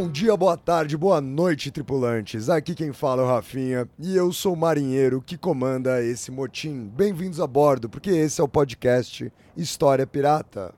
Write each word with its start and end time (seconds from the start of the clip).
Bom 0.00 0.10
dia, 0.10 0.34
boa 0.34 0.56
tarde, 0.56 0.96
boa 0.96 1.20
noite, 1.20 1.70
tripulantes. 1.70 2.48
Aqui 2.48 2.74
quem 2.74 2.90
fala 2.90 3.20
é 3.20 3.24
o 3.26 3.28
Rafinha 3.28 3.86
e 3.98 4.16
eu 4.16 4.32
sou 4.32 4.54
o 4.54 4.56
marinheiro 4.56 5.20
que 5.20 5.36
comanda 5.36 6.02
esse 6.02 6.30
motim. 6.30 6.88
Bem-vindos 6.88 7.38
a 7.38 7.46
bordo, 7.46 7.86
porque 7.86 8.08
esse 8.08 8.40
é 8.40 8.44
o 8.44 8.48
podcast 8.48 9.30
História 9.54 10.06
Pirata. 10.06 10.74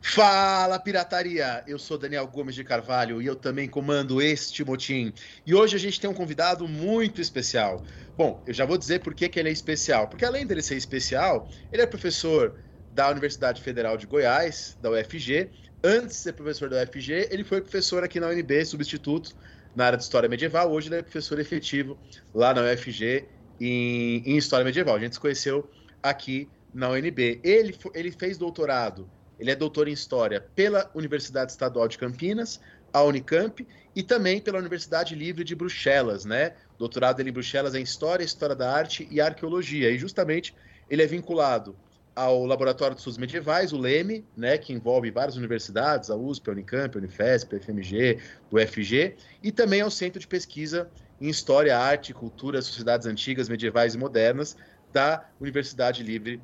Fala 0.00 0.78
pirataria! 0.78 1.62
Eu 1.66 1.78
sou 1.78 1.98
Daniel 1.98 2.26
Gomes 2.26 2.54
de 2.54 2.64
Carvalho 2.64 3.20
e 3.20 3.26
eu 3.26 3.36
também 3.36 3.68
comando 3.68 4.22
este 4.22 4.64
motim. 4.64 5.12
E 5.46 5.54
hoje 5.54 5.76
a 5.76 5.78
gente 5.78 6.00
tem 6.00 6.08
um 6.08 6.14
convidado 6.14 6.66
muito 6.66 7.20
especial. 7.20 7.82
Bom, 8.16 8.42
eu 8.46 8.54
já 8.54 8.64
vou 8.64 8.78
dizer 8.78 9.00
por 9.00 9.12
que, 9.12 9.28
que 9.28 9.38
ele 9.38 9.50
é 9.50 9.52
especial. 9.52 10.08
Porque 10.08 10.24
além 10.24 10.46
dele 10.46 10.62
ser 10.62 10.76
especial, 10.76 11.46
ele 11.70 11.82
é 11.82 11.86
professor 11.86 12.58
da 12.90 13.10
Universidade 13.10 13.60
Federal 13.60 13.98
de 13.98 14.06
Goiás, 14.06 14.78
da 14.80 14.90
UFG. 14.90 15.50
Antes 15.86 16.16
de 16.16 16.22
ser 16.22 16.32
professor 16.32 16.70
da 16.70 16.82
UFG, 16.82 17.28
ele 17.30 17.44
foi 17.44 17.60
professor 17.60 18.02
aqui 18.02 18.18
na 18.18 18.28
UNB, 18.28 18.64
substituto 18.64 19.36
na 19.76 19.84
área 19.84 19.98
de 19.98 20.04
História 20.04 20.28
Medieval. 20.28 20.72
Hoje 20.72 20.88
ele 20.88 20.96
é 20.96 21.02
professor 21.02 21.38
efetivo 21.38 21.98
lá 22.34 22.54
na 22.54 22.62
UFG 22.62 23.26
em, 23.60 24.22
em 24.24 24.36
História 24.38 24.64
Medieval. 24.64 24.96
A 24.96 24.98
gente 24.98 25.12
se 25.12 25.20
conheceu 25.20 25.70
aqui 26.02 26.48
na 26.72 26.88
UNB. 26.88 27.38
Ele, 27.44 27.76
ele 27.94 28.10
fez 28.10 28.38
doutorado 28.38 29.10
ele 29.38 29.50
é 29.50 29.56
doutor 29.56 29.88
em 29.88 29.92
História 29.92 30.40
pela 30.54 30.90
Universidade 30.94 31.52
Estadual 31.52 31.88
de 31.88 31.98
Campinas, 31.98 32.60
a 32.92 33.02
Unicamp, 33.02 33.66
e 33.94 34.02
também 34.02 34.40
pela 34.40 34.58
Universidade 34.58 35.14
Livre 35.14 35.44
de 35.44 35.54
Bruxelas, 35.54 36.24
né? 36.24 36.54
Doutorado 36.78 37.16
dele 37.16 37.30
em 37.30 37.32
Bruxelas 37.32 37.74
em 37.74 37.82
História, 37.82 38.24
História 38.24 38.54
da 38.54 38.72
Arte 38.72 39.06
e 39.10 39.20
Arqueologia. 39.20 39.90
E 39.90 39.98
justamente 39.98 40.54
ele 40.88 41.02
é 41.02 41.06
vinculado 41.06 41.76
ao 42.14 42.46
Laboratório 42.46 42.94
de 42.94 43.00
Estudos 43.00 43.18
Medievais, 43.18 43.72
o 43.72 43.78
LEME, 43.78 44.24
né, 44.36 44.56
que 44.56 44.72
envolve 44.72 45.10
várias 45.10 45.36
universidades, 45.36 46.10
a 46.10 46.16
USP, 46.16 46.48
a 46.48 46.52
Unicamp, 46.52 46.96
a 46.96 46.98
Unifesp, 46.98 47.56
a 47.56 47.60
FMG, 47.60 48.18
o 48.50 48.58
FG, 48.58 49.16
e 49.42 49.50
também 49.50 49.80
ao 49.80 49.90
Centro 49.90 50.20
de 50.20 50.26
Pesquisa 50.26 50.90
em 51.20 51.28
História, 51.28 51.76
Arte, 51.76 52.14
Cultura, 52.14 52.62
Sociedades 52.62 53.06
Antigas, 53.06 53.48
Medievais 53.48 53.94
e 53.94 53.98
Modernas 53.98 54.56
da 54.92 55.28
Universidade 55.40 56.02
Livre 56.02 56.40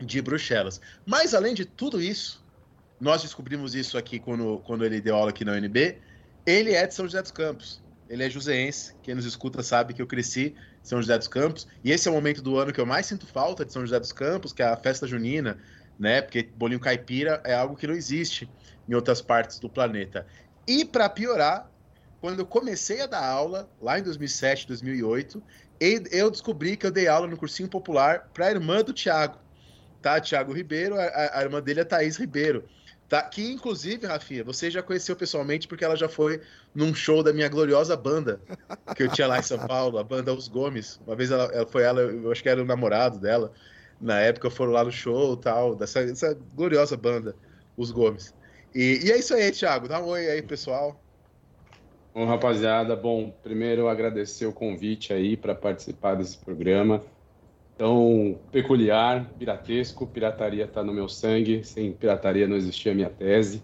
de 0.00 0.22
Bruxelas. 0.22 0.80
Mas, 1.04 1.34
além 1.34 1.54
de 1.54 1.64
tudo 1.64 2.00
isso, 2.00 2.42
nós 2.98 3.22
descobrimos 3.22 3.74
isso 3.74 3.98
aqui 3.98 4.18
quando, 4.18 4.58
quando 4.64 4.84
ele 4.84 5.00
deu 5.00 5.16
aula 5.16 5.30
aqui 5.30 5.44
na 5.44 5.52
UNB, 5.52 6.00
ele 6.46 6.72
é 6.72 6.86
de 6.86 6.94
São 6.94 7.04
José 7.04 7.20
dos 7.20 7.30
Campos. 7.30 7.83
Ele 8.14 8.22
é 8.22 8.30
joseense. 8.30 8.94
Quem 9.02 9.16
nos 9.16 9.24
escuta 9.24 9.60
sabe 9.60 9.92
que 9.92 10.00
eu 10.00 10.06
cresci 10.06 10.54
em 10.80 10.84
São 10.84 11.02
José 11.02 11.18
dos 11.18 11.26
Campos. 11.26 11.66
E 11.82 11.90
esse 11.90 12.06
é 12.06 12.10
o 12.12 12.14
momento 12.14 12.40
do 12.40 12.56
ano 12.56 12.72
que 12.72 12.80
eu 12.80 12.86
mais 12.86 13.06
sinto 13.06 13.26
falta 13.26 13.64
de 13.64 13.72
São 13.72 13.82
José 13.82 13.98
dos 13.98 14.12
Campos, 14.12 14.52
que 14.52 14.62
é 14.62 14.66
a 14.66 14.76
festa 14.76 15.04
junina, 15.04 15.58
né? 15.98 16.22
Porque 16.22 16.44
bolinho 16.44 16.78
caipira 16.78 17.42
é 17.44 17.52
algo 17.52 17.74
que 17.74 17.88
não 17.88 17.94
existe 17.94 18.48
em 18.88 18.94
outras 18.94 19.20
partes 19.20 19.58
do 19.58 19.68
planeta. 19.68 20.24
E 20.64 20.84
para 20.84 21.08
piorar, 21.08 21.68
quando 22.20 22.38
eu 22.38 22.46
comecei 22.46 23.00
a 23.00 23.06
dar 23.06 23.24
aula, 23.24 23.68
lá 23.82 23.98
em 23.98 24.02
2007, 24.04 24.68
2008, 24.68 25.42
eu 26.12 26.30
descobri 26.30 26.76
que 26.76 26.86
eu 26.86 26.92
dei 26.92 27.08
aula 27.08 27.26
no 27.26 27.36
cursinho 27.36 27.68
popular 27.68 28.30
para 28.32 28.46
a 28.46 28.50
irmã 28.52 28.80
do 28.84 28.92
Tiago 28.92 29.40
tá? 30.04 30.20
Tiago 30.20 30.52
Ribeiro, 30.52 31.00
a, 31.00 31.38
a, 31.38 31.42
irmã 31.42 31.62
dele 31.62 31.80
é 31.80 31.84
Thaís 31.84 32.18
Ribeiro. 32.18 32.68
Tá? 33.14 33.22
Que, 33.22 33.52
inclusive, 33.52 34.08
Rafinha, 34.08 34.42
você 34.42 34.68
já 34.68 34.82
conheceu 34.82 35.14
pessoalmente 35.14 35.68
porque 35.68 35.84
ela 35.84 35.94
já 35.94 36.08
foi 36.08 36.40
num 36.74 36.92
show 36.92 37.22
da 37.22 37.32
minha 37.32 37.48
gloriosa 37.48 37.96
banda 37.96 38.40
que 38.96 39.04
eu 39.04 39.08
tinha 39.08 39.28
lá 39.28 39.38
em 39.38 39.42
São 39.42 39.56
Paulo, 39.68 39.98
a 39.98 40.02
banda 40.02 40.34
Os 40.34 40.48
Gomes. 40.48 41.00
Uma 41.06 41.14
vez 41.14 41.30
ela, 41.30 41.44
ela 41.54 41.64
foi 41.64 41.84
ela, 41.84 42.00
eu 42.00 42.32
acho 42.32 42.42
que 42.42 42.48
era 42.48 42.60
o 42.60 42.64
namorado 42.64 43.20
dela. 43.20 43.52
Na 44.00 44.18
época 44.18 44.50
foram 44.50 44.72
lá 44.72 44.82
no 44.82 44.90
show 44.90 45.36
tal, 45.36 45.76
dessa, 45.76 46.04
dessa 46.04 46.36
gloriosa 46.56 46.96
banda, 46.96 47.36
Os 47.76 47.92
Gomes. 47.92 48.34
E, 48.74 49.02
e 49.04 49.12
é 49.12 49.16
isso 49.16 49.32
aí, 49.32 49.52
Thiago. 49.52 49.86
Dá 49.86 50.00
um 50.00 50.06
oi 50.06 50.28
aí, 50.28 50.42
pessoal. 50.42 51.00
Bom, 52.12 52.26
rapaziada, 52.26 52.96
bom, 52.96 53.30
primeiro 53.44 53.86
agradecer 53.86 54.46
o 54.46 54.52
convite 54.52 55.12
aí 55.12 55.36
para 55.36 55.54
participar 55.54 56.16
desse 56.16 56.36
programa 56.36 57.00
tão 57.76 58.38
peculiar, 58.50 59.28
piratesco. 59.38 60.06
Pirataria 60.06 60.64
está 60.64 60.82
no 60.82 60.92
meu 60.92 61.08
sangue. 61.08 61.64
Sem 61.64 61.92
pirataria 61.92 62.46
não 62.46 62.56
existia 62.56 62.92
a 62.92 62.94
minha 62.94 63.10
tese. 63.10 63.62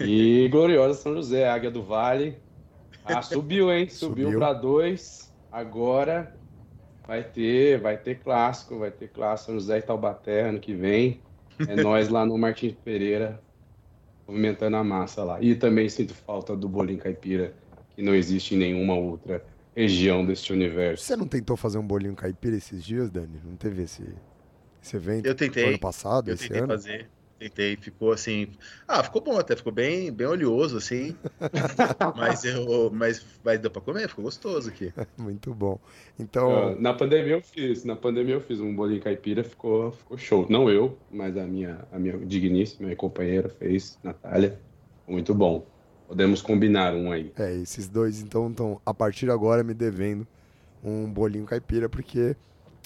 E 0.00 0.48
gloriosa 0.50 0.94
São 0.94 1.14
José, 1.14 1.48
Águia 1.48 1.70
do 1.70 1.82
Vale. 1.82 2.38
Ah, 3.04 3.20
subiu, 3.22 3.70
hein? 3.72 3.88
Subiu, 3.88 4.26
subiu. 4.26 4.38
para 4.38 4.52
dois. 4.52 5.32
Agora 5.52 6.34
vai 7.06 7.22
ter, 7.22 7.78
vai 7.78 7.96
ter 7.96 8.16
clássico, 8.16 8.78
vai 8.78 8.90
ter 8.90 9.08
clássico 9.08 9.52
São 9.52 9.60
José 9.60 9.78
e 9.78 9.82
Taubaté 9.82 10.48
ano 10.48 10.58
que 10.58 10.74
vem. 10.74 11.20
É 11.68 11.76
nós 11.82 12.08
lá 12.08 12.24
no 12.24 12.36
Martins 12.38 12.74
Pereira 12.84 13.40
movimentando 14.26 14.76
a 14.76 14.84
massa 14.84 15.22
lá. 15.22 15.40
E 15.40 15.54
também 15.54 15.88
sinto 15.88 16.14
falta 16.14 16.56
do 16.56 16.68
bolinho 16.68 16.98
caipira, 16.98 17.54
que 17.94 18.02
não 18.02 18.14
existe 18.14 18.54
em 18.54 18.58
nenhuma 18.58 18.94
outra 18.94 19.44
região 19.74 20.24
deste 20.24 20.52
universo. 20.52 21.04
Você 21.04 21.16
não 21.16 21.26
tentou 21.26 21.56
fazer 21.56 21.78
um 21.78 21.86
bolinho 21.86 22.14
caipira 22.14 22.56
esses 22.56 22.84
dias, 22.84 23.10
Dani? 23.10 23.40
Não 23.44 23.56
teve 23.56 23.82
esse, 23.82 24.04
esse 24.82 24.96
evento? 24.96 25.26
Eu 25.26 25.34
tentei. 25.34 25.68
Ano 25.68 25.78
passado, 25.78 26.28
eu 26.28 26.34
esse 26.34 26.44
tentei 26.44 26.58
ano? 26.60 26.68
fazer. 26.68 27.08
Tentei, 27.36 27.76
ficou 27.76 28.12
assim. 28.12 28.52
Ah, 28.86 29.02
ficou 29.02 29.20
bom 29.20 29.36
até, 29.36 29.56
ficou 29.56 29.72
bem, 29.72 30.12
bem 30.12 30.26
oleoso, 30.26 30.76
assim. 30.76 31.16
mas 32.16 32.44
eu. 32.44 32.90
Mas, 32.92 33.24
mas 33.44 33.58
deu 33.58 33.70
pra 33.70 33.82
comer, 33.82 34.08
ficou 34.08 34.24
gostoso 34.24 34.68
aqui. 34.68 34.92
Muito 35.18 35.52
bom. 35.52 35.78
Então. 36.18 36.72
Uh, 36.72 36.80
na 36.80 36.94
pandemia 36.94 37.32
eu 37.32 37.42
fiz, 37.42 37.84
na 37.84 37.96
pandemia 37.96 38.34
eu 38.36 38.40
fiz 38.40 38.60
um 38.60 38.74
bolinho 38.74 39.02
caipira, 39.02 39.42
ficou, 39.42 39.90
ficou 39.90 40.16
show. 40.16 40.46
Não 40.48 40.70
eu, 40.70 40.96
mas 41.10 41.36
a 41.36 41.44
minha, 41.44 41.84
a 41.92 41.98
minha 41.98 42.16
digníssima 42.18 42.86
minha 42.86 42.96
companheira 42.96 43.48
fez, 43.48 43.98
Natália. 44.02 44.58
Muito 45.06 45.34
bom. 45.34 45.66
Podemos 46.06 46.42
combinar 46.42 46.94
um 46.94 47.10
aí. 47.10 47.32
É, 47.36 47.54
esses 47.54 47.88
dois 47.88 48.20
então 48.20 48.50
estão 48.50 48.80
a 48.84 48.92
partir 48.92 49.26
de 49.26 49.32
agora 49.32 49.64
me 49.64 49.74
devendo 49.74 50.26
um 50.82 51.10
bolinho 51.10 51.46
caipira, 51.46 51.88
porque 51.88 52.36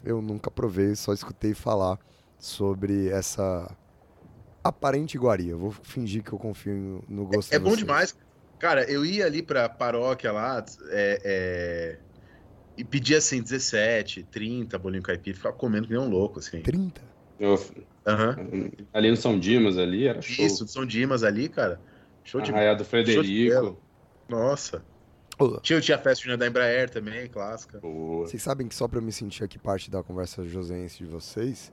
eu 0.05 0.23
nunca 0.23 0.51
provei, 0.51 0.95
só 0.95 1.12
escutei 1.12 1.53
falar 1.53 1.99
sobre 2.39 3.09
essa 3.09 3.77
aparente 4.62 5.17
iguaria. 5.17 5.57
Vou 5.57 5.73
fingir 5.73 6.23
que 6.23 6.33
eu 6.33 6.39
confio 6.39 7.05
no 7.09 7.27
gosto 7.27 7.53
É, 7.53 7.57
é 7.57 7.59
bom 7.59 7.75
demais. 7.75 8.17
Cara, 8.59 8.84
eu 8.91 9.05
ia 9.05 9.27
ali 9.27 9.43
pra 9.43 9.69
paróquia 9.69 10.33
lá 10.33 10.65
é, 10.91 11.21
é, 11.25 11.99
e 12.77 12.84
pedia 12.84 13.19
assim 13.19 13.43
17, 13.43 14.25
30 14.25 14.78
bolinho 14.78 15.03
caipira, 15.03 15.37
ficava 15.37 15.57
comendo 15.57 15.87
que 15.87 15.93
nem 15.93 16.03
um 16.03 16.09
louco, 16.09 16.39
assim. 16.39 16.61
30? 16.62 17.01
Eu, 17.39 17.55
uhum. 17.55 18.71
Ali 18.93 19.11
no 19.11 19.17
São 19.17 19.39
Dimas, 19.39 19.78
ali, 19.78 20.09
era 20.09 20.21
show. 20.21 20.45
Isso, 20.45 20.66
São 20.66 20.84
Dimas 20.84 21.22
ali, 21.22 21.48
cara. 21.48 21.81
Show 22.28 22.42
de 22.42 22.53
Arraia 22.53 22.77
do 22.77 22.84
Frederico. 22.84 23.78
Nossa. 24.28 24.84
Tinha, 25.63 25.80
tinha 25.80 25.97
a 25.97 25.98
festa 25.98 26.25
junina 26.25 26.36
da 26.36 26.47
Embraer 26.47 26.91
também, 26.91 27.27
clássica. 27.27 27.80
Boa. 27.80 28.27
Vocês 28.27 28.42
sabem 28.42 28.69
que 28.69 28.75
só 28.75 28.86
pra 28.86 28.98
eu 28.98 29.03
me 29.03 29.10
sentir 29.10 29.45
aqui 29.45 29.59
parte 29.59 29.91
da 29.91 30.03
conversa 30.03 30.45
josense 30.45 30.98
de 30.98 31.07
vocês, 31.07 31.72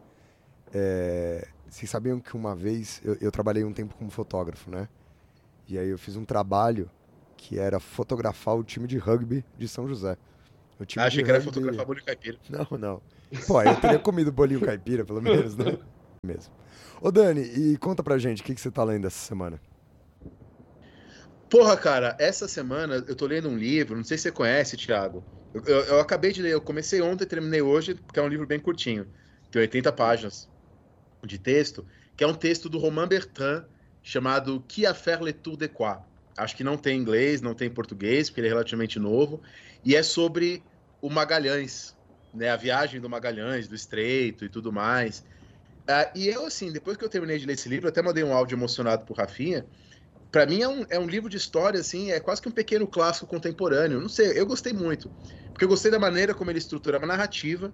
é... 0.73 1.45
vocês 1.67 1.89
sabiam 1.89 2.21
que 2.21 2.37
uma 2.37 2.55
vez 2.55 3.01
eu, 3.03 3.17
eu, 3.19 3.31
trabalhei 3.31 3.65
um 3.65 3.73
tempo 3.73 3.95
como 3.97 4.09
fotógrafo, 4.09 4.71
né? 4.71 4.87
E 5.67 5.77
aí 5.77 5.89
eu 5.89 5.97
fiz 5.97 6.15
um 6.15 6.23
trabalho 6.23 6.89
que 7.35 7.59
era 7.59 7.77
fotografar 7.77 8.55
o 8.55 8.63
time 8.63 8.87
de 8.87 8.97
rugby 8.97 9.43
de 9.57 9.67
São 9.67 9.89
José. 9.89 10.15
O 10.79 10.85
time 10.85 11.03
ah, 11.03 11.07
achei 11.07 11.21
que 11.21 11.29
rugby... 11.29 11.35
era 11.35 11.53
fotografar 11.53 11.85
bolinho 11.85 12.05
caipira. 12.05 12.37
Não, 12.49 12.77
não. 12.77 13.01
Pô, 13.45 13.61
eu 13.61 13.75
teria 13.81 13.99
comido 13.99 14.31
bolinho 14.31 14.61
caipira, 14.61 15.03
pelo 15.03 15.21
menos, 15.21 15.57
né? 15.57 15.77
Mesmo. 16.23 16.53
Ô 17.01 17.11
Dani, 17.11 17.41
e 17.41 17.77
conta 17.77 18.01
pra 18.01 18.17
gente, 18.17 18.41
o 18.41 18.45
que, 18.45 18.55
que 18.55 18.61
você 18.61 18.71
tá 18.71 18.85
lendo 18.85 19.05
essa 19.05 19.19
semana? 19.19 19.59
Porra, 21.49 21.77
cara, 21.77 22.17
essa 22.19 22.47
semana 22.47 22.95
eu 23.07 23.15
tô 23.15 23.25
lendo 23.27 23.47
um 23.49 23.57
livro, 23.57 23.95
não 23.95 24.03
sei 24.03 24.17
se 24.17 24.23
você 24.23 24.31
conhece, 24.31 24.75
Thiago. 24.77 25.27
Eu, 25.53 25.61
eu, 25.65 25.83
eu 25.85 25.99
acabei 25.99 26.31
de 26.31 26.41
ler, 26.41 26.51
eu 26.53 26.61
comecei 26.61 27.01
ontem, 27.01 27.25
terminei 27.25 27.61
hoje, 27.61 27.95
porque 27.95 28.19
é 28.19 28.23
um 28.23 28.27
livro 28.27 28.45
bem 28.47 28.59
curtinho, 28.59 29.11
tem 29.49 29.61
80 29.61 29.91
páginas 29.93 30.49
de 31.25 31.39
texto, 31.39 31.87
que 32.17 32.23
é 32.23 32.27
um 32.27 32.35
texto 32.35 32.69
do 32.69 32.79
Romain 32.79 33.07
Bertrand, 33.07 33.67
chamado 34.03 34.61
Qui 34.67 34.85
a 34.85 34.93
faire 34.95 35.23
le 35.23 35.33
tour 35.33 35.57
de 35.57 35.69
quoi? 35.69 35.97
Acho 36.37 36.55
que 36.57 36.63
não 36.63 36.77
tem 36.77 36.99
inglês, 36.99 37.41
não 37.41 37.55
tem 37.55 37.73
português, 37.73 38.29
porque 38.29 38.41
ele 38.41 38.47
é 38.47 38.51
relativamente 38.51 38.99
novo, 38.99 39.43
e 39.83 39.95
é 39.95 40.03
sobre 40.03 40.67
o 41.01 41.09
Magalhães, 41.09 41.95
né, 42.33 42.49
a 42.49 42.57
viagem 42.57 43.01
do 43.01 43.09
Magalhães, 43.09 43.67
do 43.67 43.75
Estreito 43.75 44.45
e 44.45 44.49
tudo 44.49 44.73
mais. 44.73 45.25
Ah, 45.87 46.11
e 46.15 46.27
eu, 46.27 46.45
assim, 46.45 46.71
depois 46.71 46.97
que 46.97 47.05
eu 47.05 47.09
terminei 47.09 47.37
de 47.37 47.45
ler 47.45 47.53
esse 47.53 47.69
livro, 47.69 47.87
até 47.87 48.01
mandei 48.01 48.23
um 48.23 48.33
áudio 48.33 48.55
emocionado 48.55 49.05
pro 49.05 49.13
Rafinha. 49.13 49.67
Pra 50.35 50.45
mim 50.45 50.61
é 50.61 50.67
um, 50.67 50.85
é 50.89 50.99
um 50.99 51.07
livro 51.07 51.29
de 51.29 51.37
história, 51.37 51.79
assim, 51.79 52.11
é 52.11 52.19
quase 52.19 52.41
que 52.41 52.49
um 52.49 52.51
pequeno 52.51 52.85
clássico 52.85 53.25
contemporâneo. 53.25 54.01
Não 54.01 54.09
sei, 54.09 54.37
eu 54.37 54.45
gostei 54.45 54.73
muito. 54.73 55.09
Porque 55.53 55.63
eu 55.63 55.69
gostei 55.69 55.89
da 55.89 55.97
maneira 55.97 56.35
como 56.35 56.51
ele 56.51 56.59
estrutura 56.59 56.97
uma 56.97 57.07
narrativa, 57.07 57.73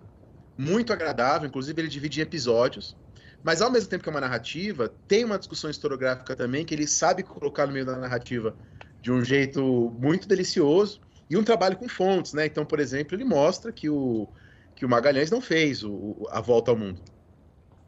muito 0.56 0.94
agradável, 0.94 1.48
inclusive 1.48 1.82
ele 1.82 1.88
divide 1.88 2.20
em 2.20 2.22
episódios. 2.22 2.96
Mas 3.42 3.64
ao 3.64 3.72
mesmo 3.72 3.90
tempo 3.90 4.04
que 4.04 4.10
é 4.10 4.12
uma 4.12 4.22
narrativa, 4.22 4.88
tem 5.08 5.26
uma 5.26 5.40
discussão 5.40 5.72
historiográfica 5.72 6.36
também 6.36 6.64
que 6.64 6.76
ele 6.76 6.86
sabe 6.86 7.24
colocar 7.24 7.66
no 7.66 7.74
meio 7.74 7.84
da 7.86 7.98
narrativa 7.98 8.56
de 9.02 9.12
um 9.12 9.26
jeito 9.26 9.90
muito 10.00 10.28
delicioso 10.28 11.02
e 11.28 11.36
um 11.36 11.44
trabalho 11.44 11.78
com 11.78 11.90
fontes, 11.90 12.34
né? 12.34 12.46
Então, 12.46 12.64
por 12.64 12.80
exemplo, 12.80 13.16
ele 13.16 13.26
mostra 13.26 13.74
que 13.74 13.90
o, 13.90 14.32
que 14.76 14.86
o 14.86 14.90
Magalhães 14.90 15.32
não 15.32 15.42
fez 15.42 15.84
o, 15.84 16.28
a 16.30 16.40
volta 16.40 16.70
ao 16.70 16.78
mundo, 16.78 17.02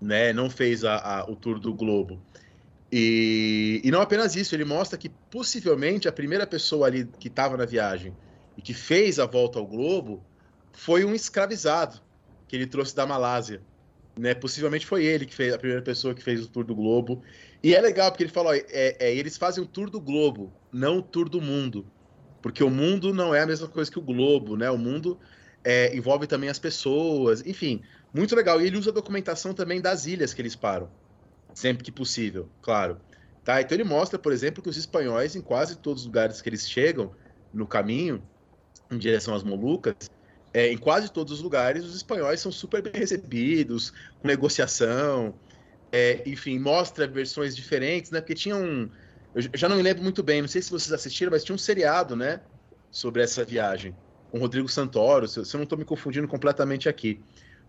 né? 0.01 0.33
Não 0.33 0.49
fez 0.49 0.83
a, 0.83 0.97
a, 0.97 1.29
o 1.29 1.35
tour 1.35 1.59
do 1.59 1.75
globo. 1.75 2.25
E, 2.95 3.81
e 3.83 3.89
não 3.89 4.01
apenas 4.01 4.35
isso, 4.35 4.53
ele 4.53 4.63
mostra 4.63 4.99
que 4.99 5.09
possivelmente 5.09 6.07
a 6.07 6.11
primeira 6.11 6.45
pessoa 6.45 6.85
ali 6.85 7.09
que 7.17 7.27
estava 7.27 7.57
na 7.57 7.65
viagem 7.65 8.15
e 8.55 8.61
que 8.61 8.71
fez 8.71 9.17
a 9.17 9.25
volta 9.25 9.57
ao 9.57 9.65
globo 9.65 10.23
foi 10.73 11.03
um 11.03 11.15
escravizado 11.15 11.99
que 12.47 12.55
ele 12.55 12.67
trouxe 12.67 12.95
da 12.95 13.03
Malásia. 13.03 13.63
Né? 14.15 14.35
Possivelmente 14.35 14.85
foi 14.85 15.05
ele 15.05 15.25
que 15.25 15.33
fez 15.33 15.51
a 15.51 15.57
primeira 15.57 15.81
pessoa 15.81 16.13
que 16.13 16.21
fez 16.21 16.43
o 16.43 16.47
tour 16.47 16.63
do 16.63 16.75
globo. 16.75 17.23
E 17.63 17.73
é 17.73 17.81
legal 17.81 18.11
porque 18.11 18.25
ele 18.25 18.31
falou: 18.31 18.53
é, 18.53 18.63
é, 18.69 19.15
eles 19.15 19.37
fazem 19.37 19.63
o 19.63 19.65
tour 19.65 19.89
do 19.89 19.99
globo, 19.99 20.53
não 20.71 20.99
o 20.99 21.01
tour 21.01 21.27
do 21.27 21.41
mundo. 21.41 21.87
Porque 22.43 22.63
o 22.63 22.69
mundo 22.69 23.11
não 23.11 23.33
é 23.33 23.41
a 23.41 23.47
mesma 23.47 23.67
coisa 23.67 23.89
que 23.89 23.97
o 23.97 24.03
globo, 24.03 24.55
né? 24.55 24.69
O 24.69 24.77
mundo 24.77 25.17
é, 25.63 25.95
envolve 25.95 26.27
também 26.27 26.47
as 26.47 26.59
pessoas, 26.59 27.43
enfim, 27.43 27.81
muito 28.13 28.35
legal. 28.35 28.61
E 28.61 28.67
ele 28.67 28.77
usa 28.77 28.91
a 28.91 28.93
documentação 28.93 29.51
também 29.51 29.81
das 29.81 30.05
ilhas 30.05 30.31
que 30.31 30.43
eles 30.43 30.55
param 30.55 30.91
sempre 31.53 31.83
que 31.83 31.91
possível, 31.91 32.49
claro. 32.61 32.99
Tá? 33.43 33.61
Então 33.61 33.75
ele 33.75 33.83
mostra, 33.83 34.17
por 34.17 34.31
exemplo, 34.31 34.63
que 34.63 34.69
os 34.69 34.77
espanhóis, 34.77 35.35
em 35.35 35.41
quase 35.41 35.77
todos 35.77 36.03
os 36.03 36.07
lugares 36.07 36.41
que 36.41 36.49
eles 36.49 36.69
chegam 36.69 37.11
no 37.53 37.67
caminho, 37.67 38.23
em 38.89 38.97
direção 38.97 39.35
às 39.35 39.43
Molucas, 39.43 39.95
é, 40.53 40.71
em 40.71 40.77
quase 40.77 41.11
todos 41.11 41.33
os 41.33 41.41
lugares, 41.41 41.83
os 41.83 41.95
espanhóis 41.95 42.39
são 42.39 42.51
super 42.51 42.81
bem 42.81 42.93
recebidos, 42.93 43.91
com 44.21 44.27
negociação, 44.27 45.33
é, 45.91 46.21
enfim, 46.25 46.59
mostra 46.59 47.07
versões 47.07 47.55
diferentes, 47.55 48.11
né? 48.11 48.21
Porque 48.21 48.35
tinha 48.35 48.55
um. 48.55 48.89
Eu 49.35 49.41
já 49.55 49.67
não 49.67 49.75
me 49.75 49.81
lembro 49.81 50.03
muito 50.03 50.21
bem, 50.21 50.41
não 50.41 50.47
sei 50.47 50.61
se 50.61 50.69
vocês 50.69 50.91
assistiram, 50.91 51.31
mas 51.31 51.43
tinha 51.43 51.55
um 51.55 51.57
seriado, 51.57 52.15
né? 52.15 52.39
Sobre 52.91 53.23
essa 53.23 53.43
viagem, 53.43 53.95
com 54.29 54.37
Rodrigo 54.37 54.69
Santoro, 54.69 55.27
se, 55.27 55.39
eu 55.39 55.45
não 55.55 55.63
estou 55.63 55.77
me 55.77 55.85
confundindo 55.85 56.27
completamente 56.27 56.87
aqui. 56.87 57.19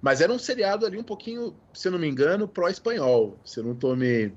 Mas 0.04 0.20
era 0.20 0.30
um 0.30 0.38
seriado 0.38 0.84
ali 0.84 0.98
um 0.98 1.02
pouquinho, 1.02 1.56
se 1.72 1.88
eu 1.88 1.92
não 1.92 1.98
me 1.98 2.06
engano, 2.06 2.46
pró-espanhol. 2.46 3.40
Se 3.42 3.58
eu 3.58 3.64
não 3.64 3.74
tô 3.74 3.96
me. 3.96 4.34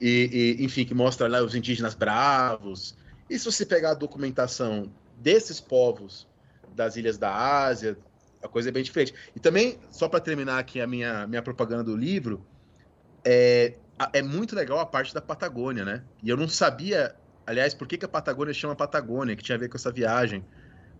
E, 0.00 0.56
e, 0.58 0.64
enfim, 0.64 0.84
que 0.84 0.92
mostra 0.92 1.28
lá 1.28 1.40
os 1.40 1.54
indígenas 1.54 1.94
bravos. 1.94 2.98
E 3.30 3.38
se 3.38 3.44
você 3.44 3.64
pegar 3.64 3.92
a 3.92 3.94
documentação 3.94 4.92
desses 5.16 5.60
povos 5.60 6.26
das 6.74 6.96
ilhas 6.96 7.16
da 7.16 7.32
Ásia, 7.32 7.96
a 8.42 8.48
coisa 8.48 8.70
é 8.70 8.72
bem 8.72 8.82
diferente. 8.82 9.14
E 9.36 9.38
também, 9.38 9.78
só 9.88 10.08
para 10.08 10.18
terminar 10.18 10.58
aqui 10.58 10.80
a 10.80 10.86
minha, 10.86 11.28
minha 11.28 11.42
propaganda 11.42 11.84
do 11.84 11.96
livro, 11.96 12.44
é, 13.24 13.76
é 14.12 14.20
muito 14.20 14.56
legal 14.56 14.80
a 14.80 14.86
parte 14.86 15.14
da 15.14 15.20
Patagônia, 15.20 15.84
né? 15.84 16.02
E 16.24 16.28
eu 16.28 16.36
não 16.36 16.48
sabia, 16.48 17.14
aliás, 17.46 17.72
por 17.72 17.86
que, 17.86 17.98
que 17.98 18.04
a 18.04 18.08
Patagônia 18.08 18.52
chama 18.52 18.74
Patagônia, 18.74 19.36
que 19.36 19.44
tinha 19.44 19.54
a 19.54 19.60
ver 19.60 19.68
com 19.68 19.76
essa 19.76 19.92
viagem 19.92 20.44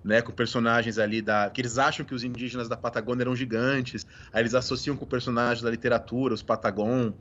né, 0.09 0.23
com 0.23 0.33
personagens 0.33 0.99
ali 0.99 1.21
da. 1.21 1.51
que 1.51 1.61
eles 1.61 1.77
acham 1.77 2.05
que 2.05 2.15
os 2.15 2.25
indígenas 2.25 2.67
da 2.67 2.79
Patagônia 2.79 3.25
eram 3.25 3.37
gigantes, 3.37 4.07
aí 4.33 4.41
eles 4.41 4.55
associam 4.55 4.97
com 4.97 5.05
personagens 5.05 5.61
da 5.61 5.71
literatura, 5.71 6.33
os 6.33 6.43
Patagon, 6.43 7.13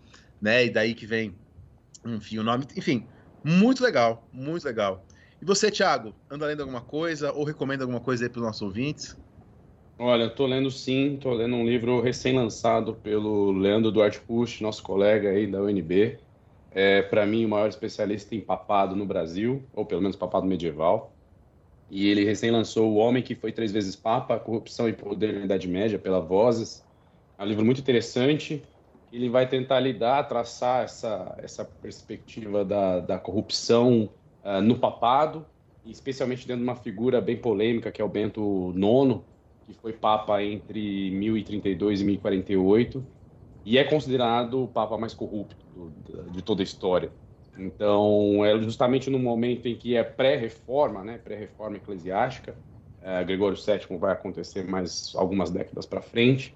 né? 0.41 0.65
E 0.65 0.69
daí 0.69 0.95
que 0.95 1.05
vem, 1.05 1.35
enfim, 2.05 2.37
o 2.37 2.43
nome. 2.43 2.65
Enfim, 2.77 3.05
muito 3.43 3.83
legal, 3.83 4.25
muito 4.31 4.63
legal. 4.63 5.05
E 5.41 5.45
você, 5.45 5.69
Thiago, 5.69 6.15
anda 6.31 6.45
lendo 6.45 6.61
alguma 6.61 6.79
coisa 6.79 7.33
ou 7.33 7.43
recomenda 7.43 7.83
alguma 7.83 7.99
coisa 7.99 8.23
aí 8.23 8.29
para 8.29 8.39
os 8.39 8.45
nossos 8.45 8.61
ouvintes? 8.61 9.17
Olha, 9.99 10.27
estou 10.27 10.47
lendo 10.47 10.71
sim, 10.71 11.15
estou 11.15 11.33
lendo 11.33 11.57
um 11.57 11.65
livro 11.65 11.99
recém-lançado 11.99 12.95
pelo 12.95 13.51
Leandro 13.51 13.91
Duarte 13.91 14.21
Pusch, 14.21 14.61
nosso 14.61 14.81
colega 14.81 15.29
aí 15.31 15.45
da 15.45 15.61
UNB. 15.61 16.23
É, 16.71 17.01
para 17.01 17.25
mim, 17.25 17.43
o 17.43 17.49
maior 17.49 17.67
especialista 17.67 18.33
em 18.33 18.39
papado 18.39 18.95
no 18.95 19.05
Brasil, 19.05 19.67
ou 19.73 19.85
pelo 19.85 20.01
menos 20.01 20.15
papado 20.15 20.47
medieval. 20.47 21.16
E 21.89 22.07
ele 22.07 22.25
recém 22.25 22.51
lançou 22.51 22.91
O 22.91 22.95
Homem 22.95 23.23
que 23.23 23.35
Foi 23.35 23.51
Três 23.51 23.71
Vezes 23.71 23.95
Papa, 23.95 24.39
Corrupção 24.39 24.89
e 24.89 24.93
Poder 24.93 25.33
na 25.33 25.45
Idade 25.45 25.67
Média, 25.67 25.97
pela 25.97 26.19
Vozes. 26.19 26.85
É 27.37 27.43
um 27.43 27.45
livro 27.45 27.63
muito 27.63 27.79
interessante. 27.79 28.63
Ele 29.11 29.29
vai 29.29 29.47
tentar 29.47 29.79
lidar, 29.79 30.27
traçar 30.27 30.83
essa, 30.83 31.35
essa 31.37 31.63
perspectiva 31.63 32.65
da, 32.65 32.99
da 32.99 33.17
corrupção 33.17 34.09
uh, 34.43 34.61
no 34.61 34.77
papado, 34.77 35.45
especialmente 35.85 36.45
dentro 36.45 36.63
de 36.63 36.69
uma 36.69 36.75
figura 36.75 37.21
bem 37.21 37.37
polêmica, 37.37 37.89
que 37.89 38.01
é 38.01 38.05
o 38.05 38.09
Bento 38.09 38.73
IX, 38.75 39.21
que 39.65 39.73
foi 39.73 39.93
papa 39.93 40.43
entre 40.43 41.11
1032 41.11 42.01
e 42.01 42.03
1048, 42.03 43.05
e 43.65 43.77
é 43.77 43.83
considerado 43.83 44.63
o 44.63 44.67
papa 44.67 44.97
mais 44.97 45.13
corrupto 45.13 45.55
de 46.31 46.41
toda 46.41 46.61
a 46.61 46.65
história. 46.65 47.11
Então, 47.57 48.45
é 48.45 48.57
justamente 48.59 49.09
no 49.09 49.19
momento 49.19 49.67
em 49.67 49.75
que 49.75 49.95
é 49.95 50.03
pré-reforma, 50.03 51.03
né, 51.03 51.17
pré-reforma 51.17 51.77
eclesiástica, 51.77 52.55
é, 53.01 53.23
Gregório 53.23 53.57
VII 53.57 53.97
vai 53.97 54.13
acontecer 54.13 54.63
mais 54.63 55.13
algumas 55.15 55.49
décadas 55.49 55.85
para 55.85 56.01
frente, 56.01 56.55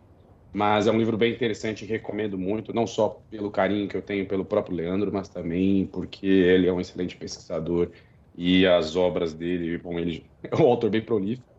mas 0.53 0.85
é 0.85 0.91
um 0.91 0.97
livro 0.97 1.17
bem 1.17 1.33
interessante, 1.33 1.85
recomendo 1.85 2.37
muito, 2.37 2.73
não 2.73 2.85
só 2.85 3.21
pelo 3.29 3.49
carinho 3.49 3.87
que 3.87 3.95
eu 3.95 4.01
tenho 4.01 4.27
pelo 4.27 4.43
próprio 4.43 4.75
Leandro, 4.75 5.11
mas 5.11 5.29
também 5.29 5.85
porque 5.87 6.27
ele 6.27 6.67
é 6.67 6.73
um 6.73 6.81
excelente 6.81 7.15
pesquisador 7.15 7.89
e 8.35 8.65
as 8.67 8.95
obras 8.95 9.33
dele, 9.33 9.77
bom, 9.77 9.97
ele 9.97 10.25
é 10.43 10.55
um 10.55 10.67
autor 10.67 10.89
bem 10.89 11.01
prolífico, 11.01 11.49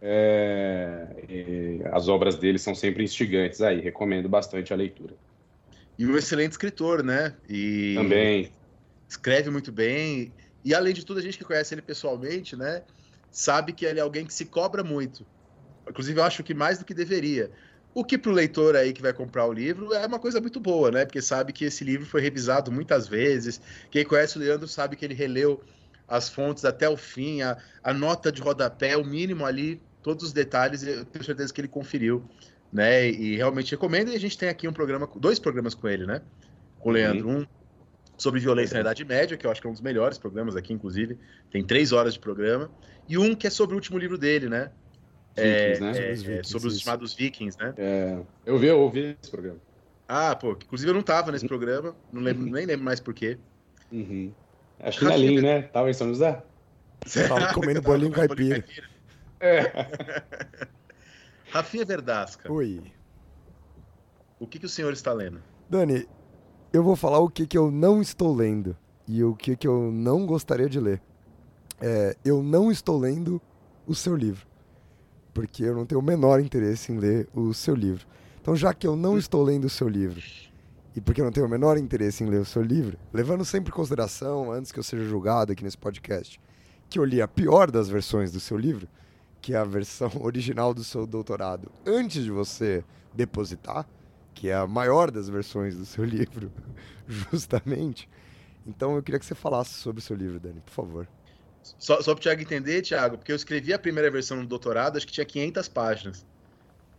é, 0.00 1.06
as 1.92 2.08
obras 2.08 2.36
dele 2.36 2.58
são 2.58 2.74
sempre 2.74 3.02
instigantes 3.02 3.62
aí, 3.62 3.80
recomendo 3.80 4.28
bastante 4.28 4.72
a 4.72 4.76
leitura. 4.76 5.14
E 5.98 6.06
um 6.06 6.16
excelente 6.16 6.52
escritor, 6.52 7.02
né? 7.02 7.34
E... 7.48 7.94
Também 7.94 8.50
escreve 9.08 9.50
muito 9.50 9.70
bem. 9.72 10.32
E 10.64 10.74
além 10.74 10.94
de 10.94 11.04
tudo, 11.04 11.18
a 11.18 11.22
gente 11.22 11.38
que 11.38 11.44
conhece 11.44 11.74
ele 11.74 11.82
pessoalmente, 11.82 12.56
né, 12.56 12.82
sabe 13.30 13.72
que 13.72 13.84
ele 13.84 13.98
é 13.98 14.02
alguém 14.02 14.24
que 14.24 14.32
se 14.32 14.46
cobra 14.46 14.82
muito. 14.82 15.26
Inclusive, 15.88 16.18
eu 16.18 16.24
acho 16.24 16.42
que 16.42 16.54
mais 16.54 16.78
do 16.78 16.84
que 16.84 16.94
deveria. 16.94 17.50
O 17.92 18.04
que 18.04 18.18
para 18.18 18.30
o 18.30 18.34
leitor 18.34 18.74
aí 18.74 18.92
que 18.92 19.02
vai 19.02 19.12
comprar 19.12 19.46
o 19.46 19.52
livro 19.52 19.92
é 19.92 20.04
uma 20.06 20.18
coisa 20.18 20.40
muito 20.40 20.58
boa, 20.58 20.90
né? 20.90 21.04
Porque 21.04 21.22
sabe 21.22 21.52
que 21.52 21.64
esse 21.64 21.84
livro 21.84 22.06
foi 22.06 22.20
revisado 22.20 22.72
muitas 22.72 23.06
vezes. 23.06 23.60
Quem 23.90 24.04
conhece 24.04 24.36
o 24.36 24.40
Leandro 24.40 24.66
sabe 24.66 24.96
que 24.96 25.04
ele 25.04 25.14
releu 25.14 25.62
as 26.08 26.28
fontes 26.28 26.64
até 26.64 26.88
o 26.88 26.96
fim, 26.96 27.42
a, 27.42 27.56
a 27.82 27.92
nota 27.92 28.32
de 28.32 28.42
rodapé, 28.42 28.96
o 28.96 29.04
mínimo 29.04 29.46
ali, 29.46 29.80
todos 30.02 30.24
os 30.24 30.32
detalhes, 30.32 30.82
eu 30.82 31.04
tenho 31.04 31.24
certeza 31.24 31.52
que 31.52 31.60
ele 31.60 31.68
conferiu, 31.68 32.24
né? 32.72 33.08
E 33.08 33.36
realmente 33.36 33.70
recomendo. 33.70 34.10
E 34.10 34.16
a 34.16 34.20
gente 34.20 34.36
tem 34.36 34.48
aqui 34.48 34.66
um 34.66 34.72
programa, 34.72 35.08
dois 35.16 35.38
programas 35.38 35.74
com 35.74 35.88
ele, 35.88 36.04
né? 36.04 36.20
Com 36.80 36.88
o 36.90 36.92
Leandro. 36.92 37.28
Um 37.28 37.46
sobre 38.16 38.40
violência 38.40 38.74
na 38.74 38.80
Idade 38.80 39.04
Média, 39.04 39.36
que 39.36 39.46
eu 39.46 39.50
acho 39.50 39.60
que 39.60 39.66
é 39.66 39.70
um 39.70 39.72
dos 39.72 39.82
melhores 39.82 40.18
programas 40.18 40.56
aqui, 40.56 40.72
inclusive. 40.72 41.18
Tem 41.50 41.64
três 41.64 41.92
horas 41.92 42.14
de 42.14 42.20
programa. 42.20 42.70
E 43.08 43.18
um 43.18 43.34
que 43.34 43.46
é 43.46 43.50
sobre 43.50 43.74
o 43.74 43.76
último 43.76 43.98
livro 43.98 44.16
dele, 44.16 44.48
né? 44.48 44.70
Vikings, 45.36 45.80
né? 45.80 45.90
É, 45.90 46.16
sobre, 46.16 46.40
os, 46.40 46.48
sobre 46.48 46.68
os 46.68 46.80
chamados 46.80 47.14
Vikings, 47.14 47.58
né? 47.58 47.74
É, 47.76 48.18
eu 48.46 48.58
vi, 48.58 48.66
eu 48.68 48.78
ouvi 48.80 49.16
esse 49.20 49.30
programa. 49.30 49.58
Ah, 50.06 50.36
pô, 50.36 50.52
inclusive 50.52 50.90
eu 50.90 50.94
não 50.94 51.02
tava 51.02 51.32
nesse 51.32 51.46
programa, 51.46 51.96
não 52.12 52.22
lembro, 52.22 52.44
nem 52.44 52.66
lembro 52.66 52.84
mais 52.84 53.00
porquê. 53.00 53.38
Uhum. 53.90 54.32
Acho 54.80 54.98
que 54.98 55.04
na 55.04 55.16
linha, 55.16 55.42
né? 55.42 55.62
Tava 55.62 55.90
em 55.90 55.94
São 55.94 56.08
José? 56.08 56.42
Tava 57.28 57.52
comendo 57.52 57.82
bolinho 57.82 58.12
caipira. 58.12 58.64
É. 59.40 59.62
Rafinha 61.50 61.84
Verdasca. 61.84 62.50
Oi. 62.52 62.82
O 64.38 64.46
que, 64.46 64.58
que 64.58 64.66
o 64.66 64.68
senhor 64.68 64.92
está 64.92 65.12
lendo? 65.12 65.42
Dani, 65.70 66.06
eu 66.74 66.82
vou 66.82 66.96
falar 66.96 67.20
o 67.20 67.30
que, 67.30 67.46
que 67.46 67.56
eu 67.56 67.70
não 67.70 68.02
estou 68.02 68.34
lendo 68.34 68.76
e 69.06 69.22
o 69.22 69.32
que, 69.36 69.56
que 69.56 69.68
eu 69.68 69.92
não 69.92 70.26
gostaria 70.26 70.68
de 70.68 70.80
ler. 70.80 71.00
É, 71.80 72.16
eu 72.24 72.42
não 72.42 72.68
estou 72.68 72.98
lendo 72.98 73.40
o 73.86 73.94
seu 73.94 74.16
livro, 74.16 74.44
porque 75.32 75.62
eu 75.62 75.76
não 75.76 75.86
tenho 75.86 76.00
o 76.00 76.04
menor 76.04 76.40
interesse 76.40 76.90
em 76.90 76.98
ler 76.98 77.28
o 77.32 77.54
seu 77.54 77.76
livro. 77.76 78.04
Então, 78.42 78.56
já 78.56 78.74
que 78.74 78.88
eu 78.88 78.96
não 78.96 79.16
estou 79.16 79.44
lendo 79.44 79.66
o 79.66 79.70
seu 79.70 79.88
livro, 79.88 80.20
e 80.96 81.00
porque 81.00 81.20
eu 81.20 81.24
não 81.24 81.30
tenho 81.30 81.46
o 81.46 81.48
menor 81.48 81.78
interesse 81.78 82.24
em 82.24 82.26
ler 82.26 82.40
o 82.40 82.44
seu 82.44 82.60
livro, 82.60 82.98
levando 83.12 83.44
sempre 83.44 83.70
em 83.70 83.76
consideração, 83.76 84.50
antes 84.50 84.72
que 84.72 84.78
eu 84.80 84.84
seja 84.84 85.04
julgado 85.04 85.52
aqui 85.52 85.62
nesse 85.62 85.78
podcast, 85.78 86.40
que 86.90 86.98
eu 86.98 87.04
li 87.04 87.22
a 87.22 87.28
pior 87.28 87.70
das 87.70 87.88
versões 87.88 88.32
do 88.32 88.40
seu 88.40 88.58
livro, 88.58 88.88
que 89.40 89.54
é 89.54 89.58
a 89.58 89.64
versão 89.64 90.10
original 90.20 90.74
do 90.74 90.82
seu 90.82 91.06
doutorado, 91.06 91.70
antes 91.86 92.24
de 92.24 92.32
você 92.32 92.82
depositar, 93.14 93.86
que 94.34 94.48
é 94.48 94.54
a 94.54 94.66
maior 94.66 95.10
das 95.10 95.28
versões 95.28 95.76
do 95.76 95.86
seu 95.86 96.04
livro, 96.04 96.52
justamente. 97.06 98.08
Então 98.66 98.96
eu 98.96 99.02
queria 99.02 99.18
que 99.18 99.26
você 99.26 99.34
falasse 99.34 99.74
sobre 99.74 100.00
o 100.00 100.02
seu 100.02 100.16
livro, 100.16 100.40
Dani, 100.40 100.60
por 100.60 100.72
favor. 100.72 101.08
Só, 101.78 102.02
só 102.02 102.14
para 102.14 102.20
o 102.20 102.22
Thiago 102.22 102.42
entender, 102.42 102.82
Thiago, 102.82 103.16
porque 103.16 103.32
eu 103.32 103.36
escrevi 103.36 103.72
a 103.72 103.78
primeira 103.78 104.10
versão 104.10 104.38
do 104.38 104.46
doutorado, 104.46 104.96
acho 104.96 105.06
que 105.06 105.12
tinha 105.12 105.24
500 105.24 105.68
páginas. 105.68 106.26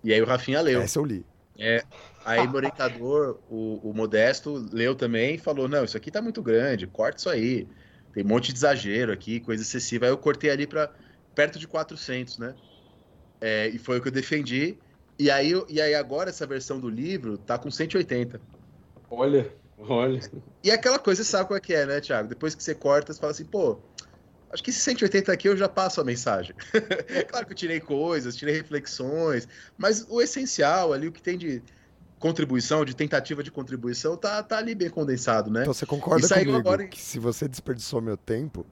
E 0.03 0.13
aí 0.13 0.21
o 0.21 0.25
Rafinha 0.25 0.61
leu. 0.61 0.81
Essa 0.81 0.99
eu 0.99 1.05
li. 1.05 1.25
É, 1.57 1.83
aí 2.25 2.45
no 2.47 2.55
orientador, 2.55 3.39
o, 3.49 3.79
o 3.89 3.93
Modesto 3.93 4.67
leu 4.71 4.93
também 4.93 5.35
e 5.35 5.37
falou: 5.37 5.67
não, 5.67 5.83
isso 5.83 5.95
aqui 5.95 6.11
tá 6.11 6.21
muito 6.21 6.41
grande, 6.41 6.85
corta 6.87 7.19
isso 7.19 7.29
aí. 7.29 7.67
Tem 8.13 8.23
um 8.23 8.27
monte 8.27 8.51
de 8.51 8.59
exagero 8.59 9.11
aqui, 9.11 9.39
coisa 9.39 9.61
excessiva. 9.61 10.05
Aí 10.05 10.11
eu 10.11 10.17
cortei 10.17 10.49
ali 10.49 10.67
para 10.67 10.91
perto 11.33 11.59
de 11.59 11.67
400, 11.67 12.37
né? 12.37 12.55
É, 13.39 13.67
e 13.67 13.77
foi 13.77 13.99
o 13.99 14.01
que 14.01 14.07
eu 14.07 14.11
defendi. 14.11 14.77
E 15.17 15.31
aí, 15.31 15.53
e 15.69 15.81
aí 15.81 15.95
agora 15.95 16.29
essa 16.29 16.45
versão 16.45 16.79
do 16.79 16.89
livro 16.89 17.37
tá 17.37 17.57
com 17.57 17.71
180. 17.71 18.39
Olha, 19.09 19.51
olha. 19.77 20.19
E 20.63 20.69
aquela 20.69 20.99
coisa, 20.99 21.23
você 21.23 21.29
sabe 21.29 21.47
qual 21.47 21.57
é 21.57 21.61
que 21.61 21.73
é, 21.73 21.85
né, 21.85 22.01
Thiago? 22.01 22.27
Depois 22.27 22.53
que 22.53 22.61
você 22.61 22.75
corta, 22.75 23.13
você 23.13 23.19
fala 23.19 23.31
assim, 23.31 23.45
pô, 23.45 23.79
acho 24.51 24.61
que 24.61 24.71
esse 24.71 24.79
180 24.79 25.31
aqui 25.31 25.47
eu 25.47 25.55
já 25.55 25.69
passo 25.69 26.01
a 26.01 26.03
mensagem. 26.03 26.53
claro 27.29 27.45
que 27.45 27.53
eu 27.53 27.57
tirei 27.57 27.79
coisas, 27.79 28.35
tirei 28.35 28.55
reflexões, 28.55 29.47
mas 29.77 30.05
o 30.09 30.21
essencial 30.21 30.91
ali, 30.91 31.07
o 31.07 31.11
que 31.11 31.21
tem 31.21 31.37
de 31.37 31.63
contribuição, 32.19 32.83
de 32.83 32.95
tentativa 32.95 33.41
de 33.41 33.51
contribuição, 33.51 34.17
tá, 34.17 34.43
tá 34.43 34.57
ali 34.57 34.75
bem 34.75 34.89
condensado, 34.89 35.49
né? 35.49 35.61
Então 35.61 35.73
você 35.73 35.85
concorda 35.85 36.27
comigo 36.27 36.55
agora 36.55 36.87
que 36.87 36.99
se 36.99 37.19
você 37.19 37.47
desperdiçou 37.47 38.01
meu 38.01 38.17
tempo, 38.17 38.65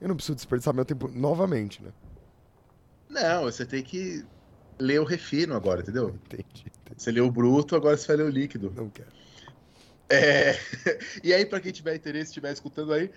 eu 0.00 0.08
não 0.08 0.14
preciso 0.14 0.36
desperdiçar 0.36 0.72
meu 0.72 0.84
tempo 0.84 1.08
novamente, 1.08 1.82
né? 1.82 1.90
Não, 3.08 3.42
você 3.42 3.66
tem 3.66 3.82
que 3.82 4.24
ler 4.80 5.00
o 5.00 5.04
refino 5.04 5.54
agora, 5.54 5.82
entendeu? 5.82 6.18
Entendi. 6.26 6.42
entendi. 6.44 6.72
Você 6.96 7.12
leu 7.12 7.26
o 7.26 7.30
bruto, 7.30 7.76
agora 7.76 7.96
você 7.96 8.06
vai 8.08 8.16
ler 8.16 8.24
o 8.24 8.30
líquido. 8.30 8.72
Não 8.74 8.88
quero. 8.88 9.08
É... 10.08 10.58
E 11.22 11.32
aí, 11.32 11.44
para 11.46 11.60
quem 11.60 11.72
tiver 11.72 11.94
interesse, 11.94 12.30
estiver 12.30 12.52
escutando 12.52 12.92
aí, 12.92 13.10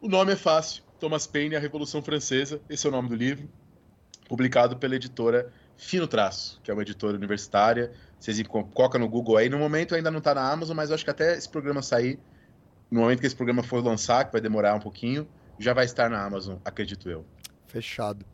o 0.00 0.08
nome 0.08 0.32
é 0.32 0.36
fácil. 0.36 0.82
Thomas 0.98 1.26
Paine, 1.26 1.56
A 1.56 1.60
Revolução 1.60 2.02
Francesa. 2.02 2.60
Esse 2.68 2.86
é 2.86 2.88
o 2.88 2.92
nome 2.92 3.08
do 3.08 3.14
livro. 3.14 3.48
Publicado 4.28 4.76
pela 4.76 4.94
editora 4.94 5.52
Fino 5.76 6.06
Traço, 6.06 6.60
que 6.62 6.70
é 6.70 6.74
uma 6.74 6.82
editora 6.82 7.16
universitária. 7.16 7.92
Vocês 8.18 8.40
colocam 8.46 9.00
no 9.00 9.08
Google 9.08 9.36
aí. 9.38 9.48
No 9.48 9.58
momento 9.58 9.94
ainda 9.94 10.10
não 10.10 10.18
está 10.18 10.34
na 10.34 10.50
Amazon, 10.50 10.76
mas 10.76 10.90
eu 10.90 10.94
acho 10.94 11.04
que 11.04 11.10
até 11.10 11.36
esse 11.36 11.48
programa 11.48 11.82
sair, 11.82 12.18
no 12.90 13.00
momento 13.00 13.20
que 13.20 13.26
esse 13.26 13.36
programa 13.36 13.62
for 13.62 13.82
lançar, 13.82 14.26
que 14.26 14.32
vai 14.32 14.40
demorar 14.40 14.74
um 14.74 14.80
pouquinho, 14.80 15.26
já 15.58 15.72
vai 15.72 15.86
estar 15.86 16.08
na 16.10 16.22
Amazon, 16.22 16.56
acredito 16.64 17.08
eu. 17.08 17.24
Fechado. 17.66 18.24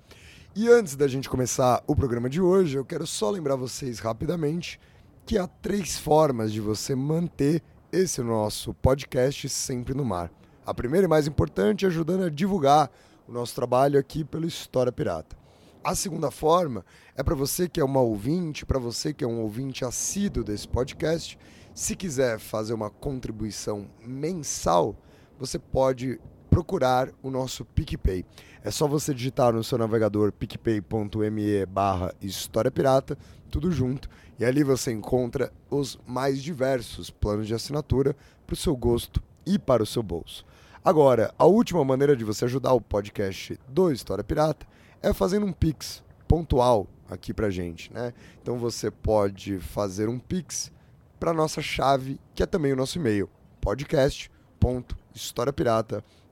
E 0.58 0.70
antes 0.70 0.96
da 0.96 1.06
gente 1.06 1.28
começar 1.28 1.84
o 1.86 1.94
programa 1.94 2.30
de 2.30 2.40
hoje, 2.40 2.78
eu 2.78 2.84
quero 2.84 3.06
só 3.06 3.28
lembrar 3.28 3.56
vocês 3.56 3.98
rapidamente 3.98 4.80
que 5.26 5.36
há 5.36 5.46
três 5.46 5.98
formas 5.98 6.50
de 6.50 6.62
você 6.62 6.94
manter 6.94 7.62
esse 7.92 8.22
nosso 8.22 8.72
podcast 8.72 9.50
sempre 9.50 9.92
no 9.92 10.02
mar. 10.02 10.32
A 10.64 10.72
primeira 10.72 11.04
e 11.04 11.08
mais 11.10 11.26
importante 11.26 11.84
é 11.84 11.88
ajudando 11.88 12.25
a 12.25 12.30
divulgar 12.30 12.90
o 13.28 13.32
nosso 13.32 13.54
trabalho 13.54 14.00
aqui 14.00 14.25
pelo 14.25 14.46
História 14.46 14.90
Pirata. 14.90 15.36
A 15.84 15.94
segunda 15.94 16.30
forma 16.30 16.86
é 17.14 17.22
para 17.22 17.34
você 17.34 17.68
que 17.68 17.78
é 17.78 17.84
uma 17.84 18.00
ouvinte, 18.00 18.64
para 18.64 18.78
você 18.78 19.12
que 19.12 19.22
é 19.22 19.28
um 19.28 19.42
ouvinte 19.42 19.84
assíduo 19.84 20.42
desse 20.42 20.66
podcast, 20.66 21.38
se 21.75 21.94
quiser 21.94 22.38
fazer 22.38 22.72
uma 22.72 22.88
contribuição 22.88 23.90
mensal, 24.00 24.96
você 25.38 25.58
pode 25.58 26.18
procurar 26.56 27.10
o 27.22 27.30
nosso 27.30 27.66
PicPay. 27.66 28.25
É 28.64 28.70
só 28.70 28.88
você 28.88 29.12
digitar 29.12 29.52
no 29.52 29.62
seu 29.62 29.76
navegador 29.76 30.32
picpay.me 30.32 31.66
barra 31.66 32.14
História 32.18 32.70
Pirata, 32.70 33.18
tudo 33.50 33.70
junto, 33.70 34.08
e 34.38 34.44
ali 34.44 34.64
você 34.64 34.90
encontra 34.90 35.52
os 35.68 35.98
mais 36.06 36.42
diversos 36.42 37.10
planos 37.10 37.46
de 37.46 37.52
assinatura 37.52 38.16
para 38.46 38.54
o 38.54 38.56
seu 38.56 38.75
gosto 38.75 39.22
e 39.44 39.58
para 39.58 39.82
o 39.82 39.86
seu 39.86 40.02
bolso. 40.02 40.46
Agora, 40.82 41.30
a 41.38 41.44
última 41.44 41.84
maneira 41.84 42.16
de 42.16 42.25
você 42.25 42.46
ajudar 42.46 42.72
o 42.72 42.80
podcast 42.80 43.60
do 43.68 43.92
História 43.92 44.25
Pirata 44.25 44.66
é 45.02 45.12
fazendo 45.12 45.44
um 45.44 45.52
Pix 45.52 46.02
pontual 46.26 46.86
aqui 47.10 47.34
pra 47.34 47.50
gente, 47.50 47.92
né? 47.92 48.14
Então 48.40 48.56
você 48.56 48.90
pode 48.90 49.58
fazer 49.58 50.08
um 50.08 50.18
Pix 50.18 50.72
para 51.20 51.34
nossa 51.34 51.60
chave, 51.60 52.18
que 52.34 52.42
é 52.42 52.46
também 52.46 52.72
o 52.72 52.76
nosso 52.76 52.96
e-mail, 52.96 53.28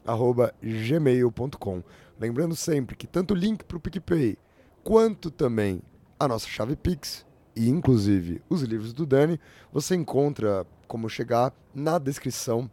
podcast.historiapirata.gmail.com. 0.05 1.83
Lembrando 2.19 2.55
sempre 2.55 2.95
que 2.95 3.07
tanto 3.07 3.33
o 3.35 3.37
link 3.37 3.65
para 3.65 3.77
o 3.77 3.81
PicPay 3.81 4.37
quanto 4.83 5.31
também 5.31 5.83
a 6.19 6.29
nossa 6.29 6.47
chave 6.47 6.77
Pix 6.77 7.27
e 7.57 7.69
inclusive 7.69 8.43
os 8.49 8.63
livros 8.63 8.93
do 8.93 9.07
Dani, 9.07 9.41
você 9.73 9.95
encontra 9.95 10.67
como 10.87 11.09
chegar 11.09 11.53
na 11.75 11.99
descrição 11.99 12.71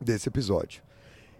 desse 0.00 0.28
episódio. 0.28 0.82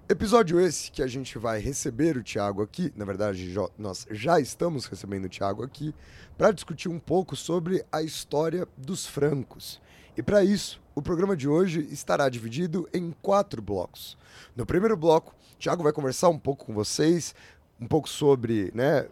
Episódio 0.09 0.61
esse 0.61 0.91
que 0.93 1.03
a 1.03 1.07
gente 1.07 1.37
vai 1.37 1.59
receber 1.59 2.17
o 2.17 2.23
Thiago 2.23 2.63
aqui, 2.63 2.93
na 2.95 3.05
verdade 3.05 3.53
nós 3.77 4.07
já 4.11 4.39
estamos 4.39 4.87
recebendo 4.87 5.25
o 5.25 5.29
Thiago 5.29 5.65
aqui, 5.65 5.93
para 6.39 6.53
discutir 6.53 6.89
um 6.89 7.01
pouco 7.01 7.35
sobre 7.35 7.85
a 7.91 8.03
história 8.03 8.69
dos 8.77 9.05
francos. 9.05 9.81
E 10.17 10.23
para 10.23 10.43
isso, 10.43 10.81
o 10.95 11.03
programa 11.03 11.37
de 11.37 11.47
hoje 11.47 11.87
estará 11.91 12.27
dividido 12.31 12.89
em 12.93 13.15
quatro 13.21 13.61
blocos. 13.61 14.17
No 14.57 14.65
primeiro 14.65 14.97
bloco, 14.97 15.35
o 15.55 15.59
Thiago 15.59 15.83
vai 15.83 15.93
conversar 15.93 16.31
um 16.31 16.39
pouco 16.39 16.65
com 16.65 16.73
vocês, 16.73 17.35
um 17.79 17.87
pouco 17.87 18.09
sobre 18.09 18.73
né, 18.75 19.07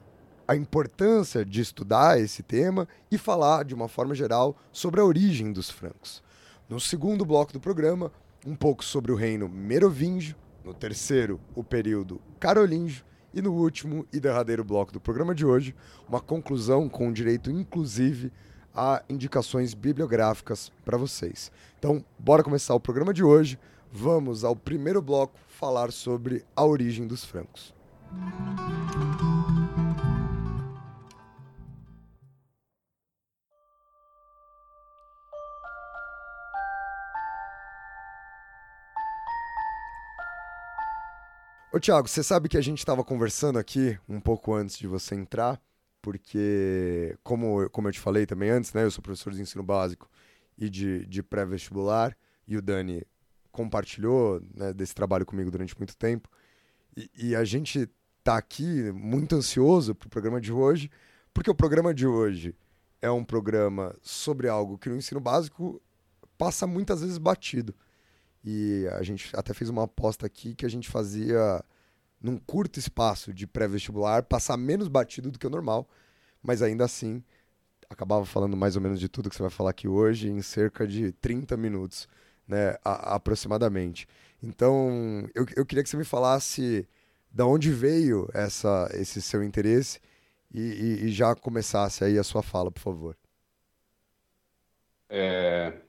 a 0.48 0.56
importância 0.56 1.44
de 1.44 1.60
estudar 1.60 2.18
esse 2.18 2.42
tema 2.42 2.88
e 3.10 3.18
falar, 3.18 3.66
de 3.66 3.74
uma 3.74 3.86
forma 3.86 4.14
geral, 4.14 4.56
sobre 4.72 4.98
a 4.98 5.04
origem 5.04 5.52
dos 5.52 5.68
francos. 5.68 6.22
No 6.70 6.80
segundo 6.80 7.26
bloco 7.26 7.52
do 7.52 7.60
programa, 7.60 8.10
um 8.46 8.56
pouco 8.56 8.82
sobre 8.82 9.12
o 9.12 9.16
reino 9.16 9.46
merovingio, 9.46 10.36
no 10.64 10.72
terceiro, 10.72 11.38
o 11.54 11.62
período 11.62 12.18
carolíngio 12.40 13.04
e 13.34 13.42
no 13.42 13.52
último 13.52 14.06
e 14.10 14.18
derradeiro 14.18 14.64
bloco 14.64 14.90
do 14.90 15.00
programa 15.00 15.34
de 15.34 15.44
hoje, 15.44 15.74
uma 16.08 16.20
conclusão 16.20 16.88
com 16.88 17.12
direito 17.12 17.50
inclusive 17.50 18.32
a 18.74 19.02
indicações 19.08 19.74
bibliográficas 19.74 20.72
para 20.84 20.98
vocês. 20.98 21.52
Então, 21.78 22.04
bora 22.18 22.42
começar 22.42 22.74
o 22.74 22.80
programa 22.80 23.14
de 23.14 23.22
hoje. 23.22 23.58
Vamos 23.92 24.42
ao 24.44 24.56
primeiro 24.56 25.00
bloco 25.00 25.38
falar 25.46 25.92
sobre 25.92 26.44
a 26.56 26.64
origem 26.64 27.06
dos 27.06 27.24
francos. 27.24 27.72
Ô 41.74 41.80
Thiago, 41.80 42.06
você 42.06 42.22
sabe 42.22 42.48
que 42.48 42.56
a 42.56 42.60
gente 42.60 42.78
estava 42.78 43.02
conversando 43.02 43.58
aqui 43.58 43.98
um 44.08 44.20
pouco 44.20 44.54
antes 44.54 44.78
de 44.78 44.86
você 44.86 45.16
entrar, 45.16 45.60
porque, 46.04 47.16
como, 47.22 47.70
como 47.70 47.88
eu 47.88 47.92
te 47.92 47.98
falei 47.98 48.26
também 48.26 48.50
antes, 48.50 48.74
né? 48.74 48.84
Eu 48.84 48.90
sou 48.90 49.00
professor 49.00 49.32
de 49.32 49.40
ensino 49.40 49.62
básico 49.62 50.06
e 50.58 50.68
de, 50.68 51.06
de 51.06 51.22
pré-vestibular, 51.22 52.14
e 52.46 52.58
o 52.58 52.62
Dani 52.62 53.02
compartilhou 53.50 54.42
né, 54.54 54.74
desse 54.74 54.94
trabalho 54.94 55.24
comigo 55.24 55.50
durante 55.50 55.74
muito 55.78 55.96
tempo. 55.96 56.28
E, 56.94 57.10
e 57.28 57.34
a 57.34 57.42
gente 57.42 57.88
tá 58.22 58.36
aqui 58.36 58.92
muito 58.92 59.34
ansioso 59.34 59.94
pro 59.94 60.10
programa 60.10 60.42
de 60.42 60.52
hoje, 60.52 60.90
porque 61.32 61.50
o 61.50 61.54
programa 61.54 61.94
de 61.94 62.06
hoje 62.06 62.54
é 63.00 63.10
um 63.10 63.24
programa 63.24 63.96
sobre 64.02 64.46
algo 64.46 64.76
que 64.76 64.90
no 64.90 64.96
ensino 64.96 65.20
básico 65.20 65.80
passa 66.36 66.66
muitas 66.66 67.00
vezes 67.00 67.16
batido. 67.16 67.74
E 68.44 68.86
a 68.92 69.02
gente 69.02 69.34
até 69.34 69.54
fez 69.54 69.70
uma 69.70 69.84
aposta 69.84 70.26
aqui 70.26 70.54
que 70.54 70.66
a 70.66 70.70
gente 70.70 70.86
fazia 70.86 71.64
num 72.24 72.38
curto 72.38 72.80
espaço 72.80 73.34
de 73.34 73.46
pré-vestibular 73.46 74.24
passar 74.24 74.56
menos 74.58 74.88
batido 74.88 75.30
do 75.32 75.38
que 75.38 75.46
o 75.48 75.50
normal, 75.50 75.88
mas 76.42 76.62
ainda 76.62 76.84
assim 76.84 77.22
acabava 77.88 78.24
falando 78.24 78.56
mais 78.56 78.76
ou 78.76 78.82
menos 78.82 78.98
de 79.00 79.08
tudo 79.08 79.30
que 79.30 79.36
você 79.36 79.42
vai 79.42 79.50
falar 79.50 79.70
aqui 79.70 79.88
hoje 79.88 80.28
em 80.30 80.42
cerca 80.42 80.86
de 80.86 81.12
30 81.12 81.56
minutos, 81.56 82.08
né, 82.48 82.76
a- 82.84 83.14
aproximadamente. 83.16 84.06
Então, 84.42 85.28
eu, 85.34 85.46
eu 85.56 85.66
queria 85.66 85.82
que 85.84 85.88
você 85.90 85.96
me 85.96 86.04
falasse 86.04 86.88
da 87.32 87.46
onde 87.46 87.70
veio 87.72 88.28
essa, 88.34 88.88
esse 88.94 89.20
seu 89.22 89.42
interesse 89.42 90.00
e, 90.52 90.60
e- 90.60 91.06
e 91.06 91.12
já 91.12 91.34
começasse 91.34 92.04
aí 92.04 92.18
a 92.18 92.24
sua 92.24 92.42
fala, 92.42 92.70
por 92.70 92.80
favor. 92.80 93.16
É, 95.08 95.82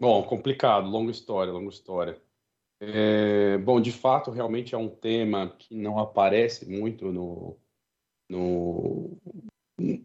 Bom, 0.00 0.24
complicado, 0.26 0.88
longa 0.88 1.12
história, 1.12 1.52
longa 1.52 1.70
história. 1.70 2.20
É, 2.80 3.58
Bom, 3.58 3.80
de 3.80 3.90
fato, 3.92 4.30
realmente 4.30 4.74
é 4.74 4.78
um 4.78 4.88
tema 4.88 5.50
que 5.58 5.74
não 5.74 5.98
aparece 5.98 6.64
muito 6.68 7.12
no, 7.12 7.58
no- 8.28 9.18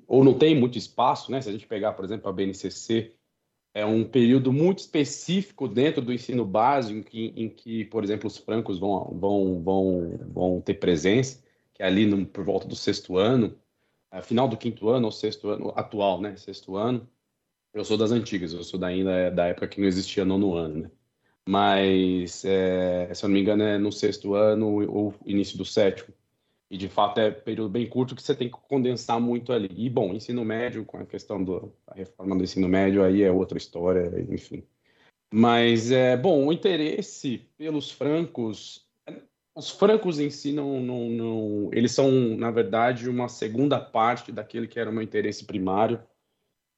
ou 0.07 0.23
não 0.23 0.37
tem 0.37 0.59
muito 0.59 0.77
espaço, 0.77 1.31
né? 1.31 1.41
Se 1.41 1.49
a 1.49 1.51
gente 1.51 1.67
pegar, 1.67 1.93
por 1.93 2.05
exemplo, 2.05 2.29
a 2.29 2.33
BNCC, 2.33 3.15
é 3.73 3.85
um 3.85 4.03
período 4.09 4.53
muito 4.53 4.79
específico 4.79 5.67
dentro 5.67 6.01
do 6.01 6.13
ensino 6.13 6.45
básico 6.45 6.99
em 6.99 7.03
que, 7.03 7.25
em 7.37 7.49
que, 7.49 7.85
por 7.85 8.03
exemplo, 8.03 8.27
os 8.27 8.37
francos 8.37 8.79
vão, 8.79 9.05
vão, 9.19 9.63
vão, 9.63 10.17
vão 10.33 10.61
ter 10.61 10.75
presença, 10.75 11.43
que 11.73 11.83
é 11.83 11.87
ali 11.87 12.05
no, 12.05 12.25
por 12.27 12.43
volta 12.45 12.67
do 12.67 12.75
sexto 12.75 13.17
ano, 13.17 13.57
é, 14.11 14.21
final 14.21 14.47
do 14.47 14.57
quinto 14.57 14.89
ano 14.89 15.05
ou 15.07 15.11
sexto 15.11 15.49
ano, 15.49 15.73
atual, 15.77 16.21
né? 16.21 16.35
Sexto 16.37 16.75
ano. 16.77 17.09
Eu 17.73 17.85
sou 17.85 17.97
das 17.97 18.11
antigas, 18.11 18.53
eu 18.53 18.63
sou 18.63 18.79
da, 18.79 18.87
ainda 18.87 19.31
da 19.31 19.47
época 19.47 19.67
que 19.69 19.81
não 19.81 19.87
existia 19.87 20.25
nono 20.25 20.55
ano, 20.55 20.83
né? 20.83 20.91
Mas, 21.47 22.45
é, 22.45 23.13
se 23.13 23.25
eu 23.25 23.27
não 23.27 23.33
me 23.33 23.41
engano, 23.41 23.63
é 23.63 23.77
no 23.77 23.91
sexto 23.91 24.33
ano 24.33 24.87
ou 24.89 25.13
início 25.25 25.57
do 25.57 25.65
sétimo. 25.65 26.13
E 26.69 26.77
de 26.77 26.89
fato 26.89 27.19
é 27.19 27.29
período 27.29 27.69
bem 27.69 27.87
curto 27.87 28.15
que 28.15 28.23
você 28.23 28.33
tem 28.33 28.49
que 28.49 28.57
condensar 28.67 29.19
muito 29.19 29.53
ali. 29.53 29.69
E 29.75 29.89
bom, 29.89 30.13
ensino 30.13 30.43
médio, 30.43 30.83
com 30.85 30.97
a 30.97 31.05
questão 31.05 31.43
da 31.43 31.61
reforma 31.93 32.35
do 32.35 32.43
ensino 32.43 32.67
médio, 32.67 33.03
aí 33.03 33.21
é 33.21 33.31
outra 33.31 33.57
história, 33.57 34.09
enfim. 34.29 34.63
Mas 35.31 35.91
é 35.91 36.15
bom, 36.15 36.47
o 36.47 36.53
interesse 36.53 37.47
pelos 37.57 37.91
francos, 37.91 38.87
os 39.55 39.69
francos 39.69 40.19
em 40.19 40.29
si 40.29 40.51
não, 40.51 40.79
não, 40.79 41.09
não, 41.09 41.69
eles 41.73 41.91
são 41.91 42.11
na 42.37 42.49
verdade 42.49 43.09
uma 43.09 43.27
segunda 43.27 43.79
parte 43.79 44.31
daquele 44.31 44.67
que 44.67 44.79
era 44.79 44.89
o 44.89 44.93
meu 44.93 45.03
interesse 45.03 45.45
primário, 45.45 46.01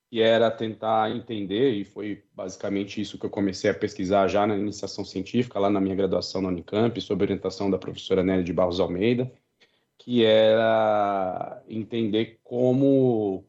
que 0.10 0.22
era 0.22 0.52
tentar 0.52 1.16
entender 1.16 1.72
e 1.72 1.84
foi 1.84 2.24
basicamente 2.34 3.02
isso 3.02 3.18
que 3.18 3.26
eu 3.26 3.30
comecei 3.30 3.70
a 3.70 3.74
pesquisar 3.74 4.28
já 4.28 4.46
na 4.46 4.56
iniciação 4.56 5.04
científica 5.04 5.60
lá 5.60 5.70
na 5.70 5.82
minha 5.82 5.96
graduação 5.96 6.42
na 6.42 6.50
Unicamp, 6.50 7.00
sob 7.02 7.24
orientação 7.24 7.70
da 7.70 7.78
professora 7.78 8.24
Nélia 8.24 8.44
de 8.44 8.54
Barros 8.54 8.80
Almeida 8.80 9.32
que 9.98 10.24
era 10.24 11.64
entender 11.68 12.40
como 12.44 13.44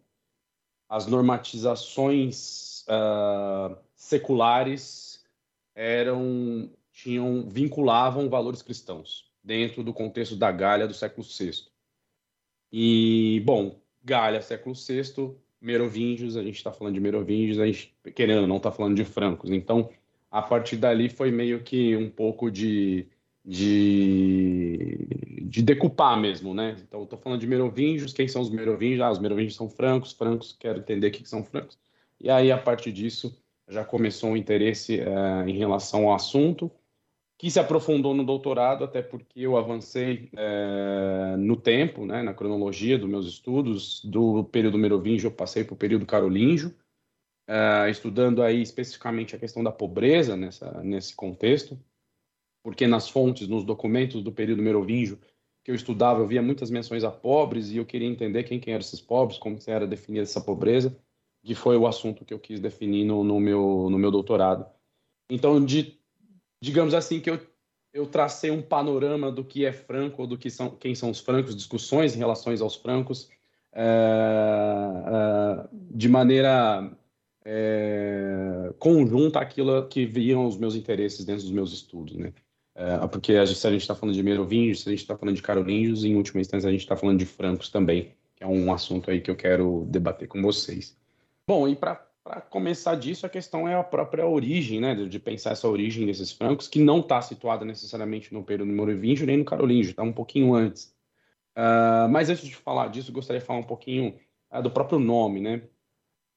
as 0.88 1.06
normatizações 1.06 2.84
uh, 2.88 3.76
seculares 3.94 5.24
eram 5.74 6.70
tinham 6.92 7.46
vinculavam 7.46 8.30
valores 8.30 8.62
cristãos 8.62 9.30
dentro 9.44 9.84
do 9.84 9.92
contexto 9.92 10.34
da 10.34 10.50
Gália 10.50 10.88
do 10.88 10.94
século 10.94 11.26
VI. 11.26 11.66
E 12.72 13.42
bom, 13.44 13.78
Gália 14.02 14.40
século 14.40 14.74
VI, 14.74 15.36
Merovingios, 15.60 16.36
a 16.36 16.42
gente 16.42 16.56
está 16.56 16.72
falando 16.72 16.94
de 16.94 17.00
Merovingios, 17.00 17.58
a 17.58 17.66
gente 17.66 17.94
querendo 18.14 18.46
não 18.46 18.58
está 18.58 18.70
falando 18.70 18.94
de 18.94 19.04
francos. 19.04 19.50
Então, 19.50 19.88
a 20.30 20.42
partir 20.42 20.76
dali 20.76 21.08
foi 21.08 21.30
meio 21.30 21.62
que 21.62 21.96
um 21.96 22.10
pouco 22.10 22.50
de 22.50 23.08
de, 23.46 25.06
de 25.42 25.62
decupar 25.62 26.18
mesmo, 26.20 26.52
né? 26.52 26.76
Então, 26.82 27.04
estou 27.04 27.18
falando 27.18 27.40
de 27.40 27.46
merovingios, 27.46 28.12
quem 28.12 28.26
são 28.26 28.42
os 28.42 28.50
merovingios? 28.50 29.00
Ah, 29.00 29.10
os 29.10 29.20
merovingios 29.20 29.54
são 29.54 29.70
francos, 29.70 30.12
francos, 30.12 30.56
quero 30.58 30.80
entender 30.80 31.08
o 31.08 31.10
que 31.12 31.28
são 31.28 31.44
francos. 31.44 31.78
E 32.20 32.28
aí, 32.28 32.50
a 32.50 32.58
partir 32.58 32.90
disso, 32.90 33.40
já 33.68 33.84
começou 33.84 34.30
um 34.30 34.36
interesse 34.36 34.98
é, 34.98 35.48
em 35.48 35.56
relação 35.56 36.08
ao 36.08 36.14
assunto, 36.16 36.70
que 37.38 37.50
se 37.50 37.60
aprofundou 37.60 38.14
no 38.14 38.24
doutorado, 38.24 38.84
até 38.84 39.02
porque 39.02 39.40
eu 39.40 39.56
avancei 39.56 40.30
é, 40.34 41.36
no 41.36 41.56
tempo, 41.56 42.06
né, 42.06 42.22
na 42.22 42.32
cronologia 42.32 42.98
dos 42.98 43.08
meus 43.08 43.26
estudos, 43.26 44.02
do 44.04 44.44
período 44.44 44.78
merovingio 44.78 45.28
eu 45.28 45.32
passei 45.32 45.62
para 45.62 45.74
o 45.74 45.76
período 45.76 46.06
carolíngio, 46.06 46.74
é, 47.46 47.90
estudando 47.90 48.42
aí 48.42 48.62
especificamente 48.62 49.36
a 49.36 49.38
questão 49.38 49.62
da 49.62 49.70
pobreza 49.70 50.34
nessa, 50.34 50.82
nesse 50.82 51.14
contexto, 51.14 51.78
porque 52.62 52.86
nas 52.86 53.08
fontes, 53.08 53.46
nos 53.46 53.64
documentos 53.64 54.22
do 54.22 54.32
período 54.32 54.62
merovingio 54.62 55.20
que 55.62 55.70
eu 55.70 55.74
estudava, 55.74 56.20
eu 56.20 56.28
via 56.28 56.40
muitas 56.40 56.70
menções 56.70 57.02
a 57.02 57.10
pobres 57.10 57.70
e 57.70 57.76
eu 57.76 57.84
queria 57.84 58.08
entender 58.08 58.44
quem, 58.44 58.60
quem 58.60 58.72
eram 58.72 58.80
esses 58.80 59.00
pobres, 59.00 59.36
como 59.36 59.58
que 59.58 59.68
era 59.68 59.84
definida 59.84 60.22
essa 60.22 60.40
pobreza, 60.40 60.96
que 61.42 61.56
foi 61.56 61.76
o 61.76 61.88
assunto 61.88 62.24
que 62.24 62.32
eu 62.32 62.38
quis 62.38 62.60
definir 62.60 63.04
no, 63.04 63.24
no 63.24 63.40
meu, 63.40 63.88
no 63.90 63.98
meu 63.98 64.12
doutorado. 64.12 64.64
Então, 65.28 65.64
de, 65.64 66.00
digamos 66.60 66.94
assim, 66.94 67.20
que 67.20 67.30
eu, 67.30 67.40
eu 67.92 68.06
tracei 68.06 68.50
um 68.50 68.62
panorama 68.62 69.30
do 69.30 69.44
que 69.44 69.64
é 69.64 69.72
franco, 69.72 70.22
ou 70.22 70.28
do 70.28 70.38
que 70.38 70.50
são, 70.50 70.70
quem 70.70 70.94
são 70.94 71.10
os 71.10 71.20
francos, 71.20 71.54
discussões 71.54 72.14
em 72.14 72.18
relação 72.18 72.52
aos 72.60 72.76
francos, 72.76 73.28
é, 73.72 73.82
é, 73.82 75.68
de 75.72 76.08
maneira 76.08 76.90
é, 77.44 78.72
conjunta 78.78 79.38
aquilo 79.38 79.86
que 79.86 80.06
viam 80.06 80.46
os 80.46 80.56
meus 80.56 80.74
interesses 80.74 81.24
dentro 81.24 81.42
dos 81.42 81.52
meus 81.52 81.72
estudos, 81.72 82.16
né? 82.16 82.32
É, 82.74 83.06
porque 83.06 83.32
a 83.34 83.44
gente, 83.44 83.58
se 83.58 83.66
a 83.66 83.70
gente 83.70 83.80
está 83.80 83.94
falando 83.94 84.14
de 84.14 84.22
merovingios, 84.22 84.82
se 84.82 84.88
a 84.88 84.92
gente 84.92 85.00
está 85.00 85.16
falando 85.16 85.36
de 85.36 85.42
carolinhos, 85.42 86.04
em 86.04 86.14
última 86.14 86.40
instância 86.42 86.68
a 86.68 86.72
gente 86.72 86.82
está 86.82 86.94
falando 86.94 87.18
de 87.18 87.24
francos 87.24 87.70
também, 87.70 88.12
que 88.34 88.44
é 88.44 88.46
um 88.46 88.70
assunto 88.70 89.10
aí 89.10 89.20
que 89.20 89.30
eu 89.30 89.36
quero 89.36 89.86
debater 89.88 90.28
com 90.28 90.42
vocês. 90.42 90.94
Bom, 91.48 91.66
e 91.66 91.74
para 91.74 92.05
começar 92.50 92.94
disso, 92.96 93.26
a 93.26 93.28
questão 93.28 93.68
é 93.68 93.74
a 93.74 93.84
própria 93.84 94.26
origem, 94.26 94.80
né, 94.80 94.94
de, 94.94 95.18
pensar 95.18 95.52
essa 95.52 95.68
origem 95.68 96.06
desses 96.06 96.32
francos, 96.32 96.68
que 96.68 96.80
não 96.80 97.00
está 97.00 97.22
situada 97.22 97.64
necessariamente 97.64 98.32
no 98.32 98.42
período 98.42 98.72
merovingio 98.72 99.26
nem 99.26 99.38
no 99.38 99.44
carolíngio, 99.44 99.90
está 99.90 100.02
um 100.02 100.12
pouquinho 100.12 100.54
antes. 100.54 100.94
Uh, 101.56 102.08
mas 102.10 102.28
antes 102.28 102.46
de 102.46 102.54
falar 102.54 102.88
disso, 102.88 103.12
gostaria 103.12 103.40
de 103.40 103.46
falar 103.46 103.60
um 103.60 103.64
pouquinho 103.64 104.18
uh, 104.52 104.62
do 104.62 104.70
próprio 104.70 104.98
nome, 104.98 105.40
né? 105.40 105.62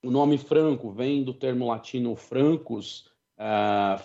O 0.04 0.10
nome 0.10 0.38
franco 0.38 0.92
vem 0.92 1.24
do 1.24 1.34
termo 1.34 1.68
latino 1.68 2.16
francus, 2.16 3.12
uh, 3.38 4.00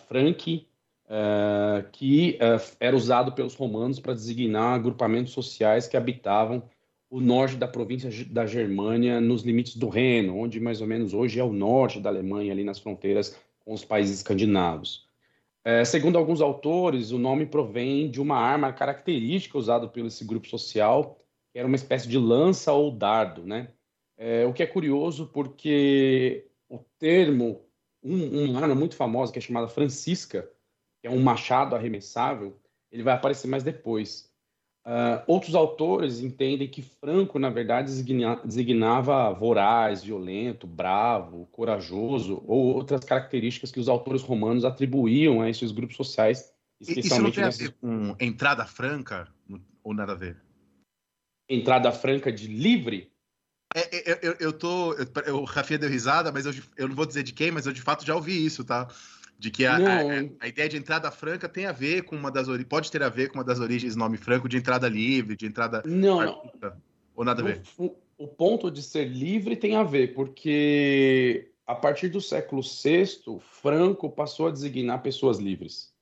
que 1.92 2.38
era 2.81 2.97
usado 2.97 3.33
pelos 3.33 3.55
romanos 3.55 4.01
para 4.01 4.14
designar 4.14 4.75
agrupamentos 4.75 5.33
sociais 5.33 5.87
que 5.87 5.97
habitavam 5.97 6.68
o 7.14 7.20
norte 7.20 7.55
da 7.55 7.68
província 7.68 8.11
da 8.27 8.44
Germânia, 8.44 9.20
nos 9.20 9.42
limites 9.42 9.77
do 9.77 9.88
Reno, 9.88 10.37
onde 10.37 10.59
mais 10.59 10.81
ou 10.81 10.87
menos 10.88 11.14
hoje 11.14 11.38
é 11.38 11.44
o 11.44 11.53
norte 11.53 12.00
da 12.00 12.11
Alemanha, 12.11 12.53
ali 12.53 12.64
nas 12.64 12.81
fronteiras 12.81 13.38
com 13.61 13.72
os 13.72 13.85
países 13.85 14.16
escandinavos. 14.16 15.07
Uh, 15.64 15.87
segundo 15.87 16.18
alguns 16.18 16.40
autores, 16.40 17.12
o 17.12 17.18
nome 17.18 17.46
provém 17.46 18.11
de 18.11 18.20
uma 18.20 18.37
arma 18.37 18.72
característica 18.72 19.57
usada 19.57 19.87
pelo 19.87 20.09
esse 20.09 20.24
grupo 20.24 20.48
social, 20.48 21.16
que 21.53 21.59
era 21.61 21.68
uma 21.68 21.77
espécie 21.77 22.09
de 22.09 22.18
lança 22.18 22.72
ou 22.72 22.90
dardo, 22.90 23.46
né? 23.46 23.68
É, 24.18 24.44
o 24.44 24.53
que 24.53 24.64
é 24.64 24.66
curioso 24.66 25.31
porque 25.33 26.48
o 26.68 26.81
termo, 26.98 27.61
um, 28.03 28.50
uma 28.50 28.61
arma 28.61 28.74
muito 28.74 28.96
famosa 28.96 29.33
que 29.33 29.38
é 29.38 29.42
chamada 29.42 29.68
Francisca, 29.68 30.50
que 31.00 31.07
é 31.07 31.11
um 31.11 31.22
machado 31.22 31.77
arremessável, 31.77 32.61
ele 32.90 33.05
vai 33.05 33.14
aparecer 33.14 33.46
mais 33.46 33.62
depois. 33.62 34.34
Uh, 34.87 35.25
outros 35.27 35.55
autores 35.55 36.20
entendem 36.20 36.68
que 36.68 36.83
Franco, 36.83 37.38
na 37.38 37.49
verdade, 37.49 37.87
designa, 37.87 38.38
designava 38.44 39.33
voraz, 39.33 40.05
violento, 40.05 40.66
bravo, 40.66 41.47
corajoso, 41.47 42.42
ou 42.47 42.75
outras 42.75 43.03
características 43.03 43.73
que 43.73 43.81
os 43.81 43.88
autores 43.88 44.20
romanos 44.20 44.62
atribuíam 44.62 45.40
a 45.40 45.49
esses 45.49 45.73
grupos 45.73 45.97
sociais. 45.97 46.53
Isso 46.79 47.18
não 47.23 47.31
tem 47.31 47.44
a 47.44 47.51
ver 47.51 47.73
com 47.81 48.14
entrada 48.20 48.66
franca 48.66 49.27
ou 49.83 49.94
nada 49.94 50.12
a 50.12 50.16
ver? 50.16 50.37
Entrada 51.49 51.90
franca 51.90 52.31
de 52.31 52.47
livre? 52.47 53.11
É, 53.75 54.12
é, 54.12 54.18
eu, 54.23 54.37
eu, 54.38 54.53
tô. 54.53 54.92
Eu, 54.92 55.38
o 55.40 55.44
Rafinha 55.44 55.79
deu 55.79 55.88
risada, 55.88 56.31
mas 56.31 56.44
eu, 56.44 56.53
eu 56.77 56.88
não 56.88 56.94
vou 56.94 57.07
dizer 57.07 57.23
de 57.23 57.33
quem, 57.33 57.51
mas 57.51 57.66
eu 57.66 57.73
de 57.73 57.81
fato 57.81 58.05
já 58.05 58.14
ouvi 58.14 58.44
isso, 58.44 58.62
tá? 58.62 58.87
De 59.38 59.51
que 59.51 59.66
a, 59.66 59.77
a, 59.77 60.01
a, 60.40 60.49
ideia 60.49 60.68
de 60.68 60.77
entrada 60.77 61.11
franca 61.11 61.49
tem 61.49 61.66
a 61.66 61.73
ver 61.73 62.03
com 62.05 62.16
uma 62.16 62.31
das 62.31 62.47
pode 62.68 62.90
ter 62.90 63.03
a 63.03 63.09
ver 63.09 63.29
com 63.29 63.38
uma 63.38 63.44
das 63.44 63.61
origens 63.61 63.94
do 63.94 63.99
nome 63.99 64.16
franco 64.16 64.49
de 64.49 64.57
entrada 64.57 64.88
livre, 64.88 65.37
de 65.37 65.47
entrada. 65.47 65.83
Não, 65.85 66.20
não. 66.23 66.53
Ou 67.14 67.25
nada 67.25 67.42
a 67.42 67.44
ver? 67.44 67.62
O, 67.77 67.94
o, 68.16 68.29
ponto 68.29 68.70
de 68.70 68.83
ser 68.83 69.05
livre 69.05 69.57
tem 69.57 69.77
a 69.77 69.83
ver, 69.83 70.14
porque 70.14 71.51
a 71.66 71.75
partir 71.75 72.09
do 72.09 72.20
século 72.20 72.62
VI, 72.62 73.07
Franco 73.40 74.11
passou 74.11 74.49
a 74.49 74.51
designar 74.51 75.03
pessoas 75.03 75.38
livres. 75.38 75.92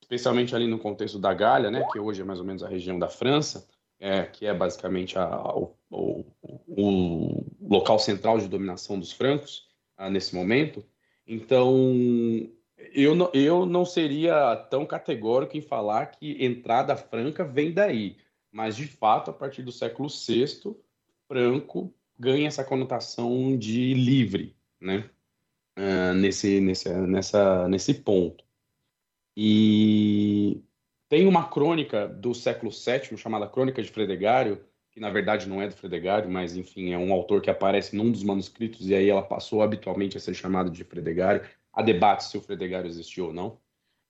Especialmente 0.00 0.54
ali 0.54 0.66
no 0.66 0.78
contexto 0.78 1.18
da 1.18 1.32
Gália, 1.32 1.70
né, 1.70 1.86
que 1.90 1.98
hoje 1.98 2.20
é 2.20 2.24
mais 2.24 2.38
ou 2.38 2.44
menos 2.44 2.62
a 2.62 2.68
região 2.68 2.98
da 2.98 3.08
França, 3.08 3.66
é, 3.98 4.24
que 4.24 4.44
é 4.44 4.52
basicamente 4.52 5.18
a, 5.18 5.56
o, 5.56 5.74
o, 5.90 6.24
o, 6.68 7.46
local 7.62 7.98
central 7.98 8.38
de 8.38 8.48
dominação 8.48 8.98
dos 8.98 9.12
francos 9.12 9.66
ah, 9.96 10.10
nesse 10.10 10.34
momento. 10.34 10.84
Então, 11.26 12.50
eu 12.92 13.14
não, 13.14 13.30
eu 13.32 13.66
não 13.66 13.84
seria 13.84 14.56
tão 14.70 14.84
categórico 14.84 15.56
em 15.56 15.62
falar 15.62 16.06
que 16.06 16.44
entrada 16.44 16.96
franca 16.96 17.44
vem 17.44 17.72
daí, 17.72 18.16
mas 18.52 18.76
de 18.76 18.86
fato, 18.86 19.30
a 19.30 19.34
partir 19.34 19.62
do 19.62 19.72
século 19.72 20.08
VI, 20.08 20.76
franco 21.26 21.92
ganha 22.18 22.48
essa 22.48 22.64
conotação 22.64 23.56
de 23.56 23.94
livre, 23.94 24.56
né? 24.80 25.10
Uh, 25.76 26.14
nesse, 26.14 26.60
nesse, 26.60 26.88
nessa, 26.88 27.68
nesse 27.68 27.94
ponto. 27.94 28.44
E 29.36 30.62
tem 31.08 31.26
uma 31.26 31.48
crônica 31.48 32.06
do 32.06 32.32
século 32.32 32.70
VII 32.70 33.16
chamada 33.16 33.48
Crônica 33.48 33.82
de 33.82 33.90
Fredegário, 33.90 34.64
que 34.94 35.00
na 35.00 35.10
verdade 35.10 35.48
não 35.48 35.60
é 35.60 35.66
do 35.66 35.74
Fredegário, 35.74 36.30
mas 36.30 36.56
enfim, 36.56 36.92
é 36.92 36.98
um 36.98 37.12
autor 37.12 37.42
que 37.42 37.50
aparece 37.50 37.96
num 37.96 38.12
dos 38.12 38.22
manuscritos 38.22 38.88
e 38.88 38.94
aí 38.94 39.08
ela 39.08 39.22
passou 39.22 39.60
habitualmente 39.60 40.16
a 40.16 40.20
ser 40.20 40.34
chamada 40.34 40.70
de 40.70 40.84
Fredegário. 40.84 41.44
Há 41.72 41.82
debate 41.82 42.24
se 42.24 42.38
o 42.38 42.40
Fredegário 42.40 42.88
existiu 42.88 43.26
ou 43.26 43.32
não, 43.32 43.58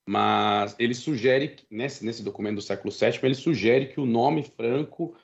mas 0.06 0.76
ele 0.78 0.94
sugere, 0.94 1.56
nesse, 1.70 2.04
nesse 2.04 2.22
documento 2.22 2.56
do 2.56 2.62
século 2.62 2.92
VII, 2.92 3.18
ele 3.22 3.34
sugere 3.34 3.86
que 3.86 3.98
o 3.98 4.04
nome 4.04 4.42
franco 4.42 5.16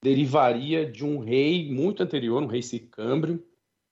derivaria 0.00 0.88
de 0.88 1.04
um 1.04 1.18
rei 1.18 1.68
muito 1.68 2.04
anterior, 2.04 2.40
um 2.40 2.46
rei 2.46 2.62
sicâmbrio, 2.62 3.44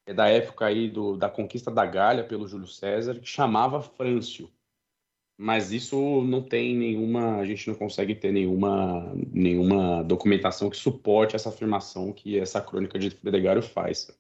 é 0.07 0.15
da 0.15 0.29
época 0.29 0.67
aí 0.67 0.89
do, 0.89 1.17
da 1.17 1.29
conquista 1.29 1.73
da 1.73 1.85
Gália 1.85 2.23
pelo 2.23 2.47
Júlio 2.47 2.69
César, 2.69 3.19
que 3.19 3.27
chamava 3.27 3.83
Frâncio 3.83 4.49
mas 5.37 5.73
isso 5.73 6.23
não 6.23 6.43
tem 6.43 6.77
nenhuma, 6.77 7.39
a 7.39 7.47
gente 7.47 7.67
não 7.67 7.75
consegue 7.75 8.15
ter 8.15 8.33
nenhuma, 8.33 9.13
nenhuma 9.33 10.03
documentação 10.05 10.71
que 10.71 10.77
suporte 10.77 11.35
essa 11.35 11.49
afirmação 11.49 12.13
que 12.13 12.39
essa 12.39 12.61
crônica 12.61 12.99
de 12.99 13.11
Fredegário 13.11 13.63
faz. 13.63 14.11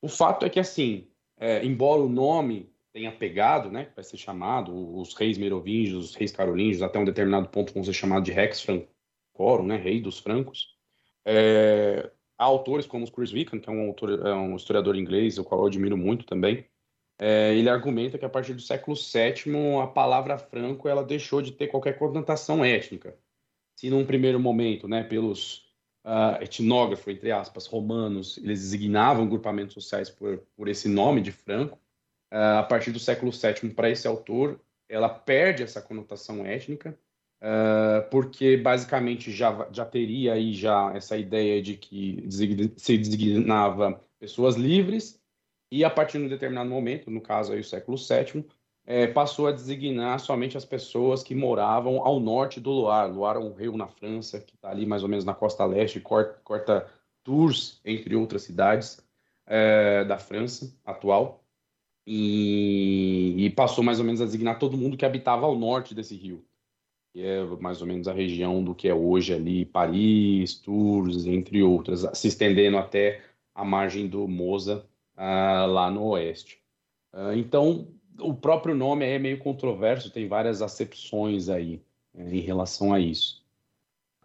O 0.00 0.08
fato 0.08 0.46
é 0.46 0.50
que, 0.50 0.60
assim, 0.60 1.08
é, 1.36 1.64
embora 1.64 2.02
o 2.02 2.08
nome 2.08 2.72
tenha 2.92 3.10
pegado, 3.10 3.70
né, 3.70 3.90
vai 3.96 4.04
ser 4.04 4.16
chamado, 4.16 4.72
os 4.96 5.14
reis 5.14 5.38
merovingios, 5.38 6.10
os 6.10 6.14
reis 6.14 6.30
carolíngios, 6.30 6.82
até 6.82 6.98
um 6.98 7.04
determinado 7.04 7.48
ponto 7.48 7.72
vão 7.72 7.82
ser 7.82 7.92
chamados 7.92 8.24
de 8.24 8.32
Rex 8.32 8.62
Francórum, 8.62 9.66
né, 9.66 9.76
rei 9.76 10.00
dos 10.00 10.18
francos. 10.18 10.76
É, 11.24 12.10
há 12.38 12.44
autores 12.44 12.86
como 12.86 13.04
o 13.04 13.10
Chris 13.10 13.32
Wickham, 13.32 13.60
que 13.60 13.68
é 13.68 13.72
um, 13.72 13.88
autor, 13.88 14.26
é 14.26 14.34
um 14.34 14.54
historiador 14.56 14.96
inglês, 14.96 15.38
o 15.38 15.44
qual 15.44 15.62
eu 15.62 15.66
admiro 15.66 15.96
muito 15.96 16.24
também. 16.26 16.66
É, 17.24 17.54
ele 17.54 17.68
argumenta 17.68 18.18
que 18.18 18.24
a 18.24 18.28
partir 18.28 18.52
do 18.52 18.60
século 18.60 18.96
VII 18.96 19.80
a 19.80 19.86
palavra 19.86 20.36
franco 20.36 20.88
ela 20.88 21.04
deixou 21.04 21.40
de 21.40 21.52
ter 21.52 21.68
qualquer 21.68 21.96
conotação 21.96 22.64
étnica. 22.64 23.16
Se 23.76 23.88
num 23.88 24.04
primeiro 24.04 24.40
momento, 24.40 24.88
né, 24.88 25.04
pelos 25.04 25.58
uh, 26.04 26.42
etnógrafos, 26.42 27.06
entre 27.06 27.30
aspas, 27.30 27.68
romanos, 27.68 28.38
eles 28.38 28.62
designavam 28.62 29.28
grupamentos 29.28 29.74
sociais 29.74 30.10
por, 30.10 30.42
por 30.56 30.66
esse 30.66 30.88
nome 30.88 31.20
de 31.20 31.30
franco, 31.30 31.78
uh, 32.32 32.58
a 32.58 32.62
partir 32.64 32.90
do 32.90 32.98
século 32.98 33.30
VII, 33.30 33.70
para 33.72 33.88
esse 33.88 34.08
autor, 34.08 34.60
ela 34.88 35.08
perde 35.08 35.62
essa 35.62 35.80
conotação 35.80 36.44
étnica, 36.44 36.98
uh, 37.40 38.10
porque 38.10 38.56
basicamente 38.56 39.30
já, 39.30 39.68
já 39.70 39.84
teria 39.84 40.32
aí 40.32 40.52
já 40.54 40.92
essa 40.92 41.16
ideia 41.16 41.62
de 41.62 41.76
que 41.76 42.26
se 42.76 42.98
designava 42.98 44.02
pessoas 44.18 44.56
livres, 44.56 45.21
e 45.72 45.86
a 45.86 45.88
partir 45.88 46.18
de 46.18 46.24
um 46.24 46.28
determinado 46.28 46.68
momento, 46.68 47.10
no 47.10 47.22
caso 47.22 47.54
aí 47.54 47.60
o 47.60 47.64
século 47.64 47.96
VII, 47.96 48.44
é, 48.84 49.06
passou 49.06 49.46
a 49.46 49.52
designar 49.52 50.20
somente 50.20 50.54
as 50.54 50.66
pessoas 50.66 51.22
que 51.22 51.34
moravam 51.34 52.04
ao 52.04 52.20
norte 52.20 52.60
do 52.60 52.70
Loire. 52.70 53.10
Loire 53.10 53.38
é 53.38 53.40
um 53.40 53.54
rio 53.54 53.74
na 53.74 53.88
França, 53.88 54.38
que 54.38 54.54
está 54.54 54.68
ali 54.68 54.84
mais 54.84 55.02
ou 55.02 55.08
menos 55.08 55.24
na 55.24 55.32
costa 55.32 55.64
leste, 55.64 55.98
corta, 55.98 56.38
corta 56.44 56.86
Tours, 57.24 57.80
entre 57.86 58.14
outras 58.14 58.42
cidades 58.42 59.02
é, 59.46 60.04
da 60.04 60.18
França 60.18 60.76
atual. 60.84 61.42
E, 62.06 63.34
e, 63.38 63.48
passou 63.48 63.82
mais 63.82 63.98
ou 63.98 64.04
menos 64.04 64.20
a 64.20 64.26
designar 64.26 64.58
todo 64.58 64.76
mundo 64.76 64.96
que 64.98 65.06
habitava 65.06 65.46
ao 65.46 65.56
norte 65.56 65.94
desse 65.94 66.14
rio, 66.16 66.44
que 67.14 67.22
é 67.22 67.42
mais 67.60 67.80
ou 67.80 67.86
menos 67.86 68.08
a 68.08 68.12
região 68.12 68.62
do 68.62 68.74
que 68.74 68.88
é 68.88 68.94
hoje 68.94 69.32
ali 69.32 69.64
Paris, 69.64 70.54
Tours, 70.54 71.24
entre 71.24 71.62
outras, 71.62 72.06
se 72.12 72.28
estendendo 72.28 72.76
até 72.76 73.22
a 73.54 73.64
margem 73.64 74.06
do 74.06 74.28
Mosa, 74.28 74.86
uh, 75.16 75.66
lá 75.66 75.90
no 75.90 76.04
oeste. 76.04 76.60
Uh, 77.12 77.32
então, 77.34 77.88
o 78.18 78.34
próprio 78.34 78.74
nome 78.74 79.06
é 79.06 79.18
meio 79.18 79.38
controverso, 79.38 80.10
tem 80.10 80.28
várias 80.28 80.62
acepções 80.62 81.48
aí 81.48 81.82
é, 82.14 82.22
em 82.22 82.40
relação 82.40 82.92
a 82.92 83.00
isso. 83.00 83.44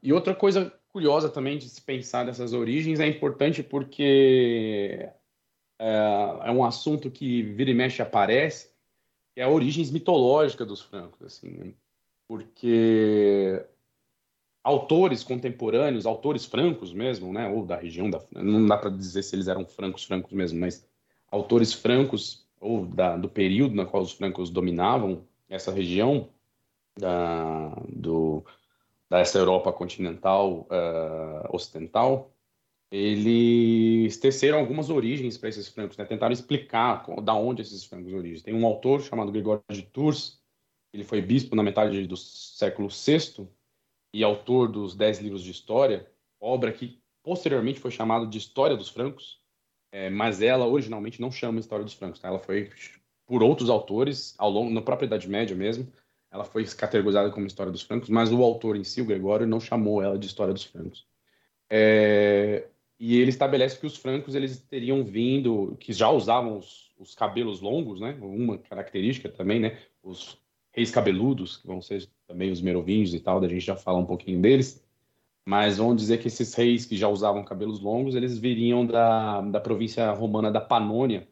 E 0.01 0.13
outra 0.13 0.35
coisa 0.35 0.71
curiosa 0.89 1.29
também 1.29 1.57
de 1.57 1.69
se 1.69 1.81
pensar 1.81 2.25
dessas 2.25 2.53
origens 2.53 2.99
é 2.99 3.07
importante 3.07 3.61
porque 3.63 5.09
é, 5.79 6.39
é 6.43 6.51
um 6.51 6.63
assunto 6.63 7.09
que 7.11 7.41
vira 7.43 7.71
e 7.71 7.73
mexe 7.73 8.01
aparece, 8.01 8.71
que 9.33 9.41
é 9.41 9.43
a 9.43 9.49
origens 9.49 9.91
mitológica 9.91 10.65
dos 10.65 10.81
francos, 10.81 11.21
assim, 11.21 11.49
né? 11.51 11.73
porque 12.27 13.63
autores 14.67 15.23
contemporâneos, 15.23 16.05
autores 16.05 16.43
francos 16.43 16.91
mesmo, 16.91 17.31
né, 17.31 17.47
ou 17.47 17.65
da 17.65 17.77
região 17.77 18.09
da, 18.09 18.21
não 18.33 18.65
dá 18.65 18.77
para 18.77 18.89
dizer 18.89 19.23
se 19.23 19.33
eles 19.33 19.47
eram 19.47 19.65
francos 19.65 20.03
francos 20.03 20.33
mesmo, 20.33 20.59
mas 20.59 20.85
autores 21.31 21.71
francos 21.71 22.45
ou 22.59 22.85
da, 22.85 23.15
do 23.15 23.29
período 23.29 23.75
na 23.75 23.85
qual 23.85 24.03
os 24.03 24.11
francos 24.11 24.49
dominavam 24.49 25.23
essa 25.47 25.71
região 25.71 26.27
da, 26.99 27.69
do, 27.87 28.43
dessa 29.09 29.37
Europa 29.37 29.71
continental 29.71 30.67
uh, 30.69 31.55
ocidental, 31.55 32.29
eles 32.91 34.17
teceram 34.17 34.59
algumas 34.59 34.89
origens 34.89 35.37
para 35.37 35.47
esses 35.47 35.69
francos, 35.69 35.95
né? 35.95 36.03
tentaram 36.03 36.33
explicar 36.33 37.05
da 37.21 37.33
onde 37.33 37.61
esses 37.61 37.85
francos 37.85 38.11
origens. 38.11 38.43
Tem 38.43 38.53
um 38.53 38.65
autor 38.65 39.01
chamado 39.01 39.31
Gregório 39.31 39.63
de 39.69 39.83
Tours, 39.83 40.41
ele 40.91 41.05
foi 41.05 41.21
bispo 41.21 41.55
na 41.55 41.63
metade 41.63 42.05
do 42.05 42.17
século 42.17 42.89
VI 42.89 43.47
e 44.13 44.23
autor 44.23 44.67
dos 44.67 44.95
Dez 44.95 45.19
Livros 45.19 45.43
de 45.43 45.51
História, 45.51 46.09
obra 46.39 46.71
que 46.71 46.99
posteriormente 47.23 47.79
foi 47.79 47.91
chamada 47.91 48.25
de 48.25 48.37
História 48.37 48.75
dos 48.75 48.89
Francos, 48.89 49.39
é, 49.91 50.09
mas 50.09 50.41
ela 50.41 50.65
originalmente 50.65 51.21
não 51.21 51.31
chama 51.31 51.59
História 51.59 51.85
dos 51.85 51.93
Francos, 51.93 52.19
tá? 52.19 52.27
ela 52.27 52.39
foi 52.39 52.69
por 53.25 53.43
outros 53.43 53.69
autores, 53.69 54.33
ao 54.37 54.49
longo, 54.49 54.73
na 54.73 54.81
própria 54.81 55.05
Idade 55.05 55.27
Média 55.27 55.55
mesmo, 55.55 55.91
ela 56.31 56.43
foi 56.43 56.65
categorizada 56.65 57.29
como 57.31 57.47
História 57.47 57.71
dos 57.71 57.81
Francos, 57.81 58.09
mas 58.09 58.31
o 58.31 58.41
autor 58.43 58.75
em 58.75 58.83
si, 58.83 59.01
o 59.01 59.05
Gregório, 59.05 59.47
não 59.47 59.59
chamou 59.59 60.01
ela 60.01 60.17
de 60.17 60.27
História 60.27 60.53
dos 60.53 60.63
Francos. 60.63 61.05
É, 61.69 62.67
e 62.99 63.17
ele 63.17 63.29
estabelece 63.29 63.79
que 63.79 63.85
os 63.85 63.95
francos 63.95 64.33
eles 64.33 64.59
teriam 64.59 65.03
vindo, 65.03 65.75
que 65.79 65.93
já 65.93 66.09
usavam 66.09 66.57
os, 66.57 66.91
os, 66.97 67.13
cabelos 67.13 67.61
longos, 67.61 67.99
né? 67.99 68.17
Uma 68.21 68.57
característica 68.57 69.29
também, 69.29 69.59
né? 69.59 69.77
Os 70.01 70.41
reis 70.71 70.89
cabeludos, 70.89 71.57
que 71.57 71.67
vão 71.67 71.81
ser 71.81 72.09
também 72.27 72.51
os 72.51 72.61
merovingios 72.61 73.13
e 73.13 73.19
tal, 73.19 73.39
da 73.39 73.47
gente 73.47 73.65
já 73.65 73.75
fala 73.75 73.97
um 73.97 74.05
pouquinho 74.05 74.41
deles. 74.41 74.85
Mas 75.47 75.77
vamos 75.77 75.95
dizer 75.95 76.19
que 76.19 76.27
esses 76.27 76.53
reis 76.53 76.85
que 76.85 76.97
já 76.97 77.07
usavam 77.07 77.43
cabelos 77.43 77.79
longos, 77.79 78.15
eles 78.15 78.37
viriam 78.37 78.85
da, 78.85 79.39
da 79.41 79.61
província 79.61 80.11
romana 80.11 80.51
da 80.51 80.59
Panônia, 80.59 81.25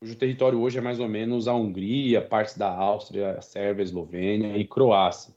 cujo 0.00 0.16
território 0.16 0.58
hoje 0.58 0.78
é 0.78 0.80
mais 0.80 0.98
ou 0.98 1.08
menos 1.08 1.46
a 1.46 1.54
Hungria, 1.54 2.22
partes 2.22 2.56
da 2.56 2.70
Áustria, 2.70 3.42
Sérvia, 3.42 3.82
Eslovênia 3.82 4.56
e 4.56 4.66
Croácia. 4.66 5.34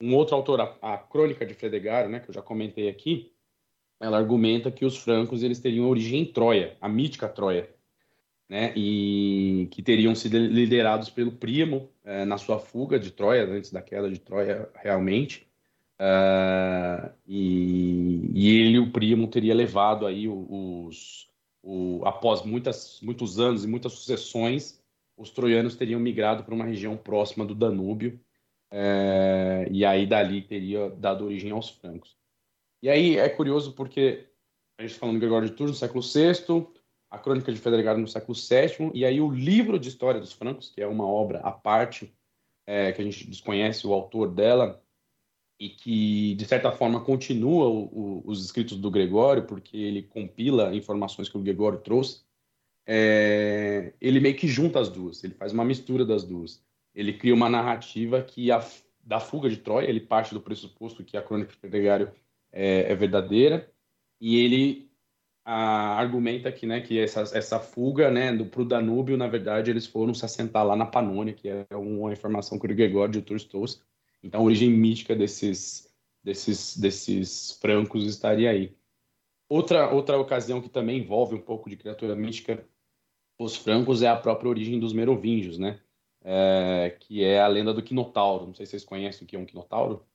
Um 0.00 0.14
outro 0.14 0.36
autor, 0.36 0.60
a, 0.60 0.76
a 0.80 0.98
Crônica 0.98 1.44
de 1.44 1.54
Fredegário, 1.54 2.10
né, 2.10 2.20
que 2.20 2.30
eu 2.30 2.34
já 2.34 2.42
comentei 2.42 2.88
aqui, 2.88 3.32
ela 3.98 4.18
argumenta 4.18 4.70
que 4.70 4.84
os 4.84 4.96
francos 4.96 5.42
eles 5.42 5.58
teriam 5.58 5.88
origem 5.88 6.20
em 6.20 6.24
Troia, 6.24 6.76
a 6.80 6.88
mítica 6.88 7.28
Troia, 7.28 7.68
né, 8.52 8.70
e 8.76 9.66
que 9.70 9.82
teriam 9.82 10.14
sido 10.14 10.36
liderados 10.36 11.08
pelo 11.08 11.32
primo 11.32 11.88
é, 12.04 12.26
na 12.26 12.36
sua 12.36 12.58
fuga 12.58 12.98
de 12.98 13.10
Troia, 13.10 13.46
antes 13.46 13.72
da 13.72 13.80
queda 13.80 14.10
de 14.10 14.18
Troia 14.18 14.68
realmente, 14.74 15.50
Uh, 16.02 17.12
e, 17.28 18.28
e, 18.34 18.60
ele, 18.60 18.78
o 18.80 18.90
primo, 18.90 19.28
teria 19.28 19.54
levado 19.54 20.04
aí 20.04 20.26
os, 20.26 21.30
o, 21.62 22.02
após 22.04 22.42
muitas, 22.42 22.98
muitos 23.00 23.38
anos 23.38 23.62
e 23.62 23.68
muitas 23.68 23.92
sucessões, 23.92 24.82
os 25.16 25.30
troianos 25.30 25.76
teriam 25.76 26.00
migrado 26.00 26.42
para 26.42 26.54
uma 26.54 26.64
região 26.64 26.96
próxima 26.96 27.44
do 27.46 27.54
Danúbio, 27.54 28.18
uh, 28.72 29.70
e 29.70 29.84
aí 29.84 30.04
dali 30.04 30.42
teria 30.42 30.90
dado 30.90 31.24
origem 31.24 31.52
aos 31.52 31.70
francos. 31.70 32.16
E 32.82 32.90
aí 32.90 33.16
é 33.16 33.28
curioso 33.28 33.72
porque 33.72 34.26
a 34.78 34.82
gente 34.82 34.94
tá 34.94 35.00
falando 35.00 35.14
de 35.14 35.20
Gregório 35.20 35.48
de 35.48 35.54
Tours 35.54 35.70
no 35.70 35.76
século 35.76 36.02
VI, 36.02 36.81
a 37.12 37.18
Crônica 37.18 37.52
de 37.52 37.60
Fedregado 37.60 38.00
no 38.00 38.08
século 38.08 38.34
VII, 38.34 38.90
e 38.94 39.04
aí 39.04 39.20
o 39.20 39.30
livro 39.30 39.78
de 39.78 39.86
história 39.86 40.18
dos 40.18 40.32
francos, 40.32 40.70
que 40.70 40.80
é 40.80 40.86
uma 40.86 41.06
obra 41.06 41.40
à 41.40 41.52
parte, 41.52 42.10
é, 42.66 42.90
que 42.90 43.02
a 43.02 43.04
gente 43.04 43.28
desconhece 43.28 43.86
o 43.86 43.92
autor 43.92 44.30
dela, 44.30 44.82
e 45.60 45.68
que, 45.68 46.34
de 46.36 46.46
certa 46.46 46.72
forma, 46.72 47.04
continua 47.04 47.68
o, 47.68 47.84
o, 47.84 48.22
os 48.24 48.42
escritos 48.42 48.78
do 48.78 48.90
Gregório, 48.90 49.44
porque 49.44 49.76
ele 49.76 50.04
compila 50.04 50.74
informações 50.74 51.28
que 51.28 51.36
o 51.36 51.42
Gregório 51.42 51.80
trouxe, 51.80 52.22
é, 52.86 53.92
ele 54.00 54.18
meio 54.18 54.34
que 54.34 54.48
junta 54.48 54.80
as 54.80 54.88
duas, 54.88 55.22
ele 55.22 55.34
faz 55.34 55.52
uma 55.52 55.66
mistura 55.66 56.06
das 56.06 56.24
duas. 56.24 56.64
Ele 56.94 57.12
cria 57.12 57.34
uma 57.34 57.50
narrativa 57.50 58.22
que, 58.22 58.50
a, 58.50 58.66
da 59.04 59.20
fuga 59.20 59.50
de 59.50 59.58
Troia, 59.58 59.86
ele 59.86 60.00
parte 60.00 60.32
do 60.32 60.40
pressuposto 60.40 61.04
que 61.04 61.18
a 61.18 61.22
crônica 61.22 61.52
de 61.62 61.68
Gregório 61.68 62.10
é, 62.50 62.90
é 62.90 62.94
verdadeira, 62.94 63.70
e 64.18 64.38
ele 64.38 64.90
a, 65.44 65.98
argumenta 65.98 66.50
que, 66.52 66.66
né, 66.66 66.80
que 66.80 66.98
essa, 66.98 67.22
essa 67.36 67.58
fuga 67.58 68.10
né, 68.10 68.36
para 68.44 68.62
o 68.62 68.64
Danúbio, 68.64 69.16
na 69.16 69.28
verdade, 69.28 69.70
eles 69.70 69.86
foram 69.86 70.14
se 70.14 70.24
assentar 70.24 70.66
lá 70.66 70.76
na 70.76 70.86
Panônia, 70.86 71.34
que 71.34 71.48
é 71.48 71.66
uma 71.72 72.12
informação 72.12 72.58
que 72.58 72.66
o 72.66 72.74
Gregório 72.74 73.12
de 73.12 73.22
Tours 73.22 73.44
trouxe, 73.44 73.80
então, 74.22 74.40
a 74.40 74.44
origem 74.44 74.70
mítica 74.70 75.16
desses, 75.16 75.92
desses, 76.22 76.76
desses 76.76 77.58
francos 77.60 78.06
estaria 78.06 78.50
aí. 78.50 78.76
Outra, 79.48 79.92
outra 79.92 80.18
ocasião 80.18 80.60
que 80.60 80.68
também 80.68 81.00
envolve 81.00 81.34
um 81.34 81.40
pouco 81.40 81.68
de 81.68 81.76
criatura 81.76 82.14
mística, 82.14 82.64
os 83.38 83.56
francos, 83.56 84.02
é 84.02 84.08
a 84.08 84.16
própria 84.16 84.48
origem 84.48 84.78
dos 84.78 84.92
merovingios, 84.92 85.58
né? 85.58 85.80
É, 86.24 86.96
que 87.00 87.24
é 87.24 87.40
a 87.40 87.48
lenda 87.48 87.74
do 87.74 87.82
Quinotauro. 87.82 88.46
Não 88.46 88.54
sei 88.54 88.64
se 88.64 88.70
vocês 88.70 88.84
conhecem 88.84 89.24
o 89.24 89.26
que 89.26 89.34
é 89.34 89.38
um 89.38 89.44
Quinotauro. 89.44 90.06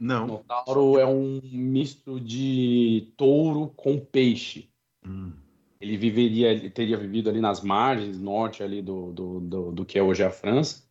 Não. 0.00 0.24
O 0.24 0.26
Quinotauro 0.38 0.98
é 0.98 1.06
um 1.06 1.40
misto 1.42 2.18
de 2.18 3.12
touro 3.16 3.68
com 3.76 4.00
peixe. 4.00 4.70
Hum. 5.06 5.32
Ele 5.80 5.96
viveria, 5.96 6.50
ele 6.50 6.70
teria 6.70 6.96
vivido 6.96 7.28
ali 7.30 7.40
nas 7.40 7.62
margens 7.62 8.18
norte 8.18 8.62
ali 8.62 8.82
do, 8.82 9.12
do, 9.12 9.40
do, 9.40 9.72
do 9.72 9.84
que 9.84 9.98
é 9.98 10.02
hoje 10.02 10.22
a 10.22 10.30
França. 10.30 10.88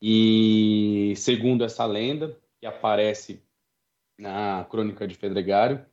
E 0.00 1.14
segundo 1.16 1.64
essa 1.64 1.84
lenda, 1.84 2.36
que 2.60 2.66
aparece 2.66 3.40
na 4.18 4.64
Crônica 4.68 5.06
de 5.06 5.14
Fedregário, 5.14 5.84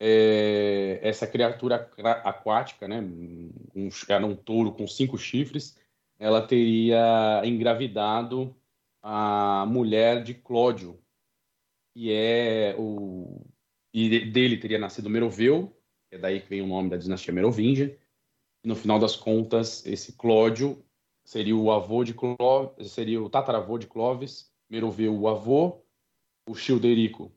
é, 0.00 0.98
essa 1.00 1.28
criatura 1.28 1.88
aquática, 2.24 2.88
né, 2.88 3.00
um, 3.00 3.88
era 4.08 4.26
um 4.26 4.34
touro 4.34 4.72
com 4.72 4.86
cinco 4.86 5.16
chifres, 5.16 5.78
ela 6.18 6.44
teria 6.44 7.42
engravidado 7.44 8.54
a 9.00 9.64
mulher 9.68 10.22
de 10.22 10.34
Clódio, 10.34 10.98
que 11.94 12.12
é 12.12 12.74
o 12.78 13.44
e 13.94 14.30
dele 14.30 14.56
teria 14.56 14.78
nascido 14.78 15.10
Meroveu, 15.10 15.76
é 16.10 16.16
daí 16.16 16.40
que 16.40 16.48
vem 16.48 16.62
o 16.62 16.66
nome 16.66 16.88
da 16.88 16.96
dinastia 16.96 17.32
Merovingia. 17.32 17.98
E 18.64 18.68
no 18.68 18.74
final 18.74 18.98
das 18.98 19.16
contas, 19.16 19.84
esse 19.84 20.12
Clódio 20.12 20.82
seria 21.24 21.56
o 21.56 21.70
avô 21.70 22.02
de 22.02 22.14
Clovis, 22.14 22.90
seria 22.90 23.22
o 23.22 23.28
tataravô 23.28 23.76
de 23.76 23.86
Clovis, 23.86 24.50
Meroveu 24.70 25.14
o 25.14 25.28
avô, 25.28 25.82
o 26.48 26.54
Childerico 26.54 27.30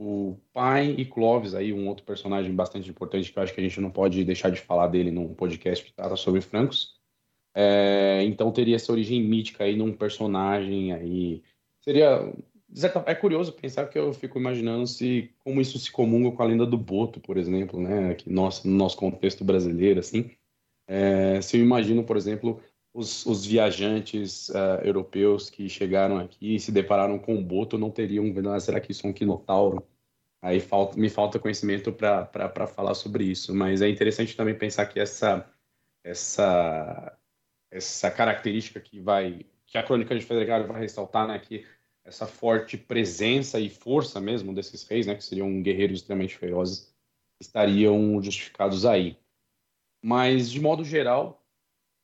o 0.00 0.36
pai 0.52 0.94
e 0.96 1.04
Clovis, 1.04 1.54
aí 1.54 1.72
um 1.72 1.86
outro 1.86 2.04
personagem 2.04 2.54
bastante 2.54 2.88
importante 2.88 3.30
que 3.30 3.38
eu 3.38 3.42
acho 3.42 3.54
que 3.54 3.60
a 3.60 3.62
gente 3.62 3.80
não 3.80 3.90
pode 3.90 4.24
deixar 4.24 4.50
de 4.50 4.60
falar 4.60 4.88
dele 4.88 5.10
num 5.10 5.34
podcast 5.34 5.84
que 5.84 5.92
trata 5.92 6.16
sobre 6.16 6.40
francos. 6.40 6.98
É, 7.54 8.22
então 8.24 8.50
teria 8.50 8.76
essa 8.76 8.90
origem 8.90 9.22
mítica 9.22 9.64
aí 9.64 9.76
num 9.76 9.92
personagem 9.92 10.92
aí. 10.92 11.42
Seria. 11.80 12.32
É 13.06 13.14
curioso 13.14 13.52
pensar 13.52 13.88
que 13.88 13.98
eu 13.98 14.12
fico 14.12 14.38
imaginando 14.38 14.86
se 14.86 15.34
como 15.40 15.60
isso 15.60 15.78
se 15.78 15.90
comunga 15.90 16.30
com 16.34 16.42
a 16.42 16.46
lenda 16.46 16.64
do 16.64 16.78
Boto, 16.78 17.20
por 17.20 17.36
exemplo, 17.36 17.80
né? 17.80 18.14
Que 18.14 18.30
nossa, 18.30 18.66
no 18.68 18.76
nosso 18.76 18.96
contexto 18.96 19.44
brasileiro, 19.44 20.00
assim. 20.00 20.30
É, 20.86 21.40
se 21.40 21.56
eu 21.56 21.62
imagino, 21.62 22.04
por 22.04 22.16
exemplo, 22.16 22.62
os, 22.92 23.24
os 23.26 23.46
viajantes 23.46 24.48
uh, 24.50 24.82
europeus 24.84 25.50
que 25.50 25.68
chegaram 25.68 26.18
aqui 26.18 26.56
e 26.56 26.60
se 26.60 26.72
depararam 26.72 27.18
com 27.18 27.36
o 27.36 27.42
boto 27.42 27.78
não 27.78 27.90
teriam 27.90 28.32
ah, 28.52 28.60
será 28.60 28.80
que 28.80 28.92
isso 28.92 29.06
é 29.06 29.10
um 29.10 29.12
quinotauro? 29.12 29.86
Aí 30.42 30.60
falta, 30.60 30.98
me 30.98 31.10
falta 31.10 31.38
conhecimento 31.38 31.92
para 31.92 32.66
falar 32.66 32.94
sobre 32.94 33.24
isso, 33.24 33.54
mas 33.54 33.82
é 33.82 33.88
interessante 33.88 34.36
também 34.36 34.56
pensar 34.56 34.86
que 34.86 34.98
essa 34.98 35.48
essa 36.04 37.18
essa 37.70 38.10
característica 38.10 38.80
que 38.80 39.00
vai 39.00 39.46
que 39.66 39.78
a 39.78 39.82
crônica 39.82 40.18
de 40.18 40.24
Federico 40.24 40.72
vai 40.72 40.80
ressaltar, 40.80 41.28
né, 41.28 41.38
que 41.38 41.64
essa 42.10 42.26
forte 42.26 42.76
presença 42.76 43.60
e 43.60 43.70
força 43.70 44.20
mesmo 44.20 44.52
desses 44.52 44.82
reis, 44.84 45.06
né, 45.06 45.14
que 45.14 45.24
seriam 45.24 45.62
guerreiros 45.62 46.00
extremamente 46.00 46.36
ferozes, 46.36 46.92
estariam 47.40 48.20
justificados 48.20 48.84
aí. 48.84 49.16
Mas 50.04 50.50
de 50.50 50.60
modo 50.60 50.84
geral, 50.84 51.40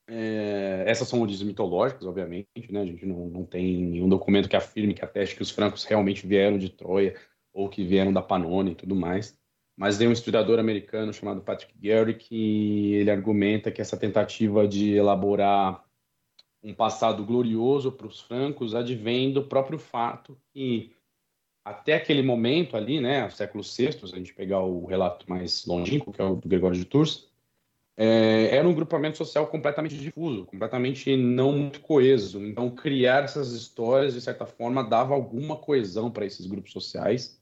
é, 0.09 0.85
essas 0.87 1.09
são 1.09 1.21
origens 1.21 1.43
mitológicas, 1.43 2.07
obviamente, 2.07 2.71
né? 2.71 2.83
A 2.83 2.87
gente 2.87 3.05
não, 3.05 3.29
não 3.29 3.45
tem 3.45 3.85
nenhum 3.85 4.09
documento 4.09 4.49
que 4.49 4.55
afirme, 4.55 4.95
que 4.95 5.05
ateste 5.05 5.35
que 5.35 5.43
os 5.43 5.51
francos 5.51 5.85
realmente 5.85 6.27
vieram 6.27 6.57
de 6.57 6.71
Troia 6.71 7.17
ou 7.53 7.69
que 7.69 7.85
vieram 7.85 8.13
da 8.13 8.23
Panônia 8.23 8.73
e 8.73 8.77
tudo 8.77 8.95
mais. 8.95 9.37
Mas 9.77 9.99
tem 9.99 10.07
um 10.07 10.13
historiador 10.13 10.59
americano 10.61 11.13
chamado 11.13 11.43
Patrick 11.43 11.75
Gary 11.79 12.15
que 12.15 12.95
ele 12.95 13.11
argumenta 13.11 13.73
que 13.73 13.81
essa 13.81 13.97
tentativa 13.97 14.69
de 14.69 14.93
elaborar 14.95 15.85
um 16.63 16.75
passado 16.75 17.25
glorioso 17.25 17.93
para 17.93 18.07
os 18.07 18.21
francos 18.21 18.75
advém 18.75 19.33
do 19.33 19.43
próprio 19.43 19.79
fato 19.79 20.37
que 20.53 20.93
até 21.65 21.95
aquele 21.95 22.23
momento 22.23 22.77
ali, 22.77 23.01
né, 23.01 23.29
século 23.31 23.65
VI, 23.65 23.93
se 23.93 24.05
a 24.05 24.17
gente 24.19 24.33
pegar 24.33 24.61
o 24.61 24.87
relato 24.87 25.29
mais 25.29 25.67
longínquo, 25.67 26.13
que 26.13 26.21
é 26.21 26.25
o 26.25 26.37
do 26.37 26.49
Gregório 26.49 26.79
de 26.79 26.85
Tours, 26.85 27.29
é, 27.97 28.55
era 28.55 28.69
um 28.69 28.75
grupamento 28.75 29.17
social 29.17 29.47
completamente 29.49 29.97
difuso, 29.97 30.45
completamente 30.45 31.17
não 31.17 31.51
muito 31.53 31.81
coeso. 31.81 32.45
Então, 32.45 32.71
criar 32.71 33.25
essas 33.25 33.53
histórias, 33.53 34.15
de 34.15 34.21
certa 34.21 34.45
forma, 34.47 34.85
dava 34.85 35.15
alguma 35.15 35.57
coesão 35.57 36.11
para 36.11 36.27
esses 36.27 36.47
grupos 36.47 36.73
sociais. 36.73 37.41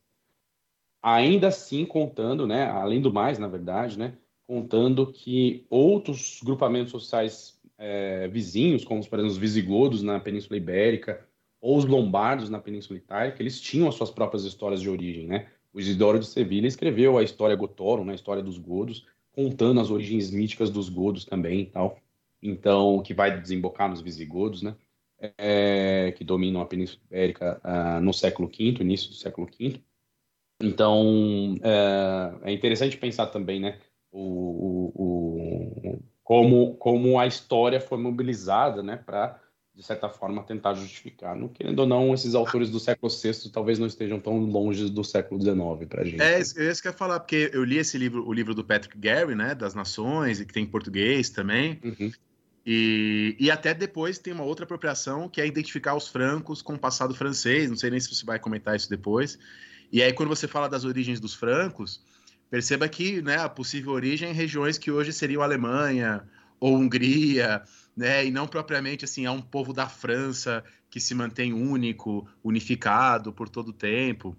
Ainda 1.03 1.49
assim, 1.49 1.85
contando, 1.85 2.47
né, 2.47 2.71
além 2.71 3.03
do 3.03 3.13
mais, 3.13 3.39
na 3.39 3.49
verdade, 3.49 3.99
né, 3.99 4.17
contando 4.47 5.13
que 5.13 5.67
outros 5.69 6.41
grupamentos 6.43 6.93
sociais 6.93 7.61
é, 7.85 8.27
vizinhos, 8.29 8.83
como 8.83 9.07
por 9.07 9.19
exemplo 9.19 9.33
os 9.33 9.39
visigodos 9.39 10.03
na 10.03 10.19
Península 10.19 10.57
Ibérica 10.57 11.23
ou 11.61 11.77
os 11.77 11.85
lombardos 11.85 12.49
na 12.49 12.59
Península 12.59 12.99
Itálica, 12.99 13.43
eles 13.43 13.61
tinham 13.61 13.89
as 13.89 13.95
suas 13.95 14.11
próprias 14.11 14.45
histórias 14.45 14.81
de 14.81 14.89
origem, 14.89 15.27
né? 15.27 15.49
O 15.73 15.79
Isidoro 15.79 16.19
de 16.19 16.27
Sevilha 16.27 16.67
escreveu 16.67 17.19
a 17.19 17.23
história 17.23 17.57
Gotorum, 17.57 18.05
né, 18.05 18.13
a 18.13 18.15
história 18.15 18.43
dos 18.43 18.59
godos, 18.59 19.07
contando 19.33 19.81
as 19.81 19.91
origens 19.91 20.31
míticas 20.31 20.71
dos 20.71 20.89
godos 20.89 21.25
também 21.25 21.61
e 21.61 21.67
tal. 21.67 21.99
Então, 22.43 23.03
que 23.03 23.13
vai 23.13 23.39
desembocar 23.41 23.91
nos 23.91 24.01
visigodos, 24.01 24.63
né? 24.63 24.75
É, 25.39 26.13
que 26.17 26.25
dominam 26.25 26.61
a 26.61 26.67
Península 26.67 27.01
Ibérica 27.07 27.61
uh, 27.65 28.01
no 28.01 28.13
século 28.13 28.49
V, 28.49 28.77
início 28.81 29.09
do 29.09 29.15
século 29.15 29.47
V. 29.59 29.81
Então, 30.63 31.57
é, 31.63 32.51
é 32.51 32.53
interessante 32.53 32.97
pensar 32.97 33.27
também, 33.27 33.59
né? 33.59 33.79
O, 34.13 34.93
o, 34.95 35.99
como, 36.25 36.75
como 36.77 37.21
a 37.21 37.27
história 37.27 37.81
foi 37.81 37.99
mobilizada, 37.99 38.83
né? 38.83 38.97
Para 38.97 39.39
de 39.75 39.83
certa 39.83 40.09
forma, 40.09 40.41
tentar 40.45 40.75
justificar. 40.75 41.35
Não, 41.35 41.49
querendo 41.49 41.81
ou 41.81 41.87
não, 41.87 42.15
esses 42.15 42.37
autores 42.37 42.71
do 42.71 42.79
século 42.79 43.11
VI 43.11 43.51
talvez 43.51 43.77
não 43.77 43.89
estejam 43.89 44.21
tão 44.21 44.39
longe 44.39 44.89
do 44.89 45.03
século 45.03 45.41
XIX 45.41 45.89
para 45.89 46.03
a 46.03 46.05
gente. 46.05 46.23
É, 46.23 46.39
isso, 46.39 46.55
que 46.55 46.87
eu 46.87 46.93
ia 46.93 46.97
falar, 46.97 47.19
porque 47.19 47.51
eu 47.53 47.65
li 47.65 47.79
esse 47.79 47.99
livro, 47.99 48.25
o 48.25 48.33
livro 48.33 48.55
do 48.55 48.65
Patrick 48.65 48.97
Gary, 48.97 49.35
né, 49.35 49.53
das 49.53 49.75
Nações, 49.75 50.41
e 50.41 50.47
que 50.47 50.55
tem 50.55 50.63
em 50.63 50.69
português 50.69 51.29
também. 51.29 51.81
Uhum. 51.83 52.13
E, 52.65 53.37
e 53.39 53.51
até 53.51 53.75
depois 53.75 54.17
tem 54.17 54.33
uma 54.33 54.45
outra 54.45 54.65
apropriação 54.65 55.29
que 55.29 55.41
é 55.41 55.47
identificar 55.47 55.97
os 55.97 56.07
francos 56.07 56.63
com 56.63 56.75
o 56.75 56.79
passado 56.79 57.13
francês. 57.13 57.69
Não 57.69 57.77
sei 57.77 57.91
nem 57.91 57.99
se 57.99 58.15
você 58.15 58.25
vai 58.25 58.39
comentar 58.39 58.77
isso 58.77 58.89
depois. 58.89 59.37
E 59.91 60.01
aí, 60.01 60.13
quando 60.13 60.29
você 60.29 60.47
fala 60.47 60.69
das 60.69 60.85
origens 60.85 61.19
dos 61.19 61.35
francos, 61.35 62.01
perceba 62.51 62.89
que 62.89 63.23
né, 63.23 63.37
a 63.37 63.49
possível 63.49 63.93
origem 63.93 64.29
é 64.29 64.33
em 64.33 64.35
regiões 64.35 64.79
que 64.79 64.91
hoje 64.91 65.13
seriam 65.13 65.43
Alemanha 65.43 66.29
ou 66.61 66.77
Hungria 66.77 67.63
né? 67.97 68.27
E 68.27 68.31
não 68.31 68.47
propriamente 68.47 69.05
assim, 69.05 69.25
é 69.25 69.31
um 69.31 69.41
povo 69.41 69.73
da 69.73 69.89
França 69.89 70.65
que 70.91 70.99
se 70.99 71.15
mantém 71.15 71.53
único, 71.53 72.27
unificado 72.43 73.33
por 73.33 73.49
todo 73.49 73.69
o 73.69 73.73
tempo. 73.73 74.37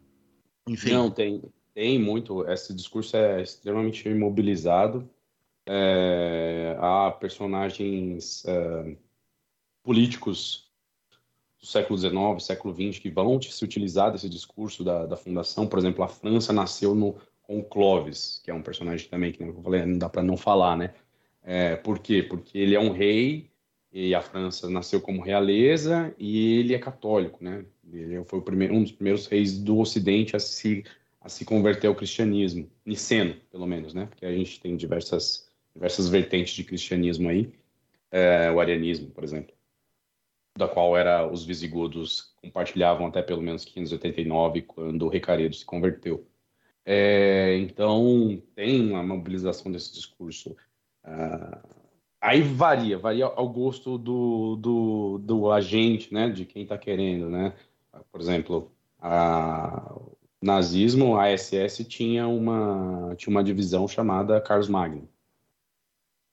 Enfim. 0.68 0.92
Não, 0.92 1.12
tem, 1.12 1.42
tem 1.74 2.00
muito. 2.00 2.48
Esse 2.50 2.74
discurso 2.74 3.16
é 3.16 3.42
extremamente 3.42 4.08
imobilizado. 4.08 5.10
É, 5.68 6.78
há 6.80 7.12
personagens 7.12 8.44
é, 8.46 8.98
políticos 9.82 10.70
do 11.60 11.66
século 11.66 11.98
XIX, 11.98 12.44
século 12.44 12.74
XX, 12.74 13.00
que 13.00 13.10
vão 13.10 13.42
se 13.42 13.64
utilizar 13.64 14.12
desse 14.12 14.30
discurso 14.30 14.84
da, 14.84 15.06
da 15.06 15.18
fundação. 15.18 15.66
Por 15.66 15.80
exemplo, 15.80 16.04
a 16.04 16.08
França 16.08 16.54
nasceu 16.54 16.94
no, 16.94 17.16
com 17.46 17.64
Clovis, 17.64 18.42
que 18.44 18.52
é 18.52 18.54
um 18.54 18.62
personagem 18.62 19.08
também 19.10 19.32
que 19.32 19.44
eu 19.44 19.62
falei, 19.62 19.86
não 19.86 19.98
dá 19.98 20.10
para 20.10 20.24
não 20.24 20.38
falar, 20.38 20.78
né? 20.78 20.94
É, 21.44 21.76
por 21.76 22.00
quê? 22.00 22.24
Porque 22.24 22.58
ele 22.58 22.76
é 22.76 22.80
um 22.80 22.92
rei 22.92 23.52
e 23.92 24.14
a 24.16 24.22
França 24.22 24.70
nasceu 24.70 25.00
como 25.00 25.22
realeza 25.22 26.14
e 26.18 26.60
ele 26.60 26.74
é 26.74 26.80
católico, 26.80 27.44
né? 27.44 27.66
Ele 27.92 28.24
foi 28.26 28.42
primeiro, 28.42 28.74
um 28.74 28.84
dos 28.84 28.92
primeiros 28.92 29.28
reis 29.28 29.58
do 29.58 29.80
Ocidente 29.80 30.36
a 30.36 30.40
se 30.40 30.84
a 31.22 31.30
se 31.30 31.44
converter 31.44 31.88
ao 31.88 31.96
cristianismo, 31.96 32.70
niceno, 32.86 33.36
pelo 33.52 33.66
menos, 33.66 33.96
né? 33.96 34.06
Porque 34.06 34.26
a 34.28 34.32
gente 34.32 34.60
tem 34.60 34.76
diversas 34.78 35.50
diversas 35.74 36.08
vertentes 36.08 36.54
de 36.54 36.64
cristianismo 36.64 37.28
aí, 37.30 37.52
é, 38.10 38.50
o 38.50 38.60
arianismo, 38.62 39.12
por 39.12 39.24
exemplo, 39.24 39.54
da 40.58 40.68
qual 40.68 40.96
era 40.96 41.30
os 41.30 41.44
visigodos 41.44 42.34
compartilhavam 42.42 43.08
até 43.08 43.22
pelo 43.22 43.42
menos 43.42 43.66
589 43.66 44.62
quando 44.62 45.06
o 45.06 45.10
Recaredo 45.10 45.54
se 45.54 45.66
converteu. 45.66 46.26
É, 46.86 47.58
então 47.58 48.42
tem 48.56 48.92
uma 48.92 49.02
mobilização 49.02 49.72
desse 49.72 49.94
discurso 49.94 50.56
Uh, 51.06 51.62
aí 52.20 52.42
varia, 52.42 52.98
varia 52.98 53.26
ao 53.26 53.48
gosto 53.48 53.98
do, 53.98 54.56
do, 54.56 55.18
do 55.20 55.52
agente, 55.52 56.12
né, 56.12 56.30
de 56.30 56.46
quem 56.46 56.64
está 56.64 56.78
querendo, 56.78 57.30
né? 57.30 57.54
Por 58.12 58.20
exemplo, 58.20 58.72
a, 59.00 59.94
o 59.94 60.18
nazismo, 60.42 61.18
a 61.18 61.30
SS 61.38 61.86
tinha 61.86 62.28
uma, 62.28 63.14
tinha 63.16 63.32
uma 63.32 63.44
divisão 63.44 63.88
chamada 63.88 64.42
Carlos 64.42 64.68
Magno. 64.68 65.08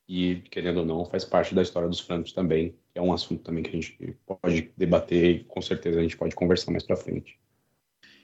E, 0.08 0.36
querendo 0.50 0.78
ou 0.80 0.86
não, 0.86 1.04
faz 1.04 1.24
parte 1.24 1.54
da 1.54 1.62
história 1.62 1.88
dos 1.88 2.00
francos 2.00 2.32
também, 2.32 2.74
é 2.94 3.00
um 3.00 3.12
assunto 3.12 3.42
também 3.42 3.62
que 3.62 3.70
a 3.70 3.80
gente 3.80 4.18
pode 4.26 4.72
debater 4.76 5.36
e 5.36 5.44
com 5.44 5.62
certeza 5.62 6.00
a 6.00 6.02
gente 6.02 6.16
pode 6.16 6.34
conversar 6.34 6.70
mais 6.70 6.82
para 6.82 6.96
frente. 6.96 7.38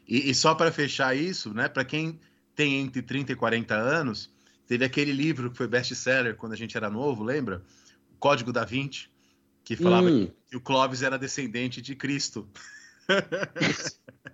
E, 0.08 0.30
e 0.30 0.34
só 0.34 0.54
para 0.54 0.72
fechar 0.72 1.14
isso, 1.14 1.52
né, 1.52 1.68
para 1.68 1.84
quem 1.84 2.18
tem 2.54 2.80
entre 2.80 3.02
30 3.02 3.32
e 3.32 3.36
40 3.36 3.74
anos, 3.74 4.30
Teve 4.68 4.84
aquele 4.84 5.12
livro 5.12 5.50
que 5.50 5.56
foi 5.56 5.66
best-seller 5.66 6.36
quando 6.36 6.52
a 6.52 6.56
gente 6.56 6.76
era 6.76 6.90
novo, 6.90 7.24
lembra? 7.24 7.64
O 8.12 8.18
Código 8.18 8.52
da 8.52 8.66
Vinci, 8.66 9.08
que 9.64 9.74
falava 9.74 10.10
hum. 10.10 10.30
que 10.46 10.58
o 10.58 10.60
Clóvis 10.60 11.00
era 11.00 11.18
descendente 11.18 11.80
de 11.80 11.96
Cristo. 11.96 12.46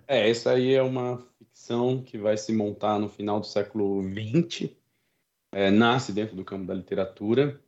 é, 0.05 0.29
essa 0.29 0.51
aí 0.51 0.73
é 0.73 0.83
uma 0.83 1.25
ficção 1.39 2.03
que 2.03 2.17
vai 2.17 2.35
se 2.35 2.51
montar 2.51 2.99
no 2.99 3.07
final 3.07 3.39
do 3.39 3.45
século 3.45 4.03
XX. 4.03 4.71
É, 5.53 5.71
nasce 5.71 6.11
dentro 6.11 6.35
do 6.35 6.43
campo 6.43 6.65
da 6.65 6.73
literatura, 6.73 7.61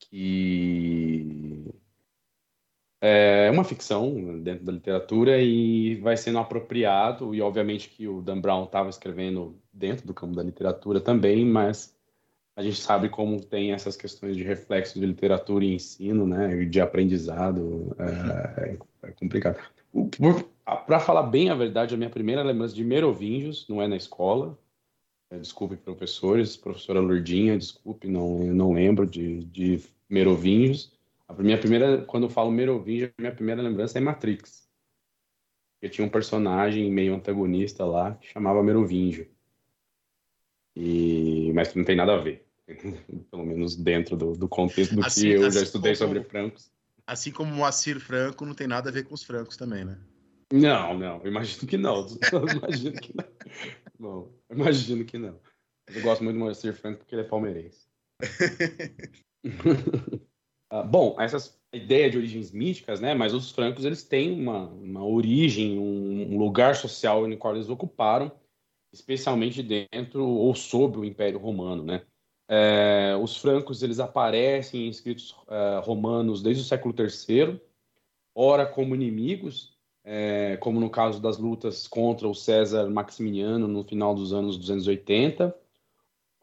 que 0.00 1.72
é 3.04 3.50
uma 3.50 3.64
ficção 3.64 4.38
dentro 4.38 4.64
da 4.64 4.70
literatura 4.70 5.42
e 5.42 5.96
vai 5.96 6.16
sendo 6.16 6.38
apropriado, 6.38 7.34
e 7.34 7.42
obviamente 7.42 7.88
que 7.88 8.06
o 8.06 8.22
Dan 8.22 8.40
Brown 8.40 8.62
estava 8.62 8.88
escrevendo 8.88 9.56
dentro 9.72 10.06
do 10.06 10.14
campo 10.14 10.36
da 10.36 10.42
literatura 10.42 11.00
também, 11.00 11.44
mas 11.44 11.96
a 12.54 12.62
gente 12.62 12.80
sabe 12.80 13.08
como 13.08 13.40
tem 13.40 13.72
essas 13.72 13.96
questões 13.96 14.36
de 14.36 14.44
reflexo 14.44 15.00
de 15.00 15.04
literatura 15.04 15.64
e 15.64 15.74
ensino, 15.74 16.24
né, 16.24 16.64
de 16.64 16.80
aprendizado, 16.80 17.92
é, 17.98 18.76
é 19.02 19.10
complicado. 19.10 19.58
Para 20.86 21.00
falar 21.00 21.24
bem 21.24 21.50
a 21.50 21.56
verdade, 21.56 21.94
a 21.94 21.98
minha 21.98 22.08
primeira 22.08 22.44
lembrança 22.44 22.74
de 22.74 22.84
Merovingios 22.84 23.66
não 23.68 23.82
é 23.82 23.88
na 23.88 23.96
escola, 23.96 24.56
é, 25.28 25.38
desculpe 25.38 25.76
professores, 25.76 26.56
professora 26.56 27.00
Lourdinha, 27.00 27.58
desculpe, 27.58 28.06
não, 28.06 28.38
não 28.38 28.72
lembro 28.72 29.04
de, 29.08 29.42
de 29.46 29.80
Merovingios, 30.08 30.92
a 31.38 31.42
minha 31.42 31.58
primeira, 31.58 32.02
quando 32.04 32.24
eu 32.24 32.30
falo 32.30 32.50
Merovingio, 32.50 33.12
a 33.18 33.22
minha 33.22 33.34
primeira 33.34 33.62
lembrança 33.62 33.98
é 33.98 34.00
Matrix. 34.00 34.68
porque 35.74 35.88
tinha 35.94 36.06
um 36.06 36.10
personagem 36.10 36.90
meio 36.90 37.14
antagonista 37.14 37.84
lá 37.84 38.14
que 38.14 38.28
chamava 38.28 38.62
Merovingio. 38.62 39.28
E... 40.76 41.52
Mas 41.54 41.74
não 41.74 41.84
tem 41.84 41.96
nada 41.96 42.14
a 42.14 42.20
ver. 42.20 42.46
Pelo 43.30 43.44
menos 43.44 43.76
dentro 43.76 44.16
do, 44.16 44.32
do 44.32 44.48
contexto 44.48 44.94
do 44.94 45.04
Assim- 45.04 45.22
que 45.22 45.28
eu 45.34 45.46
assim 45.46 45.58
já 45.58 45.62
estudei 45.64 45.96
como- 45.96 46.08
sobre 46.08 46.22
francos. 46.24 46.70
Assim 47.06 47.32
como 47.32 47.52
o 47.52 47.56
Moacir 47.56 47.98
Franco 48.00 48.46
não 48.46 48.54
tem 48.54 48.66
nada 48.68 48.88
a 48.88 48.92
ver 48.92 49.04
com 49.04 49.14
os 49.14 49.22
francos 49.24 49.56
também, 49.56 49.84
né? 49.84 49.98
Não, 50.52 50.96
não, 50.96 51.20
eu 51.22 51.26
imagino 51.28 51.66
que 51.66 51.76
não. 51.76 52.06
Eu 52.32 52.46
imagino 52.48 53.00
que 53.00 53.12
não. 53.16 53.24
Bom, 53.98 54.32
eu 54.48 54.56
imagino 54.56 55.04
que 55.04 55.18
não. 55.18 55.40
Eu 55.88 56.02
gosto 56.02 56.22
muito 56.22 56.36
do 56.36 56.40
Moacir 56.44 56.74
Franco 56.74 56.98
porque 57.00 57.14
ele 57.14 57.22
é 57.22 57.28
palmeirense. 57.28 57.88
Ah, 60.74 60.82
bom, 60.82 61.14
essa 61.20 61.54
ideia 61.70 62.10
de 62.10 62.16
origens 62.16 62.50
místicas, 62.50 62.98
né? 62.98 63.12
Mas 63.12 63.34
os 63.34 63.50
francos 63.50 63.84
eles 63.84 64.02
têm 64.02 64.32
uma, 64.32 64.68
uma 64.68 65.04
origem, 65.04 65.78
um, 65.78 66.32
um 66.32 66.38
lugar 66.38 66.74
social 66.76 67.28
no 67.28 67.36
qual 67.36 67.54
eles 67.54 67.68
ocuparam, 67.68 68.32
especialmente 68.90 69.62
dentro 69.62 70.26
ou 70.26 70.54
sob 70.54 70.96
o 70.98 71.04
Império 71.04 71.38
Romano, 71.38 71.84
né? 71.84 72.06
É, 72.48 73.14
os 73.22 73.36
francos 73.36 73.82
eles 73.82 74.00
aparecem 74.00 74.86
em 74.86 74.88
escritos 74.88 75.36
eh, 75.48 75.80
romanos 75.84 76.42
desde 76.42 76.62
o 76.62 76.66
século 76.66 76.94
III, 76.98 77.60
ora 78.34 78.64
como 78.64 78.94
inimigos, 78.94 79.76
eh, 80.04 80.56
como 80.58 80.80
no 80.80 80.88
caso 80.88 81.20
das 81.20 81.36
lutas 81.36 81.86
contra 81.86 82.26
o 82.26 82.34
César 82.34 82.88
Maximiano 82.88 83.68
no 83.68 83.84
final 83.84 84.14
dos 84.14 84.32
anos 84.32 84.56
280, 84.56 85.54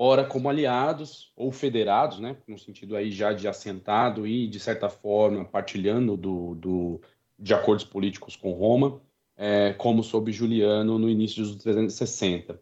ora 0.02 0.24
como 0.24 0.48
aliados 0.48 1.34
ou 1.36 1.52
federados, 1.52 2.22
né, 2.22 2.38
no 2.48 2.58
sentido 2.58 2.96
aí 2.96 3.12
já 3.12 3.34
de 3.34 3.50
assentado 3.50 4.26
e 4.26 4.48
de 4.48 4.58
certa 4.58 4.88
forma 4.88 5.44
partilhando 5.44 6.16
do, 6.16 6.56
do 6.56 7.02
de 7.38 7.54
acordos 7.54 7.84
políticos 7.84 8.38
com 8.38 8.54
Roma, 8.54 9.02
eh, 9.36 9.74
como 9.74 10.02
sob 10.02 10.32
Juliano 10.32 10.98
no 10.98 11.10
início 11.10 11.44
dos 11.44 11.58
360, 11.58 12.62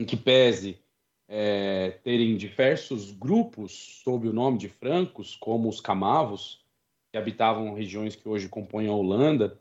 em 0.00 0.04
que 0.04 0.16
pese 0.16 0.80
eh, 1.28 2.00
terem 2.02 2.36
diversos 2.36 3.12
grupos 3.12 4.00
sob 4.02 4.28
o 4.28 4.32
nome 4.32 4.58
de 4.58 4.68
francos, 4.68 5.36
como 5.36 5.68
os 5.68 5.80
camavos, 5.80 6.64
que 7.12 7.18
habitavam 7.18 7.72
regiões 7.72 8.16
que 8.16 8.28
hoje 8.28 8.48
compõem 8.48 8.88
a 8.88 8.92
Holanda, 8.92 9.60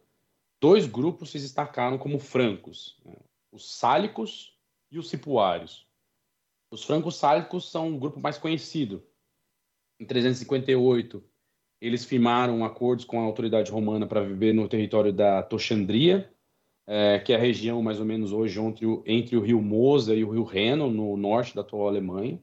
dois 0.60 0.88
grupos 0.88 1.30
se 1.30 1.38
destacaram 1.38 2.00
como 2.00 2.18
francos, 2.18 3.00
né? 3.06 3.14
os 3.52 3.72
sálicos 3.78 4.58
e 4.92 4.98
os 4.98 5.10
cipuários. 5.10 5.87
Os 6.70 6.84
francos 6.84 7.16
sálicos 7.16 7.72
são 7.72 7.88
um 7.88 8.00
grupo 8.00 8.20
mais 8.20 8.38
conhecido. 8.38 9.04
Em 10.00 10.06
358, 10.06 11.24
eles 11.80 12.04
firmaram 12.04 12.66
acordos 12.66 13.06
com 13.06 13.20
a 13.20 13.24
autoridade 13.24 13.72
romana 13.72 14.06
para 14.06 14.22
viver 14.22 14.54
no 14.54 14.68
território 14.68 15.14
da 15.14 15.42
Toxandria, 15.42 16.30
eh, 16.86 17.20
que 17.20 17.32
é 17.32 17.36
a 17.36 17.40
região 17.40 17.82
mais 17.82 18.00
ou 18.00 18.06
menos 18.06 18.34
hoje 18.34 18.60
entre 18.60 18.86
o, 18.86 19.04
entre 19.06 19.38
o 19.38 19.42
rio 19.42 19.62
Mosa 19.62 20.14
e 20.14 20.24
o 20.24 20.32
rio 20.32 20.44
Reno, 20.44 20.90
no 20.90 21.16
norte 21.16 21.56
da 21.56 21.62
atual 21.62 21.88
Alemanha. 21.88 22.42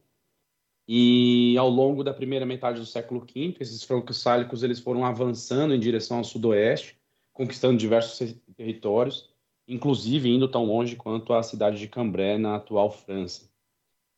E 0.86 1.56
ao 1.58 1.68
longo 1.68 2.04
da 2.04 2.12
primeira 2.12 2.46
metade 2.46 2.78
do 2.78 2.86
século 2.86 3.20
V, 3.20 3.56
esses 3.60 3.82
francos 3.82 4.20
sálicos 4.20 4.62
eles 4.62 4.80
foram 4.80 5.04
avançando 5.04 5.74
em 5.74 5.80
direção 5.80 6.18
ao 6.18 6.24
sudoeste, 6.24 6.98
conquistando 7.32 7.78
diversos 7.78 8.36
territórios, 8.56 9.30
inclusive 9.66 10.28
indo 10.30 10.48
tão 10.48 10.64
longe 10.64 10.96
quanto 10.96 11.32
a 11.32 11.42
cidade 11.42 11.78
de 11.78 11.88
Cambrai, 11.88 12.38
na 12.38 12.56
atual 12.56 12.90
França. 12.90 13.53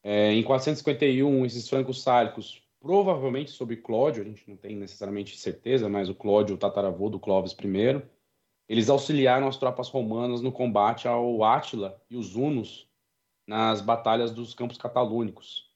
É, 0.09 0.33
em 0.33 0.41
451, 0.45 1.45
esses 1.45 1.69
francos 1.69 2.01
sálicos, 2.01 2.63
provavelmente 2.79 3.51
sob 3.51 3.75
Cláudio, 3.79 4.23
a 4.23 4.25
gente 4.25 4.49
não 4.49 4.57
tem 4.57 4.77
necessariamente 4.77 5.37
certeza, 5.37 5.89
mas 5.89 6.09
o 6.09 6.15
Cláudio, 6.15 6.55
o 6.55 6.59
tataravô 6.59 7.11
do 7.11 7.19
Clovis 7.19 7.51
I, 7.55 8.01
eles 8.69 8.89
auxiliaram 8.89 9.49
as 9.49 9.57
tropas 9.57 9.89
romanas 9.89 10.41
no 10.41 10.53
combate 10.53 11.09
ao 11.09 11.43
Átila 11.43 12.01
e 12.09 12.17
os 12.17 12.37
Hunos 12.37 12.89
nas 13.49 13.81
batalhas 13.81 14.31
dos 14.31 14.55
Campos 14.55 14.79
Catalúnicos, 14.79 15.69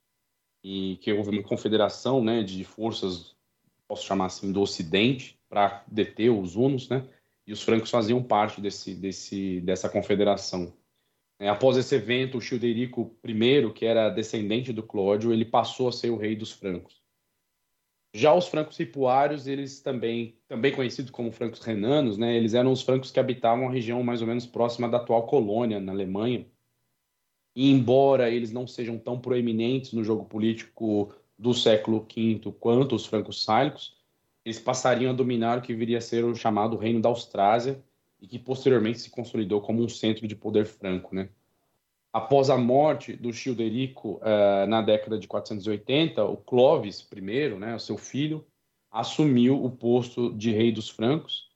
e 0.62 0.96
que 1.02 1.12
houve 1.12 1.30
uma 1.30 1.42
confederação 1.42 2.22
né, 2.22 2.44
de 2.44 2.62
forças, 2.62 3.34
posso 3.88 4.06
chamar 4.06 4.26
assim, 4.26 4.52
do 4.52 4.60
Ocidente, 4.60 5.40
para 5.48 5.82
deter 5.88 6.30
os 6.30 6.54
Hunos, 6.54 6.88
né? 6.88 7.04
E 7.48 7.52
os 7.52 7.62
francos 7.62 7.90
faziam 7.90 8.22
parte 8.22 8.60
desse, 8.60 8.94
desse, 8.94 9.60
dessa 9.62 9.88
confederação. 9.88 10.72
É, 11.40 11.48
após 11.48 11.78
esse 11.78 11.94
evento, 11.94 12.36
o 12.36 12.40
Childerico 12.40 13.16
I, 13.26 13.72
que 13.72 13.86
era 13.86 14.10
descendente 14.10 14.74
do 14.74 14.82
Cláudio, 14.82 15.32
ele 15.32 15.46
passou 15.46 15.88
a 15.88 15.92
ser 15.92 16.10
o 16.10 16.18
rei 16.18 16.36
dos 16.36 16.52
francos. 16.52 17.00
Já 18.12 18.34
os 18.34 18.46
francos 18.46 18.76
ripuários, 18.76 19.46
eles 19.46 19.80
também, 19.80 20.36
também 20.46 20.70
conhecidos 20.70 21.10
como 21.10 21.32
francos 21.32 21.60
renanos, 21.60 22.18
né, 22.18 22.36
eles 22.36 22.52
eram 22.52 22.70
os 22.70 22.82
francos 22.82 23.10
que 23.10 23.18
habitavam 23.18 23.68
a 23.68 23.72
região 23.72 24.02
mais 24.02 24.20
ou 24.20 24.26
menos 24.26 24.44
próxima 24.44 24.86
da 24.86 24.98
atual 24.98 25.26
colônia, 25.26 25.80
na 25.80 25.92
Alemanha. 25.92 26.46
E 27.56 27.70
embora 27.70 28.28
eles 28.28 28.52
não 28.52 28.66
sejam 28.66 28.98
tão 28.98 29.18
proeminentes 29.18 29.94
no 29.94 30.04
jogo 30.04 30.26
político 30.26 31.14
do 31.38 31.54
século 31.54 32.06
V 32.14 32.52
quanto 32.60 32.94
os 32.94 33.06
francos 33.06 33.42
sálicos, 33.42 33.96
eles 34.44 34.60
passariam 34.60 35.10
a 35.10 35.14
dominar 35.14 35.58
o 35.58 35.62
que 35.62 35.72
viria 35.72 35.98
a 35.98 36.02
ser 36.02 36.22
o 36.22 36.34
chamado 36.34 36.76
Reino 36.76 37.00
da 37.00 37.08
Austrásia, 37.08 37.82
e 38.20 38.26
que 38.26 38.38
posteriormente 38.38 39.00
se 39.00 39.10
consolidou 39.10 39.60
como 39.60 39.82
um 39.82 39.88
centro 39.88 40.26
de 40.26 40.36
poder 40.36 40.66
franco. 40.66 41.14
Né? 41.14 41.28
Após 42.12 42.50
a 42.50 42.58
morte 42.58 43.14
do 43.14 43.32
Childerico 43.32 44.16
uh, 44.16 44.66
na 44.68 44.82
década 44.82 45.18
de 45.18 45.28
480, 45.28 46.24
o 46.24 46.36
Clovis 46.36 47.06
I, 47.12 47.48
né, 47.56 47.78
seu 47.78 47.96
filho, 47.96 48.44
assumiu 48.90 49.64
o 49.64 49.70
posto 49.70 50.32
de 50.34 50.50
rei 50.50 50.72
dos 50.72 50.88
francos. 50.88 51.48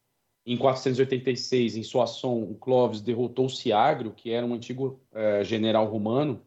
Em 0.47 0.57
486, 0.57 1.77
em 1.77 1.83
Soissons, 1.83 2.51
o 2.51 2.55
Clovis 2.55 3.01
derrotou 3.01 3.49
Siagrio, 3.49 4.13
que 4.13 4.31
era 4.31 4.47
um 4.47 4.55
antigo 4.55 5.01
uh, 5.13 5.43
general 5.43 5.87
romano, 5.87 6.41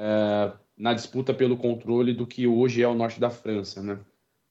uh, 0.00 0.56
na 0.76 0.94
disputa 0.94 1.34
pelo 1.34 1.56
controle 1.56 2.14
do 2.14 2.26
que 2.26 2.46
hoje 2.46 2.82
é 2.82 2.88
o 2.88 2.94
norte 2.94 3.20
da 3.20 3.30
França. 3.30 3.82
Né? 3.82 3.98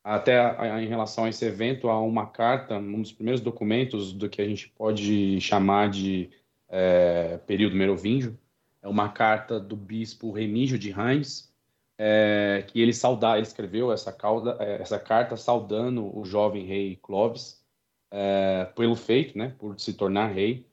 Até 0.03 0.39
a, 0.39 0.61
a, 0.61 0.83
em 0.83 0.87
relação 0.87 1.25
a 1.25 1.29
esse 1.29 1.45
evento, 1.45 1.89
há 1.89 2.01
uma 2.01 2.25
carta, 2.25 2.77
um 2.77 3.01
dos 3.01 3.11
primeiros 3.11 3.41
documentos 3.41 4.13
do 4.13 4.27
que 4.29 4.41
a 4.41 4.47
gente 4.47 4.69
pode 4.69 5.39
chamar 5.39 5.89
de 5.89 6.29
é, 6.69 7.37
período 7.45 7.75
merovingio, 7.75 8.37
é 8.81 8.87
uma 8.87 9.09
carta 9.09 9.59
do 9.59 9.75
bispo 9.75 10.31
Remígio 10.31 10.79
de 10.79 10.89
Reims, 10.89 11.51
é, 11.97 12.63
que 12.67 12.81
ele, 12.81 12.93
sauda, 12.93 13.33
ele 13.33 13.45
escreveu 13.45 13.91
essa, 13.91 14.11
cauda, 14.11 14.57
essa, 14.59 14.97
carta 14.97 15.37
saudando 15.37 16.17
o 16.17 16.25
jovem 16.25 16.65
rei 16.65 16.97
Clovis 16.99 17.63
é, 18.09 18.65
pelo 18.75 18.95
feito, 18.95 19.37
né, 19.37 19.53
por 19.59 19.79
se 19.79 19.93
tornar 19.93 20.27
rei, 20.27 20.65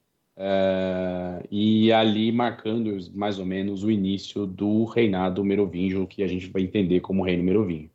e 1.50 1.92
ali 1.92 2.30
marcando 2.30 2.96
mais 3.12 3.40
ou 3.40 3.44
menos 3.44 3.82
o 3.82 3.90
início 3.90 4.46
do 4.46 4.84
reinado 4.84 5.44
merovingio, 5.44 6.06
que 6.06 6.22
a 6.22 6.28
gente 6.28 6.46
vai 6.48 6.62
entender 6.62 7.00
como 7.00 7.24
reino 7.24 7.42
merovingio. 7.42 7.90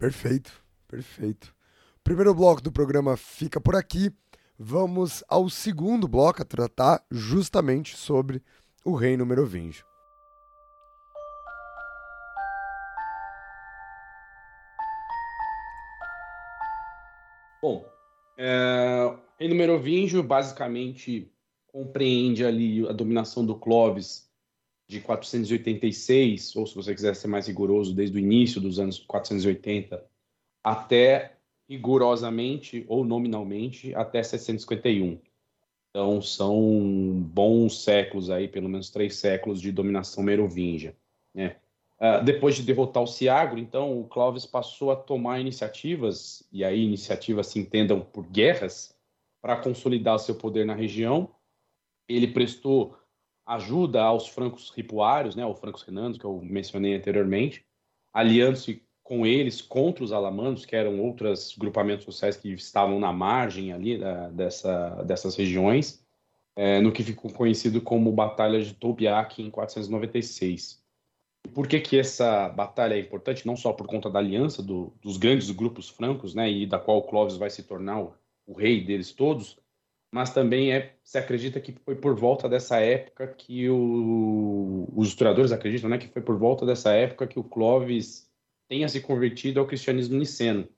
Perfeito, 0.00 0.64
perfeito. 0.88 1.54
O 1.98 2.02
primeiro 2.02 2.34
bloco 2.34 2.62
do 2.62 2.72
programa 2.72 3.18
fica 3.18 3.60
por 3.60 3.76
aqui. 3.76 4.10
Vamos 4.58 5.22
ao 5.28 5.50
segundo 5.50 6.08
bloco 6.08 6.40
a 6.40 6.44
tratar 6.44 7.04
justamente 7.10 7.94
sobre 7.98 8.42
o 8.82 8.94
reino 8.94 9.26
merovingio. 9.26 9.84
Bom, 17.60 17.84
é, 18.38 19.04
o 19.04 19.18
reino 19.38 19.54
merovingio 19.54 20.22
basicamente 20.22 21.30
compreende 21.66 22.42
ali 22.42 22.88
a 22.88 22.92
dominação 22.92 23.44
do 23.44 23.54
Clovis 23.54 24.29
de 24.90 25.00
486, 25.00 26.56
ou 26.56 26.66
se 26.66 26.74
você 26.74 26.92
quiser 26.92 27.14
ser 27.14 27.28
mais 27.28 27.46
rigoroso, 27.46 27.94
desde 27.94 28.16
o 28.16 28.18
início 28.18 28.60
dos 28.60 28.80
anos 28.80 28.98
480 28.98 30.04
até 30.64 31.36
rigorosamente 31.68 32.84
ou 32.88 33.04
nominalmente 33.04 33.94
até 33.94 34.20
751. 34.20 35.20
Então 35.90 36.20
são 36.20 37.22
bons 37.22 37.84
séculos 37.84 38.30
aí, 38.30 38.48
pelo 38.48 38.68
menos 38.68 38.90
três 38.90 39.14
séculos 39.14 39.60
de 39.60 39.70
dominação 39.70 40.24
merovingia. 40.24 40.96
Né? 41.32 41.54
Uh, 42.00 42.24
depois 42.24 42.56
de 42.56 42.64
derrotar 42.64 43.04
o 43.04 43.06
Siagro, 43.06 43.60
então 43.60 44.00
o 44.00 44.08
Clovis 44.08 44.44
passou 44.44 44.90
a 44.90 44.96
tomar 44.96 45.38
iniciativas, 45.38 46.42
e 46.50 46.64
aí 46.64 46.82
iniciativas 46.82 47.46
se 47.46 47.60
entendam 47.60 48.00
por 48.00 48.26
guerras, 48.26 48.92
para 49.40 49.54
consolidar 49.54 50.18
seu 50.18 50.34
poder 50.34 50.66
na 50.66 50.74
região. 50.74 51.30
Ele 52.08 52.26
prestou 52.26 52.96
ajuda 53.50 54.00
aos 54.02 54.28
francos 54.28 54.70
ripuários, 54.70 55.34
né, 55.34 55.42
aos 55.42 55.58
francos 55.58 55.82
renanos, 55.82 56.16
que 56.16 56.24
eu 56.24 56.40
mencionei 56.40 56.94
anteriormente, 56.94 57.64
aliando-se 58.12 58.82
com 59.02 59.26
eles 59.26 59.60
contra 59.60 60.04
os 60.04 60.12
alamanos, 60.12 60.64
que 60.64 60.76
eram 60.76 61.00
outros 61.00 61.56
grupamentos 61.58 62.04
sociais 62.04 62.36
que 62.36 62.52
estavam 62.52 63.00
na 63.00 63.12
margem 63.12 63.72
ali 63.72 63.98
da, 63.98 64.28
dessa, 64.28 65.02
dessas 65.02 65.34
regiões, 65.34 66.00
é, 66.54 66.80
no 66.80 66.92
que 66.92 67.02
ficou 67.02 67.32
conhecido 67.32 67.80
como 67.80 68.12
Batalha 68.12 68.62
de 68.62 68.72
Tobiac 68.72 69.42
em 69.42 69.50
496. 69.50 70.80
E 71.44 71.48
por 71.48 71.66
que 71.66 71.80
que 71.80 71.98
essa 71.98 72.48
batalha 72.50 72.94
é 72.94 73.00
importante? 73.00 73.46
Não 73.46 73.56
só 73.56 73.72
por 73.72 73.88
conta 73.88 74.08
da 74.08 74.20
aliança 74.20 74.62
do, 74.62 74.92
dos 75.02 75.16
grandes 75.16 75.50
grupos 75.50 75.88
francos, 75.88 76.34
né, 76.34 76.48
e 76.48 76.66
da 76.66 76.78
qual 76.78 77.02
Clovis 77.02 77.36
vai 77.36 77.50
se 77.50 77.64
tornar 77.64 78.00
o, 78.00 78.14
o 78.46 78.52
rei 78.52 78.84
deles 78.84 79.10
todos, 79.10 79.58
mas 80.12 80.32
também 80.32 80.72
é, 80.72 80.96
se 81.04 81.18
acredita 81.18 81.60
que 81.60 81.72
foi 81.72 81.94
por 81.94 82.16
volta 82.16 82.48
dessa 82.48 82.80
época 82.80 83.28
que 83.28 83.68
o, 83.70 84.88
os 84.94 85.08
historiadores 85.08 85.52
acreditam 85.52 85.88
né, 85.88 85.98
que 85.98 86.08
foi 86.08 86.20
por 86.20 86.36
volta 86.36 86.66
dessa 86.66 86.92
época 86.92 87.26
que 87.26 87.38
o 87.38 87.44
Clovis 87.44 88.28
tenha 88.68 88.88
se 88.88 89.00
convertido 89.00 89.60
ao 89.60 89.66
cristianismo 89.66 90.18
niceno. 90.18 90.68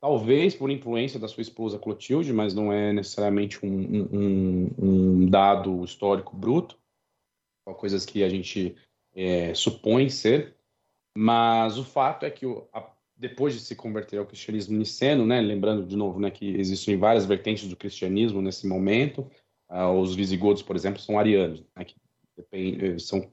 Talvez 0.00 0.54
por 0.54 0.70
influência 0.70 1.18
da 1.18 1.28
sua 1.28 1.42
esposa 1.42 1.78
Clotilde, 1.78 2.32
mas 2.32 2.54
não 2.54 2.72
é 2.72 2.92
necessariamente 2.92 3.64
um, 3.64 4.02
um, 4.12 4.70
um 4.78 5.26
dado 5.26 5.84
histórico 5.84 6.36
bruto, 6.36 6.76
coisas 7.76 8.04
que 8.04 8.24
a 8.24 8.28
gente 8.28 8.76
é, 9.14 9.54
supõe 9.54 10.08
ser. 10.08 10.56
Mas 11.16 11.78
o 11.78 11.84
fato 11.84 12.26
é 12.26 12.30
que 12.30 12.44
o, 12.46 12.66
a, 12.72 12.90
depois 13.22 13.54
de 13.54 13.60
se 13.60 13.76
converter 13.76 14.18
ao 14.18 14.26
cristianismo 14.26 14.76
niceno, 14.76 15.24
né, 15.24 15.40
lembrando 15.40 15.86
de 15.86 15.94
novo 15.94 16.18
né, 16.18 16.28
que 16.28 16.56
existem 16.56 16.96
várias 16.96 17.24
vertentes 17.24 17.68
do 17.68 17.76
cristianismo 17.76 18.42
nesse 18.42 18.66
momento, 18.66 19.30
uh, 19.70 19.92
os 19.92 20.16
visigodos, 20.16 20.60
por 20.60 20.74
exemplo, 20.74 21.00
são 21.00 21.16
arianos, 21.16 21.64
né, 21.76 21.84
que 21.84 21.94
depend, 22.36 22.84
eh, 22.84 22.98
são, 22.98 23.32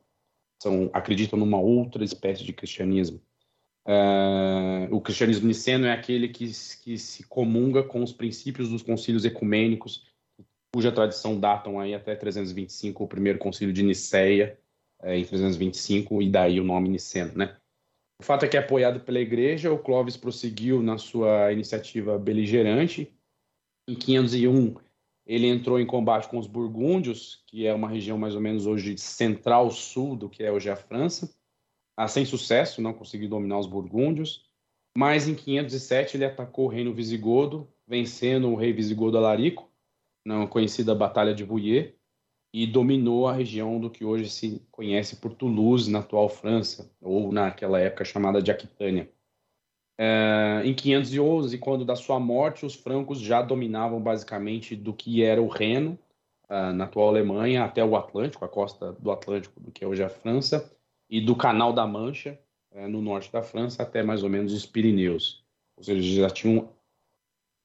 são, 0.61 0.91
acreditam 0.93 1.39
numa 1.39 1.59
outra 1.59 2.03
espécie 2.03 2.43
de 2.43 2.53
cristianismo. 2.53 3.19
Uh, 3.87 4.93
o 4.95 5.01
cristianismo 5.01 5.47
niceno 5.47 5.87
é 5.87 5.91
aquele 5.91 6.27
que, 6.27 6.45
que 6.83 6.95
se 6.95 7.23
comunga 7.23 7.81
com 7.81 8.03
os 8.03 8.13
princípios 8.13 8.69
dos 8.69 8.83
concílios 8.83 9.25
ecumênicos, 9.25 10.05
cuja 10.71 10.91
tradição 10.91 11.39
datam 11.39 11.79
aí 11.79 11.95
até 11.95 12.15
325, 12.15 13.03
o 13.03 13.07
primeiro 13.07 13.39
concílio 13.39 13.73
de 13.73 13.81
Niceia, 13.81 14.59
é, 15.01 15.17
em 15.17 15.25
325, 15.25 16.21
e 16.21 16.29
daí 16.29 16.59
o 16.59 16.63
nome 16.63 16.89
niceno, 16.89 17.33
né? 17.35 17.57
O 18.19 18.23
fato 18.23 18.43
é 18.43 18.49
que, 18.49 18.57
apoiado 18.57 18.99
pela 18.99 19.19
igreja, 19.19 19.71
o 19.71 19.79
Clovis 19.79 20.17
prosseguiu 20.17 20.83
na 20.83 20.97
sua 20.97 21.53
iniciativa 21.53 22.17
beligerante. 22.19 23.13
Em 23.87 23.95
501, 23.95 24.75
ele 25.25 25.47
entrou 25.47 25.79
em 25.79 25.85
combate 25.85 26.27
com 26.27 26.37
os 26.37 26.45
burgúndios, 26.45 27.43
que 27.47 27.65
é 27.65 27.73
uma 27.73 27.87
região 27.87 28.17
mais 28.17 28.35
ou 28.35 28.41
menos 28.41 28.65
hoje 28.65 28.97
central-sul 28.97 30.15
do 30.15 30.29
que 30.29 30.43
é 30.43 30.51
hoje 30.51 30.69
a 30.69 30.75
França. 30.75 31.33
Ah, 31.95 32.07
sem 32.07 32.25
sucesso, 32.25 32.81
não 32.81 32.93
conseguiu 32.93 33.29
dominar 33.29 33.59
os 33.59 33.67
burgúndios. 33.67 34.49
Mas 34.97 35.27
em 35.27 35.35
507 35.35 36.17
ele 36.17 36.25
atacou 36.25 36.65
o 36.65 36.69
reino 36.69 36.93
visigodo, 36.93 37.71
vencendo 37.87 38.49
o 38.49 38.55
rei 38.55 38.73
visigodo 38.73 39.17
Alarico, 39.17 39.71
na 40.25 40.45
conhecida 40.45 40.93
Batalha 40.93 41.33
de 41.33 41.45
Bouillé, 41.45 41.93
e 42.53 42.65
dominou 42.65 43.27
a 43.27 43.33
região 43.33 43.79
do 43.79 43.89
que 43.89 44.03
hoje 44.03 44.29
se 44.29 44.61
conhece 44.71 45.17
por 45.17 45.33
Toulouse, 45.33 45.89
na 45.89 45.99
atual 45.99 46.29
França, 46.29 46.91
ou 47.01 47.31
naquela 47.31 47.79
época 47.79 48.03
chamada 48.03 48.41
de 48.41 48.51
Aquitânia. 48.51 49.09
É, 49.97 50.61
em 50.63 50.73
511, 50.73 51.57
quando 51.57 51.85
da 51.85 51.95
sua 51.95 52.19
morte, 52.19 52.65
os 52.65 52.73
francos 52.73 53.19
já 53.19 53.41
dominavam 53.41 54.01
basicamente 54.01 54.75
do 54.75 54.93
que 54.93 55.23
era 55.23 55.41
o 55.41 55.47
Reno, 55.47 55.99
uh, 56.49 56.73
na 56.73 56.85
atual 56.85 57.09
Alemanha, 57.09 57.63
até 57.63 57.83
o 57.83 57.95
Atlântico, 57.95 58.43
a 58.43 58.49
costa 58.49 58.93
do 58.93 59.11
Atlântico, 59.11 59.59
do 59.59 59.71
que 59.71 59.83
é 59.83 59.87
hoje 59.87 60.03
a 60.03 60.09
França, 60.09 60.71
e 61.09 61.21
do 61.21 61.35
Canal 61.35 61.73
da 61.73 61.85
Mancha, 61.85 62.39
uh, 62.71 62.87
no 62.87 63.01
norte 63.01 63.31
da 63.31 63.43
França, 63.43 63.83
até 63.83 64.01
mais 64.01 64.23
ou 64.23 64.29
menos 64.29 64.53
os 64.53 64.65
Pirineus. 64.65 65.43
Ou 65.77 65.83
seja, 65.83 66.21
já 66.21 66.29
tinham 66.29 66.69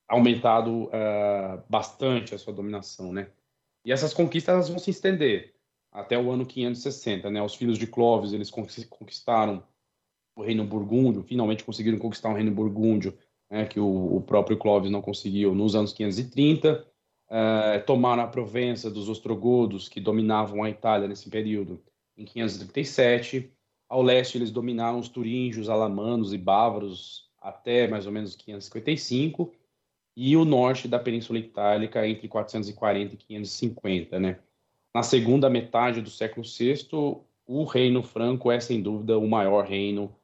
aumentado 0.09 0.85
uh, 0.85 1.63
bastante 1.69 2.35
a 2.35 2.39
sua 2.39 2.53
dominação, 2.53 3.13
né? 3.13 3.31
E 3.85 3.93
essas 3.93 4.15
conquistas 4.15 4.69
vão 4.69 4.79
se 4.79 4.91
estender 4.91 5.55
até 5.93 6.19
o 6.19 6.31
ano 6.31 6.45
560, 6.45 7.31
né? 7.31 7.43
Os 7.43 7.55
filhos 7.55 7.79
de 7.79 7.87
Clovis, 7.87 8.33
eles 8.33 8.51
conquistaram 8.51 9.63
o 10.37 10.43
reino 10.43 10.65
burgúndio, 10.65 11.23
finalmente 11.23 11.63
conseguiram 11.63 11.99
conquistar 11.99 12.31
o 12.31 12.35
reino 12.35 12.51
burgúndio, 12.51 13.17
né, 13.49 13.67
que 13.67 13.79
o, 13.79 14.17
o, 14.17 14.21
próprio 14.21 14.57
Clovis 14.57 14.91
não 14.91 15.01
conseguiu 15.01 15.55
nos 15.55 15.77
anos 15.77 15.93
530. 15.93 16.85
É, 17.31 17.79
tomaram 17.81 18.23
a 18.23 18.27
Provença 18.27 18.91
dos 18.91 19.09
ostrogodos, 19.09 19.89
que 19.89 20.01
dominavam 20.01 20.63
a 20.63 20.71
Itália 20.71 21.07
nesse 21.07 21.31
período, 21.31 21.81
em 22.17 22.25
537. 22.25 23.53
Ao 23.89 24.03
leste, 24.03 24.37
eles 24.37 24.51
dominaram 24.51 24.99
os 24.99 25.09
turíngios, 25.09 25.69
alamanos 25.69 26.33
e 26.33 26.39
bávaros 26.39 27.31
até 27.41 27.87
mais 27.87 28.07
ou 28.07 28.13
menos 28.13 28.35
555 28.35 29.53
e 30.17 30.37
o 30.37 30.45
norte 30.45 30.87
da 30.87 30.99
Península 30.99 31.39
Itálica 31.39 32.07
entre 32.07 32.29
440 32.29 33.15
e 33.15 33.17
550, 33.17 34.21
né? 34.21 34.39
Na 34.95 35.03
segunda 35.03 35.51
metade 35.51 36.01
do 36.01 36.11
século 36.11 36.47
VI, 36.47 36.87
o 37.47 37.65
Reino 37.65 38.03
Franco 38.03 38.51
é 38.51 38.61
sem 38.61 38.81
dúvida 38.81 39.19
o 39.19 39.29
maior 39.29 39.65
reino 39.65 40.15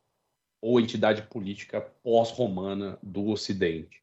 ou 0.63 0.79
entidade 0.79 1.23
política 1.23 1.81
pós-romana 1.81 2.99
do 3.03 3.29
Ocidente, 3.29 4.03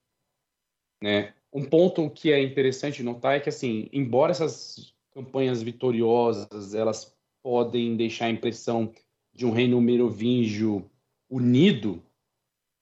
né? 1.01 1.33
Um 1.53 1.63
ponto 1.63 2.09
que 2.09 2.31
é 2.31 2.41
interessante 2.41 3.01
notar 3.01 3.37
é 3.37 3.39
que 3.39 3.49
assim, 3.49 3.87
embora 3.93 4.31
essas 4.31 4.93
campanhas 5.11 5.61
vitoriosas 5.61 6.73
elas 6.73 7.15
podem 7.41 7.95
deixar 7.95 8.25
a 8.25 8.29
impressão 8.29 8.91
de 9.33 9.45
um 9.45 9.51
reino 9.51 9.79
merovingio 9.79 10.89
unido, 11.29 12.03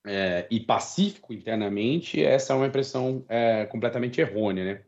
é, 0.06 0.48
e 0.52 0.60
pacífico 0.60 1.34
internamente, 1.34 2.24
essa 2.24 2.54
é 2.54 2.56
uma 2.56 2.68
impressão 2.68 3.26
é, 3.28 3.66
completamente 3.66 4.22
errônea, 4.22 4.64
né? 4.64 4.86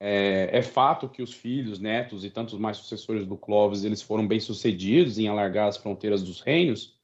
É, 0.00 0.58
é, 0.58 0.62
fato 0.62 1.08
que 1.08 1.22
os 1.22 1.32
filhos, 1.32 1.78
netos 1.78 2.24
e 2.24 2.30
tantos 2.30 2.58
mais 2.58 2.76
sucessores 2.78 3.26
do 3.26 3.36
Clovis, 3.36 3.84
eles 3.84 4.02
foram 4.02 4.26
bem 4.26 4.40
sucedidos 4.40 5.18
em 5.18 5.28
alargar 5.28 5.68
as 5.68 5.76
fronteiras 5.76 6.22
dos 6.22 6.40
reinos, 6.40 6.98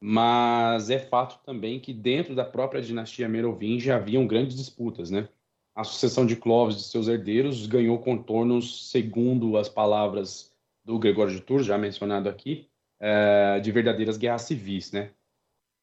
mas 0.00 0.88
é 0.88 0.98
fato 0.98 1.44
também 1.44 1.78
que 1.78 1.92
dentro 1.92 2.34
da 2.34 2.44
própria 2.44 2.80
dinastia 2.80 3.28
merovingia 3.28 3.96
haviam 3.96 4.26
grandes 4.26 4.56
disputas, 4.56 5.10
né? 5.10 5.28
A 5.74 5.84
sucessão 5.84 6.26
de 6.26 6.36
Clovis 6.36 6.76
e 6.76 6.84
seus 6.84 7.08
herdeiros 7.08 7.66
ganhou 7.66 7.98
contornos, 7.98 8.90
segundo 8.90 9.56
as 9.56 9.68
palavras 9.68 10.52
do 10.84 10.98
Gregório 10.98 11.34
de 11.34 11.40
Tours, 11.40 11.66
já 11.66 11.76
mencionado 11.78 12.28
aqui, 12.28 12.68
é, 12.98 13.60
de 13.60 13.70
verdadeiras 13.70 14.16
guerras 14.16 14.42
civis, 14.42 14.92
né? 14.92 15.12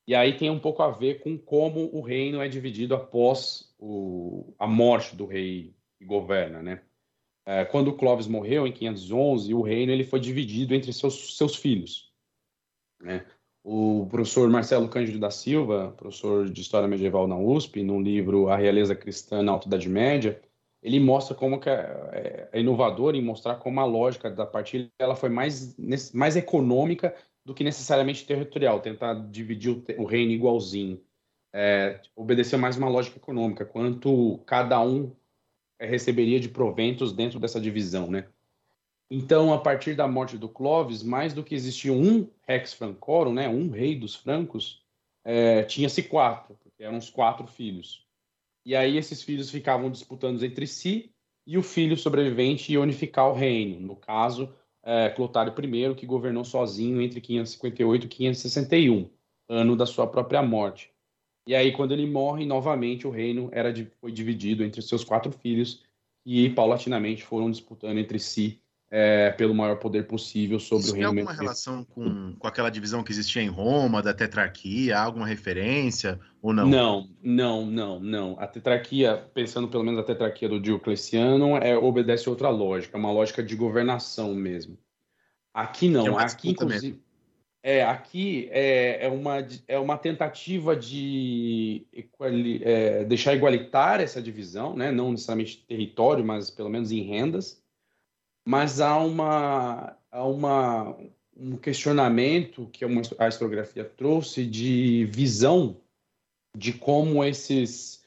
E 0.08 0.16
aí 0.16 0.38
tem 0.38 0.50
um 0.50 0.60
pouco 0.60 0.82
a 0.82 0.90
ver 0.90 1.20
com 1.20 1.38
como 1.38 1.90
o 1.94 2.00
reino 2.00 2.42
é 2.42 2.48
dividido 2.48 2.96
após 2.96 3.76
o, 3.78 4.54
a 4.58 4.66
morte 4.66 5.16
do 5.16 5.26
rei 5.26 5.76
que 5.98 6.06
governa, 6.06 6.64
né? 6.64 6.82
É, 7.46 7.66
quando 7.66 7.94
Clovis 7.94 8.28
morreu 8.28 8.66
em 8.66 8.72
511, 8.72 9.54
o 9.54 9.62
reino 9.62 9.92
ele 9.92 10.04
foi 10.04 10.20
dividido 10.20 10.74
entre 10.74 10.92
seus, 10.92 11.38
seus 11.38 11.56
filhos. 11.56 12.12
Né? 13.02 13.26
O 13.64 14.06
professor 14.10 14.50
Marcelo 14.50 14.90
Cândido 14.90 15.20
da 15.20 15.32
Silva, 15.32 15.94
professor 15.96 16.50
de 16.50 16.62
História 16.62 16.88
Medieval 16.88 17.28
na 17.28 17.38
USP, 17.38 17.84
no 17.84 18.02
livro 18.02 18.50
A 18.50 18.58
Realeza 18.58 18.96
Cristã 18.96 19.42
na 19.42 19.54
Alta 19.54 19.68
Idade 19.68 19.88
Média, 19.88 20.42
ele 20.82 21.00
mostra 21.00 21.36
como 21.36 21.60
que 21.60 21.70
é, 21.70 22.50
é 22.52 22.60
inovador 22.60 23.16
em 23.16 23.22
mostrar 23.22 23.56
como 23.56 23.80
a 23.80 23.86
lógica 23.86 24.30
da 24.30 24.46
partilha 24.46 24.90
ela 25.00 25.16
foi 25.16 25.30
mais, 25.30 25.76
mais 26.14 26.36
econômica 26.36 27.16
do 27.48 27.54
que 27.54 27.64
necessariamente 27.64 28.26
territorial, 28.26 28.82
tentar 28.82 29.14
dividir 29.14 29.72
o, 29.72 29.82
o 30.00 30.04
reino 30.04 30.34
igualzinho. 30.34 31.02
É, 31.54 32.02
obedecer 32.14 32.58
mais 32.58 32.76
uma 32.76 32.90
lógica 32.90 33.16
econômica, 33.16 33.64
quanto 33.64 34.38
cada 34.46 34.82
um 34.82 35.16
receberia 35.80 36.42
de 36.42 36.50
proventos 36.50 37.14
dentro 37.14 37.40
dessa 37.40 37.58
divisão, 37.58 38.12
né? 38.12 38.28
Então, 39.10 39.54
a 39.54 39.58
partir 39.58 39.96
da 39.96 40.06
morte 40.10 40.38
do 40.38 40.50
Clovis, 40.50 41.02
mais 41.02 41.34
do 41.34 41.42
que 41.42 41.56
existia 41.56 41.94
um 41.94 42.30
rex 42.46 42.74
francorum, 42.74 43.32
né, 43.32 43.48
um 43.48 43.70
rei 43.70 43.98
dos 43.98 44.14
francos, 44.14 44.84
é, 45.24 45.64
tinha-se 45.64 46.04
quatro, 46.04 46.58
porque 46.62 46.84
eram 46.84 46.98
os 46.98 47.10
quatro 47.10 47.48
filhos. 47.48 48.06
E 48.66 48.76
aí 48.76 48.98
esses 48.98 49.24
filhos 49.24 49.50
ficavam 49.50 49.90
disputando 49.90 50.44
entre 50.44 50.68
si 50.68 51.14
e 51.46 51.58
o 51.58 51.64
filho 51.64 51.96
sobrevivente 51.96 52.74
ia 52.74 52.82
unificar 52.82 53.30
o 53.30 53.34
reino. 53.34 53.80
No 53.80 53.96
caso, 53.96 54.54
é, 54.88 55.10
Clotário 55.10 55.54
I, 55.54 55.96
que 55.96 56.06
governou 56.06 56.46
sozinho 56.46 57.02
entre 57.02 57.20
558 57.20 58.06
e 58.06 58.08
561, 58.08 59.10
ano 59.50 59.76
da 59.76 59.86
sua 59.86 60.08
própria 60.08 60.42
morte. 60.42 60.94
E 61.46 61.54
aí, 61.54 61.74
quando 61.74 61.92
ele 61.92 62.08
morre, 62.08 62.46
novamente 62.46 63.06
o 63.06 63.10
reino 63.10 63.50
era, 63.52 63.74
foi 64.00 64.14
dividido 64.14 64.64
entre 64.64 64.82
seus 64.82 65.04
quatro 65.04 65.30
filhos 65.30 65.84
e 66.26 66.50
paulatinamente 66.52 67.24
foram 67.24 67.52
disputando 67.52 67.98
entre 67.98 68.18
si 68.18 68.62
é, 68.90 69.32
pelo 69.32 69.54
maior 69.54 69.78
poder 69.78 70.08
possível 70.08 70.60
sobre 70.60 70.86
Isso 70.86 70.94
o 70.94 70.96
reino. 70.96 71.12
Tem 71.12 71.20
alguma 71.20 71.38
relação 71.38 71.84
com, 71.84 72.34
com 72.38 72.48
aquela 72.48 72.70
divisão 72.70 73.04
que 73.04 73.12
existia 73.12 73.42
em 73.42 73.50
Roma, 73.50 74.02
da 74.02 74.14
tetrarquia? 74.14 74.98
Há 74.98 75.04
alguma 75.04 75.28
referência 75.28 76.20
ou 76.42 76.54
não? 76.54 76.68
Não, 76.68 77.10
não, 77.22 77.66
não, 77.66 78.00
não. 78.00 78.40
A 78.40 78.48
tetrarquia, 78.48 79.30
pensando 79.34 79.68
pelo 79.68 79.84
menos 79.84 80.00
a 80.00 80.04
tetrarquia 80.04 80.48
do 80.48 80.60
Diocleciano, 80.60 81.58
é, 81.58 81.78
obedece 81.78 82.30
outra 82.30 82.50
lógica, 82.50 82.98
uma 82.98 83.12
lógica 83.12 83.44
de 83.44 83.56
governação 83.56 84.34
mesmo. 84.34 84.78
Aqui 85.54 85.90
não, 85.90 86.20
é 86.20 86.24
aqui 86.24 86.50
inclusive. 86.52 87.02
É, 87.64 87.84
aqui 87.84 88.48
é, 88.52 89.08
é, 89.08 89.10
uma, 89.10 89.46
é 89.68 89.78
uma 89.78 89.98
tentativa 89.98 90.74
de 90.74 91.86
equali, 91.92 92.62
é, 92.64 93.04
deixar 93.04 93.34
igualitária 93.34 94.04
essa 94.04 94.22
divisão, 94.22 94.74
né? 94.74 94.90
não 94.90 95.12
necessariamente 95.12 95.66
território, 95.68 96.24
mas 96.24 96.50
pelo 96.50 96.70
menos 96.70 96.92
em 96.94 97.02
rendas 97.02 97.62
mas 98.48 98.80
há 98.80 98.98
uma, 98.98 99.98
há 100.10 100.24
uma 100.26 100.98
um 101.36 101.58
questionamento 101.58 102.66
que 102.72 102.86
a 103.20 103.28
historiografia 103.28 103.84
trouxe 103.84 104.46
de 104.46 105.04
visão 105.12 105.82
de 106.58 106.72
como 106.72 107.26
esses 107.26 108.06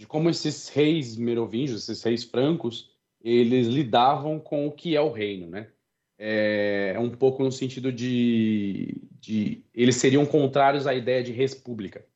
de 0.00 0.06
como 0.06 0.30
esses 0.30 0.70
reis 0.70 1.18
merovingios, 1.18 1.82
esses 1.82 2.02
reis 2.02 2.24
francos, 2.24 2.90
eles 3.20 3.66
lidavam 3.66 4.40
com 4.40 4.66
o 4.66 4.72
que 4.72 4.96
é 4.96 5.00
o 5.02 5.12
reino, 5.12 5.50
né? 5.50 5.70
É, 6.18 6.92
é 6.96 6.98
um 6.98 7.10
pouco 7.10 7.44
no 7.44 7.52
sentido 7.52 7.92
de, 7.92 9.02
de 9.20 9.62
eles 9.74 9.96
seriam 9.96 10.24
contrários 10.24 10.86
à 10.86 10.94
ideia 10.94 11.22
de 11.22 11.30
república, 11.30 12.06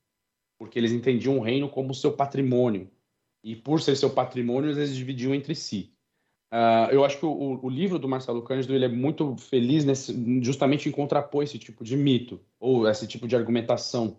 porque 0.58 0.78
eles 0.78 0.90
entendiam 0.90 1.36
o 1.36 1.42
reino 1.42 1.68
como 1.68 1.94
seu 1.94 2.14
patrimônio 2.14 2.90
e 3.44 3.54
por 3.54 3.82
ser 3.82 3.94
seu 3.94 4.08
patrimônio 4.08 4.70
eles 4.70 4.96
dividiam 4.96 5.34
entre 5.34 5.54
si. 5.54 5.92
Uh, 6.50 6.90
eu 6.90 7.04
acho 7.04 7.18
que 7.18 7.26
o, 7.26 7.60
o, 7.62 7.68
livro 7.68 7.98
do 7.98 8.08
Marcelo 8.08 8.42
Cândido 8.42 8.74
ele 8.74 8.86
é 8.86 8.88
muito 8.88 9.36
feliz 9.36 9.84
nesse, 9.84 10.14
justamente 10.42 10.88
em 10.88 10.92
contrapor 10.92 11.42
esse 11.42 11.58
tipo 11.58 11.84
de 11.84 11.94
mito 11.94 12.40
ou 12.58 12.88
esse 12.88 13.06
tipo 13.06 13.28
de 13.28 13.36
argumentação, 13.36 14.18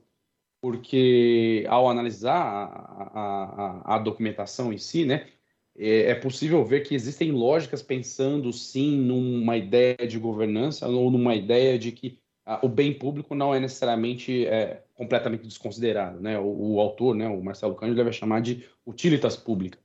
porque 0.62 1.66
ao 1.68 1.90
analisar 1.90 2.36
a, 2.36 3.86
a, 3.86 3.96
a 3.96 3.98
documentação 3.98 4.72
em 4.72 4.78
si, 4.78 5.06
né, 5.06 5.28
é, 5.76 6.12
é 6.12 6.16
possível 6.16 6.64
ver 6.64 6.82
que 6.82 6.94
existem 6.94 7.32
lógicas 7.32 7.82
pensando 7.82 8.54
sim 8.54 8.98
numa 8.98 9.58
ideia 9.58 9.96
de 10.08 10.20
governança 10.20 10.88
ou 10.88 11.10
numa 11.10 11.36
ideia 11.36 11.80
de 11.80 11.92
que 11.92 12.20
ah, 12.46 12.60
o 12.64 12.68
bem 12.68 12.94
público 12.94 13.34
não 13.34 13.56
é 13.56 13.60
necessariamente 13.60 14.46
é, 14.46 14.84
completamente 14.96 15.44
desconsiderado, 15.44 16.20
né? 16.20 16.38
O, 16.40 16.74
o, 16.74 16.80
autor, 16.80 17.16
né, 17.16 17.28
o 17.28 17.44
Marcelo 17.44 17.76
Cândido, 17.76 17.98
deve 17.98 18.12
chamar 18.12 18.42
de 18.42 18.66
utilitas 18.86 19.38
pública. 19.38 19.80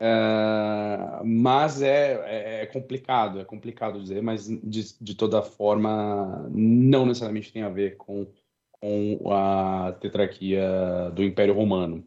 Uh, 0.00 1.22
mas 1.26 1.82
é, 1.82 2.14
é, 2.24 2.62
é, 2.62 2.66
complicado, 2.66 3.38
é 3.38 3.44
complicado 3.44 4.00
dizer, 4.00 4.22
mas 4.22 4.48
de, 4.48 4.98
de, 4.98 5.14
toda 5.14 5.42
forma 5.42 6.48
não 6.50 7.04
necessariamente 7.04 7.52
tem 7.52 7.62
a 7.62 7.68
ver 7.68 7.98
com, 7.98 8.26
com 8.72 9.30
a 9.30 9.92
tetrarquia 10.00 11.10
do 11.14 11.22
Império 11.22 11.52
Romano, 11.52 12.02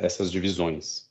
essas 0.00 0.32
divisões. 0.32 1.10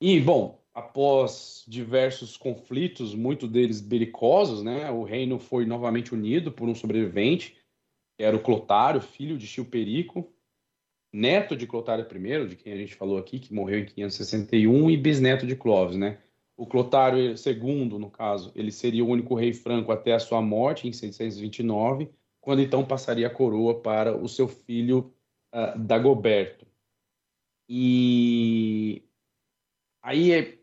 E, 0.00 0.20
bom, 0.20 0.64
após 0.72 1.62
diversos 1.68 2.36
conflitos, 2.36 3.14
muitos 3.14 3.50
deles 3.50 3.82
belicosos, 3.82 4.62
né, 4.62 4.90
o 4.90 5.04
reino 5.04 5.38
foi 5.38 5.66
novamente 5.66 6.14
unido 6.14 6.50
por 6.50 6.66
um 6.66 6.74
sobrevivente, 6.74 7.58
que 8.16 8.24
era 8.24 8.36
o 8.36 8.42
Clotário, 8.42 9.02
filho 9.02 9.36
de 9.36 9.46
Chilperico, 9.46 10.32
neto 11.16 11.56
de 11.56 11.66
Clotário 11.66 12.04
I, 12.04 12.46
de 12.46 12.56
quem 12.56 12.74
a 12.74 12.76
gente 12.76 12.94
falou 12.94 13.16
aqui, 13.16 13.38
que 13.38 13.54
morreu 13.54 13.78
em 13.78 13.86
561, 13.86 14.90
e 14.90 14.96
bisneto 14.98 15.46
de 15.46 15.56
Clovis, 15.56 15.96
né? 15.96 16.18
O 16.54 16.66
Clotário 16.66 17.34
II, 17.34 17.98
no 17.98 18.10
caso, 18.10 18.52
ele 18.54 18.70
seria 18.70 19.02
o 19.02 19.08
único 19.08 19.34
rei 19.34 19.54
franco 19.54 19.90
até 19.90 20.12
a 20.12 20.18
sua 20.18 20.42
morte 20.42 20.86
em 20.86 20.92
629, 20.92 22.10
quando 22.38 22.60
então 22.60 22.84
passaria 22.84 23.26
a 23.26 23.30
coroa 23.30 23.80
para 23.80 24.14
o 24.14 24.28
seu 24.28 24.46
filho 24.46 25.10
uh, 25.54 25.78
Dagoberto. 25.78 26.66
E 27.68 29.02
aí 30.02 30.32
é 30.32 30.58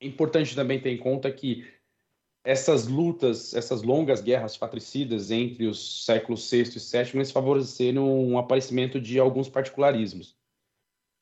importante 0.00 0.54
também 0.54 0.80
ter 0.80 0.90
em 0.90 0.98
conta 0.98 1.30
que 1.30 1.64
essas 2.44 2.88
lutas, 2.88 3.54
essas 3.54 3.82
longas 3.82 4.20
guerras 4.20 4.56
fratricidas 4.56 5.30
entre 5.30 5.66
os 5.66 6.04
séculos 6.04 6.50
VI 6.50 6.62
e 6.62 6.62
VII, 6.64 7.10
eles 7.14 7.30
favoreceram 7.30 8.32
o 8.32 8.38
aparecimento 8.38 9.00
de 9.00 9.18
alguns 9.18 9.48
particularismos. 9.48 10.36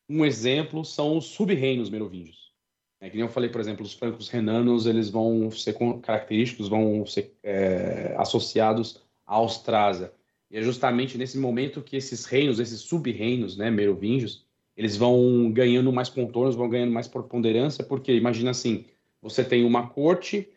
Um 0.09 0.25
exemplo 0.25 0.83
são 0.83 1.17
os 1.17 1.25
sub-reinos 1.25 1.89
merovingios. 1.89 2.51
É, 2.99 3.09
que 3.09 3.15
nem 3.15 3.25
eu 3.25 3.31
falei, 3.31 3.49
por 3.49 3.61
exemplo, 3.61 3.83
os 3.83 3.93
francos 3.93 4.29
renanos, 4.29 4.85
eles 4.85 5.09
vão 5.09 5.49
ser 5.49 5.75
característicos, 6.01 6.67
vão 6.67 7.05
ser 7.05 7.35
é, 7.41 8.15
associados 8.17 9.01
à 9.25 9.35
Austrásia. 9.35 10.13
E 10.51 10.57
é 10.57 10.61
justamente 10.61 11.17
nesse 11.17 11.37
momento 11.37 11.81
que 11.81 11.95
esses 11.95 12.25
reinos, 12.25 12.59
esses 12.59 12.81
sub-reinos 12.81 13.57
né, 13.57 13.71
merovingios, 13.71 14.45
eles 14.75 14.97
vão 14.97 15.51
ganhando 15.51 15.91
mais 15.91 16.09
contornos, 16.09 16.55
vão 16.55 16.69
ganhando 16.69 16.91
mais 16.91 17.07
preponderância, 17.07 17.83
porque 17.83 18.13
imagina 18.13 18.51
assim, 18.51 18.85
você 19.21 19.43
tem 19.43 19.63
uma 19.63 19.87
corte 19.87 20.47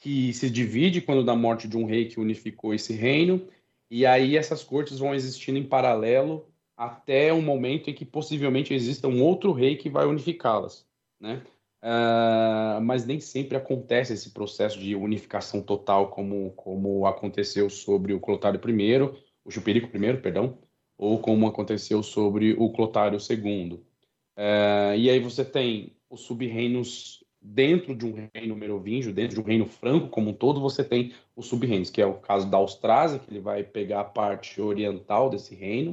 que 0.00 0.32
se 0.32 0.50
divide 0.50 1.02
quando 1.02 1.22
da 1.22 1.36
morte 1.36 1.68
de 1.68 1.76
um 1.76 1.84
rei 1.84 2.06
que 2.06 2.18
unificou 2.18 2.74
esse 2.74 2.94
reino, 2.94 3.46
e 3.90 4.06
aí 4.06 4.36
essas 4.36 4.64
cortes 4.64 4.98
vão 4.98 5.14
existindo 5.14 5.58
em 5.58 5.64
paralelo 5.64 6.48
até 6.76 7.32
um 7.32 7.42
momento 7.42 7.90
em 7.90 7.94
que 7.94 8.06
possivelmente 8.06 8.72
exista 8.72 9.06
um 9.06 9.22
outro 9.22 9.52
rei 9.52 9.76
que 9.76 9.90
vai 9.90 10.06
unificá-las, 10.06 10.86
né? 11.20 11.42
Uh, 11.82 12.80
mas 12.82 13.06
nem 13.06 13.20
sempre 13.20 13.56
acontece 13.56 14.12
esse 14.12 14.30
processo 14.30 14.78
de 14.78 14.94
unificação 14.94 15.62
total 15.62 16.10
como, 16.10 16.50
como 16.52 17.06
aconteceu 17.06 17.70
sobre 17.70 18.12
o 18.12 18.20
Clotário 18.20 18.60
I, 18.68 19.02
o 19.44 19.50
Chuperico 19.50 19.94
I, 19.94 20.16
perdão, 20.16 20.58
ou 20.96 21.18
como 21.18 21.46
aconteceu 21.46 22.02
sobre 22.02 22.54
o 22.54 22.70
Clotário 22.70 23.18
II. 23.18 23.74
Uh, 23.74 24.94
e 24.96 25.10
aí 25.10 25.20
você 25.20 25.44
tem 25.44 25.96
os 26.08 26.22
sub-reinos 26.22 27.19
dentro 27.40 27.94
de 27.94 28.04
um 28.04 28.28
reino 28.34 28.54
merovingio, 28.54 29.12
dentro 29.12 29.36
de 29.36 29.40
um 29.40 29.44
reino 29.44 29.66
franco 29.66 30.08
como 30.08 30.30
um 30.30 30.34
todo, 30.34 30.60
você 30.60 30.84
tem 30.84 31.12
os 31.34 31.46
sub-reinos, 31.46 31.90
que 31.90 32.02
é 32.02 32.06
o 32.06 32.14
caso 32.14 32.50
da 32.50 32.58
Austrásia, 32.58 33.18
que 33.18 33.30
ele 33.30 33.40
vai 33.40 33.62
pegar 33.62 34.00
a 34.00 34.04
parte 34.04 34.60
oriental 34.60 35.30
desse 35.30 35.54
reino. 35.54 35.92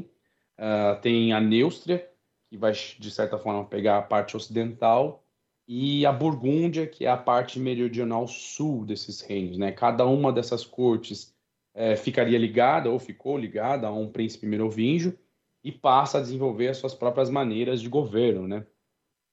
Uh, 0.58 1.00
tem 1.02 1.32
a 1.32 1.40
Neustria, 1.40 2.10
que 2.50 2.58
vai, 2.58 2.74
de 2.74 3.12
certa 3.12 3.38
forma, 3.38 3.64
pegar 3.66 3.98
a 3.98 4.02
parte 4.02 4.36
ocidental. 4.36 5.24
E 5.68 6.06
a 6.06 6.12
Burgúndia, 6.12 6.88
que 6.88 7.06
é 7.06 7.10
a 7.10 7.18
parte 7.18 7.60
meridional 7.60 8.28
sul 8.28 8.86
desses 8.86 9.22
reinos. 9.22 9.58
Né? 9.58 9.72
Cada 9.72 10.06
uma 10.06 10.32
dessas 10.32 10.66
cortes 10.66 11.36
é, 11.74 11.96
ficaria 11.96 12.38
ligada, 12.38 12.90
ou 12.90 13.00
ficou 13.00 13.38
ligada, 13.38 13.88
a 13.88 13.92
um 13.92 14.10
príncipe 14.10 14.46
merovingio, 14.46 15.18
e 15.64 15.72
passa 15.72 16.18
a 16.18 16.22
desenvolver 16.22 16.70
as 16.70 16.78
suas 16.78 16.94
próprias 16.94 17.30
maneiras 17.30 17.82
de 17.82 17.90
governo, 17.90 18.48
né? 18.48 18.66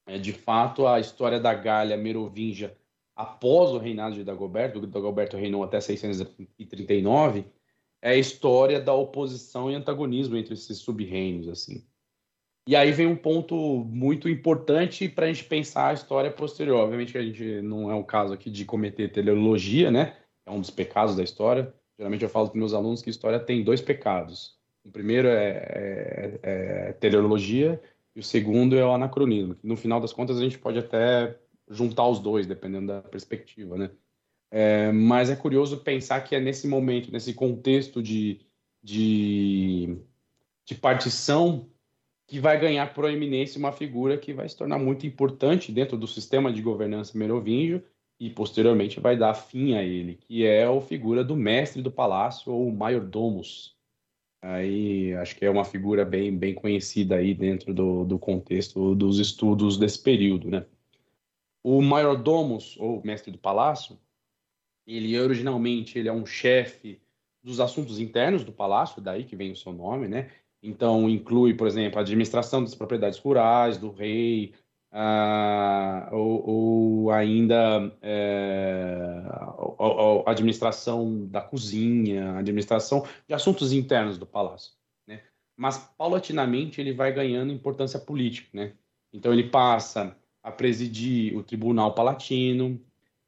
É, 0.06 0.18
de 0.18 0.32
fato, 0.32 0.86
a 0.86 1.00
história 1.00 1.40
da 1.40 1.54
Gália 1.54 1.96
merovingia 1.96 2.76
após 3.16 3.70
o 3.70 3.78
reinado 3.78 4.14
de 4.14 4.24
Dagoberto, 4.24 4.86
Dagoberto 4.86 5.36
reinou 5.36 5.62
até 5.62 5.80
639, 5.80 7.46
é 8.02 8.10
a 8.10 8.16
história 8.16 8.80
da 8.80 8.92
oposição 8.92 9.70
e 9.70 9.74
antagonismo 9.74 10.36
entre 10.36 10.54
esses 10.54 10.78
sub-reinos, 10.78 11.48
assim. 11.48 11.86
E 12.66 12.74
aí 12.74 12.92
vem 12.92 13.06
um 13.06 13.16
ponto 13.16 13.54
muito 13.84 14.28
importante 14.28 15.08
para 15.08 15.26
a 15.26 15.32
gente 15.32 15.44
pensar 15.44 15.88
a 15.88 15.94
história 15.94 16.30
posterior. 16.30 16.80
Obviamente 16.80 17.12
que 17.12 17.18
a 17.18 17.22
gente 17.22 17.60
não 17.62 17.90
é 17.90 17.94
o 17.94 18.04
caso 18.04 18.32
aqui 18.32 18.50
de 18.50 18.64
cometer 18.64 19.12
teleologia, 19.12 19.90
né? 19.90 20.16
É 20.46 20.50
um 20.50 20.60
dos 20.60 20.70
pecados 20.70 21.14
da 21.14 21.22
história. 21.22 21.72
Geralmente 21.98 22.22
eu 22.22 22.28
falo 22.28 22.48
para 22.48 22.58
meus 22.58 22.72
alunos 22.72 23.02
que 23.02 23.10
a 23.10 23.12
história 23.12 23.38
tem 23.38 23.62
dois 23.62 23.82
pecados. 23.82 24.58
O 24.82 24.90
primeiro 24.90 25.28
é, 25.28 26.40
é, 26.42 26.88
é 26.88 26.92
teleologia 26.94 27.80
e 28.14 28.20
o 28.20 28.22
segundo 28.22 28.76
é 28.76 28.84
o 28.84 28.92
anacronismo. 28.92 29.56
No 29.62 29.76
final 29.76 30.00
das 30.00 30.12
contas, 30.12 30.38
a 30.38 30.40
gente 30.40 30.58
pode 30.58 30.78
até 30.78 31.38
juntar 31.68 32.06
os 32.08 32.20
dois, 32.20 32.46
dependendo 32.46 32.88
da 32.88 33.02
perspectiva, 33.02 33.76
né? 33.76 33.90
É, 34.50 34.92
mas 34.92 35.30
é 35.30 35.36
curioso 35.36 35.78
pensar 35.78 36.20
que 36.20 36.34
é 36.34 36.40
nesse 36.40 36.68
momento, 36.68 37.10
nesse 37.10 37.34
contexto 37.34 38.00
de, 38.02 38.40
de, 38.82 39.98
de 40.64 40.74
partição, 40.76 41.68
que 42.26 42.38
vai 42.38 42.58
ganhar 42.58 42.94
proeminência 42.94 43.58
uma 43.58 43.72
figura 43.72 44.16
que 44.16 44.32
vai 44.32 44.48
se 44.48 44.56
tornar 44.56 44.78
muito 44.78 45.06
importante 45.06 45.72
dentro 45.72 45.96
do 45.96 46.06
sistema 46.06 46.52
de 46.52 46.62
governança 46.62 47.18
merovingio 47.18 47.82
e 48.18 48.30
posteriormente 48.30 49.00
vai 49.00 49.16
dar 49.16 49.34
fim 49.34 49.74
a 49.74 49.82
ele, 49.82 50.14
que 50.14 50.46
é 50.46 50.64
a 50.64 50.80
figura 50.80 51.24
do 51.24 51.36
mestre 51.36 51.82
do 51.82 51.90
palácio 51.90 52.52
ou 52.52 52.70
maiordomos, 52.70 53.73
Aí 54.46 55.14
acho 55.14 55.36
que 55.36 55.44
é 55.46 55.50
uma 55.50 55.64
figura 55.64 56.04
bem, 56.04 56.36
bem 56.36 56.52
conhecida 56.52 57.16
aí 57.16 57.32
dentro 57.32 57.72
do, 57.72 58.04
do 58.04 58.18
contexto 58.18 58.94
dos 58.94 59.18
estudos 59.18 59.78
desse 59.78 60.02
período, 60.02 60.50
né? 60.50 60.66
O 61.62 61.80
maiordomos, 61.80 62.76
ou 62.78 63.00
mestre 63.02 63.32
do 63.32 63.38
palácio, 63.38 63.98
ele 64.86 65.18
originalmente 65.18 65.98
ele 65.98 66.10
é 66.10 66.12
um 66.12 66.26
chefe 66.26 67.00
dos 67.42 67.58
assuntos 67.58 67.98
internos 67.98 68.44
do 68.44 68.52
palácio, 68.52 69.00
daí 69.00 69.24
que 69.24 69.34
vem 69.34 69.50
o 69.50 69.56
seu 69.56 69.72
nome, 69.72 70.08
né? 70.08 70.30
Então 70.62 71.08
inclui, 71.08 71.54
por 71.54 71.66
exemplo, 71.66 71.98
a 71.98 72.02
administração 72.02 72.62
das 72.62 72.74
propriedades 72.74 73.18
rurais 73.18 73.78
do 73.78 73.90
rei, 73.92 74.52
ah, 74.96 76.08
ou, 76.12 76.48
ou, 76.48 77.10
ainda 77.10 77.92
é, 78.00 79.24
a, 80.24 80.30
administração 80.30 81.26
da 81.26 81.40
cozinha, 81.40 82.30
a 82.30 82.38
administração 82.38 83.04
de 83.26 83.34
assuntos 83.34 83.72
internos 83.72 84.18
do 84.18 84.24
palácio. 84.24 84.72
Né? 85.04 85.20
Mas, 85.56 85.78
paulatinamente, 85.98 86.80
ele 86.80 86.92
vai 86.92 87.12
ganhando 87.12 87.52
importância 87.52 87.98
política. 87.98 88.48
Né? 88.52 88.74
Então, 89.12 89.32
ele 89.32 89.50
passa 89.50 90.16
a 90.40 90.52
presidir 90.52 91.36
o 91.36 91.42
Tribunal 91.42 91.92
Palatino, 91.92 92.80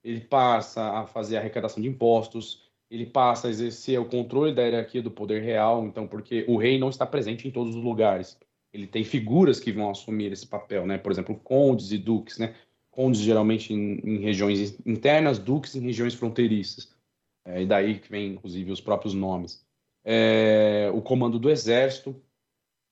ele 0.04 0.20
passa 0.20 1.00
a 1.00 1.04
fazer 1.04 1.36
a 1.36 1.40
arrecadação 1.40 1.82
de 1.82 1.88
impostos, 1.88 2.62
ele 2.88 3.06
passa 3.06 3.48
a 3.48 3.50
exercer 3.50 4.00
o 4.00 4.04
controle 4.04 4.54
da 4.54 4.62
hierarquia 4.62 5.02
do 5.02 5.10
poder 5.10 5.42
real, 5.42 5.84
então, 5.84 6.06
porque 6.06 6.44
o 6.46 6.56
rei 6.56 6.78
não 6.78 6.90
está 6.90 7.04
presente 7.04 7.48
em 7.48 7.50
todos 7.50 7.74
os 7.74 7.82
lugares 7.82 8.38
ele 8.76 8.86
tem 8.86 9.02
figuras 9.02 9.58
que 9.58 9.72
vão 9.72 9.90
assumir 9.90 10.30
esse 10.30 10.46
papel, 10.46 10.86
né? 10.86 10.98
Por 10.98 11.10
exemplo, 11.10 11.34
condes 11.42 11.92
e 11.92 11.98
duques, 11.98 12.36
né? 12.36 12.54
Condes 12.90 13.20
geralmente 13.20 13.72
em, 13.72 13.98
em 14.04 14.18
regiões 14.18 14.78
internas, 14.84 15.38
duques 15.38 15.74
em 15.74 15.80
regiões 15.80 16.14
fronteiriças. 16.14 16.94
É, 17.46 17.62
e 17.62 17.66
daí 17.66 17.98
que 17.98 18.10
vem, 18.10 18.32
inclusive, 18.32 18.70
os 18.70 18.80
próprios 18.80 19.14
nomes. 19.14 19.64
É, 20.04 20.90
o 20.92 21.00
comando 21.00 21.38
do 21.38 21.48
exército, 21.48 22.22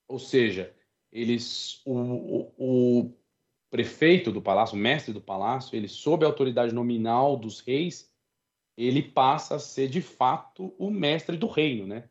ou 0.07 0.17
seja, 0.17 0.73
eles, 1.11 1.81
o, 1.85 2.51
o, 2.57 3.13
prefeito 3.69 4.31
do 4.31 4.41
palácio, 4.41 4.75
o 4.75 4.79
mestre 4.79 5.13
do 5.13 5.21
palácio, 5.21 5.75
ele 5.75 5.87
sob 5.87 6.25
a 6.25 6.27
autoridade 6.27 6.73
nominal 6.73 7.37
dos 7.37 7.59
reis, 7.59 8.11
ele 8.75 9.03
passa 9.03 9.55
a 9.55 9.59
ser 9.59 9.87
de 9.87 10.01
fato 10.01 10.73
o 10.79 10.89
mestre 10.89 11.37
do 11.37 11.47
reino, 11.47 11.85
né? 11.85 12.09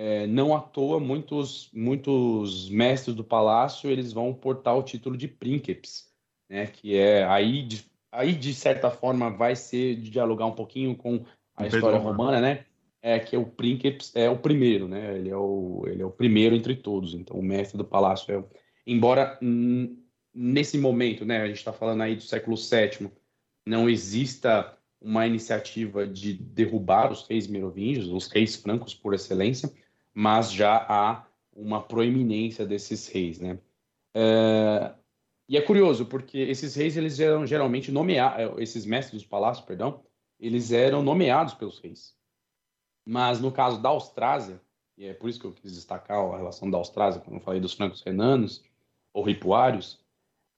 É, 0.00 0.28
não 0.28 0.54
à 0.54 0.60
toa 0.60 1.00
muitos 1.00 1.68
muitos 1.74 2.70
mestres 2.70 3.16
do 3.16 3.24
palácio 3.24 3.90
eles 3.90 4.12
vão 4.12 4.32
portar 4.32 4.78
o 4.78 4.82
título 4.84 5.16
de 5.16 5.26
príncipes, 5.26 6.08
né? 6.48 6.68
Que 6.68 6.96
é 6.96 7.24
aí 7.24 7.64
de, 7.64 7.84
aí 8.12 8.32
de 8.32 8.54
certa 8.54 8.92
forma 8.92 9.28
vai 9.28 9.56
ser 9.56 9.96
de 9.96 10.08
dialogar 10.08 10.46
um 10.46 10.54
pouquinho 10.54 10.94
com 10.94 11.24
a 11.56 11.66
história 11.66 11.98
romana, 11.98 12.40
né? 12.40 12.64
É 13.02 13.18
que 13.18 13.36
o 13.36 13.44
príncipes 13.44 14.14
é 14.14 14.30
o 14.30 14.38
primeiro, 14.38 14.86
né? 14.86 15.18
Ele 15.18 15.30
é 15.30 15.36
o 15.36 15.82
ele 15.88 16.00
é 16.00 16.06
o 16.06 16.12
primeiro 16.12 16.54
entre 16.54 16.76
todos. 16.76 17.12
Então 17.12 17.36
o 17.36 17.42
mestre 17.42 17.76
do 17.76 17.84
palácio 17.84 18.32
é, 18.32 18.44
embora 18.86 19.36
nesse 20.32 20.78
momento, 20.78 21.24
né? 21.24 21.42
A 21.42 21.48
gente 21.48 21.56
está 21.56 21.72
falando 21.72 22.02
aí 22.02 22.14
do 22.14 22.22
século 22.22 22.56
VII, 22.56 23.10
não 23.66 23.90
exista 23.90 24.78
uma 25.00 25.26
iniciativa 25.26 26.06
de 26.06 26.34
derrubar 26.34 27.10
os 27.10 27.26
reis 27.26 27.48
merovingios, 27.48 28.08
os 28.08 28.28
reis 28.28 28.54
francos 28.54 28.94
por 28.94 29.12
excelência, 29.12 29.68
mas 30.14 30.52
já 30.52 30.76
há 30.88 31.26
uma 31.52 31.82
proeminência 31.82 32.66
desses 32.66 33.08
reis, 33.08 33.38
né? 33.38 33.58
É... 34.14 34.94
E 35.48 35.56
é 35.56 35.62
curioso 35.62 36.04
porque 36.06 36.38
esses 36.38 36.74
reis 36.74 36.96
eles 36.96 37.18
eram 37.18 37.46
geralmente 37.46 37.90
nomeados, 37.90 38.58
esses 38.58 38.84
mestres 38.84 39.22
dos 39.22 39.28
palácios, 39.28 39.64
perdão, 39.64 40.02
eles 40.38 40.72
eram 40.72 41.02
nomeados 41.02 41.54
pelos 41.54 41.78
reis. 41.78 42.14
Mas 43.06 43.40
no 43.40 43.50
caso 43.50 43.80
da 43.80 43.88
Austrásia, 43.88 44.60
e 44.96 45.06
é 45.06 45.14
por 45.14 45.30
isso 45.30 45.40
que 45.40 45.46
eu 45.46 45.52
quis 45.52 45.74
destacar 45.74 46.18
a 46.18 46.36
relação 46.36 46.70
da 46.70 46.76
Austrásia 46.76 47.20
quando 47.20 47.36
eu 47.36 47.42
falei 47.42 47.60
dos 47.60 47.72
francos 47.72 48.02
renanos 48.02 48.62
ou 49.12 49.22
ripuários, 49.24 50.04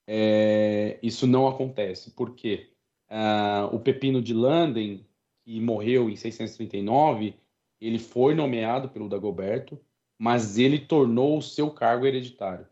é... 0.09 0.99
isso 1.03 1.27
não 1.27 1.47
acontece. 1.47 2.11
Por 2.11 2.35
quê? 2.35 2.71
Uh, 3.11 3.75
o 3.75 3.81
Pepino 3.81 4.23
de 4.23 4.33
Landen, 4.33 5.05
que 5.45 5.61
morreu 5.61 6.09
em 6.09 6.17
639, 6.17 7.35
ele 7.81 7.99
foi 7.99 8.35
nomeado 8.35 8.89
pelo 8.89 9.09
Dagoberto, 9.09 9.81
mas 10.19 10.59
ele 10.59 10.79
tornou 10.79 11.39
o 11.39 11.43
seu 11.43 11.71
cargo 11.71 12.07
hereditário. 12.07 12.67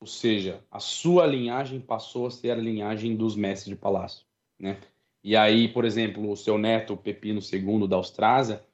Ou 0.00 0.06
seja, 0.06 0.62
a 0.70 0.78
sua 0.78 1.26
linhagem 1.26 1.80
passou 1.80 2.26
a 2.26 2.30
ser 2.30 2.50
a 2.50 2.56
linhagem 2.56 3.16
dos 3.16 3.34
mestres 3.34 3.74
de 3.74 3.80
palácio, 3.80 4.24
né? 4.58 4.78
E 5.24 5.34
aí, 5.36 5.68
por 5.68 5.84
exemplo, 5.84 6.30
o 6.30 6.36
seu 6.36 6.56
neto 6.56 6.96
Pepino 6.96 7.40
II 7.40 7.88
da 7.88 7.96
Austrásia, 7.96 8.64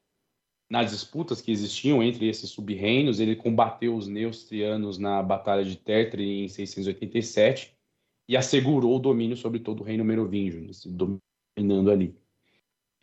nas 0.69 0.91
disputas 0.91 1.41
que 1.41 1.51
existiam 1.51 2.03
entre 2.03 2.29
esses 2.29 2.51
sub-reinos, 2.51 3.21
ele 3.21 3.37
combateu 3.37 3.95
os 3.95 4.07
neustrianos 4.07 4.99
na 4.99 5.23
Batalha 5.23 5.65
de 5.65 5.77
Tertre 5.77 6.45
em 6.45 6.49
687 6.49 7.75
e 8.29 8.37
assegurou 8.37 8.97
o 8.97 8.99
domínio 8.99 9.37
sobre 9.37 9.61
todo 9.61 9.81
o 9.81 9.85
reino 9.85 10.05
merovingio, 10.05 10.71
dominando 10.87 11.91
ali. 11.91 12.24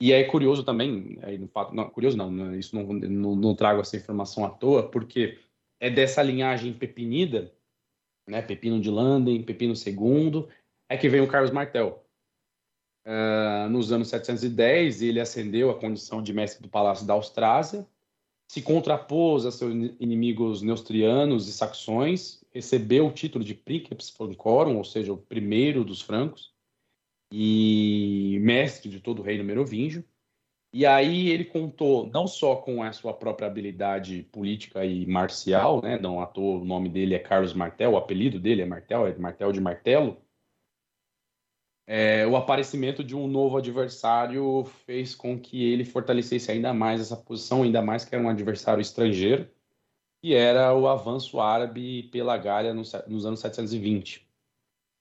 E 0.02 0.12
é 0.12 0.24
curioso 0.24 0.64
também, 0.64 1.20
fato, 1.54 1.76
não, 1.76 1.88
curioso 1.88 2.18
não, 2.18 2.32
né, 2.32 2.58
isso 2.58 2.76
não, 2.76 2.92
não, 2.92 3.36
não, 3.36 3.54
trago 3.54 3.82
essa 3.82 3.96
informação 3.96 4.44
à 4.44 4.50
toa, 4.50 4.90
porque 4.90 5.38
é 5.80 5.92
dessa 5.92 6.24
linhagem 6.24 6.74
pepinida, 6.74 7.54
né, 8.28 8.42
Pepino 8.42 8.82
de 8.82 8.90
Landen, 8.90 9.44
Pepino 9.44 9.76
II, 9.76 10.48
é 10.90 10.98
que 10.98 11.08
vem 11.08 11.22
o 11.22 11.28
Carlos 11.28 11.52
Martel. 11.52 12.04
Uh, 13.06 13.70
nos 13.70 13.92
anos 13.92 14.08
710, 14.08 15.04
ele 15.04 15.20
ascendeu 15.20 15.70
à 15.70 15.76
condição 15.76 16.22
de 16.22 16.34
mestre 16.34 16.64
do 16.64 16.70
Palácio 16.70 17.06
da 17.06 17.14
Austrásia, 17.14 17.86
se 18.48 18.60
contrapôs 18.60 19.46
a 19.46 19.52
seus 19.52 19.72
inimigos 20.00 20.64
neustrianos 20.64 21.48
e 21.48 21.54
saxões, 21.54 22.44
recebeu 22.50 23.06
o 23.06 23.14
título 23.14 23.46
de 23.46 23.54
Princeps 23.54 24.10
Francorum, 24.10 24.78
ou 24.78 24.84
seja, 24.84 25.14
o 25.14 25.18
primeiro 25.18 25.86
dos 25.86 26.02
francos, 26.02 26.51
e 27.32 28.40
mestre 28.42 28.90
de 28.90 29.00
todo 29.00 29.20
o 29.20 29.24
reino 29.24 29.44
merovingio. 29.44 30.04
E 30.74 30.86
aí 30.86 31.30
ele 31.30 31.46
contou 31.46 32.08
não 32.08 32.28
só 32.28 32.56
com 32.56 32.82
a 32.82 32.94
sua 32.94 33.14
própria 33.14 33.48
habilidade 33.48 34.24
política 34.32 34.86
e 34.86 35.06
marcial, 35.06 35.82
né? 35.82 36.00
Não 36.00 36.22
à 36.22 36.26
toa 36.26 36.62
o 36.62 36.66
nome 36.66 36.90
dele 36.90 37.16
é 37.16 37.20
Carlos 37.20 37.54
Martel, 37.54 37.92
o 37.92 37.98
apelido 37.98 38.40
dele 38.40 38.62
é 38.62 38.66
Martel, 38.66 39.08
é 39.08 39.18
Martel 39.18 39.52
de 39.52 39.60
Martelo, 39.60 40.18
é, 41.94 42.26
o 42.26 42.38
aparecimento 42.38 43.04
de 43.04 43.14
um 43.14 43.28
novo 43.28 43.58
adversário 43.58 44.64
fez 44.86 45.14
com 45.14 45.38
que 45.38 45.62
ele 45.62 45.84
fortalecesse 45.84 46.50
ainda 46.50 46.74
mais 46.74 47.02
essa 47.02 47.18
posição, 47.18 47.64
ainda 47.64 47.82
mais 47.82 48.06
que 48.06 48.16
era 48.16 48.24
um 48.24 48.30
adversário 48.30 48.82
estrangeiro, 48.82 49.50
que 50.22 50.34
era 50.34 50.74
o 50.74 50.88
avanço 50.88 51.42
árabe 51.42 52.04
pela 52.04 52.38
Gália 52.38 52.74
nos, 52.74 52.94
nos 53.08 53.26
anos 53.26 53.42
720, 53.42 54.26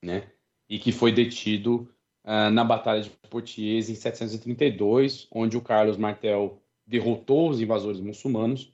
né? 0.03 0.29
E 0.67 0.79
que 0.79 0.91
foi 0.91 1.13
detido 1.13 1.89
uh, 2.25 2.49
na 2.51 2.63
Batalha 2.63 3.01
de 3.01 3.09
Poitiers 3.29 3.89
em 3.89 3.95
732, 3.95 5.27
onde 5.31 5.57
o 5.57 5.61
Carlos 5.61 5.97
Martel 5.97 6.61
derrotou 6.85 7.49
os 7.49 7.61
invasores 7.61 7.99
muçulmanos 7.99 8.73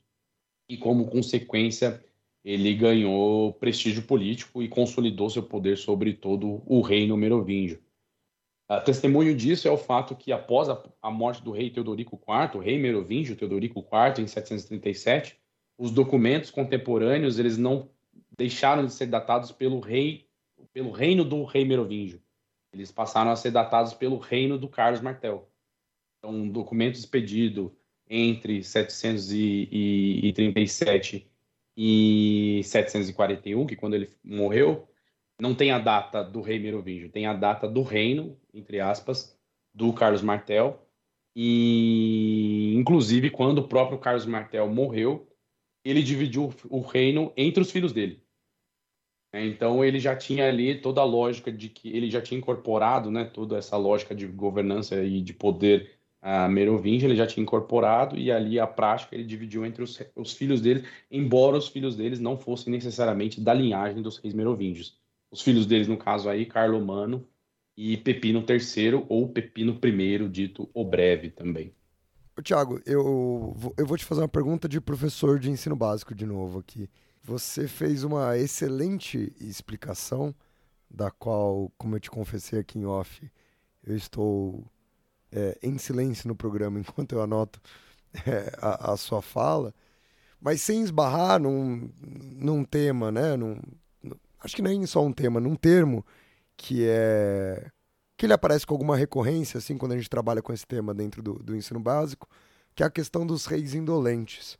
e, 0.69 0.77
como 0.77 1.07
consequência, 1.07 2.03
ele 2.43 2.73
ganhou 2.73 3.53
prestígio 3.53 4.03
político 4.03 4.63
e 4.63 4.67
consolidou 4.67 5.29
seu 5.29 5.43
poder 5.43 5.77
sobre 5.77 6.13
todo 6.13 6.61
o 6.65 6.81
reino 6.81 7.17
merovingio. 7.17 7.79
Uh, 8.69 8.83
testemunho 8.83 9.35
disso 9.35 9.67
é 9.67 9.71
o 9.71 9.77
fato 9.77 10.15
que, 10.15 10.31
após 10.31 10.67
a, 10.67 10.83
a, 11.01 11.09
morte 11.09 11.41
do 11.41 11.51
rei 11.51 11.69
Teodorico 11.69 12.19
IV, 12.27 12.61
rei 12.61 12.77
merovingio 12.77 13.35
Teodorico 13.35 13.79
IV, 13.79 14.23
em 14.23 14.27
737, 14.27 15.37
os 15.77 15.91
documentos 15.91 16.51
contemporâneos 16.51 17.39
eles 17.39 17.57
não 17.57 17.89
deixaram 18.37 18.85
de 18.85 18.91
ser 18.91 19.05
datados 19.05 19.51
pelo 19.51 19.79
rei, 19.79 20.27
pelo 20.73 20.91
reino 20.91 21.23
do 21.23 21.43
rei 21.43 21.63
merovingio. 21.63 22.21
Eles 22.77 22.91
passaram 22.91 23.31
a 23.31 23.35
ser 23.35 23.51
datados 23.51 23.93
pelo 23.93 24.17
reino 24.17 24.57
do 24.57 24.69
Carlos 24.69 25.01
Martel. 25.01 25.49
Então, 26.19 26.31
um 26.31 26.49
documento 26.49 26.95
expedido 26.95 27.75
entre 28.09 28.63
737 28.63 31.29
e 31.75 32.61
741, 32.63 33.65
que 33.65 33.75
quando 33.75 33.95
ele 33.95 34.09
morreu, 34.23 34.87
não 35.39 35.55
tem 35.55 35.71
a 35.71 35.79
data 35.79 36.23
do 36.23 36.41
rei 36.41 36.59
Merovingio, 36.59 37.09
tem 37.09 37.25
a 37.25 37.33
data 37.33 37.67
do 37.67 37.81
reino, 37.83 38.39
entre 38.53 38.79
aspas, 38.79 39.37
do 39.73 39.91
Carlos 39.93 40.21
Martel. 40.21 40.83
E, 41.35 42.73
inclusive, 42.75 43.29
quando 43.29 43.57
o 43.59 43.67
próprio 43.67 43.99
Carlos 43.99 44.25
Martel 44.25 44.67
morreu, 44.67 45.29
ele 45.83 46.01
dividiu 46.01 46.51
o 46.69 46.81
reino 46.81 47.31
entre 47.37 47.61
os 47.61 47.69
filhos 47.71 47.93
dele. 47.93 48.23
É, 49.31 49.45
então, 49.45 49.83
ele 49.83 49.99
já 49.99 50.15
tinha 50.15 50.47
ali 50.47 50.79
toda 50.79 51.01
a 51.01 51.03
lógica 51.03 51.51
de 51.51 51.69
que 51.69 51.89
ele 51.89 52.09
já 52.09 52.21
tinha 52.21 52.37
incorporado, 52.37 53.11
né, 53.11 53.25
toda 53.25 53.57
essa 53.57 53.75
lógica 53.77 54.15
de 54.15 54.25
governança 54.25 55.03
e 55.03 55.21
de 55.21 55.33
poder 55.33 55.91
uh, 56.23 56.49
merovingio, 56.49 57.07
ele 57.07 57.15
já 57.15 57.27
tinha 57.27 57.43
incorporado 57.43 58.17
e 58.17 58.31
ali 58.31 58.59
a 58.59 58.65
prática 58.65 59.15
ele 59.15 59.25
dividiu 59.25 59.65
entre 59.65 59.83
os, 59.83 60.01
os 60.15 60.33
filhos 60.33 60.61
dele, 60.61 60.85
embora 61.11 61.57
os 61.57 61.67
filhos 61.67 61.95
deles 61.95 62.19
não 62.19 62.37
fossem 62.37 62.71
necessariamente 62.71 63.41
da 63.41 63.53
linhagem 63.53 64.01
dos 64.01 64.17
reis 64.17 64.33
merovingios 64.33 64.97
os 65.31 65.41
filhos 65.41 65.65
deles, 65.65 65.87
no 65.87 65.97
caso 65.97 66.29
aí, 66.29 66.45
Carlomano 66.45 67.27
e 67.75 67.97
Pepino 67.97 68.43
III, 68.47 69.05
ou 69.07 69.29
Pepino 69.29 69.79
I, 69.83 70.29
dito 70.29 70.69
o 70.73 70.83
breve 70.83 71.29
também. 71.29 71.73
Tiago, 72.43 72.79
eu, 72.85 73.55
eu 73.77 73.85
vou 73.85 73.97
te 73.97 74.05
fazer 74.05 74.21
uma 74.21 74.27
pergunta 74.27 74.69
de 74.69 74.79
professor 74.79 75.39
de 75.39 75.49
ensino 75.49 75.75
básico 75.75 76.13
de 76.13 76.25
novo 76.25 76.59
aqui. 76.59 76.87
Você 77.27 77.67
fez 77.67 78.05
uma 78.05 78.37
excelente 78.37 79.35
explicação, 79.41 80.33
da 80.89 81.11
qual, 81.11 81.69
como 81.77 81.97
eu 81.97 81.99
te 81.99 82.09
confessei 82.09 82.57
aqui 82.57 82.79
em 82.79 82.85
off, 82.85 83.29
eu 83.83 83.97
estou 83.97 84.65
é, 85.29 85.59
em 85.61 85.77
silêncio 85.77 86.29
no 86.29 86.37
programa 86.37 86.79
enquanto 86.79 87.11
eu 87.11 87.21
anoto 87.21 87.61
é, 88.25 88.49
a, 88.61 88.93
a, 88.93 88.95
sua 88.95 89.21
fala, 89.21 89.75
mas 90.39 90.61
sem 90.61 90.81
esbarrar 90.81 91.37
num, 91.37 91.91
num 91.99 92.63
tema, 92.63 93.11
né? 93.11 93.35
Num, 93.35 93.59
acho 94.39 94.55
que 94.55 94.61
nem 94.61 94.85
só 94.85 95.03
um 95.05 95.11
tema, 95.11 95.41
num 95.41 95.57
termo 95.57 96.05
que 96.55 96.87
é 96.87 97.69
que 98.15 98.25
ele 98.25 98.33
aparece 98.33 98.65
com 98.65 98.73
alguma 98.73 98.95
recorrência 98.95 99.57
assim 99.57 99.77
quando 99.77 99.91
a 99.91 99.97
gente 99.97 100.09
trabalha 100.09 100.41
com 100.41 100.53
esse 100.53 100.65
tema 100.65 100.93
dentro 100.93 101.21
do, 101.21 101.33
do 101.33 101.57
ensino 101.57 101.79
básico, 101.81 102.25
que 102.73 102.83
é 102.83 102.85
a 102.85 102.89
questão 102.89 103.27
dos 103.27 103.45
reis 103.47 103.73
indolentes. 103.73 104.57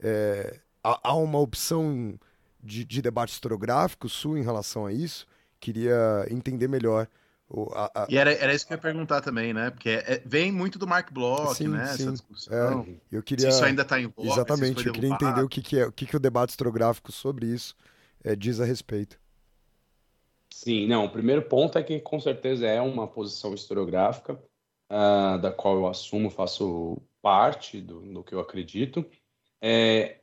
É, 0.00 0.60
há, 0.82 1.10
há, 1.10 1.14
uma 1.14 1.38
opção 1.38 2.18
de, 2.62 2.84
de, 2.84 3.02
debate 3.02 3.32
historiográfico 3.32 4.08
sua 4.08 4.38
em 4.38 4.42
relação 4.42 4.86
a 4.86 4.92
isso? 4.92 5.26
Queria 5.58 6.26
entender 6.30 6.68
melhor. 6.68 7.08
O, 7.48 7.70
a, 7.74 7.90
a... 7.94 8.06
E 8.08 8.16
era, 8.16 8.32
era 8.32 8.54
isso 8.54 8.66
que 8.66 8.72
eu 8.72 8.76
ia 8.76 8.80
perguntar 8.80 9.20
também, 9.20 9.52
né? 9.52 9.70
Porque 9.70 9.88
é, 9.88 10.22
vem 10.24 10.52
muito 10.52 10.78
do 10.78 10.86
Mark 10.86 11.12
Bloch, 11.12 11.56
sim, 11.56 11.68
né? 11.68 11.86
Sim. 11.86 12.02
Essa 12.02 12.12
discussão. 12.12 12.86
É, 12.88 13.16
eu 13.16 13.22
queria... 13.22 13.50
Se 13.50 13.56
isso 13.56 13.64
ainda 13.64 13.82
está 13.82 14.00
em 14.00 14.06
voga, 14.06 14.28
Exatamente, 14.28 14.86
eu 14.86 14.92
queria 14.92 15.10
entender 15.10 15.42
o 15.42 15.48
que, 15.48 15.60
que 15.60 15.78
é, 15.78 15.86
o 15.86 15.92
que, 15.92 16.06
que 16.06 16.16
o 16.16 16.20
debate 16.20 16.50
historiográfico 16.50 17.10
sobre 17.10 17.46
isso 17.46 17.74
é, 18.22 18.36
diz 18.36 18.60
a 18.60 18.64
respeito. 18.64 19.18
Sim, 20.50 20.86
não. 20.86 21.04
O 21.06 21.10
primeiro 21.10 21.42
ponto 21.42 21.78
é 21.78 21.82
que 21.82 22.00
com 22.00 22.20
certeza 22.20 22.66
é 22.66 22.80
uma 22.80 23.06
posição 23.06 23.54
historiográfica 23.54 24.34
uh, 24.90 25.38
da 25.40 25.50
qual 25.50 25.76
eu 25.76 25.86
assumo, 25.86 26.28
faço 26.30 27.00
parte 27.22 27.80
do, 27.80 28.00
do 28.00 28.22
que 28.22 28.34
eu 28.34 28.40
acredito. 28.40 29.04
É, 29.60 30.19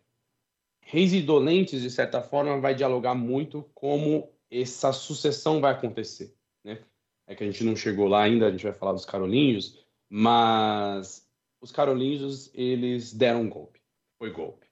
Reis 0.89 1.11
Indolentes, 1.11 1.81
de 1.81 1.91
certa 1.91 2.21
forma, 2.21 2.61
vai 2.61 2.73
dialogar 2.73 3.13
muito 3.13 3.69
como 3.73 4.31
essa 4.49 4.93
sucessão 4.93 5.59
vai 5.59 5.73
acontecer, 5.73 6.33
né? 6.63 6.79
É 7.27 7.35
que 7.35 7.43
a 7.43 7.45
gente 7.45 7.61
não 7.65 7.75
chegou 7.75 8.07
lá 8.07 8.23
ainda, 8.23 8.47
a 8.47 8.51
gente 8.51 8.63
vai 8.63 8.71
falar 8.71 8.93
dos 8.93 9.03
carolíngios, 9.03 9.85
mas 10.09 11.29
os 11.59 11.73
carolíngios, 11.73 12.49
eles 12.53 13.11
deram 13.13 13.41
um 13.41 13.49
golpe. 13.49 13.81
Foi 14.17 14.31
golpe. 14.31 14.65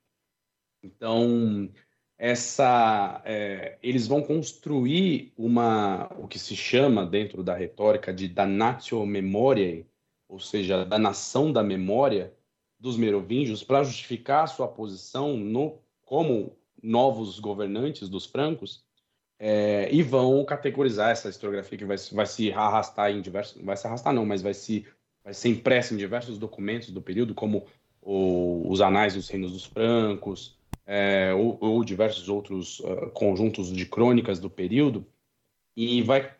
Então, 0.82 1.70
essa, 2.18 3.22
é, 3.26 3.78
eles 3.84 4.08
vão 4.08 4.24
construir 4.24 5.34
uma, 5.36 6.08
o 6.18 6.30
que 6.30 6.40
se 6.40 6.56
chama 6.56 7.06
dentro 7.06 7.44
da 7.44 7.54
retórica 7.54 8.14
de 8.14 8.30
danatio 8.30 9.06
memoriae, 9.06 9.86
ou 10.30 10.40
seja, 10.40 10.86
da 10.86 10.98
nação 10.98 11.52
da 11.52 11.62
memória 11.62 12.34
dos 12.80 12.96
merovingios, 12.96 13.66
para 13.66 13.84
justificar 13.84 14.48
sua 14.48 14.68
posição 14.70 15.36
no, 15.36 15.84
como 16.06 16.56
novos 16.82 17.40
governantes 17.40 18.08
dos 18.08 18.26
francos, 18.26 18.84
é, 19.38 19.90
e 19.92 20.02
vão 20.02 20.46
categorizar 20.46 21.12
essa 21.12 21.28
historiografia 21.28 21.78
que 21.78 21.86
vai, 21.86 21.98
vai 22.14 22.26
se 22.26 22.54
arrastar 22.54 23.12
em 23.12 23.22
diversos, 23.22 23.62
vai 23.62 23.76
se 23.76 23.86
arrastar 23.86 24.14
não, 24.14 24.26
mas 24.26 24.42
vai 24.42 24.54
se 24.54 24.88
vai 25.24 25.34
ser 25.34 25.50
impressa 25.50 25.94
em 25.94 25.98
diversos 25.98 26.38
documentos 26.38 26.92
do 26.92 27.02
período, 27.02 27.34
como 27.34 27.66
o, 28.00 28.64
os 28.72 28.80
anais 28.80 29.16
dos 29.16 29.28
reinos 29.28 29.52
dos 29.52 29.66
francos, 29.66 30.56
é, 30.86 31.34
ou, 31.34 31.58
ou, 31.60 31.84
diversos 31.84 32.30
outros 32.30 32.80
uh, 32.82 33.10
conjuntos 33.12 33.74
de 33.74 33.88
crônicas 33.88 34.40
do 34.40 34.52
período, 34.52 35.06
e 35.76 36.04
vai 36.04 36.32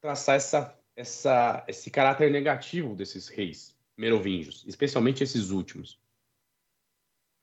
traçar 0.00 0.34
essa, 0.34 0.76
essa, 0.96 1.64
esse 1.68 1.88
caráter 1.88 2.32
negativo 2.32 2.96
desses 2.96 3.28
reis 3.28 3.76
merovingios, 3.96 4.64
especialmente 4.66 5.22
esses 5.22 5.50
últimos. 5.50 6.00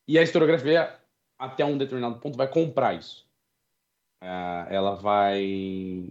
E 0.06 0.20
a 0.20 0.24
historiografia, 0.24 1.00
até 1.40 1.64
um 1.64 1.78
determinado 1.78 2.20
ponto, 2.20 2.38
vai 2.38 2.48
comprar 2.48 2.94
isso. 2.96 3.26
Uh, 4.22 4.68
ela 4.70 4.96
vai, 4.96 6.10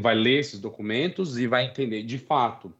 vai 0.00 0.14
ler 0.14 0.38
esses 0.38 0.58
documentos 0.58 1.36
e 1.36 1.46
vai 1.46 1.66
entender, 1.66 2.02
de 2.02 2.16
fato, 2.16 2.72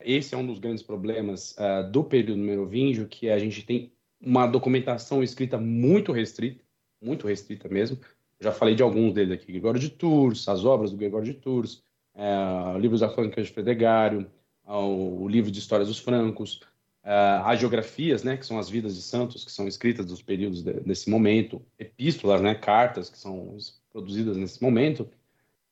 esse 0.00 0.34
é 0.34 0.38
um 0.38 0.46
dos 0.46 0.60
grandes 0.60 0.84
problemas 0.84 1.56
uh, 1.58 1.90
do 1.90 2.04
período 2.04 2.38
merovingio, 2.38 3.08
que 3.08 3.28
a 3.28 3.38
gente 3.38 3.64
tem 3.64 3.92
uma 4.20 4.46
documentação 4.46 5.22
escrita 5.22 5.58
muito 5.58 6.12
restrita, 6.12 6.62
muito 7.02 7.26
restrita 7.26 7.68
mesmo. 7.68 7.98
Já 8.38 8.52
falei 8.52 8.74
de 8.74 8.82
alguns 8.82 9.12
deles 9.12 9.32
aqui, 9.32 9.52
Gregório 9.52 9.80
de 9.80 9.90
Tours, 9.90 10.48
as 10.48 10.64
obras 10.64 10.92
do 10.92 10.96
Gregório 10.96 11.26
de 11.26 11.34
Tours, 11.34 11.82
uh, 12.14 12.78
livros 12.78 13.00
da 13.00 13.08
Crônica 13.08 13.42
de 13.42 13.50
Fredegário, 13.50 14.30
uh, 14.64 15.22
o 15.22 15.28
livro 15.28 15.50
de 15.50 15.58
Histórias 15.58 15.88
dos 15.88 15.98
Francos, 15.98 16.60
uh, 17.04 17.44
as 17.44 17.58
geografias, 17.58 18.22
né, 18.22 18.36
que 18.36 18.46
são 18.46 18.58
as 18.58 18.68
vidas 18.68 18.94
de 18.94 19.02
santos, 19.02 19.44
que 19.44 19.52
são 19.52 19.66
escritas 19.66 20.06
dos 20.06 20.22
períodos 20.22 20.62
de, 20.62 20.72
desse 20.80 21.10
momento, 21.10 21.64
epístolas, 21.78 22.40
né, 22.40 22.54
cartas 22.54 23.10
que 23.10 23.18
são 23.18 23.56
produzidas 23.92 24.36
nesse 24.36 24.62
momento, 24.62 25.08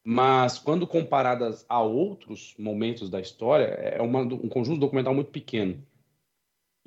mas 0.05 0.59
quando 0.59 0.87
comparadas 0.87 1.65
a 1.69 1.83
outros 1.83 2.55
momentos 2.59 3.11
da 3.11 3.21
história, 3.21 3.65
é 3.65 4.01
uma, 4.01 4.21
um 4.21 4.49
conjunto 4.49 4.81
documental 4.81 5.15
muito 5.15 5.31
pequeno 5.31 5.83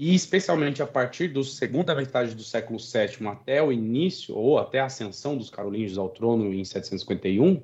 e 0.02 0.16
especialmente 0.16 0.82
a 0.82 0.88
partir 0.88 1.28
da 1.28 1.44
segunda 1.44 1.94
metade 1.94 2.34
do 2.34 2.42
século 2.42 2.80
VII 2.80 3.28
até 3.28 3.62
o 3.62 3.72
início 3.72 4.36
ou 4.36 4.58
até 4.58 4.80
a 4.80 4.86
ascensão 4.86 5.38
dos 5.38 5.52
carolíngios 5.52 6.00
ao 6.00 6.10
trono 6.10 6.52
em 6.52 6.66
751, 6.66 7.62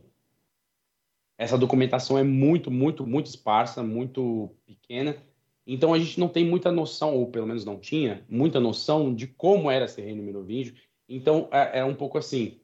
essa 1.35 1.57
documentação 1.57 2.15
é 2.15 2.21
muito, 2.21 2.69
muito, 2.69 3.07
muito 3.07 3.25
esparsa, 3.25 3.81
muito 3.81 4.51
pequena. 4.67 5.17
Então 5.67 5.93
a 5.93 5.99
gente 5.99 6.17
não 6.17 6.29
tem 6.29 6.45
muita 6.45 6.71
noção, 6.71 7.13
ou 7.17 7.27
pelo 7.27 7.45
menos 7.45 7.65
não 7.65 7.77
tinha, 7.77 8.23
muita 8.29 8.57
noção 8.57 9.13
de 9.13 9.27
como 9.27 9.69
era 9.69 9.83
esse 9.83 10.01
reino 10.01 10.23
merovingio. 10.23 10.73
Então 11.09 11.49
é, 11.51 11.79
é 11.79 11.83
um 11.83 11.93
pouco 11.93 12.17
assim, 12.17 12.57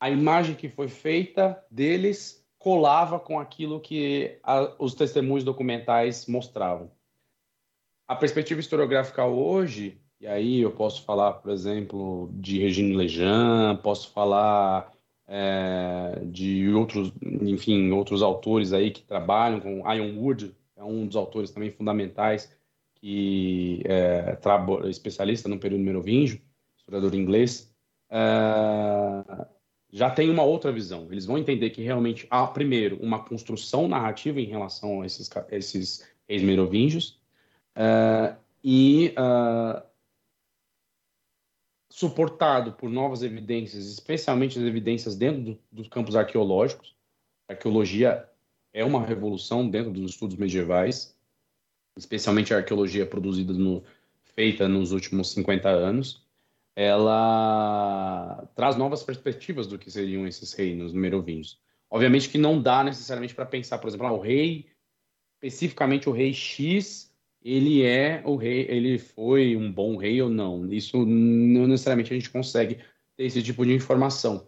a 0.00 0.08
imagem 0.08 0.54
que 0.54 0.70
foi 0.70 0.88
feita 0.88 1.62
deles 1.70 2.42
colava 2.58 3.20
com 3.20 3.38
aquilo 3.38 3.78
que 3.78 4.38
a, 4.42 4.74
os 4.78 4.94
testemunhos 4.94 5.44
documentais 5.44 6.26
mostravam. 6.26 6.90
A 8.08 8.16
perspectiva 8.16 8.60
historiográfica 8.60 9.24
hoje, 9.26 10.00
e 10.20 10.26
aí 10.26 10.60
eu 10.60 10.70
posso 10.70 11.02
falar, 11.02 11.34
por 11.34 11.50
exemplo, 11.50 12.30
de 12.32 12.58
Regine 12.58 12.96
Lejean, 12.96 13.76
posso 13.82 14.10
falar 14.12 14.92
é, 15.28 16.22
de 16.24 16.72
outros, 16.72 17.12
enfim, 17.22 17.90
outros 17.90 18.22
autores 18.22 18.72
aí 18.72 18.90
que 18.90 19.02
trabalham 19.02 19.60
com 19.60 19.92
Ian 19.92 20.18
Wood, 20.18 20.54
é 20.76 20.84
um 20.84 21.06
dos 21.06 21.16
autores 21.16 21.50
também 21.50 21.70
fundamentais 21.70 22.54
que 22.94 23.82
é 23.84 24.38
especialista 24.88 25.48
no 25.48 25.58
período 25.58 25.84
merovingio, 25.84 26.40
historiador 26.76 27.14
inglês, 27.14 27.74
é, 28.10 29.46
já 29.90 30.10
tem 30.10 30.30
uma 30.30 30.42
outra 30.42 30.72
visão. 30.72 31.08
Eles 31.10 31.26
vão 31.26 31.38
entender 31.38 31.70
que 31.70 31.82
realmente 31.82 32.26
há, 32.30 32.46
primeiro, 32.46 32.96
uma 33.02 33.22
construção 33.22 33.86
narrativa 33.86 34.40
em 34.40 34.46
relação 34.46 35.02
a 35.02 35.06
esses, 35.06 35.30
esses 35.50 36.08
reis 36.28 36.42
merovingios, 36.42 37.20
Uh, 37.76 38.34
e 38.64 39.14
uh, 39.18 39.82
suportado 41.90 42.72
por 42.72 42.88
novas 42.88 43.22
evidências, 43.22 43.86
especialmente 43.86 44.58
as 44.58 44.64
evidências 44.64 45.14
dentro 45.14 45.42
do, 45.42 45.58
dos 45.70 45.88
campos 45.88 46.16
arqueológicos. 46.16 46.96
Arqueologia 47.48 48.28
é 48.76 48.84
uma 48.84 49.02
revolução 49.02 49.66
dentro 49.66 49.90
dos 49.90 50.10
estudos 50.10 50.36
medievais, 50.36 51.16
especialmente 51.96 52.52
a 52.52 52.58
arqueologia 52.58 53.06
produzida 53.06 53.54
no, 53.54 53.82
feita 54.22 54.68
nos 54.68 54.92
últimos 54.92 55.32
50 55.32 55.66
anos. 55.66 56.22
Ela 56.76 58.46
traz 58.54 58.76
novas 58.76 59.02
perspectivas 59.02 59.66
do 59.66 59.78
que 59.78 59.90
seriam 59.90 60.26
esses 60.26 60.52
reinos 60.52 60.92
merovingios. 60.92 61.58
Obviamente 61.90 62.28
que 62.28 62.36
não 62.36 62.60
dá 62.60 62.84
necessariamente 62.84 63.34
para 63.34 63.46
pensar, 63.46 63.78
por 63.78 63.88
exemplo, 63.88 64.06
ah, 64.08 64.12
o 64.12 64.20
rei, 64.20 64.66
especificamente 65.36 66.06
o 66.10 66.12
rei 66.12 66.34
X, 66.34 67.10
ele 67.42 67.82
é 67.82 68.20
o 68.26 68.36
rei, 68.36 68.66
ele 68.68 68.98
foi 68.98 69.56
um 69.56 69.72
bom 69.72 69.96
rei 69.96 70.20
ou 70.20 70.28
não. 70.28 70.70
Isso 70.70 70.98
não 71.06 71.66
necessariamente 71.66 72.12
a 72.12 72.16
gente 72.16 72.28
consegue 72.28 72.74
ter 73.16 73.24
esse 73.24 73.42
tipo 73.42 73.64
de 73.64 73.72
informação. 73.72 74.46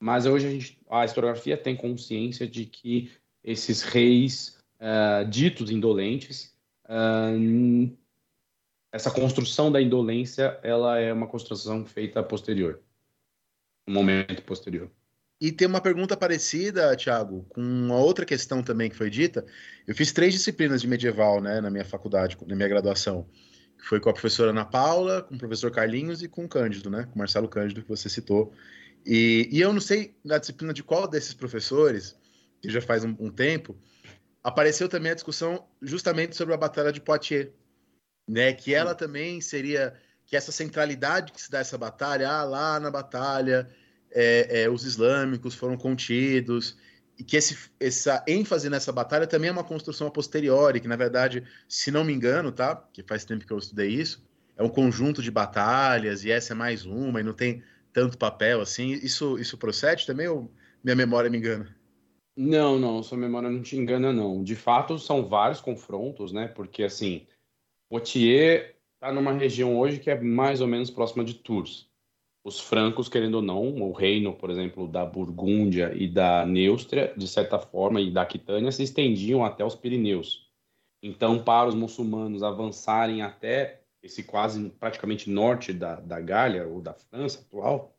Mas 0.00 0.24
hoje 0.24 0.46
a, 0.46 0.50
gente, 0.50 0.78
a 0.88 1.04
historiografia 1.04 1.58
tem 1.58 1.76
consciência 1.76 2.48
de 2.48 2.64
que 2.64 3.10
esses 3.46 3.82
reis 3.82 4.58
uh, 4.80 5.24
ditos 5.30 5.70
indolentes, 5.70 6.52
uh, 6.86 7.96
essa 8.90 9.10
construção 9.10 9.70
da 9.70 9.80
indolência, 9.80 10.58
ela 10.64 10.98
é 10.98 11.12
uma 11.12 11.28
construção 11.28 11.86
feita 11.86 12.22
posterior, 12.24 12.80
um 13.86 13.92
momento 13.92 14.42
posterior. 14.42 14.90
E 15.40 15.52
tem 15.52 15.68
uma 15.68 15.82
pergunta 15.82 16.16
parecida, 16.16 16.96
Thiago, 16.96 17.44
com 17.50 17.60
uma 17.60 17.96
outra 17.96 18.24
questão 18.24 18.62
também 18.62 18.88
que 18.88 18.96
foi 18.96 19.10
dita. 19.10 19.44
Eu 19.86 19.94
fiz 19.94 20.10
três 20.10 20.32
disciplinas 20.32 20.80
de 20.80 20.88
medieval, 20.88 21.42
né, 21.42 21.60
na 21.60 21.70
minha 21.70 21.84
faculdade, 21.84 22.38
na 22.46 22.56
minha 22.56 22.68
graduação. 22.68 23.28
Que 23.78 23.84
foi 23.86 24.00
com 24.00 24.08
a 24.08 24.14
professora 24.14 24.50
Ana 24.50 24.64
Paula, 24.64 25.22
com 25.22 25.34
o 25.34 25.38
professor 25.38 25.70
Carlinhos 25.70 26.22
e 26.22 26.28
com 26.28 26.46
o 26.46 26.48
Cândido, 26.48 26.88
né, 26.88 27.04
com 27.04 27.14
o 27.14 27.18
Marcelo 27.18 27.48
Cândido, 27.48 27.82
que 27.82 27.88
você 27.88 28.08
citou. 28.08 28.50
E, 29.04 29.46
e 29.52 29.60
eu 29.60 29.74
não 29.74 29.80
sei 29.80 30.16
na 30.24 30.38
disciplina 30.38 30.72
de 30.72 30.82
qual 30.82 31.06
desses 31.06 31.34
professores, 31.34 32.16
que 32.66 32.72
já 32.72 32.80
faz 32.80 33.04
um, 33.04 33.14
um 33.20 33.30
tempo, 33.30 33.76
apareceu 34.42 34.88
também 34.88 35.12
a 35.12 35.14
discussão 35.14 35.66
justamente 35.80 36.36
sobre 36.36 36.52
a 36.52 36.56
Batalha 36.56 36.92
de 36.92 37.00
Poitiers, 37.00 37.50
né, 38.28 38.52
que 38.52 38.74
ela 38.74 38.94
também 38.94 39.40
seria, 39.40 39.94
que 40.26 40.36
essa 40.36 40.50
centralidade 40.50 41.32
que 41.32 41.40
se 41.40 41.48
dá 41.48 41.60
essa 41.60 41.78
batalha, 41.78 42.28
ah, 42.28 42.42
lá 42.42 42.80
na 42.80 42.90
batalha 42.90 43.68
é, 44.10 44.62
é, 44.62 44.68
os 44.68 44.84
islâmicos 44.84 45.54
foram 45.54 45.76
contidos, 45.76 46.76
e 47.16 47.22
que 47.22 47.36
esse, 47.36 47.56
essa 47.78 48.24
ênfase 48.26 48.68
nessa 48.68 48.92
batalha 48.92 49.26
também 49.26 49.48
é 49.48 49.52
uma 49.52 49.64
construção 49.64 50.08
a 50.08 50.10
posteriori, 50.10 50.80
que 50.80 50.88
na 50.88 50.96
verdade, 50.96 51.44
se 51.68 51.92
não 51.92 52.04
me 52.04 52.12
engano, 52.12 52.50
tá? 52.50 52.76
Que 52.92 53.02
faz 53.02 53.24
tempo 53.24 53.46
que 53.46 53.52
eu 53.52 53.58
estudei 53.58 53.88
isso, 53.88 54.26
é 54.56 54.62
um 54.62 54.68
conjunto 54.68 55.22
de 55.22 55.30
batalhas 55.30 56.24
e 56.24 56.30
essa 56.32 56.52
é 56.52 56.56
mais 56.56 56.84
uma 56.84 57.20
e 57.20 57.22
não 57.22 57.32
tem 57.32 57.62
tanto 57.92 58.18
papel 58.18 58.60
assim. 58.60 58.92
Isso, 58.92 59.38
isso 59.38 59.56
procede 59.56 60.04
também 60.04 60.28
ou 60.28 60.52
minha 60.82 60.96
memória 60.96 61.30
me 61.30 61.38
engana? 61.38 61.75
Não, 62.36 62.78
não, 62.78 63.02
sua 63.02 63.16
memória 63.16 63.50
não 63.50 63.62
te 63.62 63.76
engana 63.76 64.12
não. 64.12 64.42
De 64.42 64.54
fato, 64.54 64.98
são 64.98 65.26
vários 65.26 65.60
confrontos, 65.60 66.32
né? 66.32 66.48
Porque 66.48 66.82
assim, 66.84 67.26
Poitiers 67.88 68.74
está 68.94 69.12
numa 69.12 69.32
região 69.32 69.78
hoje 69.78 69.98
que 69.98 70.10
é 70.10 70.20
mais 70.20 70.60
ou 70.60 70.66
menos 70.66 70.90
próxima 70.90 71.24
de 71.24 71.34
Tours 71.34 71.88
os 72.46 72.60
francos, 72.60 73.08
querendo 73.08 73.34
ou 73.34 73.42
não, 73.42 73.82
o 73.82 73.90
reino, 73.90 74.32
por 74.32 74.50
exemplo, 74.50 74.86
da 74.86 75.04
Burgúndia 75.04 75.92
e 75.96 76.06
da 76.06 76.46
Neustria, 76.46 77.12
de 77.16 77.26
certa 77.26 77.58
forma, 77.58 78.00
e 78.00 78.08
da 78.08 78.22
Aquitânia, 78.22 78.70
se 78.70 78.84
estendiam 78.84 79.44
até 79.44 79.64
os 79.64 79.74
Pirineus. 79.74 80.48
Então, 81.02 81.42
para 81.42 81.68
os 81.68 81.74
muçulmanos 81.74 82.44
avançarem 82.44 83.20
até 83.20 83.80
esse 84.00 84.22
quase 84.22 84.70
praticamente 84.78 85.28
norte 85.28 85.72
da, 85.72 85.96
da 85.96 86.20
Gália, 86.20 86.68
ou 86.68 86.80
da 86.80 86.94
França 86.94 87.40
atual, 87.40 87.95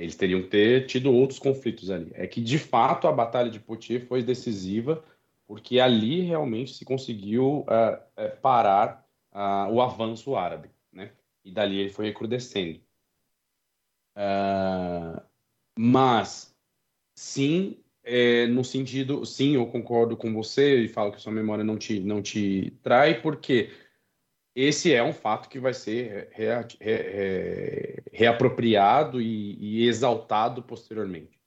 eles 0.00 0.16
teriam 0.16 0.42
que 0.42 0.48
ter 0.48 0.86
tido 0.86 1.12
outros 1.12 1.38
conflitos 1.38 1.90
ali. 1.90 2.10
É 2.14 2.26
que, 2.26 2.40
de 2.40 2.58
fato, 2.58 3.06
a 3.06 3.12
Batalha 3.12 3.50
de 3.50 3.60
Poitiers 3.60 4.06
foi 4.08 4.22
decisiva, 4.22 5.04
porque 5.46 5.78
ali 5.78 6.22
realmente 6.22 6.74
se 6.74 6.84
conseguiu 6.84 7.60
uh, 7.60 8.36
parar 8.40 9.06
uh, 9.32 9.72
o 9.72 9.82
avanço 9.82 10.36
árabe, 10.36 10.70
né? 10.92 11.12
E 11.44 11.50
dali 11.50 11.78
ele 11.78 11.90
foi 11.90 12.06
recrudescendo. 12.06 12.80
Uh, 14.16 15.20
mas, 15.76 16.54
sim, 17.14 17.78
é, 18.02 18.46
no 18.46 18.64
sentido, 18.64 19.24
sim, 19.26 19.54
eu 19.54 19.66
concordo 19.66 20.16
com 20.16 20.32
você 20.32 20.80
e 20.80 20.88
falo 20.88 21.12
que 21.12 21.20
sua 21.20 21.32
memória 21.32 21.62
não 21.62 21.76
te, 21.76 22.00
não 22.00 22.22
te 22.22 22.72
trai, 22.82 23.20
porque 23.20 23.70
esse 24.54 24.92
é 24.92 25.02
um 25.02 25.12
fato 25.12 25.48
que 25.48 25.60
vai 25.60 25.72
ser 25.72 26.28
rea, 26.32 26.66
re, 26.80 28.02
reapropriado 28.12 29.20
e, 29.20 29.56
e, 29.58 29.86
exaltado 29.86 30.62
posteriormente. 30.62 31.40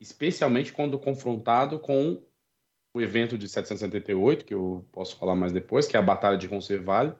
Especialmente 0.00 0.72
quando 0.72 0.98
confrontado 0.98 1.78
com 1.78 2.22
o 2.94 3.00
evento 3.00 3.36
de 3.36 3.48
778, 3.48 4.44
que 4.44 4.54
eu 4.54 4.86
posso 4.92 5.16
falar 5.16 5.34
mais 5.34 5.52
depois, 5.52 5.86
que 5.86 5.96
é 5.96 5.98
a 5.98 6.02
Batalha 6.02 6.38
de 6.38 6.46
Roncesvalles, 6.46 7.14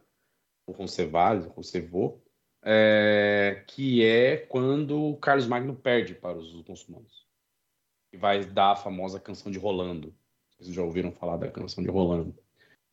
ou 0.66 0.74
Roncesvalles, 0.74 1.46
Roncevaux, 1.46 2.20
é, 2.62 3.64
que 3.66 4.04
é 4.04 4.36
quando 4.36 5.16
Carlos 5.16 5.46
Magno 5.46 5.74
perde 5.74 6.14
para 6.14 6.38
os 6.38 6.52
muçulmanos. 6.66 7.26
E 8.12 8.16
vai 8.16 8.44
dar 8.44 8.72
a 8.72 8.76
famosa 8.76 9.20
canção 9.20 9.50
de 9.50 9.58
Rolando. 9.58 10.14
Vocês 10.58 10.74
já 10.74 10.82
ouviram 10.82 11.12
falar 11.12 11.36
da 11.36 11.50
canção 11.50 11.82
de 11.82 11.90
Rolando? 11.90 12.36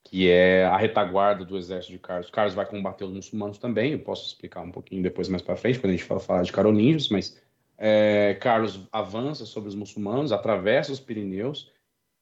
Que 0.10 0.30
é 0.30 0.66
a 0.66 0.78
retaguarda 0.78 1.43
do 1.43 1.58
exército 1.58 1.93
de 1.93 1.99
Carlos. 1.99 2.30
Carlos 2.30 2.53
vai 2.55 2.66
combater 2.66 3.03
os 3.03 3.12
muçulmanos 3.12 3.58
também. 3.58 3.91
Eu 3.91 3.99
posso 3.99 4.26
explicar 4.28 4.62
um 4.62 4.72
pouquinho 4.72 5.03
depois 5.03 5.28
mais 5.28 5.41
para 5.41 5.58
frente, 5.58 5.80
quando 5.80 5.93
a 5.93 5.97
gente 5.97 6.05
falar 6.05 6.43
de 6.43 6.51
carolíngios, 6.51 7.10
mas 7.10 7.41
é, 7.78 8.36
Carlos 8.39 8.88
avança 8.91 9.45
sobre 9.45 9.70
os 9.70 9.76
muçulmanos, 9.76 10.32
atravessa 10.32 10.91
os 10.91 10.99
Pirineus 10.99 11.72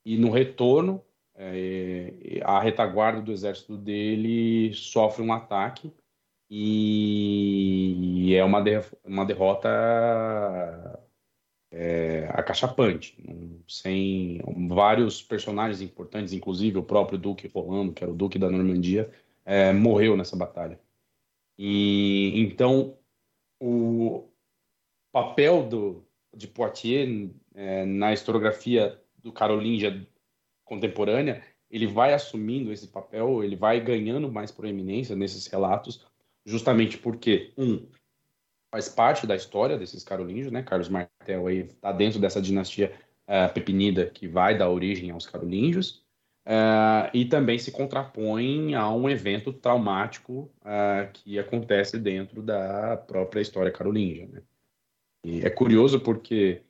e 0.03 0.17
no 0.17 0.31
retorno 0.31 1.01
é, 1.35 2.41
a 2.43 2.59
retaguarda 2.59 3.21
do 3.21 3.31
exército 3.31 3.77
dele 3.77 4.73
sofre 4.73 5.21
um 5.23 5.31
ataque 5.31 5.93
e 6.49 8.33
é 8.35 8.43
uma 8.43 9.25
derrota 9.25 9.69
é, 11.77 12.29
acachapante, 12.31 13.17
sem 13.67 14.39
vários 14.69 15.21
personagens 15.21 15.81
importantes, 15.81 16.31
inclusive 16.31 16.77
o 16.77 16.83
próprio 16.83 17.17
Duque 17.17 17.49
Rolando, 17.53 17.91
que 17.91 18.01
era 18.01 18.13
o 18.13 18.15
Duque 18.15 18.39
da 18.39 18.49
Normandia, 18.49 19.11
é, 19.43 19.73
morreu 19.73 20.15
nessa 20.15 20.37
batalha. 20.37 20.79
E 21.57 22.31
então 22.35 22.97
o 23.59 24.29
papel 25.11 25.67
do, 25.67 26.05
de 26.33 26.47
Poitiers 26.47 27.29
é, 27.53 27.85
na 27.85 28.13
historiografia 28.13 28.97
do 29.21 29.33
Carolíngia 29.33 30.07
contemporânea, 30.63 31.43
ele 31.69 31.87
vai 31.87 32.13
assumindo 32.13 32.71
esse 32.71 32.87
papel, 32.87 33.43
ele 33.43 33.55
vai 33.57 33.81
ganhando 33.81 34.31
mais 34.31 34.49
proeminência 34.49 35.15
nesses 35.15 35.45
relatos, 35.47 36.05
justamente 36.45 36.97
porque, 36.97 37.51
um, 37.57 37.85
faz 38.71 38.89
parte 38.89 39.25
da 39.25 39.35
história 39.35 39.77
desses 39.77 40.03
carolíngios, 40.03 40.51
né? 40.51 40.63
Carlos 40.63 40.89
Martel 40.89 41.47
aí 41.47 41.59
está 41.59 41.91
dentro 41.91 42.19
dessa 42.19 42.41
dinastia 42.41 42.91
uh, 43.27 43.53
pepinida 43.53 44.07
que 44.07 44.27
vai 44.27 44.57
dar 44.57 44.69
origem 44.69 45.11
aos 45.11 45.25
carolíngios, 45.25 46.05
uh, 46.45 47.09
e 47.13 47.25
também 47.25 47.57
se 47.57 47.71
contrapõe 47.71 48.75
a 48.75 48.89
um 48.89 49.09
evento 49.09 49.51
traumático 49.51 50.51
uh, 50.61 51.11
que 51.13 51.39
acontece 51.39 51.97
dentro 51.97 52.41
da 52.41 52.97
própria 52.97 53.41
história 53.41 53.71
carolíngia, 53.71 54.27
né? 54.27 54.41
E 55.23 55.41
é 55.41 55.49
curioso 55.49 55.99
porque 55.99 56.61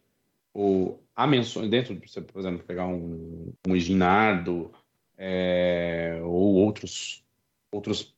o, 0.53 0.97
há 1.13 1.27
menções 1.27 1.69
dentro, 1.69 1.99
por 2.31 2.39
exemplo, 2.39 2.63
pegar 2.65 2.87
um, 2.87 3.51
um 3.67 3.75
Ginardo 3.75 4.71
é, 5.17 6.19
ou 6.23 6.55
outros 6.55 7.21
outros 7.69 8.14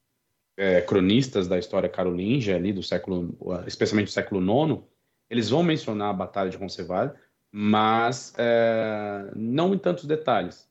é, 0.58 0.82
cronistas 0.82 1.48
da 1.48 1.60
história 1.60 1.88
carolíngia 1.88 2.56
ali 2.56 2.74
do 2.74 2.82
século, 2.82 3.38
especialmente 3.68 4.08
do 4.08 4.12
século 4.12 4.42
IX, 4.42 4.82
eles 5.30 5.50
vão 5.50 5.62
mencionar 5.62 6.10
a 6.10 6.14
Batalha 6.14 6.50
de 6.50 6.58
Roncesvalles, 6.58 7.14
mas 7.52 8.34
é, 8.38 9.32
não 9.36 9.74
em 9.74 9.78
tantos 9.78 10.06
detalhes. 10.06 10.68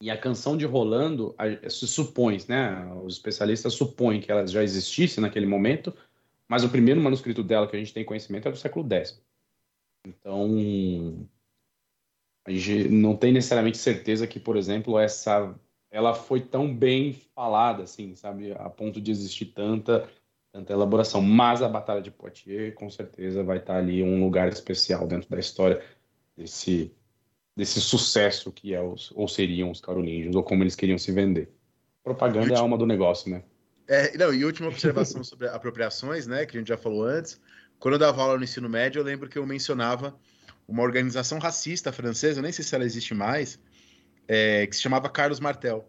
E 0.00 0.10
a 0.10 0.16
canção 0.16 0.56
de 0.56 0.64
Rolando 0.64 1.36
se 1.68 1.86
supõe, 1.86 2.38
né? 2.48 2.92
Os 3.04 3.14
especialistas 3.14 3.74
supõem 3.74 4.20
que 4.20 4.32
ela 4.32 4.44
já 4.46 4.62
existisse 4.62 5.20
naquele 5.20 5.46
momento, 5.46 5.94
mas 6.48 6.64
o 6.64 6.68
primeiro 6.68 7.00
manuscrito 7.00 7.42
dela 7.42 7.68
que 7.68 7.76
a 7.76 7.78
gente 7.78 7.94
tem 7.94 8.04
conhecimento 8.04 8.48
é 8.48 8.50
do 8.50 8.56
século 8.56 8.84
X. 8.90 9.22
Então, 10.04 11.28
a 12.44 12.50
gente 12.50 12.88
não 12.88 13.16
tem 13.16 13.32
necessariamente 13.32 13.78
certeza 13.78 14.26
que, 14.26 14.40
por 14.40 14.56
exemplo, 14.56 14.98
essa 14.98 15.54
ela 15.92 16.14
foi 16.14 16.40
tão 16.40 16.74
bem 16.74 17.12
falada, 17.34 17.82
assim, 17.82 18.16
sabe, 18.16 18.52
a 18.52 18.68
ponto 18.70 19.00
de 19.00 19.10
existir 19.10 19.46
tanta 19.46 20.08
tanta 20.50 20.72
elaboração. 20.72 21.22
Mas 21.22 21.62
a 21.62 21.68
Batalha 21.68 22.02
de 22.02 22.10
Poitiers, 22.10 22.74
com 22.74 22.90
certeza, 22.90 23.42
vai 23.42 23.58
estar 23.58 23.76
ali 23.76 24.02
um 24.02 24.22
lugar 24.22 24.48
especial 24.48 25.06
dentro 25.06 25.28
da 25.30 25.38
história 25.38 25.82
desse 26.36 26.92
desse 27.54 27.82
sucesso 27.82 28.50
que 28.50 28.72
é 28.72 28.80
os, 28.80 29.12
ou 29.14 29.28
seriam 29.28 29.70
os 29.70 29.80
carolingios, 29.80 30.34
ou 30.34 30.42
como 30.42 30.62
eles 30.62 30.74
queriam 30.74 30.96
se 30.96 31.12
vender. 31.12 31.50
Propaganda 32.02 32.54
é 32.54 32.56
a 32.56 32.60
alma 32.60 32.78
do 32.78 32.86
negócio, 32.86 33.30
né? 33.30 33.42
É, 33.86 34.16
não, 34.16 34.32
e 34.32 34.42
última 34.42 34.68
observação 34.68 35.22
sobre 35.24 35.48
apropriações, 35.48 36.26
né, 36.26 36.46
que 36.46 36.56
a 36.56 36.60
gente 36.60 36.68
já 36.68 36.78
falou 36.78 37.04
antes. 37.04 37.38
Quando 37.78 37.94
eu 37.94 37.98
dava 37.98 38.22
aula 38.22 38.38
no 38.38 38.44
ensino 38.44 38.70
médio, 38.70 39.00
eu 39.00 39.04
lembro 39.04 39.28
que 39.28 39.38
eu 39.38 39.44
mencionava 39.44 40.18
uma 40.66 40.82
organização 40.82 41.38
racista 41.38 41.92
francesa, 41.92 42.38
eu 42.38 42.42
nem 42.42 42.52
sei 42.52 42.64
se 42.64 42.74
ela 42.74 42.84
existe 42.84 43.12
mais, 43.12 43.58
é, 44.32 44.66
que 44.66 44.74
se 44.74 44.80
chamava 44.80 45.10
Carlos 45.10 45.38
Martel, 45.38 45.86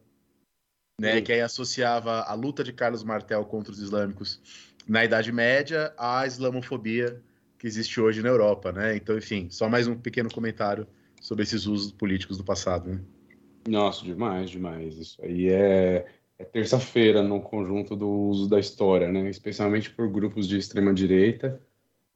né, 0.99 1.21
que 1.21 1.31
aí 1.31 1.39
associava 1.39 2.23
a 2.23 2.33
luta 2.33 2.61
de 2.61 2.73
Carlos 2.73 3.01
Martel 3.01 3.45
contra 3.45 3.71
os 3.71 3.79
islâmicos 3.79 4.41
na 4.85 5.05
Idade 5.05 5.31
Média 5.31 5.93
à 5.97 6.27
islamofobia 6.27 7.21
que 7.57 7.65
existe 7.65 8.01
hoje 8.01 8.21
na 8.21 8.27
Europa, 8.27 8.73
né? 8.73 8.97
Então, 8.97 9.17
enfim, 9.17 9.47
só 9.49 9.69
mais 9.69 9.87
um 9.87 9.95
pequeno 9.95 10.29
comentário 10.29 10.85
sobre 11.21 11.43
esses 11.43 11.65
usos 11.65 11.93
políticos 11.93 12.37
do 12.37 12.43
passado. 12.43 12.89
Né? 12.89 12.99
Nossa, 13.65 14.03
demais, 14.03 14.49
demais. 14.49 14.97
Isso 14.97 15.23
aí 15.23 15.47
é, 15.47 16.05
é 16.37 16.43
terça-feira 16.43 17.23
no 17.23 17.39
conjunto 17.39 17.95
do 17.95 18.09
uso 18.09 18.49
da 18.49 18.59
história, 18.59 19.09
né? 19.09 19.29
Especialmente 19.29 19.89
por 19.89 20.09
grupos 20.09 20.49
de 20.49 20.57
extrema 20.57 20.93
direita 20.93 21.61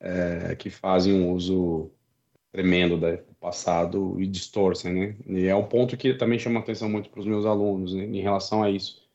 é, 0.01 0.53
que 0.55 0.69
fazem 0.69 1.13
um 1.13 1.31
uso 1.31 1.89
tremendo 2.57 2.97
do 2.97 3.35
passado 3.39 4.19
e 4.19 4.25
distorcem, 4.25 4.91
né? 4.91 5.17
E 5.27 5.45
é 5.45 5.55
um 5.55 5.67
ponto 5.67 5.95
que 5.95 6.15
também 6.15 6.39
chama 6.39 6.59
atenção 6.59 6.89
muito 6.89 7.07
para 7.07 7.19
os 7.19 7.25
meus 7.27 7.45
alunos 7.45 7.93
né, 7.93 8.03
em 8.05 8.19
relação 8.19 8.63
a 8.63 8.71
isso, 8.71 9.07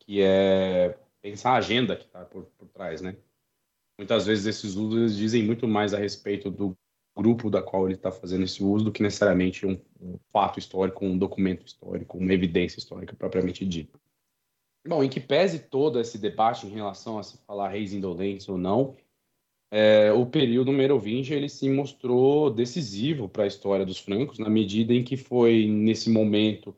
que 0.00 0.20
é 0.20 0.98
pensar 1.22 1.52
a 1.52 1.58
agenda 1.58 1.94
que 1.94 2.06
está 2.06 2.24
por, 2.24 2.46
por 2.58 2.66
trás, 2.66 3.00
né? 3.00 3.16
Muitas 3.96 4.26
vezes 4.26 4.46
esses 4.46 4.74
usos 4.74 5.16
dizem 5.16 5.44
muito 5.44 5.68
mais 5.68 5.94
a 5.94 5.98
respeito 5.98 6.50
do 6.50 6.76
grupo 7.16 7.48
da 7.48 7.62
qual 7.62 7.86
ele 7.86 7.94
está 7.94 8.10
fazendo 8.10 8.42
esse 8.42 8.64
uso 8.64 8.86
do 8.86 8.92
que 8.92 9.02
necessariamente 9.02 9.64
um, 9.64 9.80
um, 10.00 10.18
fato 10.32 10.58
histórico, 10.58 11.04
um 11.04 11.16
documento 11.16 11.64
histórico, 11.64 12.18
uma 12.18 12.34
evidência 12.34 12.80
histórica 12.80 13.14
propriamente 13.14 13.64
dita. 13.64 13.96
Bom, 14.84 15.04
em 15.04 15.08
que 15.08 15.20
pese 15.20 15.60
todo 15.60 16.00
esse 16.00 16.18
debate 16.18 16.66
em 16.66 16.70
relação 16.70 17.16
a 17.16 17.22
se 17.22 17.38
falar 17.46 17.68
reis 17.68 17.92
indolentes 17.92 18.48
ou 18.48 18.58
não, 18.58 18.96
é, 19.70 20.12
o 20.12 20.24
período 20.24 20.72
merovingio 20.72 21.36
ele 21.36 21.48
se 21.48 21.68
mostrou 21.68 22.50
decisivo 22.50 23.28
para 23.28 23.44
a 23.44 23.46
história 23.46 23.84
dos 23.84 23.98
francos, 23.98 24.38
na 24.38 24.48
medida 24.48 24.94
em 24.94 25.04
que 25.04 25.16
foi 25.16 25.66
nesse 25.66 26.10
momento 26.10 26.74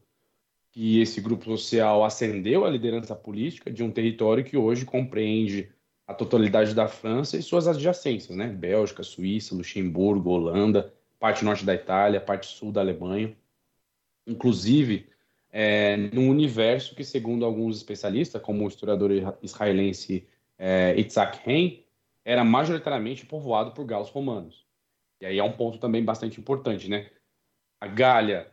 que 0.72 1.00
esse 1.00 1.20
grupo 1.20 1.44
social 1.44 2.04
ascendeu 2.04 2.64
à 2.64 2.70
liderança 2.70 3.14
política 3.14 3.70
de 3.70 3.82
um 3.82 3.90
território 3.90 4.44
que 4.44 4.56
hoje 4.56 4.84
compreende 4.84 5.70
a 6.06 6.14
totalidade 6.14 6.74
da 6.74 6.88
França 6.88 7.36
e 7.36 7.42
suas 7.42 7.68
adjacências, 7.68 8.36
né? 8.36 8.48
Bélgica, 8.48 9.02
Suíça, 9.02 9.54
Luxemburgo, 9.54 10.30
Holanda, 10.30 10.92
parte 11.18 11.44
norte 11.44 11.64
da 11.64 11.74
Itália, 11.74 12.20
parte 12.20 12.46
sul 12.46 12.72
da 12.72 12.80
Alemanha. 12.80 13.36
Inclusive, 14.26 15.06
é, 15.52 15.96
num 15.96 16.28
universo 16.28 16.94
que, 16.94 17.04
segundo 17.04 17.44
alguns 17.44 17.76
especialistas, 17.76 18.42
como 18.42 18.64
o 18.64 18.68
historiador 18.68 19.10
israelense 19.42 20.26
é, 20.58 20.94
Itzhak 20.98 21.48
Hein, 21.48 21.84
era 22.30 22.44
majoritariamente 22.44 23.26
povoado 23.26 23.72
por 23.72 23.84
galos 23.84 24.08
romanos. 24.08 24.64
E 25.20 25.26
aí 25.26 25.38
é 25.40 25.42
um 25.42 25.50
ponto 25.50 25.78
também 25.78 26.04
bastante 26.04 26.40
importante, 26.40 26.88
né? 26.88 27.10
A 27.80 27.88
Gália, 27.88 28.48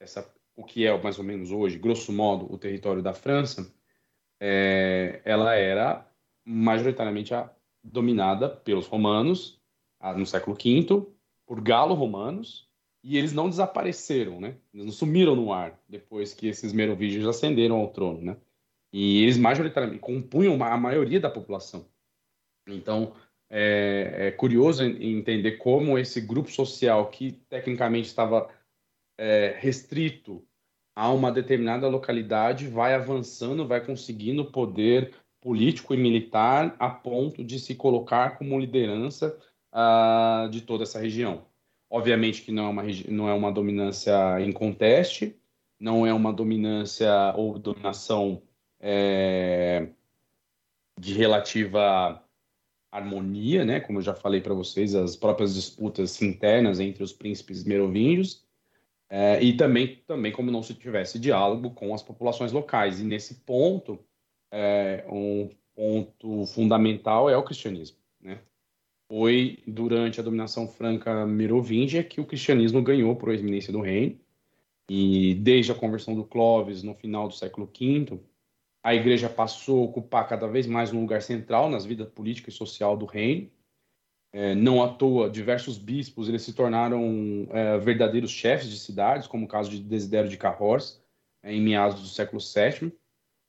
essa, 0.00 0.34
o 0.56 0.64
que 0.64 0.86
é 0.86 1.02
mais 1.02 1.18
ou 1.18 1.24
menos 1.24 1.50
hoje, 1.50 1.78
grosso 1.78 2.10
modo, 2.10 2.50
o 2.50 2.56
território 2.56 3.02
da 3.02 3.12
França, 3.12 3.70
é, 4.40 5.20
ela 5.26 5.54
era 5.54 6.10
majoritariamente 6.42 7.34
dominada 7.84 8.48
pelos 8.48 8.86
romanos 8.86 9.60
no 10.16 10.24
século 10.24 10.56
V, 10.56 11.06
por 11.46 11.60
galo-romanos, 11.60 12.66
e 13.04 13.18
eles 13.18 13.34
não 13.34 13.50
desapareceram, 13.50 14.40
né? 14.40 14.56
Eles 14.72 14.86
não 14.86 14.92
sumiram 14.92 15.36
no 15.36 15.52
ar 15.52 15.78
depois 15.86 16.32
que 16.32 16.46
esses 16.46 16.72
merovígios 16.72 17.28
ascenderam 17.28 17.76
ao 17.76 17.92
trono, 17.92 18.22
né? 18.22 18.38
E 18.90 19.22
eles 19.22 19.36
majoritariamente 19.36 20.00
compunham 20.00 20.54
a 20.64 20.78
maioria 20.78 21.20
da 21.20 21.28
população. 21.28 21.91
Então, 22.66 23.12
é, 23.50 24.28
é 24.28 24.30
curioso 24.30 24.84
entender 24.84 25.52
como 25.52 25.98
esse 25.98 26.20
grupo 26.20 26.50
social 26.50 27.10
que 27.10 27.32
tecnicamente 27.48 28.08
estava 28.08 28.48
é, 29.18 29.56
restrito 29.58 30.44
a 30.94 31.10
uma 31.10 31.32
determinada 31.32 31.88
localidade 31.88 32.68
vai 32.68 32.94
avançando, 32.94 33.66
vai 33.66 33.84
conseguindo 33.84 34.44
poder 34.44 35.14
político 35.40 35.92
e 35.92 35.96
militar 35.96 36.76
a 36.78 36.88
ponto 36.88 37.42
de 37.42 37.58
se 37.58 37.74
colocar 37.74 38.38
como 38.38 38.58
liderança 38.58 39.36
uh, 39.72 40.48
de 40.48 40.60
toda 40.60 40.84
essa 40.84 41.00
região. 41.00 41.44
Obviamente 41.90 42.42
que 42.42 42.52
não 42.52 42.66
é 42.66 42.68
uma, 42.68 42.82
não 43.08 43.28
é 43.28 43.34
uma 43.34 43.52
dominância 43.52 44.40
em 44.40 44.52
conteste, 44.52 45.36
não 45.80 46.06
é 46.06 46.14
uma 46.14 46.32
dominância 46.32 47.34
ou 47.36 47.58
dominação 47.58 48.40
é, 48.78 49.88
de 50.98 51.12
relativa 51.14 52.22
harmonia, 52.92 53.64
né? 53.64 53.80
Como 53.80 53.98
eu 53.98 54.02
já 54.02 54.14
falei 54.14 54.42
para 54.42 54.52
vocês, 54.52 54.94
as 54.94 55.16
próprias 55.16 55.54
disputas 55.54 56.20
internas 56.20 56.78
entre 56.78 57.02
os 57.02 57.12
príncipes 57.12 57.64
merovingios, 57.64 58.44
é, 59.08 59.42
e 59.42 59.56
também, 59.56 60.02
também 60.06 60.30
como 60.30 60.50
não 60.50 60.62
se 60.62 60.74
tivesse 60.74 61.18
diálogo 61.18 61.70
com 61.70 61.94
as 61.94 62.02
populações 62.02 62.52
locais. 62.52 63.00
E 63.00 63.04
nesse 63.04 63.36
ponto, 63.46 63.98
é, 64.50 65.04
um 65.08 65.48
ponto 65.74 66.46
fundamental 66.46 67.30
é 67.30 67.36
o 67.36 67.42
cristianismo, 67.42 67.96
né? 68.20 68.38
Foi 69.08 69.58
durante 69.66 70.20
a 70.20 70.22
dominação 70.22 70.68
franca 70.68 71.26
merovingia 71.26 72.04
que 72.04 72.20
o 72.20 72.26
cristianismo 72.26 72.82
ganhou 72.82 73.16
por 73.16 73.34
eminência 73.34 73.72
do 73.72 73.80
reino, 73.80 74.18
e 74.88 75.34
desde 75.36 75.72
a 75.72 75.74
conversão 75.74 76.14
do 76.14 76.24
Clovis 76.24 76.82
no 76.82 76.94
final 76.94 77.28
do 77.28 77.34
século 77.34 77.66
V, 77.66 78.20
a 78.82 78.94
igreja 78.94 79.28
passou 79.28 79.80
a 79.80 79.84
ocupar 79.84 80.28
cada 80.28 80.48
vez 80.48 80.66
mais 80.66 80.92
um 80.92 81.00
lugar 81.00 81.22
central 81.22 81.70
nas 81.70 81.84
vidas 81.84 82.08
política 82.08 82.50
e 82.50 82.52
social 82.52 82.96
do 82.96 83.06
reino. 83.06 83.50
É, 84.32 84.54
não 84.54 84.82
à 84.82 84.88
toa, 84.88 85.28
diversos 85.30 85.76
bispos 85.78 86.28
eles 86.28 86.42
se 86.42 86.54
tornaram 86.54 87.46
é, 87.50 87.78
verdadeiros 87.78 88.30
chefes 88.30 88.68
de 88.68 88.78
cidades, 88.78 89.26
como 89.26 89.44
o 89.44 89.48
caso 89.48 89.70
de 89.70 89.78
Desidério 89.78 90.30
de 90.30 90.38
Cahors, 90.38 91.00
é, 91.42 91.52
em 91.52 91.60
meados 91.60 92.00
do 92.00 92.08
século 92.08 92.40
VII, 92.40 92.92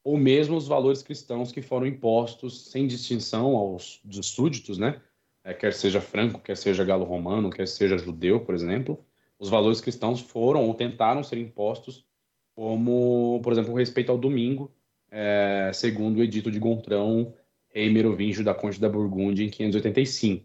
ou 0.03 0.17
mesmo 0.17 0.57
os 0.57 0.67
valores 0.67 1.01
cristãos 1.01 1.51
que 1.51 1.61
foram 1.61 1.87
impostos 1.87 2.69
sem 2.69 2.85
distinção 2.85 3.55
aos 3.55 4.01
súditos, 4.21 4.77
né? 4.77 5.01
É, 5.45 5.53
quer 5.53 5.73
seja 5.73 6.01
franco, 6.01 6.41
quer 6.41 6.57
seja 6.57 6.83
galo-romano, 6.83 7.49
quer 7.49 7.67
seja 7.67 7.97
judeu, 7.97 8.41
por 8.41 8.53
exemplo, 8.53 9.03
os 9.39 9.49
valores 9.49 9.81
cristãos 9.81 10.21
foram 10.21 10.65
ou 10.65 10.73
tentaram 10.73 11.23
ser 11.23 11.37
impostos, 11.37 12.05
como, 12.55 13.41
por 13.41 13.51
exemplo, 13.51 13.73
o 13.73 13.77
respeito 13.77 14.11
ao 14.11 14.17
domingo, 14.17 14.73
é, 15.15 15.69
segundo 15.71 16.17
o 16.17 16.23
Edito 16.23 16.49
de 16.49 16.57
Gontrão, 16.57 17.35
rei 17.69 17.87
merovingio 17.91 18.43
da 18.43 18.53
Conde 18.53 18.79
da 18.79 18.89
Burgúndia, 18.89 19.45
em 19.45 19.49
585. 19.49 20.43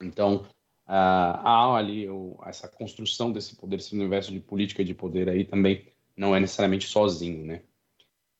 Então, 0.00 0.46
há 0.86 1.74
ali 1.76 2.06
essa 2.46 2.68
construção 2.68 3.32
desse 3.32 3.56
poder, 3.56 3.76
esse 3.76 3.94
universo 3.94 4.30
de 4.30 4.38
política 4.38 4.82
e 4.82 4.84
de 4.84 4.94
poder 4.94 5.28
aí 5.28 5.44
também 5.44 5.84
não 6.16 6.34
é 6.34 6.38
necessariamente 6.38 6.86
sozinho, 6.86 7.44
né? 7.44 7.62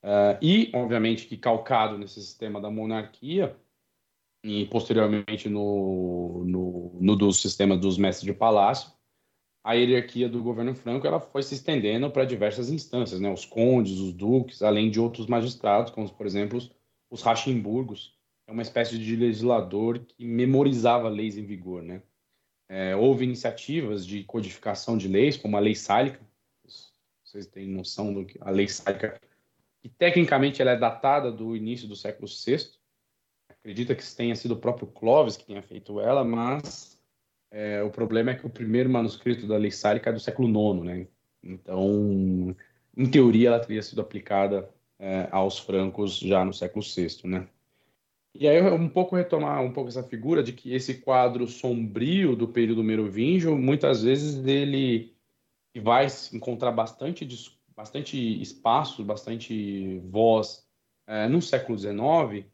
Uh, 0.02 0.38
e, 0.40 0.70
obviamente, 0.74 1.26
que 1.26 1.36
calcado 1.36 1.96
nesse 1.96 2.20
sistema 2.20 2.60
da 2.60 2.70
monarquia 2.70 3.56
e 4.44 4.66
posteriormente 4.66 5.48
no, 5.48 6.44
no, 6.44 6.98
no 7.00 7.16
do 7.16 7.32
sistema 7.32 7.76
dos 7.76 7.96
mestres 7.96 8.26
de 8.26 8.36
palácio, 8.36 8.92
a 9.64 9.74
hierarquia 9.74 10.28
do 10.28 10.42
governo 10.42 10.74
franco 10.74 11.06
ela 11.06 11.20
foi 11.20 11.42
se 11.42 11.54
estendendo 11.54 12.10
para 12.10 12.24
diversas 12.24 12.70
instâncias, 12.70 13.20
né? 13.20 13.32
Os 13.32 13.44
condes, 13.44 13.98
os 13.98 14.12
duques, 14.12 14.62
além 14.62 14.90
de 14.90 14.98
outros 14.98 15.26
magistrados, 15.26 15.92
como 15.92 16.08
por 16.10 16.26
exemplo 16.26 16.58
os 17.08 17.22
Rachimburgos, 17.22 18.16
é 18.46 18.52
uma 18.52 18.62
espécie 18.62 18.98
de 18.98 19.14
legislador 19.14 20.00
que 20.00 20.24
memorizava 20.24 21.08
leis 21.08 21.36
em 21.38 21.44
vigor, 21.44 21.82
né? 21.82 22.02
É, 22.68 22.96
houve 22.96 23.24
iniciativas 23.24 24.06
de 24.06 24.24
codificação 24.24 24.96
de 24.96 25.06
leis, 25.06 25.36
como 25.36 25.56
a 25.56 25.60
Lei 25.60 25.74
Sálica. 25.74 26.20
Vocês 27.22 27.46
têm 27.46 27.68
noção 27.68 28.12
do 28.12 28.24
que 28.24 28.38
a 28.40 28.50
Lei 28.50 28.66
Sálica, 28.66 29.20
que 29.80 29.88
tecnicamente 29.88 30.60
ela 30.60 30.72
é 30.72 30.76
datada 30.76 31.30
do 31.30 31.56
início 31.56 31.86
do 31.86 31.94
século 31.94 32.26
VI. 32.26 32.70
Acredita 33.48 33.94
que 33.94 34.16
tenha 34.16 34.34
sido 34.34 34.54
o 34.54 34.58
próprio 34.58 34.88
Clovis 34.88 35.36
que 35.36 35.44
tenha 35.44 35.62
feito 35.62 36.00
ela, 36.00 36.24
mas 36.24 36.91
é, 37.52 37.82
o 37.82 37.90
problema 37.90 38.30
é 38.30 38.34
que 38.34 38.46
o 38.46 38.50
primeiro 38.50 38.88
manuscrito 38.88 39.46
da 39.46 39.58
Lei 39.58 39.70
Sálica 39.70 40.08
é 40.08 40.12
do 40.12 40.18
século 40.18 40.48
IX, 40.48 40.84
né? 40.84 41.06
Então, 41.44 42.56
em 42.96 43.06
teoria, 43.10 43.48
ela 43.48 43.60
teria 43.60 43.82
sido 43.82 44.00
aplicada 44.00 44.68
é, 44.98 45.28
aos 45.30 45.58
francos 45.58 46.18
já 46.18 46.44
no 46.44 46.54
século 46.54 46.82
VI, 46.82 47.28
né? 47.28 47.46
E 48.34 48.48
aí 48.48 48.62
um 48.62 48.88
pouco 48.88 49.14
retomar 49.14 49.62
um 49.62 49.70
pouco 49.72 49.90
essa 49.90 50.02
figura 50.02 50.42
de 50.42 50.54
que 50.54 50.72
esse 50.72 50.94
quadro 50.94 51.46
sombrio 51.46 52.34
do 52.34 52.48
período 52.48 52.82
merovingio, 52.82 53.58
muitas 53.58 54.02
vezes 54.02 54.42
ele 54.46 55.14
vai 55.82 56.06
encontrar 56.32 56.72
bastante 56.72 57.28
bastante 57.76 58.40
espaço, 58.40 59.04
bastante 59.04 59.98
voz 60.06 60.66
é, 61.06 61.28
no 61.28 61.42
século 61.42 61.76
XIX, 61.76 62.46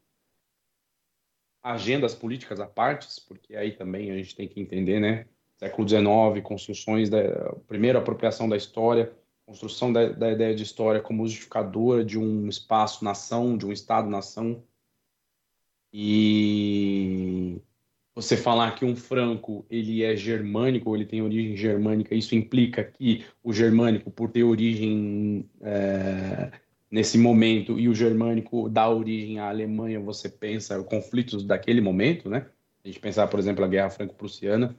agendas 1.61 2.15
políticas 2.15 2.59
à 2.59 2.65
parte, 2.65 3.07
porque 3.27 3.55
aí 3.55 3.71
também 3.71 4.11
a 4.11 4.15
gente 4.15 4.35
tem 4.35 4.47
que 4.47 4.59
entender, 4.59 4.99
né? 4.99 5.25
Século 5.57 5.87
XIX, 5.87 6.05
construções 6.41 7.09
da 7.09 7.53
primeira 7.67 7.99
apropriação 7.99 8.47
da 8.47 8.55
história, 8.55 9.11
construção 9.45 9.91
da, 9.91 10.09
da 10.09 10.31
ideia 10.31 10.55
de 10.55 10.63
história 10.63 11.01
como 11.01 11.27
justificadora 11.27 12.03
de 12.05 12.17
um 12.17 12.47
espaço-nação, 12.47 13.57
de 13.57 13.65
um 13.65 13.71
Estado-nação. 13.71 14.63
E 15.91 17.59
você 18.15 18.37
falar 18.37 18.75
que 18.75 18.85
um 18.85 18.95
franco 18.95 19.65
ele 19.69 20.03
é 20.03 20.15
germânico, 20.15 20.95
ele 20.95 21.05
tem 21.05 21.21
origem 21.21 21.57
germânica, 21.57 22.15
isso 22.15 22.35
implica 22.35 22.83
que 22.83 23.25
o 23.43 23.51
germânico, 23.51 24.11
por 24.11 24.29
ter 24.29 24.43
origem 24.43 25.49
é, 25.61 26.51
nesse 26.89 27.17
momento 27.17 27.79
e 27.79 27.87
o 27.87 27.93
germânico 27.93 28.69
dá 28.69 28.89
origem 28.89 29.39
à 29.39 29.49
Alemanha, 29.49 29.99
você 29.99 30.27
pensa 30.27 30.81
conflitos 30.83 31.43
daquele 31.43 31.81
momento, 31.81 32.29
né? 32.29 32.47
A 32.83 32.87
gente 32.87 32.99
pensar, 32.99 33.27
por 33.27 33.39
exemplo, 33.39 33.63
a 33.63 33.67
Guerra 33.67 33.89
Franco-Prussiana 33.89 34.75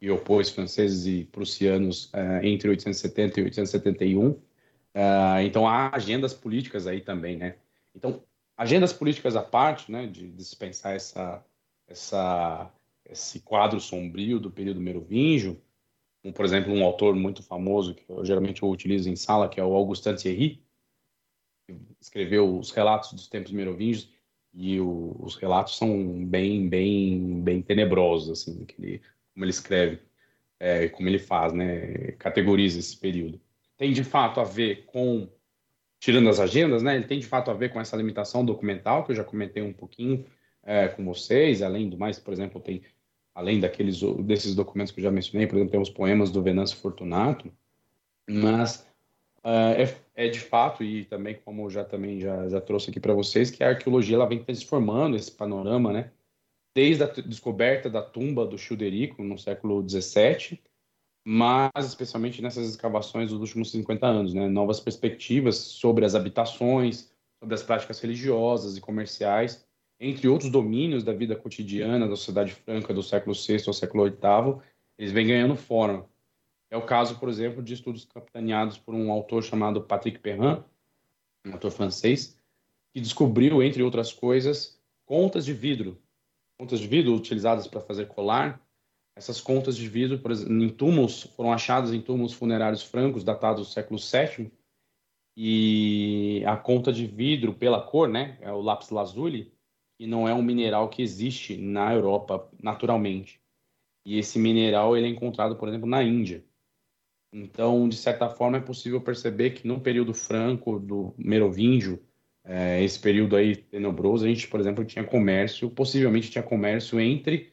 e 0.00 0.10
opôs 0.10 0.48
franceses 0.48 1.06
e 1.06 1.24
prussianos 1.24 2.06
uh, 2.14 2.42
entre 2.42 2.68
1870 2.68 3.40
e 3.40 3.42
1871. 3.42 4.28
Uh, 4.30 4.40
eh, 4.94 5.44
então 5.44 5.68
há 5.68 5.94
agendas 5.94 6.32
políticas 6.32 6.86
aí 6.86 7.00
também, 7.00 7.36
né? 7.36 7.56
Então 7.94 8.22
agendas 8.56 8.92
políticas 8.92 9.36
à 9.36 9.42
parte, 9.42 9.90
né, 9.90 10.06
de 10.06 10.28
dispensar 10.30 10.94
essa 10.94 11.44
essa 11.86 12.70
esse 13.04 13.40
quadro 13.40 13.80
sombrio 13.80 14.38
do 14.38 14.50
período 14.50 14.80
merovingio, 14.80 15.60
como, 16.22 16.32
por 16.32 16.44
exemplo, 16.44 16.72
um 16.72 16.84
autor 16.84 17.14
muito 17.16 17.42
famoso 17.42 17.94
que 17.94 18.04
eu 18.08 18.24
geralmente 18.24 18.62
eu 18.62 18.70
utilizo 18.70 19.10
em 19.10 19.16
sala, 19.16 19.48
que 19.48 19.58
é 19.58 19.64
o 19.64 19.74
Augustin 19.74 20.14
Thierry, 20.14 20.62
escreveu 22.00 22.58
os 22.58 22.70
relatos 22.70 23.12
dos 23.12 23.28
tempos 23.28 23.52
merovingios 23.52 24.10
e 24.52 24.80
o, 24.80 25.16
os 25.20 25.36
relatos 25.36 25.76
são 25.76 26.24
bem, 26.24 26.68
bem, 26.68 27.40
bem 27.42 27.62
tenebrosos, 27.62 28.30
assim, 28.30 28.66
ele, 28.78 29.00
como 29.32 29.44
ele 29.44 29.50
escreve, 29.50 30.00
é, 30.58 30.88
como 30.88 31.08
ele 31.08 31.18
faz, 31.18 31.52
né, 31.52 32.12
categoriza 32.18 32.78
esse 32.78 32.96
período. 32.96 33.40
Tem 33.76 33.92
de 33.92 34.02
fato 34.02 34.40
a 34.40 34.44
ver 34.44 34.84
com, 34.86 35.28
tirando 35.98 36.28
as 36.28 36.40
agendas, 36.40 36.82
né, 36.82 36.96
ele 36.96 37.06
tem 37.06 37.18
de 37.18 37.26
fato 37.26 37.50
a 37.50 37.54
ver 37.54 37.72
com 37.72 37.80
essa 37.80 37.96
limitação 37.96 38.44
documental 38.44 39.04
que 39.04 39.12
eu 39.12 39.16
já 39.16 39.24
comentei 39.24 39.62
um 39.62 39.72
pouquinho 39.72 40.26
é, 40.62 40.88
com 40.88 41.04
vocês. 41.04 41.62
Além 41.62 41.88
do 41.88 41.96
mais, 41.96 42.18
por 42.18 42.32
exemplo, 42.32 42.60
tem 42.60 42.82
além 43.34 43.60
daqueles 43.60 44.00
desses 44.24 44.54
documentos 44.54 44.92
que 44.92 45.00
eu 45.00 45.04
já 45.04 45.10
mencionei, 45.10 45.46
por 45.46 45.56
exemplo, 45.56 45.70
tem 45.70 45.80
os 45.80 45.88
poemas 45.88 46.30
do 46.30 46.42
Venâncio 46.42 46.76
Fortunato, 46.76 47.50
mas 48.28 48.86
Uh, 49.42 49.72
é, 49.78 49.96
é, 50.20 50.28
de 50.28 50.38
fato 50.38 50.84
e 50.84 51.06
também 51.06 51.34
como 51.34 51.70
já 51.70 51.82
também 51.82 52.20
já, 52.20 52.46
já 52.46 52.60
trouxe 52.60 52.90
aqui 52.90 53.00
para 53.00 53.14
vocês 53.14 53.50
que 53.50 53.64
a 53.64 53.70
arqueologia 53.70 54.16
ela 54.16 54.28
vem 54.28 54.44
transformando 54.44 55.16
esse 55.16 55.32
panorama, 55.32 55.94
né? 55.94 56.12
Desde 56.76 57.02
a 57.02 57.06
descoberta 57.06 57.88
da 57.88 58.02
tumba 58.02 58.44
do 58.44 58.58
Childerico 58.58 59.24
no 59.24 59.38
século 59.38 59.82
17, 59.82 60.62
mas 61.26 61.86
especialmente 61.86 62.42
nessas 62.42 62.68
escavações 62.68 63.30
dos 63.30 63.40
últimos 63.40 63.70
50 63.70 64.06
anos, 64.06 64.34
né? 64.34 64.46
Novas 64.46 64.78
perspectivas 64.78 65.56
sobre 65.56 66.04
as 66.04 66.14
habitações, 66.14 67.10
sobre 67.42 67.54
as 67.54 67.62
práticas 67.62 67.98
religiosas 67.98 68.76
e 68.76 68.80
comerciais, 68.80 69.66
entre 69.98 70.28
outros 70.28 70.50
domínios 70.50 71.02
da 71.02 71.14
vida 71.14 71.34
cotidiana 71.34 72.06
da 72.06 72.14
sociedade 72.14 72.52
franca 72.52 72.92
do 72.92 73.02
século 73.02 73.34
VI 73.34 73.64
ao 73.66 73.72
século 73.72 74.04
VIII, 74.04 74.60
eles 74.98 75.12
vêm 75.12 75.28
ganhando 75.28 75.56
forma. 75.56 76.09
É 76.70 76.76
o 76.76 76.86
caso, 76.86 77.18
por 77.18 77.28
exemplo, 77.28 77.62
de 77.62 77.74
estudos 77.74 78.04
capitaneados 78.04 78.78
por 78.78 78.94
um 78.94 79.10
autor 79.10 79.42
chamado 79.42 79.82
Patrick 79.82 80.20
Perrin, 80.20 80.62
um 81.44 81.52
autor 81.52 81.72
francês, 81.72 82.38
que 82.92 83.00
descobriu, 83.00 83.60
entre 83.62 83.82
outras 83.82 84.12
coisas, 84.12 84.80
contas 85.04 85.44
de 85.44 85.52
vidro. 85.52 86.00
Contas 86.56 86.78
de 86.78 86.86
vidro 86.86 87.12
utilizadas 87.14 87.66
para 87.66 87.80
fazer 87.80 88.06
colar. 88.06 88.64
Essas 89.16 89.40
contas 89.40 89.76
de 89.76 89.88
vidro, 89.88 90.20
por 90.20 90.30
exemplo, 90.30 90.62
em 90.62 90.68
túmulos, 90.68 91.24
foram 91.34 91.52
achadas 91.52 91.92
em 91.92 92.00
túmulos 92.00 92.32
funerários 92.32 92.82
francos 92.82 93.24
datados 93.24 93.66
do 93.66 93.72
século 93.72 93.98
VII. 93.98 94.52
E 95.36 96.44
a 96.46 96.56
conta 96.56 96.92
de 96.92 97.06
vidro, 97.06 97.52
pela 97.54 97.82
cor, 97.82 98.08
né, 98.08 98.38
é 98.40 98.52
o 98.52 98.60
lápis 98.60 98.90
lazuli, 98.90 99.52
e 99.98 100.06
não 100.06 100.28
é 100.28 100.34
um 100.34 100.42
mineral 100.42 100.88
que 100.88 101.02
existe 101.02 101.56
na 101.56 101.92
Europa 101.92 102.48
naturalmente. 102.62 103.40
E 104.04 104.18
esse 104.18 104.38
mineral 104.38 104.96
ele 104.96 105.06
é 105.06 105.10
encontrado, 105.10 105.56
por 105.56 105.68
exemplo, 105.68 105.88
na 105.88 106.02
Índia. 106.02 106.44
Então, 107.32 107.88
de 107.88 107.96
certa 107.96 108.28
forma, 108.28 108.56
é 108.56 108.60
possível 108.60 109.00
perceber 109.00 109.50
que 109.50 109.66
no 109.66 109.80
período 109.80 110.12
franco 110.12 110.78
do 110.80 111.14
Merovingio, 111.16 112.02
é, 112.42 112.82
esse 112.82 112.98
período 112.98 113.36
aí 113.36 113.54
tenebroso, 113.54 114.24
a 114.24 114.28
gente, 114.28 114.48
por 114.48 114.58
exemplo, 114.58 114.84
tinha 114.84 115.04
comércio, 115.04 115.70
possivelmente 115.70 116.30
tinha 116.30 116.42
comércio 116.42 116.98
entre 116.98 117.52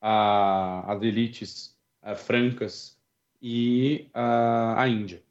a, 0.00 0.92
as 0.92 1.02
elites 1.02 1.78
uh, 2.02 2.14
francas 2.14 3.00
e 3.40 4.10
uh, 4.14 4.76
a 4.76 4.86
Índia. 4.88 5.22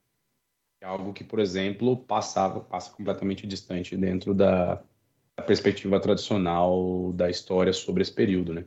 É 0.82 0.86
algo 0.86 1.14
que, 1.14 1.24
por 1.24 1.40
exemplo, 1.40 1.96
passava, 1.96 2.60
passa 2.60 2.92
completamente 2.92 3.46
distante 3.46 3.96
dentro 3.96 4.34
da, 4.34 4.84
da 5.38 5.44
perspectiva 5.46 6.00
tradicional 6.00 7.14
da 7.14 7.30
história 7.30 7.72
sobre 7.72 8.02
esse 8.02 8.14
período, 8.14 8.54
né? 8.54 8.66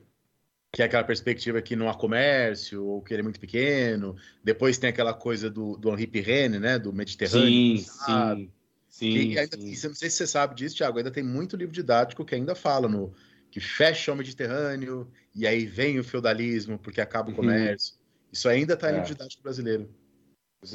Que 0.76 0.82
é 0.82 0.84
aquela 0.84 1.04
perspectiva 1.04 1.62
que 1.62 1.74
não 1.74 1.88
há 1.88 1.94
comércio, 1.94 2.84
ou 2.84 3.00
que 3.00 3.14
ele 3.14 3.20
é 3.20 3.22
muito 3.22 3.40
pequeno. 3.40 4.14
Depois 4.44 4.76
tem 4.76 4.90
aquela 4.90 5.14
coisa 5.14 5.48
do, 5.48 5.74
do 5.78 5.88
Henri 5.90 6.06
Pirenne, 6.06 6.58
né? 6.58 6.78
Do 6.78 6.92
Mediterrâneo. 6.92 7.78
Sim, 7.78 7.78
sim. 7.78 8.50
Sim, 8.86 9.30
que 9.30 9.38
ainda, 9.38 9.56
sim. 9.56 9.88
não 9.88 9.94
sei 9.94 10.10
se 10.10 10.16
você 10.16 10.26
sabe 10.26 10.54
disso, 10.54 10.76
Thiago, 10.76 10.98
ainda 10.98 11.10
tem 11.10 11.22
muito 11.22 11.56
livro 11.56 11.72
didático 11.72 12.26
que 12.26 12.34
ainda 12.34 12.54
fala 12.54 12.86
no 12.86 13.14
que 13.50 13.58
fecha 13.58 14.12
o 14.12 14.16
Mediterrâneo 14.16 15.10
e 15.34 15.46
aí 15.46 15.64
vem 15.64 15.98
o 15.98 16.04
feudalismo 16.04 16.78
porque 16.78 17.00
acaba 17.00 17.28
o 17.28 17.30
uhum. 17.30 17.36
comércio. 17.36 17.94
Uhum. 17.94 18.28
Isso 18.32 18.46
ainda 18.46 18.74
está 18.74 18.90
em 18.90 18.90
é. 18.90 18.96
livro 18.96 19.08
didático 19.08 19.42
brasileiro. 19.42 19.88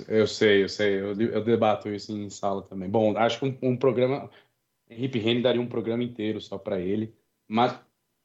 Eu 0.07 0.25
sei, 0.25 0.63
eu 0.63 0.69
sei, 0.69 0.99
eu, 0.99 1.13
eu, 1.13 1.43
debato 1.43 1.89
isso 1.89 2.11
em 2.11 2.27
sala 2.27 2.63
também. 2.63 2.89
Bom, 2.89 3.15
acho 3.15 3.37
que 3.37 3.45
um, 3.45 3.71
um 3.71 3.77
programa, 3.77 4.31
Henrique 4.89 5.19
Rene 5.19 5.43
daria 5.43 5.61
um 5.61 5.69
programa 5.69 6.03
inteiro 6.03 6.41
só 6.41 6.57
para 6.57 6.79
ele, 6.79 7.13
mas 7.47 7.79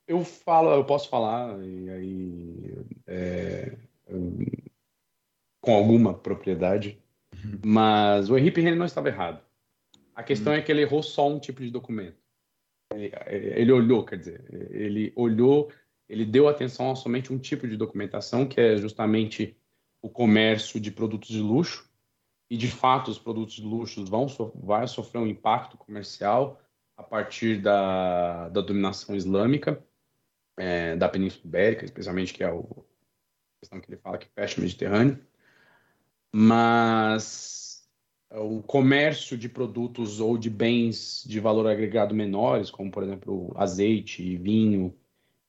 eu 0.06 0.24
falo, 0.24 0.72
eu 0.72 0.84
posso 0.84 1.08
falar 1.08 1.58
e 1.64 1.90
aí 1.90 2.84
é, 3.06 3.76
com 5.60 5.74
alguma 5.74 6.14
propriedade, 6.14 7.02
uhum. 7.34 7.60
mas 7.64 8.30
o 8.30 8.38
Henrique 8.38 8.60
Rene 8.60 8.76
não 8.76 8.86
estava 8.86 9.08
errado. 9.08 9.44
A 10.14 10.22
questão 10.22 10.52
hum. 10.52 10.56
é 10.56 10.62
que 10.62 10.72
ele 10.72 10.80
errou 10.80 11.02
só 11.02 11.28
um 11.28 11.38
tipo 11.38 11.60
de 11.60 11.70
documento. 11.70 12.16
Ele 12.94 13.70
olhou, 13.70 14.04
quer 14.04 14.16
dizer, 14.16 14.44
ele 14.70 15.12
olhou, 15.14 15.70
ele 16.08 16.24
deu 16.24 16.48
atenção 16.48 16.90
a 16.90 16.96
somente 16.96 17.32
um 17.32 17.38
tipo 17.38 17.68
de 17.68 17.76
documentação, 17.76 18.46
que 18.46 18.58
é 18.58 18.76
justamente 18.78 19.54
o 20.00 20.08
comércio 20.08 20.80
de 20.80 20.90
produtos 20.90 21.28
de 21.28 21.40
luxo. 21.40 21.90
E 22.48 22.56
de 22.56 22.68
fato, 22.68 23.10
os 23.10 23.18
produtos 23.18 23.56
de 23.56 23.62
luxo 23.62 24.04
vão 24.06 24.26
vai 24.54 24.86
sofrer 24.86 25.18
um 25.18 25.26
impacto 25.26 25.76
comercial 25.76 26.62
a 26.96 27.02
partir 27.02 27.60
da, 27.60 28.48
da 28.48 28.60
dominação 28.62 29.14
islâmica 29.14 29.84
é, 30.56 30.96
da 30.96 31.08
Península 31.08 31.44
Ibérica, 31.46 31.84
especialmente 31.84 32.32
que 32.32 32.42
é 32.42 32.50
o, 32.50 32.60
a 32.60 33.60
questão 33.60 33.80
que 33.80 33.90
ele 33.90 34.00
fala 34.00 34.18
que 34.18 34.28
fecha 34.34 34.58
o 34.58 34.62
Mediterrâneo. 34.62 35.18
Mas 36.32 37.88
o 38.30 38.62
comércio 38.62 39.36
de 39.38 39.48
produtos 39.48 40.20
ou 40.20 40.36
de 40.36 40.50
bens 40.50 41.24
de 41.26 41.40
valor 41.40 41.66
agregado 41.66 42.14
menores, 42.14 42.70
como 42.70 42.90
por 42.90 43.02
exemplo 43.02 43.52
azeite, 43.56 44.36
vinho 44.36 44.94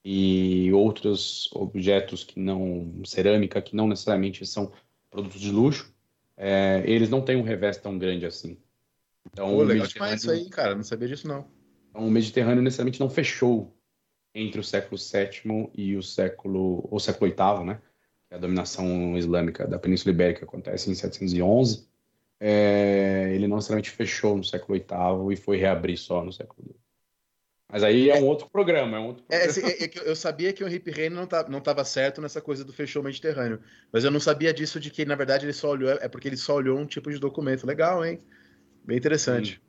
e 0.03 0.71
outros 0.71 1.49
objetos 1.53 2.23
que 2.23 2.39
não 2.39 3.01
cerâmica, 3.05 3.61
que 3.61 3.75
não 3.75 3.87
necessariamente 3.87 4.45
são 4.45 4.71
produtos 5.09 5.41
de 5.41 5.51
luxo, 5.51 5.93
é, 6.37 6.83
eles 6.85 7.09
não 7.09 7.21
têm 7.21 7.35
um 7.35 7.41
revés 7.41 7.77
tão 7.77 7.97
grande 7.97 8.25
assim. 8.25 8.57
Então, 9.25 9.49
Pô, 9.49 9.63
legal 9.63 9.87
demais 9.87 10.21
isso 10.21 10.31
aí, 10.31 10.49
cara, 10.49 10.75
não 10.75 10.83
sabia 10.83 11.07
disso 11.07 11.27
não. 11.27 11.45
Então, 11.89 12.07
o 12.07 12.11
Mediterrâneo 12.11 12.61
necessariamente 12.61 12.99
não 12.99 13.09
fechou 13.09 13.76
entre 14.39 14.59
o 14.59 14.63
século 14.63 14.97
VII 14.97 15.71
e 15.75 15.95
o 15.95 16.03
século, 16.03 16.87
o 16.91 16.99
século 16.99 17.31
VIII, 17.31 17.65
né? 17.65 17.81
A 18.29 18.37
dominação 18.37 19.17
islâmica 19.17 19.65
da 19.67 19.79
Península 19.79 20.13
Ibérica 20.13 20.45
acontece 20.45 20.91
em 20.91 20.95
711 20.95 21.87
é, 22.39 23.31
ele 23.33 23.47
não 23.47 23.55
necessariamente 23.57 23.89
fechou 23.89 24.37
no 24.37 24.43
século 24.43 24.77
VIII 24.77 25.33
e 25.33 25.35
foi 25.35 25.57
reabrir 25.57 25.97
só 25.97 26.23
no 26.23 26.31
século 26.31 26.67
II. 26.67 26.75
Mas 27.69 27.83
aí 27.83 28.09
é 28.09 28.15
um 28.15 28.25
outro 28.25 28.49
programa. 28.49 28.97
É 28.97 28.99
um 28.99 29.07
outro 29.07 29.25
é, 29.29 29.39
programa. 29.39 29.69
É, 29.69 29.83
é, 29.83 29.85
é 29.85 30.09
eu 30.09 30.15
sabia 30.15 30.53
que 30.53 30.63
o 30.63 30.69
Hip 30.69 30.89
Reine 30.89 31.15
não 31.15 31.27
tá, 31.27 31.41
estava 31.41 31.83
certo 31.83 32.21
nessa 32.21 32.39
coisa 32.39 32.63
do 32.63 32.71
fechou 32.71 33.03
Mediterrâneo, 33.03 33.59
mas 33.91 34.03
eu 34.03 34.11
não 34.11 34.19
sabia 34.19 34.53
disso 34.53 34.79
de 34.79 34.89
que, 34.89 35.03
na 35.03 35.15
verdade, 35.15 35.45
ele 35.45 35.53
só 35.53 35.71
olhou, 35.71 35.89
é 35.89 36.07
porque 36.07 36.29
ele 36.29 36.37
só 36.37 36.55
olhou 36.55 36.77
um 36.77 36.85
tipo 36.85 37.11
de 37.11 37.19
documento. 37.19 37.67
Legal, 37.67 38.05
hein? 38.05 38.19
Bem 38.85 38.97
interessante. 38.97 39.61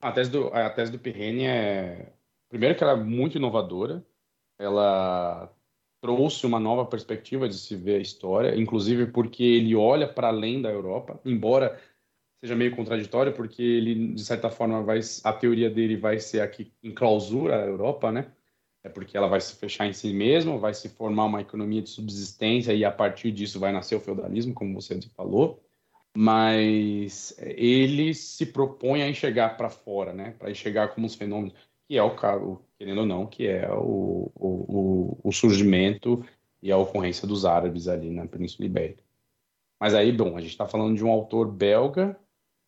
A 0.00 0.12
tese 0.12 0.30
do, 0.30 0.48
a 0.48 0.70
tese 0.70 0.92
do 0.92 0.98
Pirrene 0.98 1.46
é. 1.46 2.12
Primeiro, 2.54 2.76
que 2.76 2.84
ela 2.84 2.92
é 2.92 3.02
muito 3.02 3.36
inovadora, 3.36 4.06
ela 4.56 5.52
trouxe 6.00 6.46
uma 6.46 6.60
nova 6.60 6.86
perspectiva 6.86 7.48
de 7.48 7.58
se 7.58 7.74
ver 7.74 7.96
a 7.96 8.00
história, 8.00 8.54
inclusive 8.54 9.06
porque 9.06 9.42
ele 9.42 9.74
olha 9.74 10.06
para 10.06 10.28
além 10.28 10.62
da 10.62 10.70
Europa, 10.70 11.20
embora 11.24 11.76
seja 12.40 12.54
meio 12.54 12.76
contraditório, 12.76 13.32
porque 13.32 13.60
ele, 13.60 14.14
de 14.14 14.24
certa 14.24 14.50
forma, 14.50 14.84
vai, 14.84 15.00
a 15.24 15.32
teoria 15.32 15.68
dele 15.68 15.96
vai 15.96 16.20
ser 16.20 16.42
aqui 16.42 16.72
em 16.80 16.94
clausura 16.94 17.60
a 17.60 17.66
Europa, 17.66 18.12
né? 18.12 18.30
É 18.84 18.88
porque 18.88 19.16
ela 19.16 19.26
vai 19.26 19.40
se 19.40 19.56
fechar 19.56 19.88
em 19.88 19.92
si 19.92 20.12
mesma, 20.12 20.56
vai 20.56 20.74
se 20.74 20.88
formar 20.88 21.24
uma 21.24 21.40
economia 21.40 21.82
de 21.82 21.90
subsistência 21.90 22.72
e 22.72 22.84
a 22.84 22.92
partir 22.92 23.32
disso 23.32 23.58
vai 23.58 23.72
nascer 23.72 23.96
o 23.96 24.00
feudalismo, 24.00 24.54
como 24.54 24.80
você 24.80 24.96
falou. 25.16 25.60
Mas 26.16 27.36
ele 27.36 28.14
se 28.14 28.46
propõe 28.46 29.02
a 29.02 29.08
enxergar 29.08 29.56
para 29.56 29.68
fora, 29.68 30.12
né? 30.12 30.36
Para 30.38 30.52
enxergar 30.52 30.94
como 30.94 31.04
os 31.04 31.16
fenômenos, 31.16 31.52
que 31.88 31.96
é 31.96 32.02
o, 32.02 32.14
caso, 32.16 32.60
querendo 32.78 33.00
ou 33.00 33.06
não, 33.06 33.26
que 33.26 33.46
é 33.46 33.70
o, 33.72 34.30
o, 34.34 35.18
o 35.22 35.32
surgimento 35.32 36.24
e 36.62 36.72
a 36.72 36.78
ocorrência 36.78 37.28
dos 37.28 37.44
árabes 37.44 37.88
ali 37.88 38.10
na 38.10 38.26
Península 38.26 38.66
Ibérica. 38.66 39.02
Mas 39.78 39.94
aí, 39.94 40.10
bom, 40.12 40.36
a 40.36 40.40
gente 40.40 40.52
está 40.52 40.66
falando 40.66 40.96
de 40.96 41.04
um 41.04 41.10
autor 41.10 41.50
belga 41.50 42.18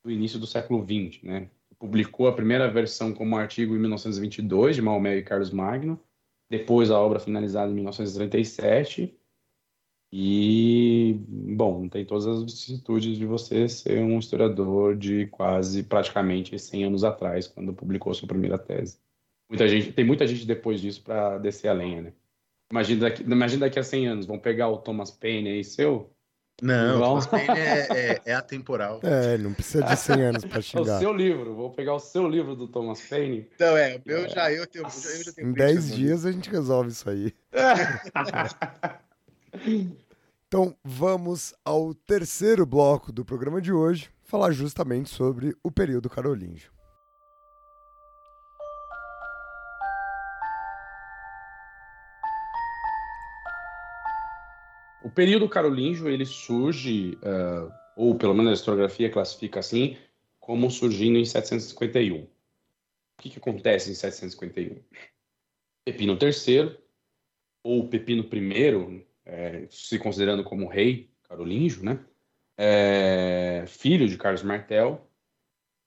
do 0.04 0.10
início 0.10 0.38
do 0.38 0.46
século 0.46 0.84
XX, 0.84 1.22
né? 1.22 1.50
Publicou 1.78 2.28
a 2.28 2.34
primeira 2.34 2.70
versão 2.70 3.12
como 3.12 3.36
artigo 3.36 3.74
em 3.74 3.78
1922 3.78 4.76
de 4.76 4.82
Maomé 4.82 5.16
e 5.16 5.22
Carlos 5.22 5.50
Magno, 5.50 6.00
depois 6.48 6.90
a 6.90 6.98
obra 6.98 7.18
finalizada 7.18 7.70
em 7.70 7.74
1937. 7.74 9.18
E, 10.12 11.20
bom, 11.28 11.88
tem 11.88 12.04
todas 12.04 12.26
as 12.26 12.42
vicissitudes 12.42 13.18
de 13.18 13.26
você 13.26 13.68
ser 13.68 13.98
um 14.02 14.18
historiador 14.18 14.96
de 14.96 15.26
quase 15.26 15.82
praticamente 15.82 16.58
100 16.58 16.84
anos 16.84 17.04
atrás, 17.04 17.46
quando 17.48 17.74
publicou 17.74 18.14
sua 18.14 18.28
primeira 18.28 18.58
tese. 18.58 18.98
Muita 19.48 19.68
gente, 19.68 19.92
tem 19.92 20.04
muita 20.04 20.26
gente 20.26 20.46
depois 20.46 20.80
disso 20.80 21.02
para 21.02 21.38
descer 21.38 21.68
a 21.68 21.72
lenha, 21.72 22.02
né? 22.02 22.12
Imagina 22.70 23.02
daqui, 23.02 23.22
imagina 23.22 23.66
daqui 23.66 23.78
a 23.78 23.82
100 23.82 24.08
anos, 24.08 24.26
vão 24.26 24.38
pegar 24.38 24.68
o 24.68 24.78
Thomas 24.78 25.10
Paine 25.10 25.50
aí 25.50 25.62
seu, 25.62 26.10
não, 26.62 27.00
Thomas 27.00 27.26
Paine 27.26 27.50
é, 27.50 27.52
é, 27.92 28.22
é, 28.24 28.34
atemporal. 28.34 29.00
É, 29.02 29.36
não 29.36 29.52
precisa 29.52 29.84
de 29.84 29.96
100 29.96 30.22
anos 30.22 30.44
para 30.44 30.62
xingar. 30.62 30.96
o 30.96 30.98
seu 30.98 31.12
livro, 31.12 31.54
vou 31.54 31.70
pegar 31.70 31.94
o 31.94 32.00
seu 32.00 32.26
livro 32.26 32.56
do 32.56 32.66
Thomas 32.66 33.00
Paine. 33.02 33.46
Então, 33.54 33.76
é, 33.76 34.00
eu 34.06 34.24
é. 34.24 34.28
já, 34.28 34.50
eu 34.50 34.66
tenho, 34.66 34.86
eu 34.86 35.24
já 35.24 35.32
tenho 35.32 35.50
Em 35.50 35.52
10 35.52 35.94
dias 35.94 36.24
a 36.24 36.32
gente 36.32 36.48
resolve 36.48 36.90
isso 36.90 37.10
aí. 37.10 37.34
então, 40.48 40.74
vamos 40.82 41.54
ao 41.62 41.94
terceiro 41.94 42.64
bloco 42.64 43.12
do 43.12 43.24
programa 43.24 43.60
de 43.60 43.72
hoje, 43.72 44.08
falar 44.22 44.50
justamente 44.52 45.10
sobre 45.10 45.54
o 45.62 45.70
período 45.70 46.08
carolíngio. 46.08 46.70
O 55.06 55.10
período 55.10 55.48
carolíngio 55.48 56.08
ele 56.08 56.26
surge, 56.26 57.16
uh, 57.22 57.72
ou 57.96 58.18
pelo 58.18 58.34
menos 58.34 58.50
a 58.50 58.54
historiografia 58.54 59.08
classifica 59.08 59.60
assim, 59.60 59.96
como 60.40 60.68
surgindo 60.68 61.16
em 61.16 61.24
751. 61.24 62.24
O 62.24 62.28
que, 63.16 63.30
que 63.30 63.38
acontece 63.38 63.88
em 63.88 63.94
751? 63.94 64.82
Pepino 65.84 66.18
III, 66.20 66.76
ou 67.62 67.88
Pepino 67.88 68.24
I, 68.24 69.06
é, 69.24 69.68
se 69.70 69.96
considerando 69.96 70.42
como 70.42 70.66
rei 70.66 71.08
carolíngio, 71.22 71.84
né? 71.84 72.04
É, 72.58 73.64
filho 73.68 74.08
de 74.08 74.18
Carlos 74.18 74.42
Martel, 74.42 75.08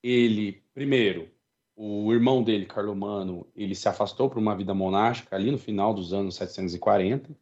ele, 0.02 0.64
primeiro, 0.74 1.30
o 1.76 2.14
irmão 2.14 2.42
dele, 2.42 2.66
Carlomano, 2.66 3.46
ele 3.54 3.76
se 3.76 3.90
afastou 3.90 4.30
para 4.30 4.40
uma 4.40 4.56
vida 4.56 4.74
monástica 4.74 5.36
ali 5.36 5.52
no 5.52 5.58
final 5.58 5.94
dos 5.94 6.14
anos 6.14 6.36
740. 6.36 7.38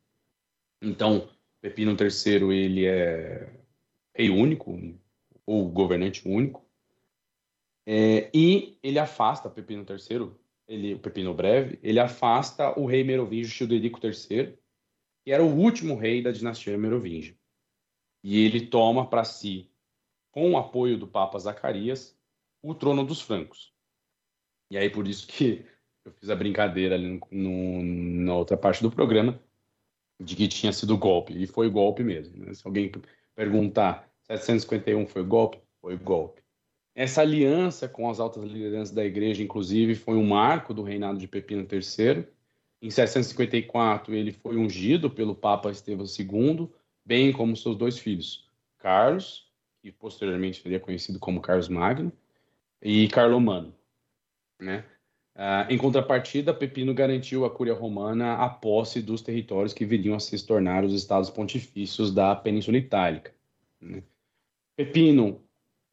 Então, 0.82 1.30
Pepino 1.68 1.98
III 1.99 2.56
ele 2.56 2.85
é 2.85 3.53
rei 4.15 4.30
único 4.30 4.98
ou 5.45 5.69
governante 5.69 6.26
único 6.26 6.65
é, 7.85 8.30
e 8.34 8.77
ele 8.81 8.99
afasta 8.99 9.49
Pepino 9.49 9.85
III, 9.88 10.31
ele 10.68 10.94
o 10.94 10.99
Pepino 10.99 11.34
Breve, 11.34 11.77
ele 11.84 11.99
afasta 11.99 12.77
o 12.80 12.85
rei 12.85 13.03
merovingio 13.03 13.52
Childerico 13.52 13.99
III, 14.02 14.57
que 15.23 15.31
era 15.31 15.44
o 15.44 15.53
último 15.53 15.95
rei 15.95 16.22
da 16.22 16.31
dinastia 16.31 16.77
merovingia. 16.77 17.35
E 18.23 18.44
ele 18.44 18.68
toma 18.68 19.10
para 19.10 19.23
si, 19.23 19.69
com 20.31 20.52
o 20.52 20.57
apoio 20.57 20.98
do 20.98 21.07
Papa 21.07 21.39
Zacarias, 21.39 22.18
o 22.61 22.73
trono 22.73 23.06
dos 23.06 23.22
francos. 23.22 23.73
E 24.69 24.77
aí 24.77 24.89
por 24.89 25.07
isso 25.07 25.27
que 25.27 25.65
eu 26.03 26.11
fiz 26.11 26.30
a 26.30 26.35
brincadeira 26.35 26.95
ali 26.95 27.07
no, 27.07 27.22
no, 27.31 27.84
na 27.84 28.35
outra 28.35 28.57
parte 28.57 28.81
do 28.81 28.91
programa, 28.91 29.41
de 30.19 30.35
que 30.35 30.48
tinha 30.48 30.73
sido 30.73 30.98
golpe, 30.98 31.34
e 31.41 31.45
foi 31.45 31.69
golpe 31.69 32.03
mesmo. 32.03 32.44
Né? 32.44 32.53
Se 32.53 32.65
alguém 32.65 32.91
perguntar 33.35 34.10
751 34.23 35.06
foi 35.07 35.23
golpe, 35.23 35.60
foi 35.81 35.95
golpe. 35.98 36.41
Essa 36.95 37.22
aliança 37.22 37.88
com 37.88 38.10
as 38.10 38.19
altas 38.19 38.44
lideranças 38.44 38.94
da 38.94 39.06
igreja, 39.06 39.44
inclusive, 39.44 39.94
foi 39.94 40.15
um 40.15 40.26
marco 40.26 40.73
do 40.73 40.81
reinado 40.81 41.19
de 41.19 41.27
Pepino 41.27 41.68
III. 41.72 42.26
Em 42.81 42.89
754, 42.89 44.15
ele 44.15 44.31
foi 44.31 44.57
ungido 44.57 45.10
pelo 45.10 45.35
Papa 45.35 45.69
Estevão 45.69 46.06
II, 46.06 46.68
bem 47.06 47.31
como 47.31 47.56
seus 47.56 47.76
dois 47.76 47.99
filhos, 47.99 48.49
Carlos, 48.80 49.48
que 49.80 49.91
posteriormente 49.91 50.61
seria 50.61 50.80
conhecido 50.80 51.19
como 51.19 51.39
Carlos 51.39 51.69
Magno, 51.69 52.11
e 52.81 53.07
Carlomano. 53.07 53.76
Né? 54.60 54.84
Uh, 55.38 55.72
em 55.72 55.78
contrapartida, 55.78 56.52
Pepino 56.52 56.96
garantiu 56.96 57.46
à 57.46 57.50
Cúria 57.50 57.76
Romana 57.76 58.38
a 58.38 58.50
posse 58.50 59.04
dos 59.04 59.22
territórios 59.22 59.72
que 59.72 59.86
viriam 59.86 60.16
a 60.16 60.20
se 60.20 60.44
tornar 60.44 60.84
os 60.84 60.94
estados 60.94 61.30
pontifícios 61.30 62.12
da 62.12 62.36
Península 62.36 62.78
Itálica. 62.78 63.32
Né? 63.80 64.02
Pepino 64.76 65.40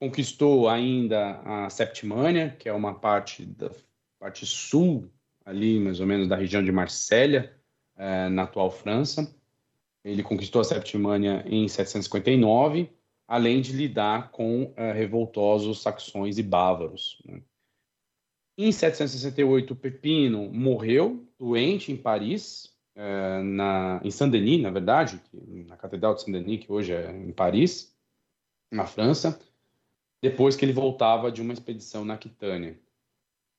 conquistou 0.01 0.67
ainda 0.67 1.43
a 1.45 1.69
Septimânia, 1.69 2.57
que 2.59 2.71
é 2.71 2.73
uma 2.73 2.95
parte 2.95 3.45
da 3.45 3.71
parte 4.19 4.47
sul, 4.47 5.11
ali 5.45 5.79
mais 5.79 6.01
ou 6.01 6.07
menos 6.07 6.27
da 6.27 6.37
região 6.37 6.65
de 6.65 6.73
Marsella, 6.73 7.53
uh, 7.97 8.31
na 8.31 8.45
atual 8.45 8.71
França. 8.71 9.31
Ele 10.03 10.23
conquistou 10.23 10.63
a 10.63 10.65
Septimânia 10.65 11.45
em 11.47 11.69
759, 11.69 12.91
além 13.29 13.61
de 13.61 13.73
lidar 13.73 14.31
com 14.31 14.63
uh, 14.63 14.75
revoltosos 14.95 15.83
saxões 15.83 16.39
e 16.39 16.43
bávaros. 16.43 17.21
Né? 17.27 17.43
Em 18.57 18.71
768, 18.71 19.75
Pepino 19.75 20.49
morreu 20.53 21.27
doente 21.39 21.91
em 21.91 21.97
Paris, 21.97 22.73
é, 22.95 23.43
na, 23.43 24.01
em 24.05 24.11
Saint-Denis, 24.11 24.63
na 24.63 24.71
verdade, 24.71 25.21
na 25.33 25.77
Catedral 25.77 26.15
de 26.15 26.23
Saint-Denis, 26.23 26.65
que 26.65 26.71
hoje 26.71 26.93
é 26.93 27.11
em 27.11 27.33
Paris, 27.33 27.97
na 28.71 28.87
França, 28.87 29.41
depois 30.23 30.55
que 30.55 30.65
ele 30.65 30.73
voltava 30.73 31.33
de 31.33 31.43
uma 31.43 31.53
expedição 31.53 32.05
na 32.05 32.15
Aquitânia. 32.15 32.79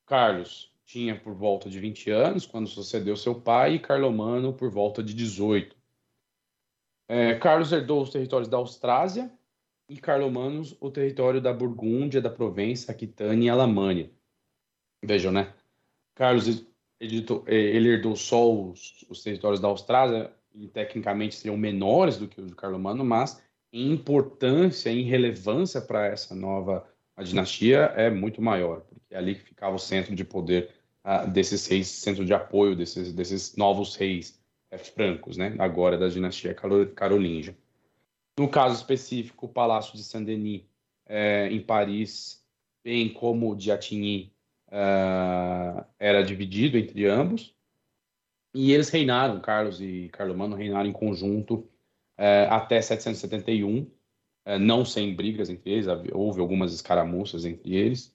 Carlos 0.06 0.72
tinha 0.86 1.18
por 1.18 1.34
volta 1.34 1.68
de 1.68 1.78
20 1.78 2.10
anos 2.10 2.46
quando 2.46 2.68
sucedeu 2.68 3.16
seu 3.16 3.34
pai 3.34 3.74
e 3.74 3.78
Carlomano 3.78 4.52
por 4.52 4.70
volta 4.70 5.02
de 5.02 5.12
18. 5.12 5.76
É, 7.08 7.34
Carlos 7.34 7.70
herdou 7.70 8.02
os 8.02 8.10
territórios 8.10 8.48
da 8.48 8.56
Austrásia 8.56 9.30
e 9.88 9.96
Carlomanos 9.96 10.76
o 10.80 10.90
território 10.90 11.40
da 11.40 11.52
Burgúndia, 11.52 12.20
da 12.20 12.30
Provença, 12.30 12.92
Aquitânia 12.92 13.46
e 13.46 13.50
Alamânia. 13.50 14.10
Vejam, 15.02 15.32
né? 15.32 15.52
Carlos 16.14 16.66
editou, 17.00 17.44
eh, 17.46 17.54
ele 17.54 17.90
herdou 17.90 18.16
só 18.16 18.52
os, 18.52 19.04
os, 19.08 19.22
territórios 19.22 19.60
da 19.60 19.68
Austrália 19.68 20.32
e 20.54 20.66
tecnicamente 20.68 21.34
seriam 21.34 21.56
menores 21.56 22.16
do 22.16 22.26
que 22.26 22.40
os 22.40 22.48
de 22.48 22.54
Carlomano, 22.54 23.04
mas 23.04 23.42
em 23.72 23.92
importância, 23.92 24.90
em 24.90 25.02
relevância 25.02 25.80
para 25.80 26.06
essa 26.06 26.34
nova 26.34 26.88
dinastia 27.22 27.92
é 27.96 28.10
muito 28.10 28.40
maior, 28.40 28.80
porque 28.80 29.14
é 29.14 29.18
ali 29.18 29.34
que 29.34 29.42
ficava 29.42 29.76
o 29.76 29.78
centro 29.78 30.14
de 30.14 30.24
poder 30.24 30.70
uh, 31.04 31.28
desses 31.30 31.66
reis, 31.66 31.88
centro 31.88 32.24
de 32.24 32.32
apoio 32.32 32.74
desses, 32.74 33.12
desses 33.12 33.56
novos 33.56 33.94
reis 33.96 34.40
é, 34.70 34.78
francos, 34.78 35.36
né? 35.36 35.54
Agora 35.58 35.96
da 35.96 36.08
dinastia 36.08 36.54
carolíngia. 36.94 37.56
No 38.38 38.48
caso 38.48 38.74
específico, 38.74 39.46
o 39.46 39.48
Palácio 39.48 39.96
de 39.96 40.04
Saint-Denis, 40.04 40.62
é, 41.06 41.48
em 41.50 41.60
Paris, 41.60 42.44
bem 42.84 43.08
como 43.12 43.52
o 43.52 43.56
de 43.56 43.72
Attigny, 43.72 44.32
uh, 44.68 45.84
era 45.98 46.22
dividido 46.22 46.76
entre 46.78 47.06
ambos. 47.06 47.54
E 48.54 48.72
eles 48.72 48.88
reinaram, 48.88 49.40
Carlos 49.40 49.80
e 49.80 50.08
Carlomano 50.12 50.56
reinaram 50.56 50.88
em 50.88 50.92
conjunto 50.92 51.54
uh, 52.18 52.50
até 52.50 52.80
771, 52.80 53.80
uh, 53.80 53.90
eh, 54.46 54.58
não 54.58 54.84
sem 54.84 55.14
brigas 55.14 55.50
entre 55.50 55.70
eles, 55.70 55.86
houve 56.12 56.40
algumas 56.40 56.72
escaramuças 56.72 57.44
entre 57.44 57.74
eles. 57.74 58.14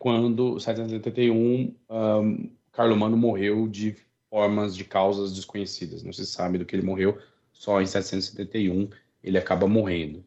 quando, 0.00 0.58
771, 0.58 1.74
um, 1.88 2.50
Carlomano 2.72 3.16
morreu 3.16 3.68
de 3.68 3.94
formas 4.28 4.76
de 4.76 4.84
causas 4.84 5.32
desconhecidas. 5.34 6.02
Não 6.02 6.12
se 6.12 6.26
sabe 6.26 6.58
do 6.58 6.64
que 6.64 6.74
ele 6.74 6.86
morreu, 6.86 7.18
só 7.52 7.80
em 7.80 7.86
771 7.86 8.90
ele 9.22 9.38
acaba 9.38 9.68
morrendo. 9.68 10.24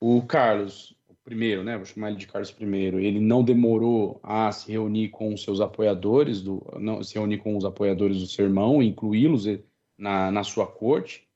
O 0.00 0.22
Carlos 0.22 0.97
primeiro, 1.28 1.62
né, 1.62 1.76
vou 1.76 1.84
chamar 1.84 2.08
ele 2.08 2.16
de 2.16 2.26
Carlos 2.26 2.56
I, 2.58 2.64
ele 3.04 3.20
não 3.20 3.44
demorou 3.44 4.18
a 4.22 4.50
se 4.50 4.72
reunir 4.72 5.10
com 5.10 5.34
os 5.34 5.42
seus 5.42 5.60
apoiadores, 5.60 6.40
do, 6.40 6.66
não, 6.80 7.02
se 7.04 7.16
reunir 7.16 7.36
com 7.36 7.54
os 7.54 7.66
apoiadores 7.66 8.18
do 8.18 8.26
seu 8.26 8.46
irmão, 8.46 8.82
incluí-los 8.82 9.44
na, 9.98 10.30
na 10.30 10.42
sua 10.42 10.66
corte, 10.66 11.28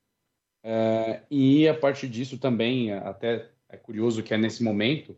é, 0.65 1.21
e 1.31 1.69
a 1.69 1.75
partir 1.75 2.09
disso 2.09 2.39
também, 2.39 2.91
até 2.91 3.51
é 3.69 3.77
curioso 3.77 4.23
que 4.23 4.33
é 4.33 4.39
nesse 4.39 4.65
momento 4.65 5.15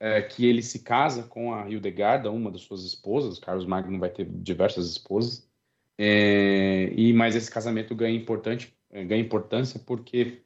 é, 0.00 0.20
que 0.20 0.44
ele 0.44 0.62
se 0.62 0.80
casa 0.80 1.22
com 1.22 1.54
a 1.54 1.70
Hildegarda, 1.70 2.32
uma 2.32 2.50
das 2.50 2.62
suas 2.62 2.84
esposas, 2.84 3.38
Carlos 3.38 3.64
Magno 3.64 3.96
vai 3.96 4.10
ter 4.10 4.24
diversas 4.28 4.90
esposas, 4.90 5.48
é, 5.96 6.92
e 6.96 7.12
mas 7.12 7.36
esse 7.36 7.50
casamento 7.50 7.94
ganha, 7.94 8.16
importante, 8.16 8.76
ganha 8.90 9.22
importância 9.22 9.78
porque 9.78 10.42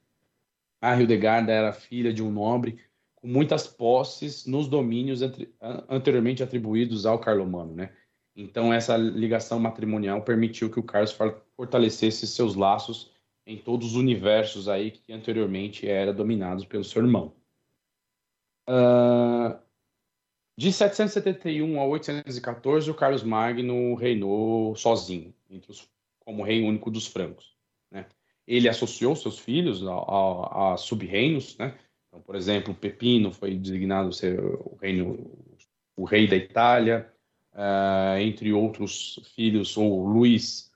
a 0.83 1.01
Hildegarda 1.01 1.51
era 1.51 1.73
filha 1.73 2.13
de 2.13 2.23
um 2.23 2.31
nobre 2.31 2.79
com 3.25 3.29
muitas 3.29 3.67
posses 3.67 4.45
nos 4.45 4.69
domínios 4.69 5.23
anteriormente 5.89 6.43
atribuídos 6.43 7.07
ao 7.07 7.19
Carlomano, 7.19 7.75
né? 7.75 7.91
Então 8.37 8.71
essa 8.71 8.99
ligação 8.99 9.59
matrimonial 9.59 10.21
permitiu 10.21 10.71
que 10.71 10.79
o 10.79 10.83
Carlos 10.83 11.17
fortalecesse 11.57 12.27
seus 12.27 12.55
laços 12.55 13.11
em 13.47 13.57
todos 13.57 13.93
os 13.93 13.95
universos 13.95 14.69
aí 14.69 14.91
que 14.91 15.11
anteriormente 15.11 15.89
era 15.89 16.13
dominados 16.13 16.67
pelo 16.67 16.85
seu 16.85 17.01
irmão. 17.01 17.35
Uh, 18.69 19.59
de 20.59 20.71
771 20.71 21.81
a 21.81 21.87
814, 21.87 22.91
o 22.91 22.95
Carlos 22.95 23.23
Magno 23.23 23.95
reinou 23.95 24.77
sozinho, 24.77 25.35
os, 25.67 25.89
como 26.21 26.45
rei 26.45 26.63
único 26.63 26.91
dos 26.91 27.07
francos. 27.07 27.57
Né? 27.91 28.07
Ele 28.47 28.69
associou 28.69 29.17
seus 29.17 29.39
filhos 29.39 29.83
a, 29.83 29.95
a, 29.95 30.75
a 30.75 30.77
sub-reinos, 30.77 31.57
né? 31.57 31.79
Então, 32.15 32.23
por 32.23 32.37
exemplo, 32.37 32.73
Pepino 32.73 33.33
foi 33.33 33.57
designado 33.57 34.13
ser 34.13 34.39
o, 34.39 34.79
reino, 34.81 35.37
o 35.97 36.05
rei 36.05 36.29
da 36.29 36.37
Itália, 36.37 37.13
uh, 37.53 38.17
entre 38.21 38.53
outros 38.53 39.19
filhos, 39.35 39.77
ou 39.77 40.07
Luís, 40.07 40.71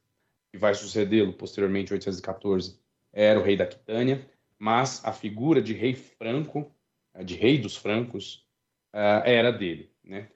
que 0.50 0.58
vai 0.58 0.74
sucedê-lo 0.74 1.32
posteriormente, 1.32 1.92
em 1.92 1.94
814, 1.94 2.80
era 3.12 3.38
o 3.38 3.42
rei 3.44 3.56
da 3.56 3.62
Aquitânia, 3.62 4.28
mas 4.58 5.00
a 5.04 5.12
figura 5.12 5.62
de 5.62 5.72
rei 5.74 5.94
franco, 5.94 6.74
eh, 7.14 7.22
de 7.22 7.36
rei 7.36 7.56
dos 7.56 7.76
francos, 7.76 8.44
uh, 8.92 9.22
era 9.24 9.52
dele, 9.52 9.92
né? 10.02 10.28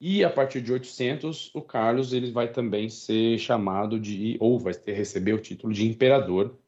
E 0.00 0.24
a 0.24 0.30
partir 0.30 0.62
de 0.62 0.72
800, 0.72 1.54
o 1.54 1.60
Carlos 1.60 2.14
ele 2.14 2.32
vai 2.32 2.50
também 2.50 2.88
ser 2.88 3.36
chamado 3.36 4.00
de, 4.00 4.38
ou 4.40 4.58
vai 4.58 4.72
ter 4.72 4.92
receber 4.92 5.34
o 5.34 5.40
título 5.42 5.74
de 5.74 5.86
imperador, 5.86 6.58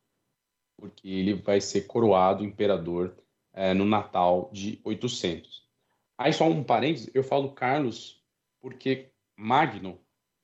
porque 0.76 1.08
ele 1.08 1.32
vai 1.32 1.62
ser 1.62 1.86
coroado 1.86 2.44
imperador 2.44 3.16
é, 3.52 3.74
no 3.74 3.84
Natal 3.84 4.50
de 4.52 4.80
800. 4.84 5.68
Aí 6.18 6.32
só 6.32 6.48
um 6.48 6.62
parênteses, 6.62 7.10
eu 7.14 7.24
falo 7.24 7.52
Carlos 7.52 8.22
porque 8.60 9.10
Magno 9.36 9.98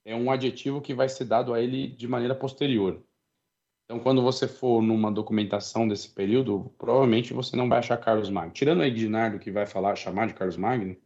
é 0.04 0.14
um 0.14 0.30
adjetivo 0.30 0.80
que 0.80 0.94
vai 0.94 1.08
ser 1.08 1.26
dado 1.26 1.52
a 1.52 1.60
ele 1.60 1.88
de 1.88 2.08
maneira 2.08 2.34
posterior. 2.34 3.02
Então, 3.84 4.00
quando 4.00 4.22
você 4.22 4.48
for 4.48 4.82
numa 4.82 5.12
documentação 5.12 5.86
desse 5.86 6.08
período, 6.08 6.72
provavelmente 6.78 7.32
você 7.32 7.56
não 7.56 7.68
vai 7.68 7.78
achar 7.78 7.96
Carlos 7.98 8.30
Magno. 8.30 8.52
Tirando 8.52 8.82
aí 8.82 8.90
Ignardo, 8.90 9.38
que 9.38 9.50
vai 9.50 9.66
falar, 9.66 9.94
chamar 9.94 10.26
de 10.26 10.34
Carlos 10.34 10.56
Magno, 10.56 10.96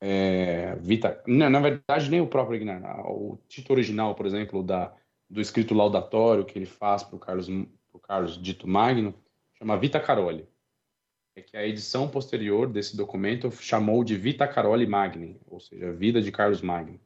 é, 0.00 0.74
Vita, 0.76 1.22
não, 1.26 1.48
na 1.48 1.60
verdade, 1.60 2.10
nem 2.10 2.20
o 2.20 2.26
próprio 2.26 2.56
Ignardo. 2.56 2.86
O 3.08 3.38
título 3.48 3.78
original, 3.78 4.14
por 4.14 4.26
exemplo, 4.26 4.62
da, 4.62 4.92
do 5.28 5.40
escrito 5.40 5.74
laudatório 5.74 6.44
que 6.44 6.58
ele 6.58 6.66
faz 6.66 7.02
para 7.04 7.16
o 7.16 7.18
Carlos, 7.18 7.48
Carlos 8.02 8.40
dito 8.40 8.66
Magno, 8.66 9.14
chama 9.58 9.76
Vita 9.76 10.00
Caroli 10.00 10.48
é 11.36 11.42
que 11.42 11.56
a 11.56 11.66
edição 11.66 12.08
posterior 12.08 12.66
desse 12.66 12.96
documento 12.96 13.50
chamou 13.52 14.02
de 14.02 14.16
Vita 14.16 14.48
Caroli 14.48 14.86
Magni, 14.86 15.38
ou 15.46 15.60
seja, 15.60 15.92
Vida 15.92 16.22
de 16.22 16.32
Carlos 16.32 16.62
Magni. 16.62 16.98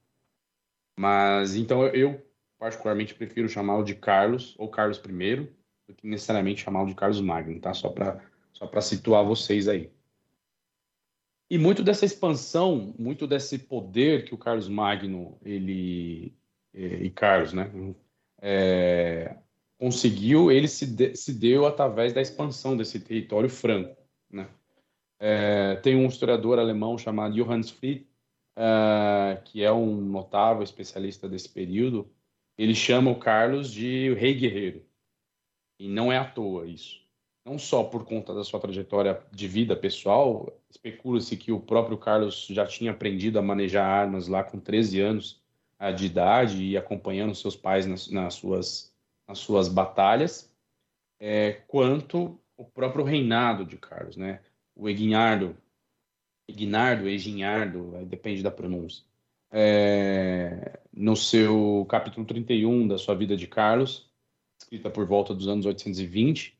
Mas 0.97 1.57
então 1.57 1.85
eu 1.89 2.24
particularmente 2.57 3.15
prefiro 3.15 3.48
chamá-lo 3.48 3.82
de 3.82 3.97
Carlos 3.97 4.55
ou 4.57 4.70
Carlos 4.70 4.98
I 4.98 5.48
do 5.89 5.94
que 5.94 6.07
necessariamente 6.07 6.62
chamá-lo 6.62 6.89
de 6.89 6.94
Carlos 6.94 7.20
Magno, 7.20 7.59
tá? 7.61 7.74
Só 7.74 7.89
para 7.89 8.24
só 8.52 8.66
para 8.66 8.81
situar 8.81 9.24
vocês 9.24 9.66
aí. 9.66 9.90
E 11.48 11.59
muito 11.59 11.82
dessa 11.82 12.05
expansão, 12.05 12.94
muito 12.98 13.27
desse 13.27 13.59
poder 13.59 14.24
que 14.24 14.35
o 14.35 14.39
Carlos 14.39 14.69
Magno 14.69 15.36
ele 15.44 16.32
e 16.73 17.11
Carlos, 17.11 17.52
né, 17.52 17.69
é, 18.40 19.36
conseguiu, 19.77 20.52
ele 20.52 20.69
se, 20.69 20.86
de, 20.86 21.16
se 21.16 21.32
deu 21.32 21.66
através 21.66 22.12
da 22.12 22.20
expansão 22.20 22.77
desse 22.77 23.01
território 23.01 23.48
franco. 23.48 23.99
Né? 24.31 24.48
É, 25.19 25.77
tem 25.77 25.97
um 25.97 26.07
historiador 26.07 26.59
alemão 26.59 26.97
chamado 26.97 27.35
Johannes 27.35 27.70
Fried, 27.70 28.07
uh, 28.57 29.43
que 29.44 29.62
é 29.62 29.73
um 29.73 29.97
notável 29.97 30.62
especialista 30.62 31.28
desse 31.28 31.48
período. 31.48 32.11
Ele 32.57 32.74
chama 32.74 33.11
o 33.11 33.19
Carlos 33.19 33.73
de 33.73 34.15
rei 34.15 34.35
guerreiro. 34.35 34.82
E 35.78 35.89
não 35.89 36.12
é 36.12 36.19
à 36.19 36.24
toa 36.24 36.66
isso. 36.66 37.01
Não 37.44 37.59
só 37.59 37.82
por 37.82 38.05
conta 38.05 38.35
da 38.35 38.44
sua 38.44 38.61
trajetória 38.61 39.20
de 39.32 39.48
vida 39.48 39.74
pessoal, 39.74 40.52
especula-se 40.69 41.36
que 41.36 41.51
o 41.51 41.61
próprio 41.61 41.97
Carlos 41.97 42.47
já 42.51 42.66
tinha 42.66 42.90
aprendido 42.90 43.39
a 43.39 43.43
manejar 43.43 43.85
armas 43.85 44.28
lá 44.28 44.44
com 44.44 44.61
13 44.61 45.01
anos 45.01 45.43
uh, 45.81 45.93
de 45.93 46.07
idade 46.07 46.62
e 46.62 46.77
acompanhando 46.77 47.35
seus 47.35 47.57
pais 47.57 47.86
nas, 47.86 48.09
nas, 48.11 48.35
suas, 48.35 48.94
nas 49.27 49.39
suas 49.39 49.69
batalhas 49.69 50.51
é, 51.20 51.52
quanto 51.69 52.39
o 52.60 52.64
próprio 52.64 53.02
reinado 53.04 53.64
de 53.64 53.78
Carlos, 53.78 54.16
né? 54.16 54.40
O 54.76 54.88
Eguinhardo, 54.88 55.56
Eguinardo, 56.46 57.08
Eginhardo, 57.08 57.92
depende 58.06 58.42
da 58.42 58.50
pronúncia. 58.50 59.02
É, 59.50 60.78
no 60.92 61.16
seu 61.16 61.86
capítulo 61.88 62.26
31 62.26 62.86
da 62.86 62.98
sua 62.98 63.14
vida 63.14 63.34
de 63.34 63.46
Carlos, 63.46 64.10
escrita 64.60 64.90
por 64.90 65.06
volta 65.06 65.34
dos 65.34 65.48
anos 65.48 65.64
820, 65.64 66.54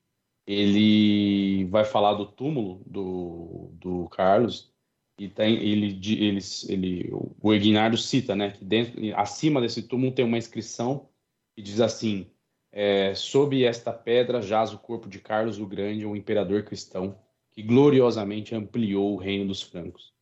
ele 0.47 1.67
vai 1.67 1.85
falar 1.85 2.15
do 2.15 2.25
túmulo 2.25 2.83
do, 2.87 3.71
do 3.75 4.09
Carlos 4.09 4.73
e 5.19 5.29
tem 5.29 5.57
ele, 5.57 6.01
ele, 6.03 6.39
ele 6.69 7.11
o 7.43 7.53
Eguinardo 7.53 7.99
cita, 7.99 8.35
né, 8.35 8.53
que 8.53 8.65
dentro, 8.65 8.99
acima 9.17 9.61
desse 9.61 9.83
túmulo 9.83 10.13
tem 10.13 10.25
uma 10.25 10.39
inscrição 10.39 11.11
que 11.55 11.61
diz 11.61 11.79
assim: 11.79 12.27
é, 12.73 13.15
sob 13.15 13.65
esta 13.65 13.93
pedra 13.93 14.41
jaz 14.41 14.73
o 14.73 14.79
corpo 14.79 15.09
de 15.09 15.19
Carlos 15.19 15.59
o 15.59 15.67
Grande, 15.67 16.07
o 16.07 16.17
imperador 16.17 16.65
cristão, 16.65 17.19
que 17.51 17.63
gloriosamente 17.63 18.55
ampliou 18.55 19.15
o 19.15 19.17
reino 19.17 19.47
dos 19.47 19.63
francos. 19.63 20.15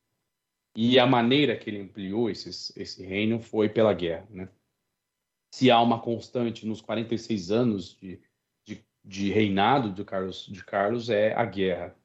E 0.75 0.99
a 0.99 1.07
maneira 1.07 1.57
que 1.57 1.69
ele 1.69 1.81
ampliou 1.81 2.31
esses, 2.31 2.75
esse 2.77 3.05
reino 3.05 3.41
foi 3.41 3.69
pela 3.69 3.93
guerra, 3.93 4.27
né? 4.31 4.49
Se 5.53 5.71
há 5.71 5.81
uma 5.81 6.01
constante 6.01 6.67
nos 6.67 6.81
46 6.81 7.51
anos 7.51 7.99
de, 7.99 8.21
de, 8.67 8.85
de 9.05 9.31
reinado 9.31 9.93
de 9.93 10.05
Carlos, 10.05 10.47
de 10.47 10.65
Carlos 10.65 11.11
é 11.11 11.35
a 11.35 11.45
guerra. 11.45 11.97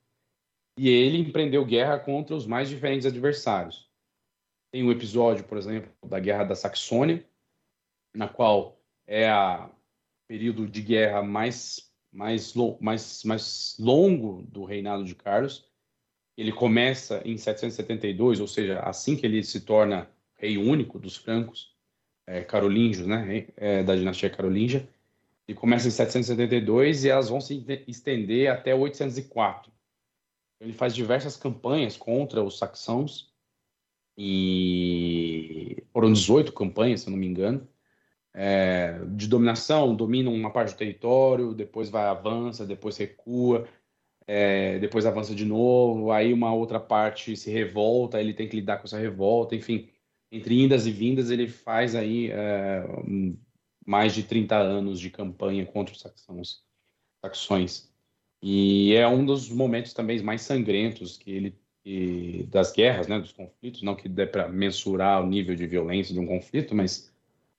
E 0.77 0.89
ele 0.89 1.19
empreendeu 1.19 1.65
guerra 1.65 1.99
contra 1.99 2.35
os 2.35 2.47
mais 2.47 2.69
diferentes 2.69 3.05
adversários. 3.05 3.89
Tem 4.71 4.83
um 4.83 4.91
episódio, 4.91 5.43
por 5.43 5.57
exemplo, 5.57 5.91
da 6.07 6.19
Guerra 6.19 6.45
da 6.45 6.55
Saxônia, 6.55 7.23
na 8.15 8.27
qual 8.27 8.81
é 9.05 9.29
a 9.29 9.69
período 10.27 10.67
de 10.67 10.81
guerra 10.81 11.21
mais, 11.21 11.91
mais, 12.11 12.53
mais, 12.79 13.23
mais 13.23 13.75
longo 13.79 14.43
do 14.43 14.63
reinado 14.63 15.03
de 15.03 15.15
Carlos. 15.15 15.65
Ele 16.35 16.51
começa 16.51 17.21
em 17.25 17.37
772, 17.37 18.39
ou 18.39 18.47
seja, 18.47 18.79
assim 18.79 19.15
que 19.15 19.25
ele 19.25 19.43
se 19.43 19.61
torna 19.61 20.09
rei 20.35 20.57
único 20.57 20.97
dos 20.97 21.15
francos, 21.15 21.75
é, 22.25 22.41
carolíngios, 22.41 23.05
né, 23.05 23.47
é, 23.55 23.83
da 23.83 23.95
dinastia 23.95 24.29
carolíngia. 24.29 24.87
Ele 25.47 25.57
começa 25.57 25.87
em 25.87 25.91
772 25.91 27.03
e 27.03 27.09
elas 27.09 27.29
vão 27.29 27.41
se 27.41 27.63
estender 27.87 28.49
até 28.49 28.73
804. 28.73 29.71
Ele 30.59 30.73
faz 30.73 30.95
diversas 30.95 31.35
campanhas 31.35 31.97
contra 31.97 32.41
os 32.41 32.57
saxãos 32.57 33.31
e 34.17 35.83
foram 35.91 36.13
18 36.13 36.53
campanhas, 36.53 37.01
se 37.01 37.09
não 37.09 37.17
me 37.17 37.27
engano 37.27 37.67
é, 38.33 38.99
de 39.09 39.27
dominação, 39.27 39.95
domina 39.95 40.29
uma 40.29 40.51
parte 40.51 40.73
do 40.73 40.77
território, 40.77 41.53
depois 41.53 41.89
vai 41.89 42.05
avança, 42.05 42.65
depois 42.65 42.97
recua, 42.97 43.67
é, 44.25 44.79
depois 44.79 45.05
avança 45.05 45.35
de 45.35 45.45
novo, 45.45 46.11
aí 46.11 46.33
uma 46.33 46.53
outra 46.53 46.79
parte 46.79 47.35
se 47.35 47.51
revolta, 47.51 48.19
ele 48.19 48.33
tem 48.33 48.47
que 48.47 48.55
lidar 48.55 48.77
com 48.77 48.85
essa 48.85 48.97
revolta, 48.97 49.55
enfim, 49.55 49.89
entre 50.31 50.61
indas 50.61 50.87
e 50.87 50.91
vindas 50.91 51.29
ele 51.29 51.47
faz 51.47 51.95
aí 51.95 52.31
é, 52.31 52.83
mais 53.85 54.13
de 54.15 54.23
30 54.23 54.57
anos 54.57 54.99
de 54.99 55.09
campanha 55.09 55.65
contra 55.65 55.93
os 55.93 56.01
saxões, 56.01 56.63
saxões. 57.23 57.91
E 58.41 58.93
é 58.93 59.07
um 59.07 59.25
dos 59.25 59.49
momentos 59.49 59.93
também 59.93 60.21
mais 60.21 60.41
sangrentos 60.41 61.17
que 61.17 61.31
ele 61.31 61.63
das 62.47 62.71
guerras, 62.71 63.07
né, 63.07 63.19
dos 63.19 63.33
conflitos, 63.33 63.81
não 63.81 63.93
que 63.93 64.07
dê 64.07 64.25
para 64.25 64.47
mensurar 64.47 65.21
o 65.21 65.27
nível 65.27 65.53
de 65.53 65.67
violência 65.67 66.13
de 66.13 66.19
um 66.19 66.25
conflito, 66.25 66.73
mas 66.73 67.12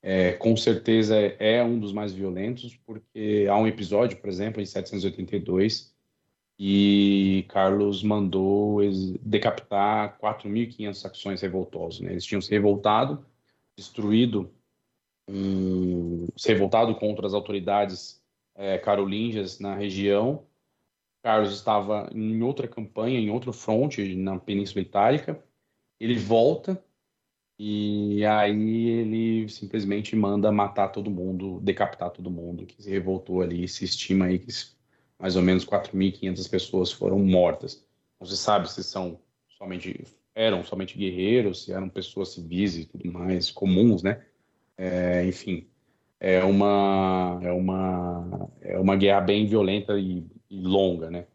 é, 0.07 0.33
com 0.33 0.55
certeza 0.55 1.17
é 1.17 1.65
um 1.65 1.81
dos 1.81 1.91
mais 1.91 2.13
violentos, 2.13 2.77
porque 2.85 3.47
há 3.49 3.57
um 3.57 3.67
episódio, 3.67 4.19
por 4.19 4.29
exemplo, 4.29 4.61
em 4.61 4.67
782, 4.67 5.95
e 6.59 7.47
Carlos 7.49 8.03
mandou 8.03 8.81
decapitar 9.23 10.19
4.500 10.21 10.95
saxões 10.95 11.41
revoltosos. 11.41 12.01
Né? 12.03 12.11
Eles 12.13 12.27
tinham 12.27 12.43
se 12.43 12.51
revoltado, 12.51 13.25
destruído, 13.75 14.53
um, 15.27 16.27
se 16.37 16.49
revoltado 16.49 16.95
contra 16.97 17.27
as 17.27 17.33
autoridades 17.33 18.23
é, 18.55 18.79
na 19.59 19.75
região. 19.75 20.45
Carlos 21.23 21.55
estava 21.55 22.11
em 22.15 22.43
outra 22.43 22.69
campanha, 22.69 23.19
em 23.19 23.31
outro 23.31 23.55
fronte 23.55 24.15
na 24.15 24.39
Península 24.39 24.83
Itálica. 24.83 25.43
Ele 25.99 26.19
volta 26.19 26.79
e 27.59 28.25
aí 28.27 28.89
ele 28.89 29.49
simplesmente 29.49 30.17
manda 30.17 30.51
matar 30.51 30.89
todo 30.89 31.11
mundo, 31.11 31.61
decapitar 31.61 32.11
todo 32.11 32.31
mundo 32.31 32.67
que 32.67 32.83
se 32.83 32.91
revoltou 32.91 33.43
ali. 33.43 33.69
Se 33.69 33.85
estima 33.85 34.27
aí 34.27 34.39
que 34.39 34.51
mais 35.19 35.37
ou 35.37 35.43
menos 35.43 35.65
4.500 35.65 36.51
pessoas 36.51 36.93
foram 36.93 37.19
mortas. 37.21 37.87
Não 38.21 38.27
se 38.27 38.37
sabe 38.37 38.71
se 38.71 38.83
são 38.83 39.21
somente 39.57 40.05
eram 40.35 40.65
somente 40.65 40.99
guerreiros, 40.99 41.65
se 41.65 41.73
eram 41.73 41.89
pessoas 41.89 42.31
civis 42.31 42.77
e 42.77 42.85
tudo 42.87 43.11
mais 43.13 43.51
comuns, 43.51 44.03
né? 44.03 44.25
É, 44.77 45.25
enfim, 45.25 45.69
é 46.19 46.43
uma 46.43 47.39
é 47.43 47.53
uma 47.53 48.51
é 48.61 48.79
uma 48.79 48.97
guerra 48.97 49.21
bem 49.21 49.47
violenta 49.47 49.99
e, 49.99 50.27
e 50.51 50.61
longa, 50.61 51.09
né? 51.09 51.27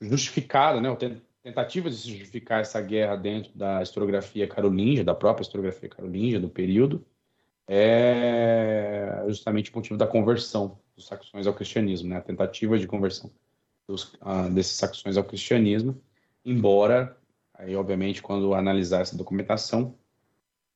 Justificada, 0.00 0.80
né? 0.80 0.88
Tentativa 1.42 1.90
de 1.90 1.96
se 1.96 2.10
justificar 2.10 2.60
essa 2.60 2.80
guerra 2.80 3.16
dentro 3.16 3.50
da 3.54 3.82
historiografia 3.82 4.46
carolíngia, 4.46 5.04
da 5.04 5.14
própria 5.14 5.42
historiografia 5.42 5.88
carolíngia 5.88 6.38
do 6.38 6.48
período, 6.48 7.04
é 7.66 9.24
justamente 9.28 9.70
o 9.70 9.76
motivo 9.76 9.96
da 9.96 10.06
conversão 10.06 10.78
dos 10.94 11.06
saxões 11.06 11.46
ao 11.46 11.54
cristianismo, 11.54 12.08
né? 12.08 12.16
a 12.16 12.20
tentativa 12.20 12.78
de 12.78 12.86
conversão 12.86 13.30
dos, 13.86 14.14
uh, 14.14 14.50
desses 14.52 14.76
saxões 14.76 15.16
ao 15.16 15.24
cristianismo, 15.24 16.00
embora, 16.44 17.16
aí 17.54 17.74
obviamente, 17.74 18.22
quando 18.22 18.54
analisar 18.54 19.00
essa 19.00 19.16
documentação, 19.16 19.96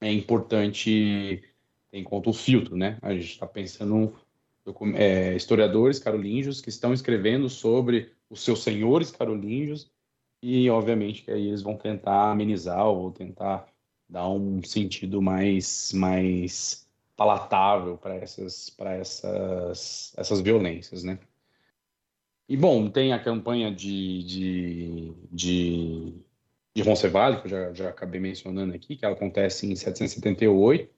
é 0.01 0.13
importante 0.13 1.43
ter 1.91 1.99
em 1.99 2.05
conta 2.05 2.31
o 2.31 2.33
filtro, 2.33 2.77
né? 2.77 2.99
A 3.01 3.15
gente 3.15 3.31
está 3.31 3.47
pensando 3.47 4.15
é, 4.95 5.35
historiadores 5.35 5.99
carolíngios 5.99 6.61
que 6.61 6.69
estão 6.69 6.93
escrevendo 6.93 7.49
sobre 7.49 8.13
os 8.29 8.45
seus 8.45 8.63
senhores 8.63 9.11
carolíngios 9.11 9.91
e, 10.43 10.69
obviamente, 10.71 11.23
que 11.23 11.31
aí 11.31 11.49
eles 11.49 11.63
vão 11.63 11.77
tentar 11.77 12.31
amenizar 12.31 12.87
ou 12.87 13.11
tentar 13.11 13.67
dar 14.09 14.29
um 14.29 14.63
sentido 14.63 15.21
mais, 15.21 15.93
mais 15.93 16.89
palatável 17.17 17.97
para 17.99 18.15
essas, 18.15 18.71
para 18.71 18.95
essas, 18.95 20.15
essas 20.17 20.41
violências, 20.41 21.03
né? 21.03 21.19
E, 22.49 22.57
bom, 22.57 22.89
tem 22.89 23.13
a 23.13 23.19
campanha 23.19 23.75
de, 23.75 24.23
de, 24.23 25.15
de, 25.33 26.15
de 26.75 26.83
que 26.83 26.89
eu 26.89 27.49
já, 27.49 27.73
já 27.73 27.89
acabei 27.89 28.21
mencionando 28.21 28.73
aqui, 28.75 28.95
que 28.95 29.05
ela 29.05 29.15
acontece 29.15 29.67
em 29.67 29.75
778. 29.75 30.95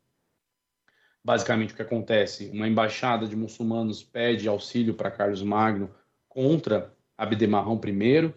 Basicamente, 1.24 1.73
o 1.73 1.77
que 1.77 1.82
acontece? 1.82 2.51
Uma 2.51 2.69
embaixada 2.69 3.27
de 3.27 3.35
muçulmanos 3.35 4.02
pede 4.02 4.47
auxílio 4.48 4.94
para 4.94 5.10
Carlos 5.10 5.43
Magno 5.43 5.90
contra 6.28 6.94
Abdemarrão 7.16 7.81
I, 7.82 8.35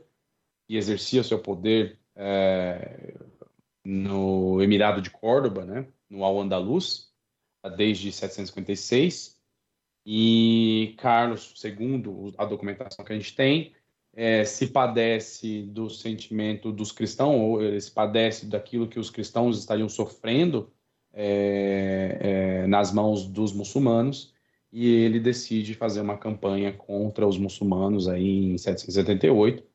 e 0.71 0.77
exercia 0.77 1.21
seu 1.21 1.37
poder 1.37 1.99
é, 2.15 3.13
no 3.83 4.61
Emirado 4.63 5.01
de 5.01 5.09
Córdoba, 5.09 5.65
né, 5.65 5.85
no 6.09 6.23
Al-Andalus, 6.23 7.11
desde 7.75 8.09
756. 8.09 9.37
E 10.05 10.95
Carlos 10.97 11.53
II, 11.61 12.33
a 12.37 12.45
documentação 12.45 13.03
que 13.03 13.11
a 13.11 13.15
gente 13.17 13.35
tem, 13.35 13.73
é, 14.13 14.45
se 14.45 14.67
padece 14.67 15.63
do 15.63 15.89
sentimento 15.89 16.71
dos 16.71 16.93
cristãos, 16.93 17.35
ou 17.35 17.61
ele 17.61 17.81
se 17.81 17.91
padece 17.91 18.45
daquilo 18.45 18.87
que 18.87 18.97
os 18.97 19.09
cristãos 19.09 19.59
estariam 19.59 19.89
sofrendo 19.89 20.71
é, 21.11 22.17
é, 22.63 22.67
nas 22.67 22.93
mãos 22.93 23.27
dos 23.27 23.51
muçulmanos, 23.51 24.33
e 24.71 24.87
ele 24.87 25.19
decide 25.19 25.73
fazer 25.73 25.99
uma 25.99 26.17
campanha 26.17 26.71
contra 26.71 27.27
os 27.27 27.37
muçulmanos 27.37 28.07
aí 28.07 28.53
em 28.53 28.57
778, 28.57 29.69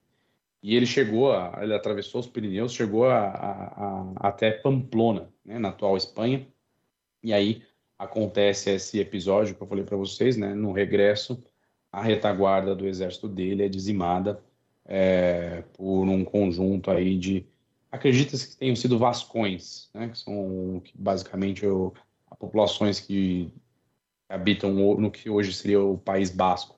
e 0.66 0.74
ele 0.74 0.84
chegou, 0.84 1.30
a, 1.30 1.60
ele 1.62 1.72
atravessou 1.72 2.20
os 2.20 2.26
Pirineus, 2.26 2.72
chegou 2.72 3.06
a, 3.06 3.28
a, 3.28 4.12
até 4.16 4.50
Pamplona, 4.50 5.32
né, 5.44 5.60
na 5.60 5.68
atual 5.68 5.96
Espanha. 5.96 6.44
E 7.22 7.32
aí 7.32 7.62
acontece 7.96 8.70
esse 8.70 8.98
episódio 8.98 9.54
que 9.54 9.62
eu 9.62 9.66
falei 9.68 9.84
para 9.84 9.96
vocês, 9.96 10.36
né, 10.36 10.54
no 10.54 10.72
regresso, 10.72 11.40
a 11.92 12.02
retaguarda 12.02 12.74
do 12.74 12.84
exército 12.84 13.28
dele 13.28 13.64
é 13.64 13.68
dizimada 13.68 14.42
é, 14.84 15.62
por 15.74 16.02
um 16.02 16.24
conjunto 16.24 16.90
aí 16.90 17.16
de, 17.16 17.46
acredita-se 17.92 18.48
que 18.48 18.56
tenham 18.56 18.74
sido 18.74 18.98
vascões, 18.98 19.88
né, 19.94 20.08
que 20.08 20.18
são 20.18 20.82
basicamente 20.96 21.64
o, 21.64 21.94
populações 22.40 22.98
que 22.98 23.52
habitam 24.28 24.72
no 24.72 25.12
que 25.12 25.30
hoje 25.30 25.52
seria 25.52 25.80
o 25.80 25.96
País 25.96 26.28
Basco 26.28 26.75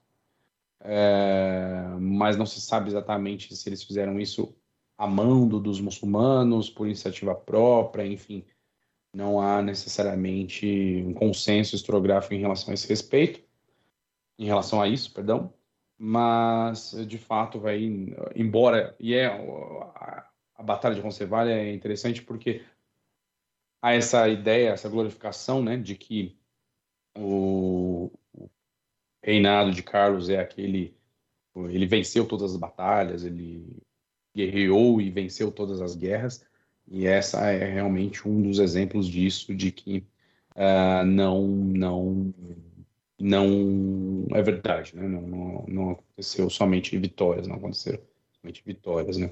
é, 0.81 1.83
mas 2.01 2.37
não 2.37 2.47
se 2.47 2.61
sabe 2.61 2.89
exatamente 2.89 3.55
se 3.57 3.69
eles 3.69 3.83
fizeram 3.83 4.19
isso 4.21 4.55
a 4.97 5.07
mando 5.07 5.61
dos 5.61 5.81
muçulmanos, 5.81 6.69
por 6.69 6.87
iniciativa 6.87 7.35
própria, 7.35 8.07
enfim, 8.07 8.45
não 9.15 9.41
há 9.41 9.63
necessariamente 9.63 11.05
um 11.07 11.15
consenso 11.15 11.77
historiográfico 11.77 12.35
em 12.35 12.41
relação 12.41 12.71
a 12.73 12.75
esse 12.75 12.89
respeito. 12.89 13.47
em 14.39 14.47
relação 14.47 14.81
a 14.81 14.89
isso, 14.89 15.13
perdão, 15.13 15.53
mas 15.99 16.93
de 17.07 17.19
fato 17.19 17.59
vai, 17.59 17.83
embora, 18.37 18.95
e 19.01 19.15
é 19.15 19.27
a, 19.27 20.63
Batalha 20.63 20.95
de 20.95 21.01
Roncesvalles 21.01 21.53
é 21.53 21.73
interessante 21.73 22.23
porque 22.23 22.63
há 23.83 23.95
essa 23.95 24.29
ideia, 24.29 24.71
essa 24.71 24.89
glorificação, 24.89 25.63
né, 25.63 25.77
de 25.77 25.97
que 25.97 26.37
o 27.17 28.11
reinado 29.29 29.73
de 29.73 29.83
Carlos 29.83 30.31
é 30.31 30.41
aquele, 30.41 30.97
ele 31.55 31.87
venceu 31.87 32.25
todas 32.27 32.53
as 32.53 32.57
batalhas, 32.57 33.25
ele 33.25 33.77
guerreou 34.35 35.03
e 35.03 35.11
venceu 35.11 35.53
todas 35.53 35.83
as 35.83 35.95
guerras, 35.95 36.43
e 36.91 37.07
essa 37.07 37.51
é 37.51 37.71
realmente 37.71 38.27
um 38.27 38.41
dos 38.41 38.59
exemplos 38.59 39.07
disso, 39.07 39.55
de 39.55 39.71
que 39.71 40.07
uh, 40.57 41.05
não, 41.05 41.47
não, 41.47 42.35
não 43.21 44.27
é 44.33 44.41
verdade, 44.41 44.97
né? 44.97 45.07
Não, 45.07 45.21
não, 45.21 45.65
não, 45.69 45.91
aconteceu 45.91 46.49
somente 46.49 46.97
vitórias, 46.97 47.47
não 47.47 47.57
aconteceram 47.57 48.01
somente 48.41 48.63
vitórias, 48.65 49.19
né? 49.19 49.31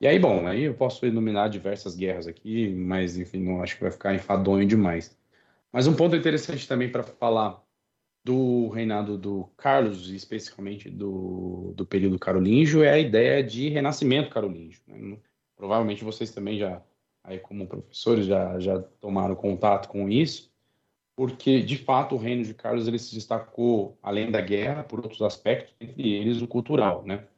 E 0.00 0.06
aí, 0.06 0.18
bom, 0.18 0.46
aí 0.46 0.62
eu 0.62 0.74
posso 0.74 1.04
iluminar 1.04 1.50
diversas 1.50 1.94
guerras 1.94 2.26
aqui, 2.26 2.68
mas 2.70 3.18
enfim, 3.18 3.40
não 3.40 3.62
acho 3.62 3.76
que 3.76 3.82
vai 3.82 3.90
ficar 3.90 4.14
enfadonho 4.14 4.66
demais. 4.66 5.14
Mas 5.70 5.86
um 5.86 5.94
ponto 5.94 6.16
interessante 6.16 6.66
também 6.66 6.90
para 6.90 7.02
falar 7.02 7.65
do 8.26 8.70
reinado 8.70 9.16
do 9.16 9.48
Carlos, 9.56 10.10
especificamente 10.10 10.90
do, 10.90 11.72
do 11.76 11.86
período 11.86 12.18
carolíngio, 12.18 12.82
é 12.82 12.90
a 12.90 12.98
ideia 12.98 13.40
de 13.40 13.68
renascimento 13.68 14.30
carolíngio. 14.30 14.82
Né? 14.84 15.16
Provavelmente 15.54 16.02
vocês 16.02 16.32
também 16.32 16.58
já, 16.58 16.82
aí 17.22 17.38
como 17.38 17.68
professores, 17.68 18.26
já, 18.26 18.58
já 18.58 18.82
tomaram 19.00 19.36
contato 19.36 19.88
com 19.88 20.08
isso, 20.08 20.52
porque, 21.14 21.62
de 21.62 21.78
fato, 21.78 22.16
o 22.16 22.18
reino 22.18 22.42
de 22.42 22.52
Carlos 22.52 22.88
ele 22.88 22.98
se 22.98 23.14
destacou, 23.14 23.96
além 24.02 24.28
da 24.28 24.40
guerra, 24.40 24.82
por 24.82 24.98
outros 24.98 25.22
aspectos, 25.22 25.72
entre 25.80 26.12
eles 26.12 26.42
o 26.42 26.48
cultural, 26.48 27.04
né? 27.06 27.28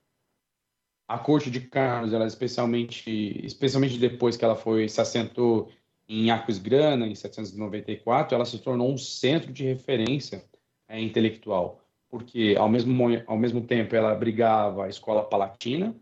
A 1.07 1.19
corte 1.19 1.51
de 1.51 1.61
Carlos, 1.61 2.15
ela 2.15 2.27
especialmente, 2.27 3.11
especialmente 3.45 3.99
depois 3.99 4.39
que 4.39 4.45
ela 4.45 4.57
foi 4.57 4.89
se 4.89 5.03
assentou 5.03 5.71
em 6.09 6.31
Aquisgrana, 6.31 7.07
em 7.07 7.15
794, 7.15 8.35
ela 8.35 8.47
se 8.47 8.59
tornou 8.59 8.91
um 8.91 8.97
centro 8.97 9.53
de 9.53 9.65
referência 9.65 10.48
é, 10.89 11.01
intelectual, 11.01 11.81
porque 12.09 12.57
ao 12.59 12.69
mesmo, 12.69 13.05
ao 13.27 13.37
mesmo 13.37 13.61
tempo 13.61 13.95
ela 13.95 14.11
abrigava 14.11 14.87
a 14.87 14.89
escola 14.89 15.23
palatina, 15.23 15.95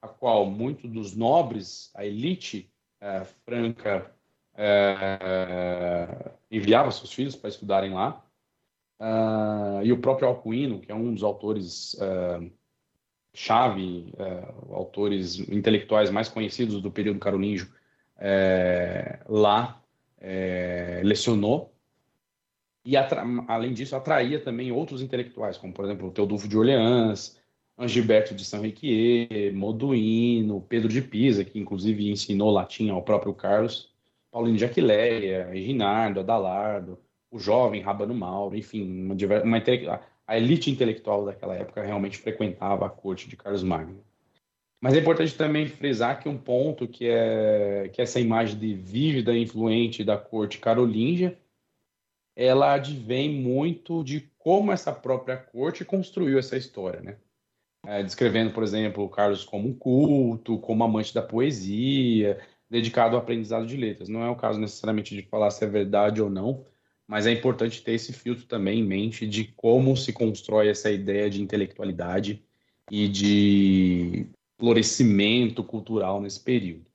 a 0.00 0.06
qual 0.06 0.46
muitos 0.46 0.88
dos 0.90 1.16
nobres, 1.16 1.90
a 1.94 2.06
elite 2.06 2.70
é, 3.00 3.24
franca, 3.44 4.14
é, 4.54 6.30
enviava 6.50 6.90
seus 6.92 7.12
filhos 7.12 7.34
para 7.34 7.50
estudarem 7.50 7.92
lá, 7.92 8.24
uh, 9.00 9.84
e 9.84 9.92
o 9.92 10.00
próprio 10.00 10.28
Alcuino, 10.28 10.80
que 10.80 10.90
é 10.90 10.94
um 10.94 11.12
dos 11.12 11.22
autores 11.22 11.94
uh, 11.94 12.50
chave, 13.34 14.12
autores 14.70 15.38
intelectuais 15.48 16.10
mais 16.10 16.28
conhecidos 16.28 16.80
do 16.82 16.90
período 16.90 17.20
carolíngio, 17.20 17.68
lá 19.28 19.80
lecionou 21.04 21.72
e, 22.88 22.96
além 22.96 23.74
disso, 23.74 23.94
atraía 23.94 24.40
também 24.40 24.72
outros 24.72 25.02
intelectuais, 25.02 25.58
como, 25.58 25.74
por 25.74 25.84
exemplo, 25.84 26.10
Teodulfo 26.10 26.48
de 26.48 26.56
Orleans, 26.56 27.38
Angilberto 27.76 28.34
de 28.34 28.42
São 28.42 28.62
Riquier, 28.62 29.52
Moduíno, 29.52 30.62
Pedro 30.62 30.88
de 30.88 31.02
Pisa, 31.02 31.44
que 31.44 31.58
inclusive 31.58 32.10
ensinou 32.10 32.50
latim 32.50 32.88
ao 32.88 33.02
próprio 33.02 33.34
Carlos, 33.34 33.92
Paulino 34.30 34.56
de 34.56 34.64
Aquileia, 34.64 35.50
Rinaldo, 35.52 36.20
Adalardo, 36.20 36.98
o 37.30 37.38
jovem 37.38 37.82
Rabano 37.82 38.14
Mauro, 38.14 38.56
enfim, 38.56 38.90
uma, 38.90 39.14
uma, 39.44 40.00
a 40.26 40.38
elite 40.38 40.70
intelectual 40.70 41.26
daquela 41.26 41.56
época 41.56 41.82
realmente 41.82 42.16
frequentava 42.16 42.86
a 42.86 42.90
corte 42.90 43.28
de 43.28 43.36
Carlos 43.36 43.62
Magno. 43.62 44.02
Mas 44.80 44.94
é 44.94 45.00
importante 45.00 45.36
também 45.36 45.66
frisar 45.66 46.22
que 46.22 46.28
um 46.28 46.38
ponto 46.38 46.88
que 46.88 47.06
é 47.06 47.90
que 47.92 48.00
essa 48.00 48.18
imagem 48.18 48.58
de 48.58 48.72
vívida 48.72 49.34
e 49.34 49.42
influente 49.42 50.02
da 50.02 50.16
corte 50.16 50.56
carolíngia 50.56 51.36
ela 52.38 52.74
advém 52.74 53.28
muito 53.28 54.04
de 54.04 54.30
como 54.38 54.70
essa 54.70 54.92
própria 54.92 55.36
corte 55.36 55.84
construiu 55.84 56.38
essa 56.38 56.56
história, 56.56 57.00
né? 57.00 57.16
É, 57.84 58.00
descrevendo, 58.00 58.52
por 58.52 58.62
exemplo, 58.62 59.02
o 59.02 59.08
Carlos 59.08 59.44
como 59.44 59.68
um 59.68 59.74
culto, 59.74 60.56
como 60.58 60.84
amante 60.84 61.12
da 61.12 61.20
poesia, 61.20 62.38
dedicado 62.70 63.16
ao 63.16 63.22
aprendizado 63.22 63.66
de 63.66 63.76
letras. 63.76 64.08
Não 64.08 64.22
é 64.22 64.30
o 64.30 64.36
caso 64.36 64.60
necessariamente 64.60 65.16
de 65.16 65.22
falar 65.22 65.50
se 65.50 65.64
é 65.64 65.68
verdade 65.68 66.22
ou 66.22 66.30
não, 66.30 66.64
mas 67.08 67.26
é 67.26 67.32
importante 67.32 67.82
ter 67.82 67.92
esse 67.92 68.12
filtro 68.12 68.46
também 68.46 68.80
em 68.80 68.86
mente 68.86 69.26
de 69.26 69.46
como 69.56 69.96
se 69.96 70.12
constrói 70.12 70.68
essa 70.68 70.92
ideia 70.92 71.28
de 71.28 71.42
intelectualidade 71.42 72.44
e 72.88 73.08
de 73.08 74.26
florescimento 74.60 75.64
cultural 75.64 76.20
nesse 76.20 76.38
período. 76.38 76.86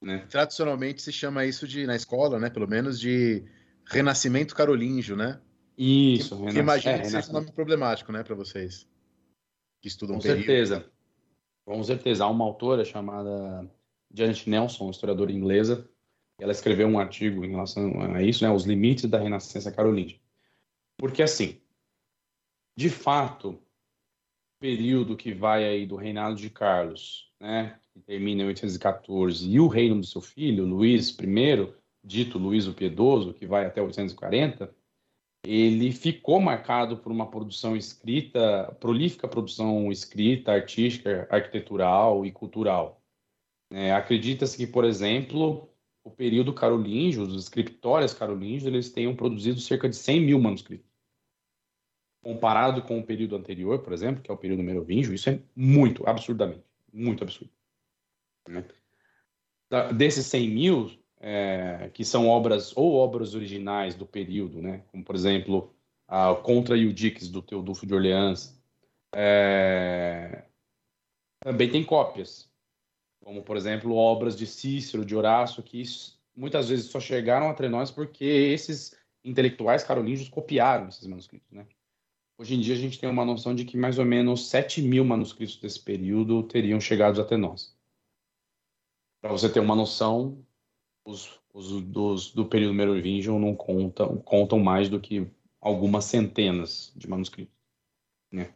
Né? 0.00 0.24
Tradicionalmente 0.28 1.02
se 1.02 1.10
chama 1.10 1.46
isso 1.46 1.66
de 1.66 1.84
na 1.84 1.96
escola, 1.96 2.38
né, 2.38 2.48
pelo 2.48 2.68
menos 2.68 3.00
de 3.00 3.42
Renascimento 3.86 4.54
Carolíngio, 4.54 5.16
né? 5.16 5.40
Isso. 5.76 6.36
Que, 6.36 6.52
que 6.52 6.58
imagino 6.58 6.94
é, 6.94 6.98
que 7.00 7.08
seja 7.08 7.30
um 7.30 7.32
nome 7.32 7.52
problemático, 7.52 8.12
né, 8.12 8.22
para 8.22 8.34
vocês 8.34 8.88
que 9.80 9.88
estudam 9.88 10.16
Com 10.16 10.22
certeza. 10.22 10.90
Com 11.64 11.82
certeza. 11.82 12.24
Há 12.24 12.28
uma 12.28 12.44
autora 12.44 12.84
chamada 12.84 13.68
Janet 14.12 14.48
Nelson, 14.48 14.90
historiadora 14.90 15.32
inglesa, 15.32 15.88
ela 16.38 16.52
escreveu 16.52 16.86
um 16.86 16.98
artigo 16.98 17.44
em 17.44 17.50
relação 17.50 18.00
a 18.00 18.22
isso, 18.22 18.44
né, 18.44 18.50
os 18.50 18.64
limites 18.64 19.08
da 19.08 19.18
Renascença 19.18 19.70
Carolíngia. 19.70 20.18
Porque 20.96 21.22
assim, 21.22 21.60
de 22.76 22.88
fato, 22.88 23.50
o 23.50 23.60
período 24.60 25.16
que 25.16 25.32
vai 25.32 25.64
aí 25.64 25.86
do 25.86 25.96
reinado 25.96 26.36
de 26.36 26.50
Carlos, 26.50 27.32
né, 27.40 27.78
que 27.92 28.00
termina 28.00 28.42
em 28.42 28.46
814, 28.46 29.48
e 29.48 29.60
o 29.60 29.68
reino 29.68 30.00
do 30.00 30.06
seu 30.06 30.20
filho, 30.20 30.64
Luís 30.64 31.10
I, 31.10 31.74
dito 32.04 32.38
Luís 32.38 32.66
o 32.66 32.74
Piedoso, 32.74 33.32
que 33.32 33.46
vai 33.46 33.64
até 33.64 33.80
840, 33.80 34.74
ele 35.46 35.92
ficou 35.92 36.40
marcado 36.40 36.98
por 36.98 37.10
uma 37.10 37.30
produção 37.30 37.76
escrita, 37.76 38.76
prolífica 38.80 39.28
produção 39.28 39.90
escrita, 39.90 40.52
artística, 40.52 41.26
arquitetural 41.30 42.24
e 42.24 42.32
cultural. 42.32 43.02
É, 43.70 43.92
Acredita-se 43.92 44.56
que, 44.56 44.66
por 44.66 44.84
exemplo, 44.84 45.68
o 46.02 46.10
período 46.10 46.52
carolíngio, 46.52 47.22
os 47.22 47.42
escritórios 47.42 48.14
carolíngios, 48.14 48.66
eles 48.66 48.90
tenham 48.90 49.16
produzido 49.16 49.60
cerca 49.60 49.88
de 49.88 49.96
100 49.96 50.20
mil 50.20 50.40
manuscritos. 50.40 50.86
Comparado 52.22 52.82
com 52.82 52.98
o 52.98 53.04
período 53.04 53.36
anterior, 53.36 53.80
por 53.80 53.92
exemplo, 53.92 54.22
que 54.22 54.30
é 54.30 54.34
o 54.34 54.38
período 54.38 54.62
merovingio, 54.62 55.12
isso 55.12 55.28
é 55.28 55.38
muito, 55.54 56.08
absurdamente, 56.08 56.64
muito 56.92 57.22
absurdo. 57.22 57.52
Né? 58.48 58.64
desses 59.94 60.26
100 60.26 60.48
mil, 60.50 61.03
é, 61.26 61.90
que 61.94 62.04
são 62.04 62.28
obras 62.28 62.76
ou 62.76 62.96
obras 62.96 63.34
originais 63.34 63.94
do 63.94 64.04
período, 64.04 64.60
né? 64.60 64.82
como 64.92 65.02
por 65.02 65.14
exemplo 65.14 65.74
a 66.06 66.34
Contra 66.34 66.76
Iudix 66.76 67.28
do 67.28 67.40
Teodulfo 67.40 67.86
de 67.86 67.94
Orleans, 67.94 68.60
é, 69.16 70.44
também 71.40 71.70
tem 71.70 71.82
cópias, 71.82 72.46
como 73.22 73.42
por 73.42 73.56
exemplo 73.56 73.94
obras 73.94 74.36
de 74.36 74.46
Cícero, 74.46 75.02
de 75.02 75.16
Horácio, 75.16 75.62
que 75.62 75.82
muitas 76.36 76.68
vezes 76.68 76.90
só 76.90 77.00
chegaram 77.00 77.48
até 77.48 77.70
nós 77.70 77.90
porque 77.90 78.26
esses 78.26 78.94
intelectuais 79.24 79.82
carolíngios 79.82 80.28
copiaram 80.28 80.88
esses 80.88 81.06
manuscritos. 81.06 81.50
Né? 81.50 81.66
Hoje 82.36 82.54
em 82.54 82.60
dia 82.60 82.74
a 82.74 82.78
gente 82.78 82.98
tem 82.98 83.08
uma 83.08 83.24
noção 83.24 83.54
de 83.54 83.64
que 83.64 83.78
mais 83.78 83.98
ou 83.98 84.04
menos 84.04 84.50
7 84.50 84.82
mil 84.82 85.06
manuscritos 85.06 85.56
desse 85.56 85.80
período 85.80 86.42
teriam 86.42 86.78
chegado 86.78 87.18
até 87.18 87.34
nós. 87.34 87.74
Para 89.22 89.32
você 89.32 89.48
ter 89.48 89.60
uma 89.60 89.74
noção, 89.74 90.44
os, 91.04 91.38
os 91.52 91.82
dos, 91.82 92.32
do 92.32 92.46
período 92.46 92.74
merovingio 92.74 93.38
não 93.38 93.54
contam, 93.54 94.16
contam 94.18 94.58
mais 94.58 94.88
do 94.88 94.98
que 94.98 95.26
algumas 95.60 96.04
centenas 96.06 96.92
de 96.96 97.08
manuscritos. 97.08 97.54
Né? 98.32 98.52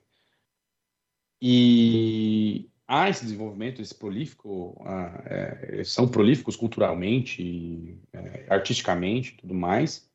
E 1.40 2.68
há 2.86 3.08
esse 3.08 3.24
desenvolvimento, 3.24 3.80
esse 3.80 3.94
prolífico, 3.94 4.80
ah, 4.84 5.22
é, 5.26 5.84
são 5.84 6.08
prolíficos 6.08 6.56
culturalmente, 6.56 7.96
é, 8.12 8.46
artisticamente, 8.48 9.36
tudo 9.36 9.54
mais. 9.54 10.08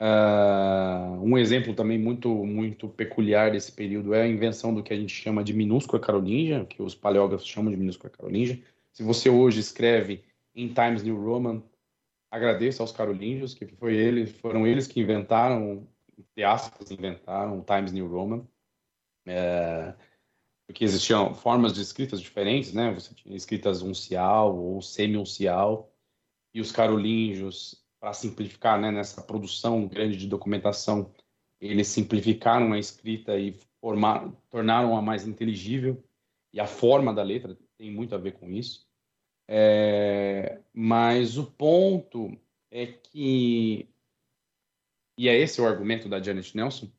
Uh, 0.00 1.22
um 1.22 1.38
exemplo 1.38 1.72
também 1.72 1.96
muito 1.96 2.28
muito 2.28 2.88
peculiar 2.88 3.52
desse 3.52 3.70
período 3.70 4.12
é 4.12 4.22
a 4.22 4.28
invenção 4.28 4.74
do 4.74 4.82
que 4.82 4.92
a 4.92 4.96
gente 4.96 5.14
chama 5.14 5.42
de 5.42 5.54
minúscula 5.54 6.02
carolíngia, 6.02 6.64
que 6.64 6.82
os 6.82 6.96
paleógrafos 6.96 7.46
chamam 7.46 7.70
de 7.70 7.76
minúscula 7.76 8.10
carolíngia. 8.10 8.60
Se 8.92 9.04
você 9.04 9.30
hoje 9.30 9.60
escreve 9.60 10.24
em 10.54 10.72
Times 10.72 11.02
New 11.02 11.22
Roman. 11.22 11.62
Agradeço 12.30 12.82
aos 12.82 12.92
carolíngios, 12.92 13.54
que 13.54 13.66
foi 13.66 13.94
eles, 13.94 14.32
foram 14.32 14.66
eles 14.66 14.86
que 14.86 15.00
inventaram, 15.00 15.86
entre 16.18 16.44
aspas, 16.44 16.90
inventaram 16.90 17.64
Times 17.64 17.92
New 17.92 18.08
Roman. 18.08 18.46
É, 19.26 19.94
porque 20.66 20.84
existiam 20.84 21.34
formas 21.34 21.72
de 21.72 21.80
escritas 21.80 22.20
diferentes, 22.20 22.72
né? 22.72 22.92
Você 22.92 23.14
tinha 23.14 23.36
escritas 23.36 23.82
uncial 23.82 24.56
ou 24.56 24.80
semi-uncial, 24.80 25.90
e 26.54 26.60
os 26.60 26.70
carolíngios, 26.70 27.84
para 28.00 28.12
simplificar, 28.12 28.80
né, 28.80 28.90
nessa 28.90 29.22
produção 29.22 29.88
grande 29.88 30.16
de 30.16 30.28
documentação, 30.28 31.12
eles 31.60 31.88
simplificaram 31.88 32.72
a 32.72 32.78
escrita 32.78 33.36
e 33.36 33.58
formar, 33.80 34.30
tornaram-a 34.48 35.02
mais 35.02 35.26
inteligível, 35.26 36.02
e 36.52 36.60
a 36.60 36.66
forma 36.66 37.12
da 37.12 37.22
letra 37.22 37.58
tem 37.76 37.90
muito 37.90 38.14
a 38.14 38.18
ver 38.18 38.32
com 38.32 38.48
isso. 38.48 38.86
É, 39.46 40.60
mas 40.72 41.36
o 41.36 41.46
ponto 41.46 42.36
é 42.70 42.86
que, 42.86 43.88
e 45.18 45.28
é 45.28 45.38
esse 45.38 45.60
o 45.60 45.66
argumento 45.66 46.08
da 46.08 46.22
Janet 46.22 46.56
Nelson, 46.56 46.90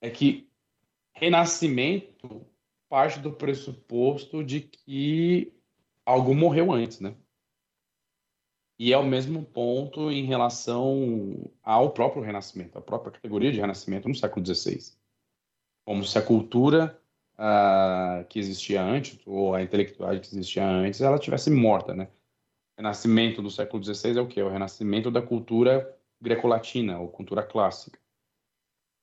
é 0.00 0.10
que 0.10 0.50
renascimento 1.14 2.46
parte 2.88 3.20
do 3.20 3.32
pressuposto 3.32 4.42
de 4.42 4.60
que 4.60 5.52
algo 6.04 6.34
morreu 6.34 6.72
antes, 6.72 6.98
né? 7.00 7.14
E 8.78 8.92
é 8.92 8.98
o 8.98 9.04
mesmo 9.04 9.44
ponto 9.44 10.10
em 10.10 10.24
relação 10.24 11.52
ao 11.62 11.92
próprio 11.92 12.22
Renascimento, 12.22 12.78
a 12.78 12.82
própria 12.82 13.12
categoria 13.12 13.52
de 13.52 13.60
Renascimento 13.60 14.08
no 14.08 14.14
século 14.14 14.44
XVI. 14.44 14.96
Como 15.84 16.02
se 16.02 16.18
a 16.18 16.22
cultura 16.22 16.99
uh, 17.40 18.24
que 18.28 18.38
existia 18.38 18.82
antes, 18.82 19.18
ou 19.26 19.54
a 19.54 19.62
intelectualidade 19.62 20.28
que 20.28 20.34
existia 20.34 20.66
antes, 20.66 21.00
ela 21.00 21.18
tivesse 21.18 21.50
morta, 21.50 21.94
né? 21.94 22.08
Renascimento 22.76 23.42
do 23.42 23.50
século 23.50 23.82
XVI 23.82 24.18
é 24.18 24.20
o 24.20 24.26
quê? 24.26 24.40
É 24.40 24.44
o 24.44 24.50
renascimento 24.50 25.10
da 25.10 25.22
cultura 25.22 25.96
greco-latina, 26.20 26.98
ou 26.98 27.08
cultura 27.08 27.42
clássica. 27.42 27.98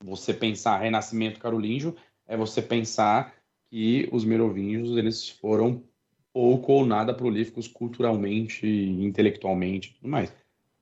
Você 0.04 0.34
pensar 0.34 0.78
Renascimento 0.78 1.40
carolíngio 1.40 1.96
é 2.28 2.38
você 2.38 2.62
pensar 2.62 3.34
que 3.70 4.08
os 4.12 4.24
merovingios 4.24 4.96
eles 4.96 5.28
foram 5.28 5.84
pouco 6.32 6.72
ou 6.72 6.86
nada 6.86 7.14
prolíficos 7.14 7.68
culturalmente, 7.68 8.68
intelectualmente 8.68 9.96
tudo 9.96 10.08
mais. 10.08 10.32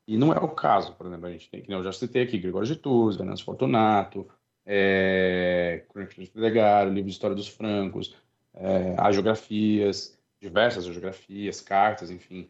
E 0.08 0.18
não 0.18 0.34
é 0.34 0.38
o 0.38 0.50
caso, 0.50 0.94
por 0.94 1.08
exemplo, 1.08 1.26
a 1.26 1.32
gente 1.32 1.50
tem 1.50 1.62
que, 1.62 1.74
eu 1.74 1.84
já 1.84 1.92
citei 1.92 2.24
aqui, 2.24 2.38
Gregório 2.38 2.68
de 2.68 2.76
Tours, 2.76 3.16
Venâncio 3.16 3.46
Fortunato, 3.46 4.28
é, 4.66 5.84
Crônicas 5.90 6.26
de 6.26 6.32
Pedregaro, 6.32 6.90
livro 6.90 7.06
de 7.06 7.12
História 7.12 7.36
dos 7.36 7.48
Francos, 7.48 8.16
é, 8.54 8.96
agiografias, 8.98 10.18
diversas 10.40 10.86
geografias, 10.86 11.62
cartas, 11.62 12.10
enfim. 12.10 12.50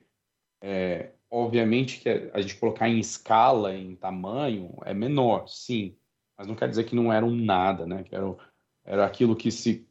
É, 0.61 1.09
obviamente 1.29 1.99
que 1.99 2.09
a 2.33 2.41
gente 2.41 2.55
colocar 2.55 2.87
em 2.87 2.99
escala, 2.99 3.75
em 3.75 3.95
tamanho, 3.95 4.77
é 4.85 4.93
menor, 4.93 5.47
sim, 5.47 5.95
mas 6.37 6.47
não 6.47 6.55
quer 6.55 6.69
dizer 6.69 6.85
que 6.85 6.95
não 6.95 7.11
era 7.11 7.25
um 7.25 7.35
nada, 7.35 7.85
né? 7.85 8.03
Que 8.03 8.15
era, 8.15 8.35
era 8.83 9.05
aquilo 9.05 9.35
que 9.35 9.51
se 9.51 9.87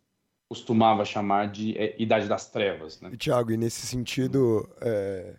costumava 0.49 1.05
chamar 1.05 1.51
de 1.51 1.77
é, 1.77 2.01
Idade 2.01 2.29
das 2.29 2.51
Trevas. 2.51 3.01
Né? 3.01 3.11
Tiago, 3.17 3.51
e 3.51 3.57
nesse 3.57 3.87
sentido, 3.87 4.69
é, 4.81 5.37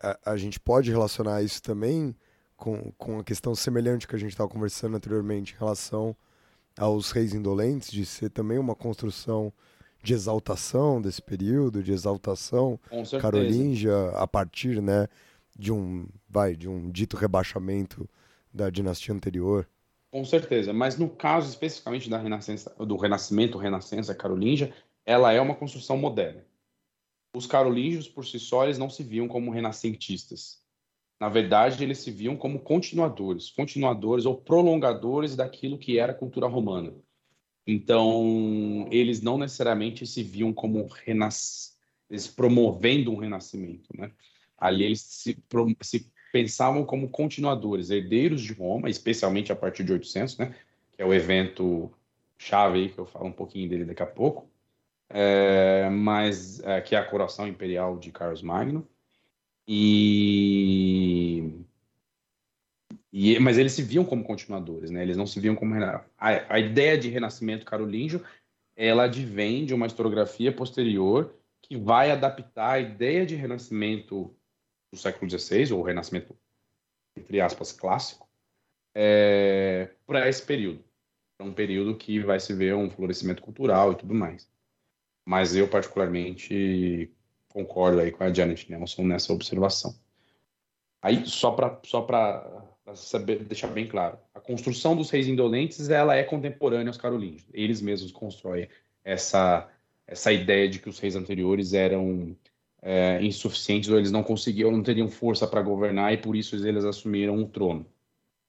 a, 0.00 0.32
a, 0.32 0.36
gente 0.36 0.58
pode 0.58 0.90
relacionar 0.90 1.42
isso 1.42 1.62
também 1.62 2.16
com, 2.64 2.90
com 2.96 3.18
a 3.18 3.24
questão 3.24 3.54
semelhante 3.54 4.08
que 4.08 4.16
a 4.16 4.18
gente 4.18 4.30
estava 4.30 4.48
conversando 4.48 4.96
anteriormente 4.96 5.52
em 5.52 5.58
relação 5.58 6.16
aos 6.78 7.10
reis 7.10 7.34
indolentes, 7.34 7.92
de 7.92 8.06
ser 8.06 8.30
também 8.30 8.58
uma 8.58 8.74
construção 8.74 9.52
de 10.02 10.14
exaltação 10.14 11.00
desse 11.00 11.20
período, 11.20 11.82
de 11.82 11.92
exaltação 11.92 12.80
carolíngia 13.20 14.08
a 14.14 14.26
partir 14.26 14.80
né, 14.80 15.06
de 15.54 15.70
um 15.70 16.06
vai 16.26 16.56
de 16.56 16.66
um 16.66 16.90
dito 16.90 17.18
rebaixamento 17.18 18.08
da 18.52 18.70
dinastia 18.70 19.14
anterior. 19.14 19.68
Com 20.10 20.24
certeza, 20.24 20.72
mas 20.72 20.96
no 20.96 21.10
caso 21.10 21.50
especificamente 21.50 22.08
da 22.08 22.16
Renascença, 22.16 22.74
do 22.78 22.96
Renascimento, 22.96 23.58
Renascença 23.58 24.14
carolíngia, 24.14 24.72
ela 25.04 25.32
é 25.32 25.40
uma 25.40 25.54
construção 25.54 25.98
moderna. 25.98 26.42
Os 27.36 27.46
carolíngios 27.46 28.08
por 28.08 28.24
si 28.24 28.38
só 28.40 28.64
eles 28.64 28.78
não 28.78 28.88
se 28.88 29.02
viam 29.02 29.28
como 29.28 29.50
renascentistas. 29.50 30.63
Na 31.20 31.28
verdade, 31.28 31.82
eles 31.82 31.98
se 31.98 32.10
viam 32.10 32.36
como 32.36 32.58
continuadores, 32.58 33.50
continuadores 33.50 34.26
ou 34.26 34.36
prolongadores 34.36 35.36
daquilo 35.36 35.78
que 35.78 35.98
era 35.98 36.12
a 36.12 36.16
cultura 36.16 36.46
romana. 36.46 36.92
Então, 37.66 38.88
eles 38.90 39.22
não 39.22 39.38
necessariamente 39.38 40.06
se 40.06 40.22
viam 40.22 40.52
como 40.52 40.86
renas... 40.86 41.78
eles 42.10 42.26
promovendo 42.26 43.10
um 43.10 43.16
renascimento, 43.16 43.88
né? 43.96 44.10
Ali 44.58 44.84
eles 44.84 45.00
se, 45.00 45.36
se 45.82 46.12
pensavam 46.34 46.84
como 46.84 47.08
continuadores, 47.08 47.90
herdeiros 47.90 48.42
de 48.42 48.52
Roma, 48.52 48.90
especialmente 48.90 49.52
a 49.52 49.56
partir 49.56 49.84
de 49.84 49.92
800, 49.92 50.38
né, 50.38 50.54
que 50.92 51.00
é 51.00 51.06
o 51.06 51.14
evento 51.14 51.92
chave 52.36 52.80
aí, 52.80 52.88
que 52.88 52.98
eu 52.98 53.06
falo 53.06 53.26
um 53.26 53.32
pouquinho 53.32 53.68
dele 53.68 53.84
daqui 53.84 54.02
a 54.02 54.06
pouco, 54.06 54.50
é, 55.08 55.88
mas 55.90 56.58
é, 56.60 56.80
que 56.80 56.96
é 56.96 56.98
a 56.98 57.04
coroação 57.04 57.46
imperial 57.46 57.96
de 57.98 58.10
Carlos 58.10 58.42
Magno. 58.42 58.84
E, 59.66 61.64
e, 63.12 63.38
mas 63.38 63.56
eles 63.58 63.72
se 63.72 63.82
viam 63.82 64.04
como 64.04 64.24
continuadores, 64.24 64.90
né? 64.90 65.02
Eles 65.02 65.16
não 65.16 65.26
se 65.26 65.40
viam 65.40 65.54
como 65.54 65.74
a, 65.74 66.04
a 66.18 66.58
ideia 66.58 66.98
de 66.98 67.08
renascimento 67.08 67.64
carolíngio, 67.64 68.22
ela 68.76 69.04
advém 69.04 69.64
de 69.64 69.72
uma 69.72 69.86
historiografia 69.86 70.52
posterior 70.52 71.34
que 71.62 71.76
vai 71.76 72.10
adaptar 72.10 72.72
a 72.72 72.80
ideia 72.80 73.24
de 73.24 73.34
renascimento 73.34 74.36
do 74.92 74.98
século 74.98 75.30
XVI, 75.30 75.72
ou 75.72 75.82
Renascimento, 75.82 76.36
entre 77.16 77.40
aspas, 77.40 77.72
clássico, 77.72 78.28
é, 78.94 79.90
para 80.06 80.28
esse 80.28 80.44
período. 80.44 80.84
É 81.38 81.42
um 81.42 81.52
período 81.52 81.96
que 81.96 82.20
vai 82.20 82.38
se 82.38 82.52
ver 82.54 82.74
um 82.74 82.90
florescimento 82.90 83.42
cultural 83.42 83.92
e 83.92 83.96
tudo 83.96 84.14
mais. 84.14 84.48
Mas 85.26 85.56
eu, 85.56 85.68
particularmente, 85.68 87.10
concordo 87.54 88.00
aí 88.00 88.10
com 88.10 88.24
a 88.24 88.32
Janet 88.32 88.68
Nelson 88.68 89.04
nessa 89.04 89.32
observação. 89.32 89.94
Aí, 91.00 91.24
só 91.24 91.52
para 91.52 91.80
só 92.94 93.18
deixar 93.18 93.68
bem 93.68 93.86
claro, 93.86 94.18
a 94.34 94.40
construção 94.40 94.96
dos 94.96 95.08
reis 95.08 95.28
indolentes 95.28 95.88
ela 95.88 96.16
é 96.16 96.24
contemporânea 96.24 96.88
aos 96.88 96.98
carolíngios. 96.98 97.46
Eles 97.52 97.80
mesmos 97.80 98.10
constroem 98.10 98.68
essa, 99.04 99.70
essa 100.06 100.32
ideia 100.32 100.68
de 100.68 100.80
que 100.80 100.88
os 100.88 100.98
reis 100.98 101.14
anteriores 101.14 101.72
eram 101.72 102.36
é, 102.82 103.22
insuficientes 103.22 103.88
ou 103.88 103.96
eles 103.96 104.10
não 104.10 104.22
conseguiam, 104.22 104.70
não 104.70 104.82
teriam 104.82 105.08
força 105.08 105.46
para 105.46 105.62
governar 105.62 106.12
e 106.12 106.18
por 106.18 106.34
isso 106.34 106.56
eles 106.56 106.84
assumiram 106.84 107.38
o 107.38 107.48
trono 107.48 107.86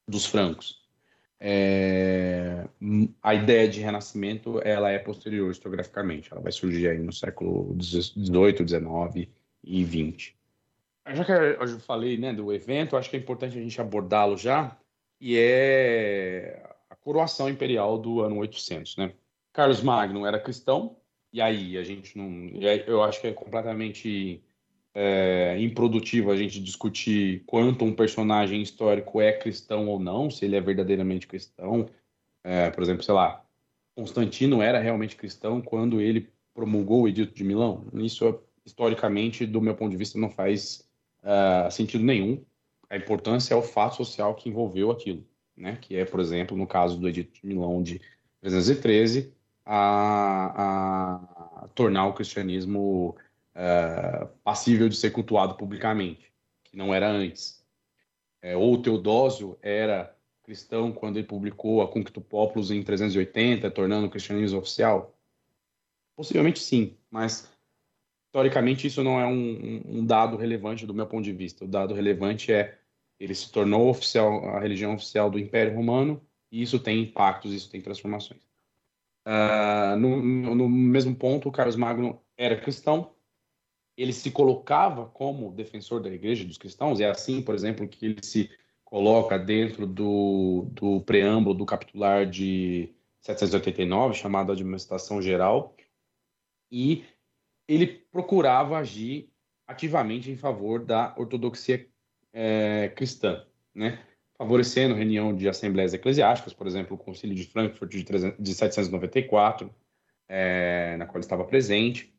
dos 0.07 0.25
francos. 0.25 0.84
É, 1.47 2.67
a 3.21 3.35
ideia 3.35 3.67
de 3.67 3.79
renascimento 3.79 4.59
ela 4.63 4.89
é 4.89 4.97
posterior 4.97 5.51
historiograficamente, 5.51 6.31
ela 6.31 6.41
vai 6.41 6.51
surgir 6.51 6.87
aí 6.87 6.97
no 6.97 7.13
século 7.13 7.75
18, 7.75 8.63
19 8.63 9.29
e 9.63 9.83
20. 9.83 10.35
Já 11.13 11.23
que 11.23 11.31
eu 11.31 11.79
falei 11.81 12.17
né, 12.17 12.33
do 12.33 12.51
evento, 12.51 12.97
acho 12.97 13.11
que 13.11 13.15
é 13.15 13.19
importante 13.19 13.55
a 13.59 13.61
gente 13.61 13.79
abordá-lo 13.79 14.35
já, 14.35 14.75
e 15.21 15.37
é 15.37 16.67
a 16.89 16.95
coroação 16.95 17.47
imperial 17.47 17.99
do 17.99 18.21
ano 18.21 18.39
800. 18.39 18.97
Né? 18.97 19.13
Carlos 19.53 19.83
Magno 19.83 20.25
era 20.25 20.39
cristão, 20.39 20.97
e 21.31 21.41
aí, 21.41 21.77
a 21.77 21.83
gente 21.83 22.17
não. 22.17 22.47
Eu 22.87 23.03
acho 23.03 23.19
que 23.19 23.27
é 23.27 23.33
completamente 23.33 24.41
é, 24.95 25.57
improdutivo 25.59 26.31
a 26.31 26.37
gente 26.37 26.61
discutir 26.61 27.43
quanto 27.45 27.83
um 27.83 27.93
personagem 27.93 28.61
histórico 28.61 29.19
é 29.19 29.33
cristão 29.33 29.89
ou 29.89 29.99
não, 29.99 30.31
se 30.31 30.45
ele 30.45 30.55
é 30.55 30.61
verdadeiramente 30.61 31.27
cristão. 31.27 31.89
É, 32.41 32.69
por 32.69 32.81
exemplo, 32.81 33.03
sei 33.03 33.13
lá, 33.13 33.43
Constantino 33.93 34.61
era 34.61 34.79
realmente 34.79 35.17
cristão 35.17 35.61
quando 35.61 35.99
ele 35.99 36.29
promulgou 36.53 37.01
o 37.01 37.07
Edito 37.09 37.33
de 37.33 37.43
Milão. 37.43 37.85
Isso, 37.93 38.39
historicamente, 38.65 39.45
do 39.45 39.59
meu 39.59 39.75
ponto 39.75 39.91
de 39.91 39.97
vista, 39.97 40.17
não 40.17 40.29
faz 40.29 40.87
uh, 41.21 41.69
sentido 41.69 42.03
nenhum. 42.03 42.41
A 42.89 42.95
importância 42.95 43.53
é 43.53 43.57
o 43.57 43.61
fato 43.61 43.97
social 43.97 44.33
que 44.33 44.47
envolveu 44.47 44.91
aquilo, 44.91 45.25
né? 45.57 45.77
que 45.81 45.97
é, 45.97 46.05
por 46.05 46.21
exemplo, 46.21 46.55
no 46.55 46.65
caso 46.65 46.97
do 46.97 47.09
Edito 47.09 47.33
de 47.33 47.45
Milão 47.45 47.83
de 47.83 47.99
313, 48.39 49.33
a, 49.65 51.63
a 51.63 51.67
tornar 51.69 52.07
o 52.07 52.13
cristianismo 52.13 53.17
uh, 53.55 54.27
passível 54.43 54.89
de 54.89 54.95
ser 54.95 55.11
cultuado 55.11 55.55
publicamente, 55.55 56.31
que 56.63 56.77
não 56.77 56.93
era 56.93 57.09
antes. 57.09 57.63
É, 58.41 58.55
ou 58.55 58.81
Teodósio 58.81 59.57
era 59.61 60.15
cristão 60.43 60.91
quando 60.91 61.17
ele 61.17 61.25
publicou 61.25 61.81
a 61.81 61.87
Cuncto 61.87 62.21
Populus 62.21 62.69
em 62.69 62.83
380, 62.83 63.71
tornando 63.71 64.05
o 64.05 64.09
cristianismo 64.09 64.59
oficial? 64.59 65.17
Possivelmente 66.15 66.59
sim, 66.59 66.95
mas 67.09 67.51
historicamente 68.27 68.85
isso 68.85 69.03
não 69.03 69.19
é 69.19 69.25
um, 69.25 69.81
um, 69.85 70.05
dado 70.05 70.37
relevante 70.37 70.85
do 70.85 70.93
meu 70.93 71.07
ponto 71.07 71.23
de 71.23 71.33
vista. 71.33 71.65
O 71.65 71.67
dado 71.67 71.93
relevante 71.93 72.53
é 72.53 72.77
ele 73.19 73.33
se 73.33 73.51
tornou 73.51 73.89
oficial, 73.89 74.45
a 74.49 74.59
religião 74.59 74.93
oficial 74.93 75.29
do 75.29 75.39
Império 75.39 75.73
Romano 75.73 76.21
e 76.51 76.61
isso 76.61 76.77
tem 76.77 77.01
impactos, 77.01 77.53
isso 77.53 77.69
tem 77.69 77.81
transformações. 77.81 78.41
Uh, 79.25 79.97
no, 79.97 80.55
no, 80.55 80.69
mesmo 80.69 81.15
ponto, 81.15 81.49
o 81.49 81.51
Carlos 81.51 81.75
Magno 81.75 82.21
era 82.37 82.59
cristão, 82.59 83.14
ele 83.97 84.13
se 84.13 84.31
colocava 84.31 85.05
como 85.05 85.51
defensor 85.51 86.01
da 86.01 86.09
igreja 86.09 86.43
dos 86.43 86.57
cristãos, 86.57 86.99
é 86.99 87.09
assim, 87.09 87.41
por 87.41 87.55
exemplo, 87.55 87.87
que 87.87 88.05
ele 88.05 88.23
se 88.23 88.49
coloca 88.83 89.37
dentro 89.37 89.87
do, 89.87 90.67
do 90.71 91.01
preâmbulo 91.01 91.55
do 91.55 91.65
capitular 91.65 92.25
de 92.25 92.93
789, 93.21 94.13
chamado 94.13 94.51
Administração 94.51 95.21
Geral, 95.21 95.75
e 96.71 97.03
ele 97.67 97.87
procurava 97.87 98.77
agir 98.77 99.29
ativamente 99.67 100.29
em 100.29 100.37
favor 100.37 100.83
da 100.83 101.15
ortodoxia 101.17 101.87
é, 102.31 102.89
cristã, 102.95 103.43
né? 103.73 103.99
favorecendo 104.37 104.93
reunião 104.93 105.35
de 105.35 105.47
assembleias 105.47 105.93
eclesiásticas, 105.93 106.53
por 106.53 106.67
exemplo, 106.67 106.95
o 106.95 106.99
Concílio 106.99 107.35
de 107.35 107.45
Frankfurt 107.45 107.91
de, 107.91 108.03
300, 108.03 108.43
de 108.43 108.53
794, 108.53 109.73
é, 110.27 110.95
na 110.97 111.05
qual 111.05 111.15
ele 111.15 111.25
estava 111.25 111.45
presente, 111.45 112.13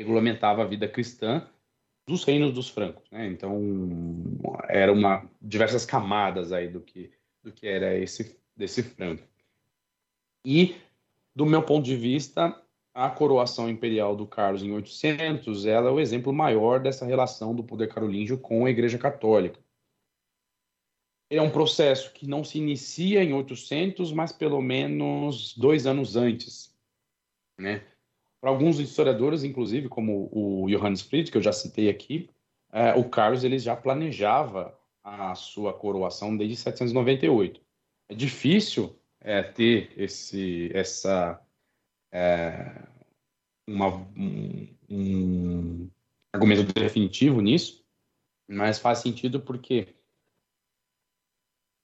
regulamentava 0.00 0.62
a 0.62 0.66
vida 0.66 0.88
cristã 0.88 1.46
dos 2.06 2.24
reinos 2.24 2.52
dos 2.52 2.68
francos, 2.68 3.08
né? 3.10 3.26
Então 3.26 3.60
era 4.68 4.92
uma 4.92 5.28
diversas 5.40 5.84
camadas 5.84 6.52
aí 6.52 6.68
do 6.68 6.80
que 6.80 7.12
do 7.42 7.52
que 7.52 7.66
era 7.66 7.96
esse 7.96 8.38
desse 8.56 8.82
franco. 8.82 9.22
E 10.44 10.76
do 11.34 11.46
meu 11.46 11.62
ponto 11.62 11.84
de 11.84 11.96
vista, 11.96 12.60
a 12.94 13.08
coroação 13.10 13.68
imperial 13.68 14.16
do 14.16 14.26
Carlos 14.26 14.62
em 14.62 14.72
800, 14.72 15.66
ela 15.66 15.88
é 15.88 15.92
o 15.92 16.00
exemplo 16.00 16.32
maior 16.32 16.80
dessa 16.80 17.06
relação 17.06 17.54
do 17.54 17.62
poder 17.62 17.88
carolíngio 17.88 18.38
com 18.38 18.66
a 18.66 18.70
Igreja 18.70 18.98
Católica. 18.98 19.60
É 21.30 21.40
um 21.40 21.50
processo 21.50 22.12
que 22.12 22.26
não 22.26 22.42
se 22.42 22.58
inicia 22.58 23.22
em 23.22 23.32
800, 23.32 24.12
mas 24.12 24.32
pelo 24.32 24.60
menos 24.60 25.56
dois 25.56 25.86
anos 25.86 26.16
antes, 26.16 26.74
né? 27.58 27.86
Para 28.40 28.50
alguns 28.50 28.78
historiadores, 28.78 29.44
inclusive, 29.44 29.88
como 29.88 30.28
o 30.32 30.66
Johannes 30.68 31.02
Fried, 31.02 31.30
que 31.30 31.36
eu 31.36 31.42
já 31.42 31.52
citei 31.52 31.90
aqui, 31.90 32.30
é, 32.72 32.94
o 32.94 33.08
Carlos 33.08 33.44
ele 33.44 33.58
já 33.58 33.76
planejava 33.76 34.78
a 35.02 35.34
sua 35.34 35.72
coroação 35.72 36.36
desde 36.36 36.56
798. 36.56 37.60
É 38.08 38.14
difícil 38.14 38.96
é, 39.20 39.42
ter 39.42 39.92
esse, 39.96 40.70
essa, 40.72 41.40
é, 42.10 42.82
uma, 43.66 43.88
um, 44.16 44.68
um 44.88 45.90
argumento 46.32 46.72
definitivo 46.72 47.40
nisso, 47.40 47.84
mas 48.48 48.78
faz 48.78 48.98
sentido 48.98 49.40
porque 49.40 49.94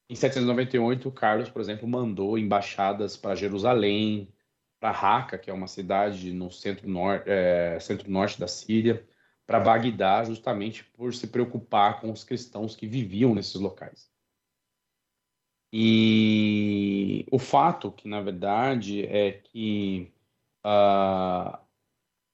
em 0.09 0.15
798 0.15 1.09
o 1.09 1.13
Carlos, 1.13 1.51
por 1.51 1.61
exemplo, 1.61 1.87
mandou 1.89 2.39
embaixadas 2.39 3.17
para 3.17 3.35
Jerusalém, 3.35 4.33
para 4.79 4.91
Raqqa, 4.91 5.39
que 5.39 5.51
é 5.51 5.55
uma 5.55 5.67
cidade 5.67 6.33
no 6.33 6.51
centro-norte 6.51 7.25
é, 7.27 7.79
centro 7.81 8.11
da 8.39 8.49
Síria, 8.49 9.07
para 9.47 9.61
Bagdá, 9.61 10.25
justamente 10.25 10.85
por 10.85 11.15
se 11.15 11.29
preocupar 11.29 12.01
com 12.01 12.11
os 12.11 12.25
cristãos 12.25 12.75
que 12.75 12.87
viviam 12.87 13.35
nesses 13.35 13.55
locais. 13.55 14.11
E 15.73 17.27
o 17.31 17.39
fato 17.39 17.93
que, 17.93 18.09
na 18.09 18.21
verdade, 18.21 19.05
é 19.07 19.33
que 19.33 20.13
uh, 20.65 21.59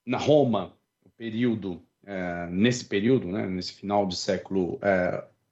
na 0.07 0.19
Roma, 0.19 0.77
o 1.05 1.11
período, 1.11 1.83
uh, 2.05 2.51
nesse 2.51 2.85
período, 2.85 3.27
né, 3.27 3.47
nesse 3.47 3.75
final 3.75 4.07
do 4.07 4.15
século 4.15 4.79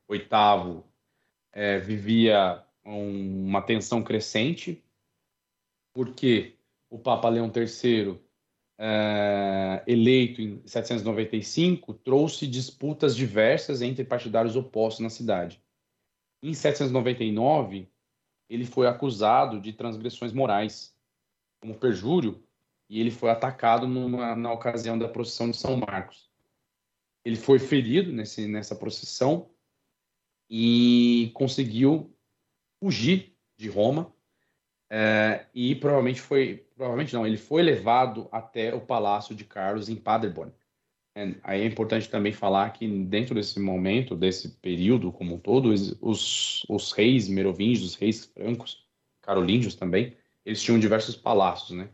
VIII, 0.09 0.23
uh, 0.79 0.85
é, 1.53 1.79
vivia 1.79 2.65
um, 2.85 3.49
uma 3.49 3.61
tensão 3.61 4.03
crescente, 4.03 4.83
porque 5.93 6.57
o 6.91 6.99
Papa 6.99 7.29
Leão 7.29 7.51
III, 7.55 8.21
é, 8.77 9.83
eleito 9.87 10.43
em 10.43 10.61
795, 10.67 11.95
trouxe 11.95 12.47
disputas 12.47 13.15
diversas 13.15 13.81
entre 13.81 14.05
partidários 14.05 14.57
opostos 14.57 15.01
na 15.01 15.09
cidade. 15.09 15.63
Em 16.43 16.53
799, 16.53 17.89
ele 18.49 18.65
foi 18.65 18.89
acusado 18.89 19.61
de 19.61 19.73
transgressões 19.73 20.33
morais, 20.33 20.93
como 21.61 21.79
perjúrio, 21.79 22.43
e 22.89 22.99
ele 23.01 23.11
foi 23.13 23.31
atacado 23.31 23.87
numa, 23.87 24.35
na 24.35 24.53
ocasião 24.53 24.99
da 24.99 25.09
procissão 25.09 25.49
de 25.51 25.57
São 25.57 25.77
Marcos. 25.77 26.29
Ele 27.25 27.37
foi 27.37 27.61
ferido 27.61 28.13
nesse, 28.13 28.49
nessa 28.49 28.75
procissão 28.75 29.49
e 30.49 31.31
conseguiu 31.35 32.13
fugir 32.83 33.37
de 33.57 33.69
Roma 33.69 34.13
é, 34.91 35.47
e 35.55 35.77
provavelmente 35.77 36.21
foi, 36.21 36.67
provavelmente 36.81 37.13
não, 37.13 37.27
ele 37.27 37.37
foi 37.37 37.63
levado 37.63 38.27
até 38.33 38.75
o 38.75 38.81
palácio 38.81 39.35
de 39.35 39.45
Carlos 39.45 39.91
em 39.91 39.97
Paderborn. 39.97 40.51
É, 41.15 41.35
aí 41.43 41.61
é 41.61 41.67
importante 41.67 42.09
também 42.09 42.33
falar 42.33 42.71
que 42.71 42.89
dentro 43.05 43.35
desse 43.35 43.61
momento, 43.61 44.17
desse 44.17 44.49
período 44.49 45.13
como 45.13 45.35
um 45.35 45.39
todo, 45.39 45.69
os, 46.01 46.65
os 46.67 46.93
reis 46.93 47.29
merovingios, 47.29 47.85
os 47.85 47.95
reis 47.97 48.25
francos, 48.25 48.89
carolíngios 49.21 49.75
também, 49.75 50.17
eles 50.43 50.63
tinham 50.63 50.81
diversos 50.81 51.15
palácios, 51.15 51.77
né? 51.77 51.91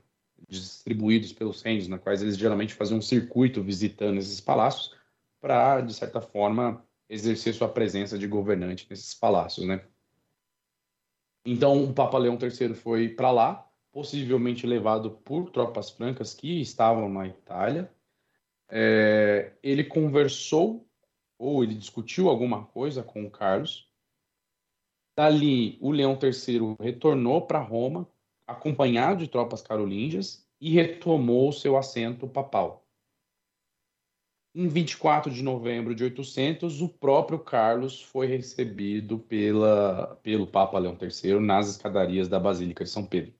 Distribuídos 0.48 1.32
pelos 1.32 1.62
reinos, 1.62 1.88
na 1.88 1.98
quais 1.98 2.22
eles 2.22 2.38
geralmente 2.38 2.72
faziam 2.72 2.98
um 2.98 3.02
circuito 3.02 3.64
visitando 3.64 4.18
esses 4.18 4.40
palácios 4.40 4.94
para, 5.40 5.80
de 5.80 5.94
certa 5.94 6.20
forma, 6.20 6.86
exercer 7.08 7.54
sua 7.54 7.68
presença 7.68 8.16
de 8.16 8.28
governante 8.28 8.86
nesses 8.88 9.14
palácios, 9.14 9.66
né? 9.66 9.84
Então, 11.44 11.82
o 11.82 11.92
Papa 11.92 12.18
Leão 12.18 12.38
III 12.40 12.72
foi 12.72 13.08
para 13.08 13.32
lá, 13.32 13.65
possivelmente 13.96 14.66
levado 14.66 15.10
por 15.10 15.48
tropas 15.48 15.88
francas 15.88 16.34
que 16.34 16.60
estavam 16.60 17.08
na 17.08 17.26
Itália. 17.26 17.90
É, 18.68 19.54
ele 19.62 19.82
conversou 19.84 20.86
ou 21.38 21.64
ele 21.64 21.74
discutiu 21.74 22.28
alguma 22.28 22.66
coisa 22.66 23.02
com 23.02 23.24
o 23.24 23.30
Carlos. 23.30 23.90
Dali, 25.16 25.78
o 25.80 25.90
Leão 25.90 26.12
III 26.22 26.76
retornou 26.78 27.46
para 27.46 27.58
Roma, 27.58 28.06
acompanhado 28.46 29.20
de 29.24 29.30
tropas 29.30 29.62
carolíngias, 29.62 30.46
e 30.60 30.68
retomou 30.68 31.50
seu 31.50 31.74
assento 31.74 32.28
papal. 32.28 32.86
Em 34.54 34.68
24 34.68 35.32
de 35.32 35.42
novembro 35.42 35.94
de 35.94 36.04
800, 36.04 36.82
o 36.82 36.88
próprio 36.90 37.38
Carlos 37.38 38.02
foi 38.02 38.26
recebido 38.26 39.18
pela, 39.18 40.20
pelo 40.22 40.46
Papa 40.46 40.78
Leão 40.78 40.98
III 41.00 41.40
nas 41.40 41.70
escadarias 41.70 42.28
da 42.28 42.38
Basílica 42.38 42.84
de 42.84 42.90
São 42.90 43.06
Pedro. 43.06 43.35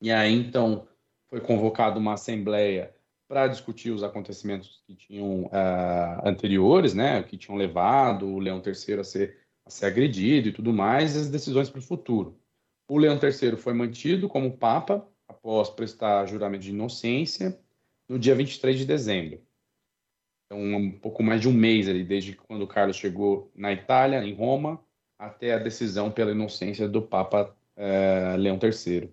E 0.00 0.10
aí, 0.12 0.32
então, 0.32 0.86
foi 1.28 1.40
convocada 1.40 1.98
uma 1.98 2.14
assembleia 2.14 2.94
para 3.28 3.46
discutir 3.46 3.90
os 3.90 4.02
acontecimentos 4.02 4.82
que 4.86 4.94
tinham 4.94 5.44
uh, 5.44 6.26
anteriores, 6.26 6.94
né, 6.94 7.22
que 7.22 7.36
tinham 7.36 7.58
levado 7.58 8.26
o 8.26 8.38
Leão 8.38 8.62
III 8.64 9.00
a 9.00 9.04
ser, 9.04 9.38
a 9.66 9.70
ser 9.70 9.86
agredido 9.86 10.48
e 10.48 10.52
tudo 10.52 10.72
mais, 10.72 11.14
e 11.14 11.18
as 11.18 11.28
decisões 11.28 11.68
para 11.68 11.80
o 11.80 11.82
futuro. 11.82 12.40
O 12.88 12.96
Leão 12.96 13.18
III 13.22 13.56
foi 13.56 13.74
mantido 13.74 14.28
como 14.28 14.56
Papa 14.56 15.06
após 15.28 15.68
prestar 15.68 16.24
juramento 16.26 16.64
de 16.64 16.70
inocência 16.70 17.60
no 18.08 18.18
dia 18.18 18.34
23 18.34 18.78
de 18.78 18.86
dezembro. 18.86 19.42
Então, 20.46 20.58
um 20.58 20.98
pouco 20.98 21.22
mais 21.22 21.42
de 21.42 21.48
um 21.48 21.52
mês 21.52 21.86
ali, 21.86 22.02
desde 22.02 22.34
quando 22.34 22.66
Carlos 22.66 22.96
chegou 22.96 23.52
na 23.54 23.70
Itália, 23.70 24.24
em 24.24 24.32
Roma, 24.32 24.82
até 25.18 25.52
a 25.52 25.58
decisão 25.58 26.10
pela 26.10 26.30
inocência 26.30 26.88
do 26.88 27.02
Papa 27.02 27.54
é, 27.76 28.34
Leão 28.38 28.58
III. 28.62 29.12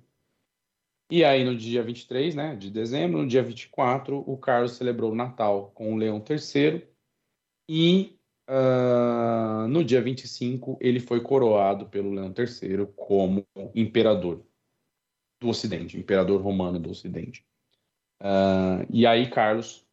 E 1.11 1.23
aí, 1.23 1.43
no 1.43 1.55
dia 1.55 1.83
23 1.83 2.33
né, 2.33 2.55
de 2.55 2.71
dezembro, 2.71 3.19
no 3.19 3.27
dia 3.27 3.43
24, 3.43 4.23
o 4.27 4.37
Carlos 4.37 4.73
celebrou 4.73 5.11
o 5.11 5.15
Natal 5.15 5.71
com 5.75 5.93
o 5.93 5.97
Leão 5.97 6.23
III 6.27 6.87
e 7.69 8.17
uh, 8.49 9.67
no 9.67 9.83
dia 9.83 10.01
25 10.01 10.77
ele 10.81 10.99
foi 10.99 11.21
coroado 11.21 11.87
pelo 11.87 12.11
Leão 12.11 12.33
III 12.35 12.87
como 12.95 13.45
imperador 13.75 14.43
do 15.39 15.49
Ocidente, 15.49 15.97
imperador 15.97 16.41
romano 16.41 16.79
do 16.79 16.89
Ocidente. 16.89 17.45
Uh, 18.21 18.85
e 18.89 19.05
aí, 19.05 19.29
Carlos 19.29 19.85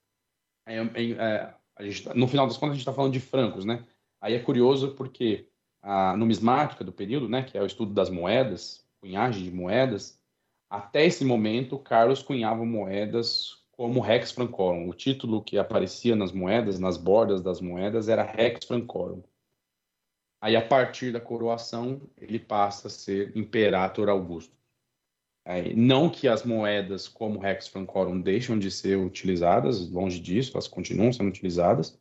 é, 0.67 0.79
é, 0.79 1.55
gente, 1.81 2.05
tá, 2.05 2.15
no 2.15 2.29
final 2.29 2.47
das 2.47 2.57
contas, 2.57 2.71
a 2.71 2.75
gente 2.75 2.83
está 2.83 2.93
falando 2.93 3.13
de 3.13 3.21
francos, 3.21 3.65
né? 3.65 3.85
Aí 4.21 4.35
é 4.35 4.39
curioso 4.39 4.95
porque 4.95 5.49
a 5.83 6.17
numismática 6.17 6.85
do 6.85 6.93
período, 6.93 7.29
né, 7.29 7.43
que 7.43 7.59
é 7.59 7.63
o 7.63 7.67
estudo 7.67 7.93
das 7.93 8.09
moedas, 8.09 8.87
cunhagem 9.01 9.43
de 9.43 9.51
moedas, 9.51 10.22
até 10.73 11.05
esse 11.05 11.23
momento, 11.23 11.79
Carlos 11.79 12.23
cunhava 12.23 12.65
moedas 12.65 13.59
como 13.73 14.01
Rex 14.01 14.33
Francorum. 14.33 14.89
O 14.89 14.95
título 14.95 15.43
que 15.43 15.59
aparecia 15.59 16.17
nas 16.17 16.33
moedas, 16.33 16.79
nas 16.79 16.97
bordas 16.97 17.43
das 17.43 17.61
moedas, 17.61 18.09
era 18.09 18.23
Rex 18.23 18.65
Francorum. 18.65 19.23
Aí, 20.41 20.57
a 20.57 20.67
partir 20.67 21.13
da 21.13 21.21
coroação, 21.21 22.01
ele 22.17 22.39
passa 22.39 22.89
a 22.89 22.91
ser 22.91 23.37
Imperator 23.37 24.09
Augusto. 24.09 24.57
É, 25.45 25.75
não 25.75 26.09
que 26.09 26.27
as 26.27 26.43
moedas 26.43 27.07
como 27.07 27.39
Rex 27.39 27.69
Francorum 27.69 28.19
deixam 28.19 28.59
de 28.59 28.71
ser 28.71 28.97
utilizadas, 28.97 29.91
longe 29.91 30.19
disso, 30.19 30.53
elas 30.55 30.69
continuam 30.69 31.13
sendo 31.13 31.29
utilizadas, 31.29 32.01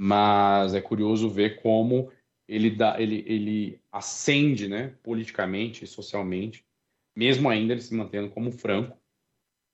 mas 0.00 0.72
é 0.72 0.80
curioso 0.80 1.28
ver 1.28 1.60
como 1.60 2.10
ele, 2.48 2.70
dá, 2.70 2.98
ele, 2.98 3.22
ele 3.26 3.78
ascende 3.92 4.68
né, 4.68 4.94
politicamente 5.02 5.84
e 5.84 5.86
socialmente, 5.86 6.64
mesmo 7.16 7.48
ainda 7.48 7.72
ele 7.72 7.80
se 7.80 7.94
mantendo 7.94 8.30
como 8.30 8.52
franco, 8.52 8.96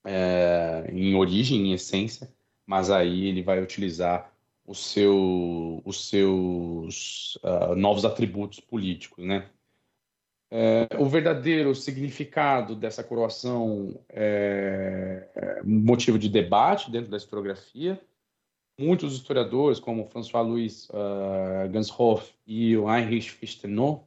é, 0.04 0.88
em 0.92 1.14
origem, 1.14 1.68
em 1.68 1.72
essência, 1.72 2.32
mas 2.66 2.90
aí 2.90 3.26
ele 3.26 3.42
vai 3.42 3.60
utilizar 3.60 4.32
o 4.64 4.74
seu, 4.74 5.82
os 5.84 6.08
seus 6.08 7.36
uh, 7.42 7.74
novos 7.74 8.04
atributos 8.04 8.60
políticos, 8.60 9.24
né? 9.24 9.50
É, 10.54 10.86
o 10.98 11.06
verdadeiro 11.06 11.74
significado 11.74 12.76
dessa 12.76 13.02
coroação 13.02 13.98
é, 14.10 15.26
é 15.34 15.62
motivo 15.64 16.18
de 16.18 16.28
debate 16.28 16.90
dentro 16.90 17.10
da 17.10 17.16
historiografia. 17.16 17.98
muitos 18.78 19.14
historiadores, 19.14 19.80
como 19.80 20.06
François 20.10 20.46
Louis 20.46 20.88
uh, 20.90 21.70
Ganshoff 21.70 22.34
e 22.46 22.76
o 22.76 22.86
Heinrich 22.92 23.30
Fichtenau, 23.30 24.06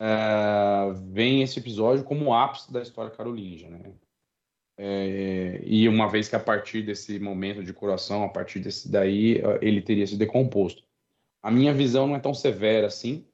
uh, 0.00 0.94
veem 1.12 1.42
esse 1.42 1.58
episódio 1.58 2.04
como 2.04 2.26
o 2.26 2.34
ápice 2.34 2.72
da 2.72 2.82
história 2.82 3.10
carolíngia. 3.10 3.68
Né? 3.68 3.92
É, 4.80 5.60
e 5.64 5.88
uma 5.88 6.08
vez 6.08 6.28
que 6.28 6.36
a 6.36 6.40
partir 6.40 6.82
desse 6.82 7.18
momento 7.18 7.64
de 7.64 7.72
coração, 7.72 8.22
a 8.22 8.28
partir 8.28 8.60
desse 8.60 8.90
daí, 8.90 9.42
ele 9.60 9.82
teria 9.82 10.06
se 10.06 10.16
decomposto. 10.16 10.84
A 11.42 11.50
minha 11.50 11.74
visão 11.74 12.06
não 12.06 12.16
é 12.16 12.20
tão 12.20 12.32
severa 12.32 12.86
assim. 12.86 13.26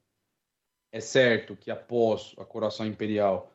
É 0.93 1.01
certo 1.01 1.57
que 1.57 1.71
após 1.71 2.35
a 2.39 2.45
coroação 2.45 2.87
imperial, 2.87 3.53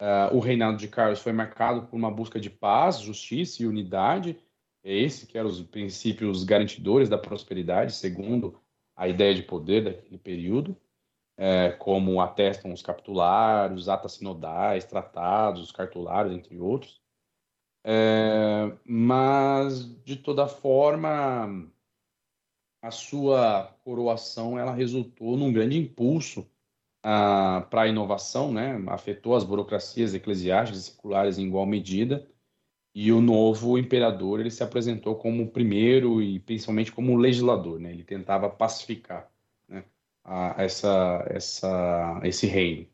uh, 0.00 0.34
o 0.34 0.40
reinado 0.40 0.78
de 0.78 0.88
Carlos 0.88 1.20
foi 1.20 1.32
marcado 1.32 1.86
por 1.86 1.96
uma 1.96 2.10
busca 2.10 2.40
de 2.40 2.50
paz, 2.50 3.00
justiça 3.00 3.62
e 3.62 3.66
unidade. 3.66 4.38
É 4.82 4.94
esse 4.94 5.26
que 5.26 5.36
eram 5.36 5.48
os 5.48 5.60
princípios 5.62 6.44
garantidores 6.44 7.08
da 7.08 7.18
prosperidade, 7.18 7.92
segundo 7.92 8.58
a 8.96 9.06
ideia 9.06 9.34
de 9.34 9.42
poder 9.42 9.84
daquele 9.84 10.18
período, 10.18 10.76
é, 11.38 11.70
como 11.72 12.20
atestam 12.20 12.72
os 12.72 12.82
capitulários, 12.82 13.88
atas 13.88 14.14
sinodais, 14.14 14.84
tratados, 14.84 15.62
os 15.62 15.72
cartulários, 15.72 16.34
entre 16.34 16.58
outros. 16.58 17.00
É, 17.84 18.72
mas, 18.84 19.84
de 20.04 20.16
toda 20.16 20.48
forma, 20.48 21.70
a 22.82 22.90
sua 22.90 23.72
coroação 23.84 24.58
ela 24.58 24.72
resultou 24.72 25.36
num 25.36 25.52
grande 25.52 25.78
impulso 25.78 26.46
ah, 27.02 27.66
para 27.70 27.82
a 27.82 27.88
inovação, 27.88 28.52
né? 28.52 28.82
afetou 28.88 29.36
as 29.36 29.44
burocracias 29.44 30.14
eclesiásticas 30.14 30.80
e 30.82 30.90
seculares 30.90 31.38
em 31.38 31.46
igual 31.46 31.66
medida, 31.66 32.28
e 32.94 33.12
o 33.12 33.20
novo 33.20 33.78
imperador 33.78 34.40
ele 34.40 34.50
se 34.50 34.62
apresentou 34.62 35.16
como 35.16 35.44
o 35.44 35.50
primeiro 35.50 36.20
e 36.20 36.40
principalmente 36.40 36.92
como 36.92 37.16
legislador, 37.16 37.78
né? 37.78 37.90
ele 37.90 38.04
tentava 38.04 38.50
pacificar 38.50 39.30
né? 39.68 39.84
A, 40.28 40.54
essa, 40.58 41.26
essa, 41.30 42.20
esse 42.22 42.46
reino. 42.46 42.86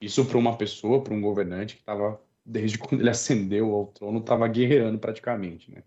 Isso 0.00 0.24
para 0.26 0.36
uma 0.36 0.56
pessoa, 0.56 1.02
para 1.02 1.14
um 1.14 1.22
governante 1.22 1.74
que 1.76 1.80
estava 1.80 2.20
desde 2.44 2.76
quando 2.78 3.00
ele 3.00 3.08
ascendeu 3.10 3.72
ao 3.74 3.86
trono, 3.86 4.18
estava 4.18 4.46
guerreando 4.46 4.98
praticamente. 4.98 5.70
Né? 5.70 5.82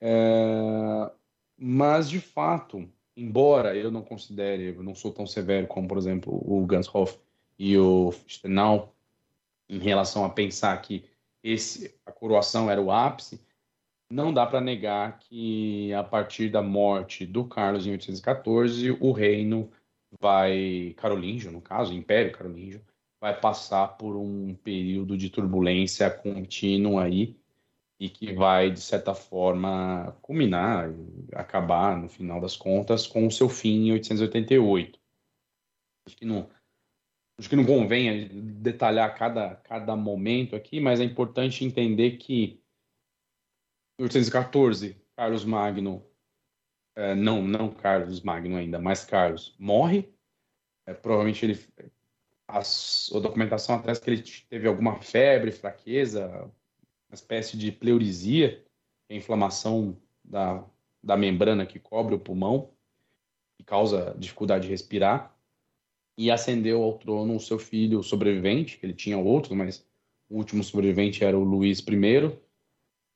É, 0.00 1.10
mas, 1.58 2.08
de 2.08 2.20
fato, 2.20 2.88
embora 3.16 3.76
eu 3.76 3.90
não 3.90 4.02
considere, 4.02 4.74
eu 4.76 4.82
não 4.82 4.94
sou 4.94 5.12
tão 5.12 5.26
severo 5.26 5.66
como, 5.66 5.88
por 5.88 5.98
exemplo, 5.98 6.32
o 6.32 6.64
Ganshoff 6.66 7.18
e 7.58 7.76
o 7.76 8.12
Stenau, 8.28 8.94
em 9.68 9.78
relação 9.78 10.24
a 10.24 10.30
pensar 10.30 10.80
que 10.82 11.04
esse, 11.42 11.94
a 12.06 12.12
coroação 12.12 12.70
era 12.70 12.80
o 12.80 12.92
ápice, 12.92 13.40
não 14.10 14.32
dá 14.32 14.46
para 14.46 14.60
negar 14.60 15.18
que 15.18 15.92
a 15.94 16.04
partir 16.04 16.50
da 16.50 16.62
morte 16.62 17.24
do 17.24 17.44
Carlos 17.46 17.86
em 17.86 17.92
814, 17.92 18.90
o 19.00 19.10
reino 19.10 19.70
vai, 20.20 20.94
carolíngio 20.96 21.50
no 21.50 21.60
caso, 21.60 21.94
Império 21.94 22.32
Carolíngio, 22.32 22.84
vai 23.20 23.38
passar 23.38 23.88
por 23.96 24.16
um 24.16 24.54
período 24.54 25.16
de 25.16 25.30
turbulência 25.30 26.10
contínua 26.10 27.04
aí 27.04 27.36
e 27.98 28.08
que 28.08 28.32
vai, 28.32 28.68
de 28.68 28.80
certa 28.80 29.14
forma, 29.14 30.16
culminar, 30.20 30.92
acabar, 31.32 31.96
no 31.96 32.08
final 32.08 32.40
das 32.40 32.56
contas, 32.56 33.06
com 33.06 33.24
o 33.26 33.30
seu 33.30 33.48
fim 33.48 33.86
em 33.86 33.92
888. 33.92 34.98
Acho 36.04 36.16
que 36.16 36.24
não, 36.24 36.50
acho 37.38 37.48
que 37.48 37.54
não 37.54 37.64
convém 37.64 38.28
detalhar 38.60 39.14
cada, 39.14 39.54
cada 39.54 39.94
momento 39.94 40.56
aqui, 40.56 40.80
mas 40.80 40.98
é 41.00 41.04
importante 41.04 41.64
entender 41.64 42.16
que 42.16 42.60
em 44.00 44.02
814, 44.02 44.96
Carlos 45.14 45.44
Magno, 45.44 46.04
é, 46.94 47.14
não, 47.14 47.42
não 47.42 47.70
Carlos 47.70 48.20
Magno 48.20 48.56
ainda, 48.56 48.78
mas 48.78 49.04
Carlos, 49.04 49.54
morre. 49.58 50.12
É, 50.86 50.92
provavelmente 50.92 51.44
ele 51.44 51.54
as, 52.52 53.10
a 53.14 53.18
documentação 53.18 53.74
atrás 53.74 53.98
que 53.98 54.10
ele 54.10 54.22
teve 54.48 54.68
alguma 54.68 55.00
febre, 55.00 55.50
fraqueza, 55.50 56.28
uma 57.08 57.14
espécie 57.14 57.56
de 57.56 57.72
pleurisia, 57.72 58.64
é 59.08 59.14
a 59.14 59.16
inflamação 59.16 59.96
da, 60.22 60.64
da 61.02 61.16
membrana 61.16 61.64
que 61.64 61.78
cobre 61.78 62.14
o 62.14 62.18
pulmão, 62.18 62.70
que 63.56 63.64
causa 63.64 64.14
dificuldade 64.18 64.64
de 64.64 64.70
respirar, 64.70 65.34
e 66.16 66.30
ascendeu 66.30 66.82
ao 66.82 66.98
trono 66.98 67.34
o 67.36 67.40
seu 67.40 67.58
filho 67.58 68.02
sobrevivente, 68.02 68.78
ele 68.82 68.92
tinha 68.92 69.16
outro, 69.16 69.56
mas 69.56 69.86
o 70.28 70.36
último 70.36 70.62
sobrevivente 70.62 71.24
era 71.24 71.38
o 71.38 71.42
Luís 71.42 71.80
I, 71.80 72.38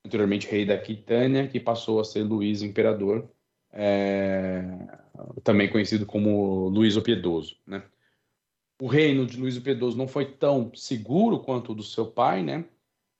anteriormente 0.05 0.47
rei 0.47 0.65
da 0.65 0.74
Aquitânia, 0.74 1.47
que 1.47 1.61
passou 1.61 2.01
a 2.01 2.05
ser 2.05 2.23
Luís 2.23 2.62
Imperador, 2.62 3.31
é, 3.77 4.62
também 5.44 5.70
conhecido 5.70 6.07
como 6.07 6.69
Luís 6.69 6.97
o 6.97 7.03
Piedoso, 7.03 7.57
né? 7.66 7.82
o 8.81 8.86
reino 8.86 9.27
de 9.27 9.39
Luís 9.39 9.57
o 9.57 9.62
Piedoso 9.62 9.97
não 9.97 10.07
foi 10.07 10.27
tão 10.27 10.70
seguro 10.74 11.40
quanto 11.40 11.73
o 11.73 11.74
do 11.74 11.82
seu 11.82 12.07
pai, 12.07 12.43
né? 12.43 12.65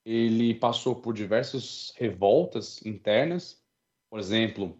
Ele 0.04 0.54
passou 0.54 0.94
por 0.94 1.14
diversas 1.14 1.92
revoltas 1.96 2.84
internas. 2.84 3.62
Por 4.10 4.20
exemplo, 4.20 4.78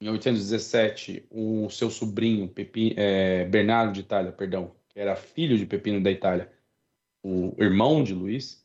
em 0.00 0.08
817, 0.08 1.26
o 1.30 1.70
seu 1.70 1.90
sobrinho 1.90 2.48
Pepi, 2.48 2.94
é, 2.96 3.44
Bernardo 3.46 3.92
de 3.92 4.00
Itália, 4.00 4.32
perdão, 4.32 4.74
que 4.88 4.98
era 4.98 5.16
filho 5.16 5.56
de 5.56 5.64
Pepino 5.64 6.02
da 6.02 6.10
Itália, 6.10 6.52
o 7.22 7.54
irmão 7.58 8.02
de 8.02 8.12
Luís, 8.12 8.63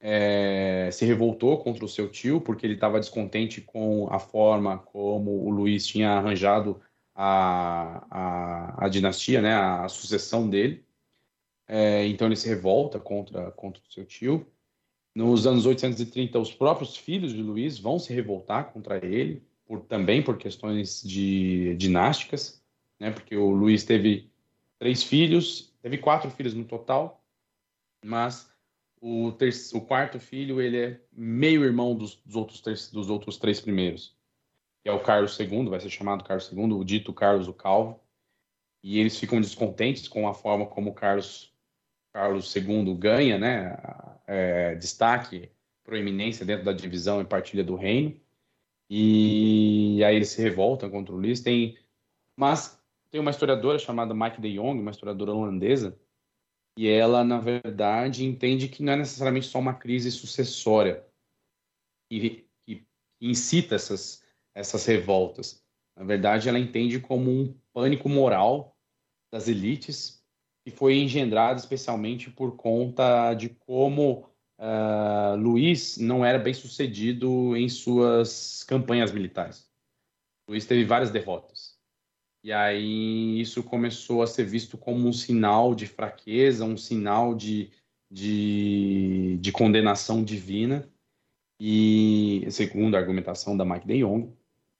é, 0.00 0.88
se 0.90 1.04
revoltou 1.04 1.58
contra 1.58 1.84
o 1.84 1.88
seu 1.88 2.08
tio 2.08 2.40
porque 2.40 2.66
ele 2.66 2.74
estava 2.74 2.98
descontente 2.98 3.60
com 3.60 4.08
a 4.10 4.18
forma 4.18 4.78
como 4.78 5.44
o 5.44 5.50
Luís 5.50 5.86
tinha 5.86 6.12
arranjado 6.12 6.80
a, 7.14 8.06
a, 8.10 8.86
a 8.86 8.88
dinastia, 8.88 9.42
né, 9.42 9.54
a, 9.54 9.86
sucessão 9.88 10.48
dele. 10.48 10.84
É, 11.68 12.06
então 12.06 12.26
ele 12.26 12.36
se 12.36 12.48
revolta 12.48 12.98
contra, 12.98 13.50
contra 13.52 13.82
o 13.82 13.92
seu 13.92 14.06
tio. 14.06 14.46
Nos 15.14 15.46
anos 15.46 15.66
830, 15.66 16.38
os 16.38 16.52
próprios 16.52 16.96
filhos 16.96 17.32
de 17.32 17.42
Luís 17.42 17.78
vão 17.78 17.98
se 17.98 18.12
revoltar 18.14 18.72
contra 18.72 19.04
ele, 19.04 19.42
por, 19.66 19.80
também 19.80 20.22
por 20.22 20.38
questões 20.38 21.02
de 21.02 21.74
dinásticas, 21.76 22.62
né, 22.98 23.10
porque 23.10 23.36
o 23.36 23.50
Luís 23.50 23.84
teve 23.84 24.30
três 24.78 25.02
filhos, 25.02 25.74
teve 25.82 25.98
quatro 25.98 26.30
filhos 26.30 26.54
no 26.54 26.64
total, 26.64 27.22
mas 28.04 28.49
o, 29.00 29.28
o 29.28 29.80
quarto 29.80 30.20
filho 30.20 30.60
ele 30.60 30.78
é 30.78 31.00
meio 31.12 31.64
irmão 31.64 31.94
dos, 31.94 32.16
dos, 32.16 32.36
outros, 32.36 32.60
três, 32.60 32.90
dos 32.90 33.08
outros 33.08 33.38
três 33.38 33.60
primeiros. 33.60 34.16
Que 34.82 34.88
é 34.88 34.92
o 34.92 35.02
Carlos 35.02 35.38
II, 35.38 35.68
vai 35.68 35.80
ser 35.80 35.90
chamado 35.90 36.24
Carlos 36.24 36.50
II, 36.52 36.72
o 36.72 36.84
dito 36.84 37.12
Carlos 37.12 37.48
o 37.48 37.54
Calvo, 37.54 38.00
e 38.82 38.98
eles 38.98 39.18
ficam 39.18 39.40
descontentes 39.40 40.08
com 40.08 40.26
a 40.26 40.34
forma 40.34 40.66
como 40.66 40.94
Carlos 40.94 41.50
Carlos 42.12 42.54
II 42.54 42.94
ganha, 42.96 43.38
né, 43.38 43.76
é, 44.26 44.74
destaque, 44.74 45.50
proeminência 45.84 46.44
dentro 46.44 46.64
da 46.64 46.72
divisão 46.72 47.20
e 47.20 47.24
partilha 47.24 47.62
do 47.62 47.76
reino, 47.76 48.20
e 48.88 50.02
aí 50.04 50.16
eles 50.16 50.30
se 50.30 50.42
revoltam 50.42 50.90
contra 50.90 51.14
o 51.14 51.16
Luís. 51.16 51.40
Tem, 51.40 51.78
mas 52.36 52.82
tem 53.10 53.20
uma 53.20 53.30
historiadora 53.30 53.78
chamada 53.78 54.14
Mike 54.14 54.40
de 54.40 54.54
Jong, 54.54 54.80
uma 54.80 54.90
historiadora 54.90 55.32
holandesa, 55.32 55.98
e 56.76 56.88
ela, 56.88 57.24
na 57.24 57.38
verdade, 57.38 58.24
entende 58.24 58.68
que 58.68 58.82
não 58.82 58.92
é 58.92 58.96
necessariamente 58.96 59.46
só 59.46 59.58
uma 59.58 59.74
crise 59.74 60.10
sucessória 60.10 61.04
que, 62.10 62.48
que 62.64 62.86
incita 63.20 63.74
essas 63.74 64.24
essas 64.54 64.84
revoltas. 64.84 65.64
Na 65.96 66.04
verdade, 66.04 66.48
ela 66.48 66.58
entende 66.58 67.00
como 67.00 67.30
um 67.30 67.54
pânico 67.72 68.08
moral 68.08 68.76
das 69.32 69.48
elites 69.48 70.24
que 70.64 70.70
foi 70.70 70.98
engendrado 70.98 71.58
especialmente 71.58 72.30
por 72.30 72.56
conta 72.56 73.34
de 73.34 73.48
como 73.48 74.26
uh, 74.58 75.36
Luiz 75.36 75.96
não 75.96 76.24
era 76.24 76.38
bem 76.38 76.52
sucedido 76.52 77.56
em 77.56 77.68
suas 77.68 78.62
campanhas 78.64 79.12
militares. 79.12 79.70
Luiz 80.48 80.66
teve 80.66 80.84
várias 80.84 81.10
derrotas. 81.10 81.59
E 82.42 82.52
aí 82.52 83.40
isso 83.40 83.62
começou 83.62 84.22
a 84.22 84.26
ser 84.26 84.44
visto 84.44 84.78
como 84.78 85.06
um 85.06 85.12
sinal 85.12 85.74
de 85.74 85.86
fraqueza, 85.86 86.64
um 86.64 86.76
sinal 86.76 87.34
de, 87.34 87.70
de, 88.10 89.38
de 89.40 89.52
condenação 89.52 90.24
divina. 90.24 90.88
E 91.58 92.46
segundo 92.50 92.94
a 92.94 92.98
argumentação 92.98 93.54
da 93.56 93.64
Mike 93.64 93.86
de 93.86 93.98
Jong, 94.00 94.32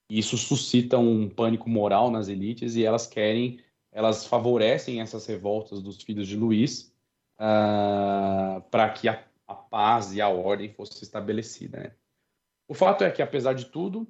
isso 0.08 0.36
suscita 0.38 0.98
um 0.98 1.28
pânico 1.28 1.68
moral 1.68 2.10
nas 2.10 2.28
elites 2.28 2.74
e 2.74 2.84
elas 2.84 3.06
querem, 3.06 3.60
elas 3.92 4.26
favorecem 4.26 5.00
essas 5.00 5.26
revoltas 5.26 5.82
dos 5.82 6.02
filhos 6.02 6.26
de 6.26 6.36
Luís 6.36 6.92
uh, 7.38 7.42
ah, 7.42 8.62
para 8.70 8.90
que 8.90 9.08
a, 9.08 9.22
a, 9.46 9.54
paz 9.54 10.14
e 10.14 10.20
a 10.20 10.28
ordem 10.28 10.72
fosse 10.72 11.04
estabelecida. 11.04 11.78
Né? 11.78 11.92
O 12.66 12.74
fato 12.74 13.04
é 13.04 13.10
que, 13.10 13.22
apesar 13.22 13.52
de 13.52 13.66
tudo, 13.66 14.08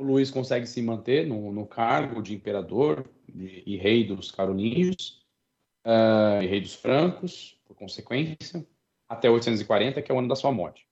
o 0.00 0.32
consegue 0.32 0.66
se 0.66 0.80
manter 0.80 1.26
no, 1.26 1.52
no 1.52 1.66
cargo 1.66 2.22
de 2.22 2.34
imperador 2.34 3.04
e, 3.28 3.74
e 3.74 3.76
rei 3.76 4.04
dos 4.04 4.30
carolíngios 4.30 5.22
uh, 5.86 6.42
e 6.42 6.46
rei 6.46 6.60
dos 6.60 6.74
francos, 6.74 7.58
por 7.66 7.74
consequência, 7.74 8.66
até 9.08 9.28
840, 9.28 10.00
que 10.00 10.10
é 10.10 10.14
o 10.14 10.18
ano 10.18 10.28
da 10.28 10.36
sua 10.36 10.52
morte. 10.52 10.86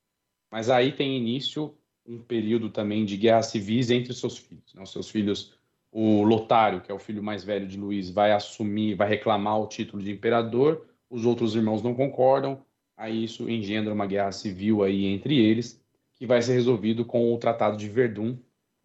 Mas 0.51 0.71
aí 0.71 0.93
tem 0.93 1.17
início 1.17 1.75
um 2.07 2.23
período 2.23 2.71
também 2.71 3.05
de 3.05 3.17
guerras 3.17 3.47
civis 3.47 3.91
entre 3.91 4.15
seus 4.15 4.39
filhos. 4.39 4.75
Né? 4.75 4.83
Os 4.83 4.91
seus 4.91 5.11
filhos, 5.11 5.55
o 5.93 6.23
Lotário, 6.23 6.81
que 6.81 6.91
é 6.91 6.95
o 6.95 6.99
filho 6.99 7.23
mais 7.23 7.45
velho 7.45 7.67
de 7.67 7.79
Luís, 7.79 8.11
vai 8.11 8.33
assumir, 8.33 8.95
vai 8.95 9.09
reclamar 9.09 9.61
o 9.61 9.67
título 9.67 10.03
de 10.03 10.11
imperador, 10.11 10.87
os 11.11 11.25
outros 11.25 11.55
irmãos 11.55 11.83
não 11.83 11.95
concordam, 11.95 12.65
aí 12.97 13.25
isso 13.25 13.49
engendra 13.49 13.93
uma 13.93 14.07
guerra 14.07 14.33
civil 14.33 14.83
aí 14.83 15.07
entre 15.07 15.39
eles, 15.39 15.83
que 16.15 16.27
vai 16.27 16.43
ser 16.43 16.55
resolvido 16.55 17.05
com 17.05 17.33
o 17.33 17.39
Tratado 17.39 17.77
de 17.77 17.89
Verdun 17.89 18.37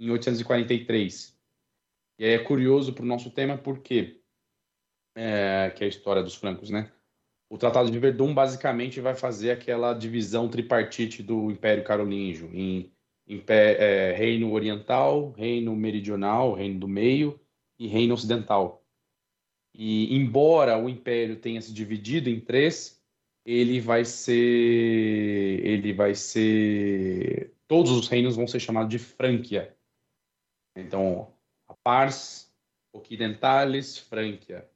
em 0.05 0.11
843. 0.11 1.37
E 2.19 2.25
aí 2.25 2.31
é 2.31 2.39
curioso 2.39 2.93
para 2.93 3.03
o 3.03 3.07
nosso 3.07 3.31
tema 3.31 3.57
porque 3.57 4.21
é, 5.15 5.71
que 5.75 5.83
é 5.83 5.87
a 5.87 5.89
história 5.89 6.23
dos 6.23 6.35
francos, 6.35 6.69
né? 6.69 6.91
O 7.49 7.57
Tratado 7.57 7.91
de 7.91 7.99
Verdun 7.99 8.33
basicamente 8.33 8.99
vai 8.99 9.15
fazer 9.15 9.51
aquela 9.51 9.93
divisão 9.93 10.49
tripartite 10.49 11.21
do 11.21 11.51
Império 11.51 11.83
Carolíngio 11.83 12.49
em, 12.51 12.91
em 13.27 13.43
é, 13.47 14.15
Reino 14.17 14.51
Oriental, 14.51 15.31
Reino 15.31 15.75
Meridional, 15.75 16.53
Reino 16.53 16.79
do 16.79 16.87
Meio 16.87 17.39
e 17.77 17.87
Reino 17.87 18.15
Ocidental. 18.15 18.83
E 19.73 20.15
embora 20.15 20.77
o 20.77 20.89
Império 20.89 21.35
tenha 21.35 21.61
se 21.61 21.73
dividido 21.73 22.29
em 22.29 22.39
três, 22.39 23.01
ele 23.45 23.79
vai 23.79 24.05
ser, 24.05 24.31
ele 25.65 25.93
vai 25.93 26.15
ser, 26.15 27.53
todos 27.67 27.91
os 27.91 28.07
reinos 28.07 28.35
vão 28.35 28.47
ser 28.47 28.59
chamados 28.59 28.89
de 28.89 28.99
Franquia. 28.99 29.75
Então, 30.75 31.33
a 31.67 31.73
Pars 31.73 32.51
Occidentalis 32.91 33.97
Franquia, 33.97 34.69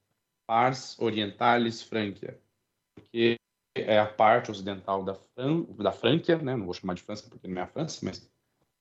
Pars 0.46 0.98
Orientalis 1.00 1.82
Franquia 1.82 2.40
porque 2.98 3.40
é 3.76 4.00
a 4.00 4.06
parte 4.08 4.50
ocidental 4.50 5.04
da, 5.04 5.14
Fran 5.14 5.62
da 5.78 5.92
Franquia, 5.92 6.38
né? 6.38 6.56
não 6.56 6.66
vou 6.66 6.74
chamar 6.74 6.96
de 6.96 7.04
França 7.04 7.28
porque 7.30 7.48
não 7.48 7.62
é 7.62 7.64
a 7.64 7.68
França, 7.68 8.04
mas 8.04 8.28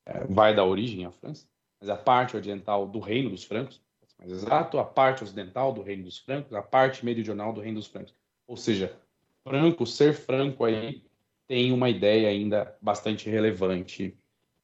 é, 0.07 0.25
vai 0.25 0.55
da 0.55 0.65
origem 0.65 1.05
à 1.05 1.11
França, 1.11 1.47
mas 1.79 1.91
a 1.91 1.97
parte 1.97 2.35
oriental 2.35 2.87
do 2.87 2.99
Reino 2.99 3.31
dos 3.31 3.45
Francos, 3.45 3.83
mais 4.19 4.33
exato, 4.33 4.79
a 4.79 4.85
parte 4.85 5.23
ocidental 5.23 5.73
do 5.75 5.83
Reino 5.83 6.05
dos 6.05 6.19
Francos, 6.19 6.55
a 6.55 6.63
parte 6.63 7.05
meridional 7.05 7.53
do 7.53 7.61
Reino 7.61 7.79
dos 7.79 7.87
Francos. 7.87 8.15
Ou 8.47 8.57
seja, 8.57 8.97
franco, 9.45 9.87
ser 9.87 10.15
franco 10.15 10.65
aí 10.65 11.05
tem 11.47 11.73
uma 11.73 11.91
ideia 11.91 12.29
ainda 12.29 12.77
bastante 12.81 13.29
relevante 13.29 14.17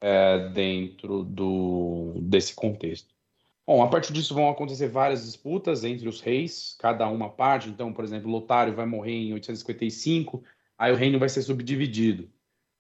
é, 0.03 0.49
dentro 0.49 1.23
do, 1.23 2.15
desse 2.23 2.53
contexto. 2.55 3.15
Bom, 3.65 3.81
a 3.81 3.87
partir 3.87 4.13
disso 4.13 4.35
vão 4.35 4.51
acontecer 4.51 4.89
várias 4.89 5.25
disputas 5.25 5.85
entre 5.85 6.09
os 6.09 6.21
reis, 6.21 6.77
cada 6.81 7.09
uma 7.09 7.31
parte. 7.31 7.69
Então, 7.69 7.93
por 7.93 8.05
exemplo, 8.05 8.29
Lotário 8.29 8.75
vai 8.75 8.85
morrer 8.85 9.13
em 9.13 9.33
855, 9.33 10.43
aí 10.77 10.93
o 10.93 10.97
reino 10.97 11.21
vai 11.21 11.29
ser 11.29 11.43
subdividido. 11.43 12.29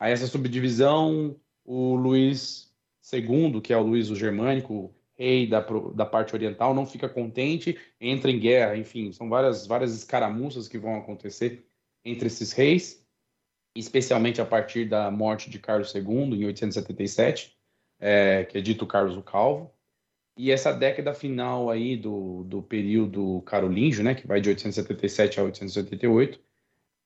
Aí 0.01 0.13
essa 0.13 0.27
subdivisão, 0.27 1.37
o 1.65 1.95
Luís 1.95 2.75
II, 3.13 3.61
que 3.61 3.73
é 3.73 3.77
o 3.77 3.83
Luís 3.83 4.11
o 4.11 4.17
Germânico, 4.17 4.93
rei 5.17 5.47
da, 5.47 5.61
da 5.95 6.05
parte 6.05 6.35
oriental, 6.35 6.75
não 6.75 6.85
fica 6.85 7.09
contente, 7.09 7.79
entra 8.01 8.33
em 8.33 8.41
guerra. 8.41 8.77
Enfim, 8.77 9.13
são 9.13 9.29
várias, 9.29 9.65
várias 9.65 9.95
escaramuças 9.95 10.67
que 10.67 10.79
vão 10.79 10.97
acontecer 10.97 11.65
entre 12.05 12.27
esses 12.27 12.51
reis, 12.51 13.02
especialmente 13.75 14.41
a 14.41 14.47
partir 14.47 14.89
da 14.89 15.11
morte 15.11 15.49
de 15.49 15.59
Carlos 15.59 15.95
II, 15.95 16.03
em 16.05 16.45
877, 16.47 17.57
é, 18.01 18.45
que 18.45 18.59
é 18.59 18.61
dito 18.61 18.87
Carlos 18.87 19.17
o 19.17 19.23
Calvo. 19.23 19.73
E 20.37 20.51
essa 20.51 20.73
década 20.73 21.13
final 21.13 21.71
aí 21.71 21.97
do, 21.97 22.45
do 22.45 22.63
período 22.63 23.43
carolíngio, 23.43 24.03
né, 24.03 24.15
que 24.15 24.27
vai 24.27 24.41
de 24.41 24.49
877 24.49 25.39
a 25.39 25.43
888, 25.45 26.41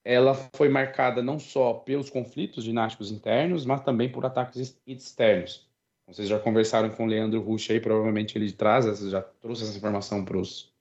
ela 0.04 0.34
foi 0.54 0.68
marcada 0.68 1.20
não 1.20 1.38
só 1.38 1.74
pelos 1.74 2.08
conflitos 2.08 2.62
dinásticos 2.62 3.10
internos, 3.10 3.66
mas 3.66 3.82
também 3.82 4.08
por 4.08 4.24
ataques 4.24 4.80
externos. 4.86 5.66
Vocês 6.06 6.28
já 6.28 6.38
conversaram 6.38 6.88
com 6.90 7.04
o 7.04 7.08
Leandro 7.08 7.40
Rusch 7.40 7.70
aí, 7.70 7.80
provavelmente 7.80 8.38
ele 8.38 8.52
traz, 8.52 8.86
já 9.10 9.20
trouxe 9.20 9.64
essa 9.64 9.76
informação 9.76 10.24
para 10.24 10.38
os 10.38 10.72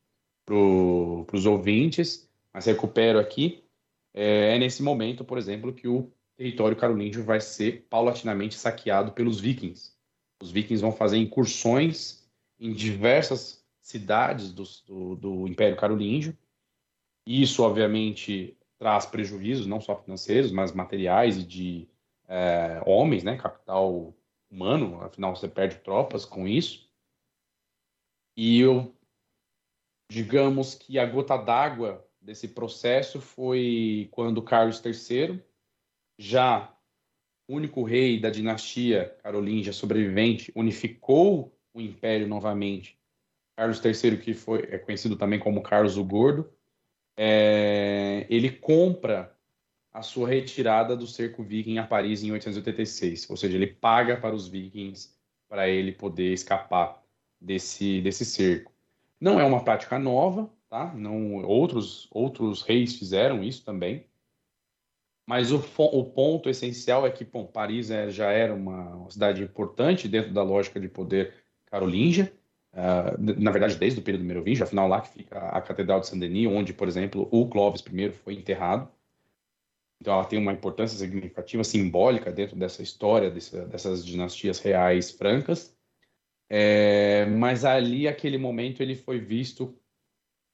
pro, 0.45 1.25
ouvintes, 1.47 2.29
mas 2.53 2.67
recupero 2.67 3.17
aqui. 3.17 3.64
É, 4.15 4.55
é 4.55 4.57
nesse 4.57 4.81
momento, 4.81 5.25
por 5.25 5.37
exemplo, 5.37 5.73
que 5.73 5.89
o 5.89 6.09
território 6.37 6.77
carolíngio 6.77 7.23
vai 7.23 7.41
ser 7.41 7.85
paulatinamente 7.89 8.55
saqueado 8.55 9.11
pelos 9.11 9.41
vikings. 9.41 9.93
Os 10.41 10.51
vikings 10.51 10.81
vão 10.81 10.93
fazer 10.93 11.17
incursões 11.17 12.25
em 12.57 12.71
diversas 12.71 13.65
cidades 13.81 14.53
do, 14.53 14.63
do, 14.87 15.15
do 15.15 15.47
Império 15.47 15.75
Carolíngio. 15.75 16.35
Isso, 17.27 17.61
obviamente, 17.61 18.57
traz 18.77 19.05
prejuízos, 19.05 19.67
não 19.67 19.81
só 19.81 20.01
financeiros, 20.01 20.51
mas 20.51 20.71
materiais 20.71 21.37
e 21.37 21.43
de 21.43 21.89
é, 22.27 22.81
homens, 22.85 23.23
né, 23.23 23.37
capital 23.37 24.13
humano, 24.49 25.01
afinal 25.01 25.35
você 25.35 25.47
perde 25.47 25.77
tropas 25.77 26.23
com 26.23 26.47
isso. 26.47 26.89
E 28.37 28.59
eu, 28.59 28.95
digamos 30.09 30.75
que 30.75 30.99
a 30.99 31.05
gota 31.05 31.37
d'água 31.37 32.05
desse 32.25 32.47
processo 32.47 33.21
foi 33.21 34.09
quando 34.11 34.41
Carlos 34.41 34.81
III, 34.83 35.39
já 36.17 36.75
único 37.47 37.83
rei 37.83 38.19
da 38.19 38.31
dinastia 38.31 39.15
carolíngia 39.21 39.71
sobrevivente, 39.71 40.51
unificou 40.55 41.55
o 41.71 41.79
império 41.79 42.27
novamente. 42.27 42.99
Carlos 43.55 43.79
III, 43.83 44.17
que 44.17 44.33
foi, 44.33 44.63
é 44.63 44.79
conhecido 44.79 45.15
também 45.15 45.39
como 45.39 45.61
Carlos 45.61 45.97
o 45.97 46.03
Gordo, 46.03 46.51
é, 47.15 48.25
ele 48.29 48.49
compra 48.49 49.33
a 49.93 50.01
sua 50.01 50.27
retirada 50.27 50.95
do 50.97 51.07
cerco 51.07 51.43
viking 51.43 51.77
a 51.77 51.87
Paris 51.87 52.23
em 52.23 52.31
886, 52.31 53.29
ou 53.29 53.37
seja, 53.37 53.55
ele 53.55 53.67
paga 53.67 54.17
para 54.17 54.35
os 54.35 54.47
vikings 54.47 55.15
para 55.47 55.69
ele 55.69 55.93
poder 55.93 56.33
escapar 56.33 57.01
desse, 57.39 58.01
desse 58.01 58.25
cerco. 58.25 58.73
Não 59.21 59.39
é 59.39 59.45
uma 59.45 59.63
prática 59.63 59.97
nova, 59.97 60.51
tá? 60.75 60.93
Não, 60.93 61.35
outros, 61.45 62.09
outros 62.11 62.61
reis 62.61 62.97
fizeram 62.97 63.41
isso 63.41 63.63
também, 63.63 64.05
mas 65.25 65.53
o, 65.53 65.63
o 65.77 66.03
ponto 66.03 66.49
essencial 66.49 67.07
é 67.07 67.09
que 67.09 67.23
bom, 67.23 67.45
Paris 67.45 67.89
é, 67.89 68.09
já 68.09 68.29
era 68.31 68.53
uma, 68.53 69.09
cidade 69.09 69.41
importante 69.41 70.09
dentro 70.09 70.33
da 70.33 70.43
lógica 70.43 70.77
de 70.77 70.89
poder 70.89 71.33
carolíngia, 71.67 72.31
uh, 72.73 73.41
na 73.41 73.51
verdade 73.51 73.77
desde 73.77 74.01
o 74.01 74.03
período 74.03 74.25
merovingio, 74.25 74.65
afinal 74.65 74.87
lá 74.87 74.99
que 74.99 75.09
fica 75.09 75.39
a 75.39 75.61
Catedral 75.61 76.01
de 76.01 76.07
Saint-Denis, 76.07 76.47
onde, 76.47 76.73
por 76.73 76.89
exemplo, 76.89 77.27
o 77.31 77.47
Clovis 77.47 77.81
I 77.81 78.11
foi 78.11 78.33
enterrado. 78.33 78.91
Então 80.01 80.13
ela 80.13 80.25
tem 80.25 80.37
uma 80.37 80.51
importância 80.51 80.97
significativa, 80.97 81.63
simbólica 81.63 82.31
dentro 82.33 82.57
dessa 82.57 82.83
história, 82.83 83.31
dessa, 83.31 83.65
dessas 83.65 84.05
dinastias 84.05 84.59
reais 84.59 85.09
francas. 85.09 85.73
É, 86.49 87.25
mas 87.27 87.63
ali, 87.63 88.07
aquele 88.07 88.37
momento, 88.37 88.83
ele 88.83 88.93
foi 88.93 89.19
visto 89.19 89.75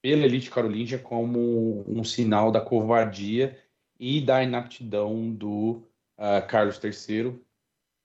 pela 0.02 0.26
elite 0.26 0.50
carolíngia 0.50 0.98
como 0.98 1.84
um 1.88 2.04
sinal 2.04 2.52
da 2.52 2.60
covardia 2.60 3.58
e 4.00 4.20
da 4.20 4.44
inaptidão 4.44 5.32
do 5.32 5.84
uh, 6.18 6.46
Carlos 6.48 6.80
III 6.84 7.40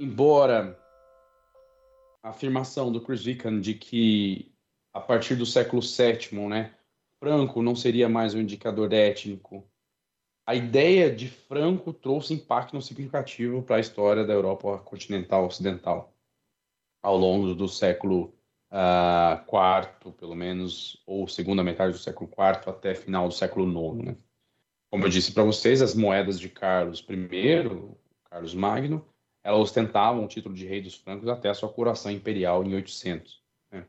embora 0.00 0.78
a 2.22 2.30
afirmação 2.30 2.90
do 2.90 3.00
Chris 3.00 3.26
Wickham 3.26 3.60
de 3.60 3.74
que 3.74 4.54
a 4.92 5.00
partir 5.00 5.36
do 5.36 5.44
século 5.44 5.82
VII, 5.82 6.48
né, 6.48 6.74
Franco 7.20 7.62
não 7.62 7.76
seria 7.76 8.08
mais 8.08 8.34
um 8.34 8.40
indicador 8.40 8.92
étnico, 8.92 9.68
a 10.46 10.54
ideia 10.54 11.14
de 11.14 11.28
Franco 11.28 11.92
trouxe 11.92 12.34
impacto 12.34 12.80
significativo 12.80 13.62
para 13.62 13.76
a 13.76 13.80
história 13.80 14.24
da 14.24 14.32
Europa 14.32 14.78
continental 14.78 15.46
ocidental 15.46 16.17
ao 17.02 17.16
longo 17.16 17.54
do 17.54 17.68
século 17.68 18.34
IV, 18.70 20.10
uh, 20.10 20.12
pelo 20.12 20.34
menos, 20.34 21.02
ou 21.06 21.26
segunda 21.26 21.62
metade 21.62 21.92
do 21.92 21.98
século 21.98 22.30
IV 22.30 22.70
até 22.70 22.94
final 22.94 23.28
do 23.28 23.34
século 23.34 23.66
IX. 23.66 24.06
Né? 24.06 24.16
Como 24.90 25.04
eu 25.04 25.08
disse 25.08 25.32
para 25.32 25.44
vocês, 25.44 25.80
as 25.80 25.94
moedas 25.94 26.38
de 26.38 26.48
Carlos 26.48 27.00
I, 27.00 27.96
Carlos 28.30 28.54
Magno, 28.54 29.06
elas 29.42 29.60
ostentavam 29.60 30.24
o 30.24 30.28
título 30.28 30.54
de 30.54 30.66
rei 30.66 30.82
dos 30.82 30.96
francos 30.96 31.28
até 31.28 31.48
a 31.48 31.54
sua 31.54 31.68
coroação 31.68 32.10
imperial 32.10 32.64
em 32.64 32.74
800. 32.74 33.42
Né? 33.70 33.86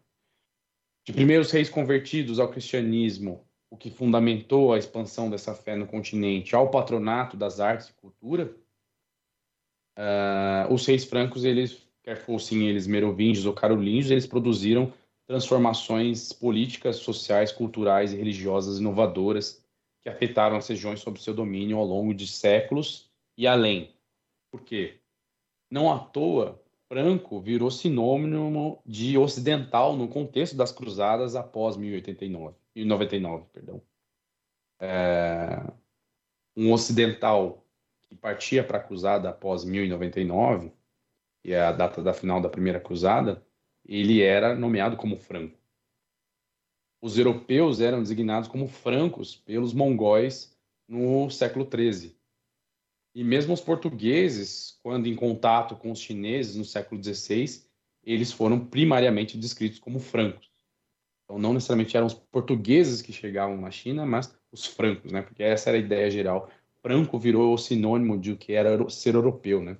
De 1.03 1.11
primeiros 1.11 1.51
reis 1.51 1.69
convertidos 1.69 2.39
ao 2.39 2.49
cristianismo, 2.49 3.45
o 3.69 3.77
que 3.77 3.91
fundamentou 3.91 4.73
a 4.73 4.77
expansão 4.77 5.29
dessa 5.29 5.53
fé 5.53 5.75
no 5.75 5.85
continente, 5.85 6.55
ao 6.55 6.71
patronato 6.71 7.37
das 7.37 7.59
artes 7.59 7.89
e 7.89 7.93
cultura, 7.93 8.55
uh, 9.97 10.73
os 10.73 10.85
reis 10.85 11.03
francos, 11.05 11.43
eles, 11.43 11.87
quer 12.03 12.17
fossem 12.17 12.67
eles 12.67 12.87
merovingios 12.87 13.45
ou 13.45 13.53
carolíngios, 13.53 14.11
eles 14.11 14.27
produziram 14.27 14.93
transformações 15.27 16.33
políticas, 16.33 16.97
sociais, 16.97 17.51
culturais 17.51 18.13
e 18.13 18.17
religiosas 18.17 18.79
inovadoras 18.79 19.63
que 20.01 20.09
afetaram 20.09 20.57
as 20.57 20.67
regiões 20.67 21.01
sob 21.01 21.21
seu 21.21 21.33
domínio 21.33 21.77
ao 21.77 21.85
longo 21.85 22.13
de 22.13 22.27
séculos 22.27 23.11
e 23.37 23.45
além. 23.45 23.93
Por 24.51 24.61
quê? 24.61 24.99
Não 25.69 25.91
à 25.91 25.99
toa, 25.99 26.59
Franco 26.87 27.39
virou 27.39 27.69
sinônimo 27.69 28.81
de 28.83 29.15
ocidental 29.17 29.95
no 29.95 30.07
contexto 30.07 30.55
das 30.55 30.71
cruzadas 30.71 31.35
após 31.35 31.77
1089, 31.77 32.55
1099. 32.75 33.45
Perdão. 33.53 33.81
É, 34.81 35.61
um 36.57 36.73
ocidental 36.73 37.63
que 38.01 38.15
partia 38.15 38.63
para 38.63 38.79
a 38.79 38.83
cruzada 38.83 39.29
após 39.29 39.63
1099, 39.63 40.71
que 41.49 41.53
é 41.53 41.61
a 41.61 41.71
data 41.71 42.01
da 42.03 42.13
final 42.13 42.39
da 42.39 42.49
primeira 42.49 42.79
cruzada, 42.79 43.43
ele 43.85 44.21
era 44.21 44.55
nomeado 44.55 44.95
como 44.95 45.17
Franco 45.17 45.59
os 47.01 47.17
europeus 47.17 47.79
eram 47.79 48.01
designados 48.01 48.49
como 48.49 48.67
francos 48.67 49.35
pelos 49.35 49.73
mongóis 49.73 50.55
no 50.87 51.29
século 51.29 51.67
XIII. 51.67 52.15
E 53.15 53.23
mesmo 53.23 53.53
os 53.53 53.61
portugueses, 53.61 54.77
quando 54.83 55.07
em 55.07 55.15
contato 55.15 55.75
com 55.75 55.91
os 55.91 55.99
chineses 55.99 56.55
no 56.55 56.65
século 56.65 57.01
XVI, 57.01 57.63
eles 58.03 58.31
foram 58.31 58.65
primariamente 58.65 59.37
descritos 59.37 59.79
como 59.79 59.99
francos. 59.99 60.49
Então, 61.23 61.39
não 61.39 61.53
necessariamente 61.53 61.95
eram 61.95 62.07
os 62.07 62.13
portugueses 62.13 63.01
que 63.01 63.13
chegavam 63.13 63.57
na 63.57 63.71
China, 63.71 64.05
mas 64.05 64.35
os 64.51 64.65
francos, 64.65 65.11
né? 65.11 65.21
Porque 65.21 65.43
essa 65.43 65.69
era 65.69 65.77
a 65.77 65.81
ideia 65.81 66.09
geral. 66.09 66.49
Franco 66.81 67.19
virou 67.19 67.57
sinônimo 67.57 68.17
de 68.19 68.31
o 68.31 68.37
que 68.37 68.53
era 68.53 68.89
ser 68.89 69.15
europeu, 69.15 69.61
né? 69.61 69.77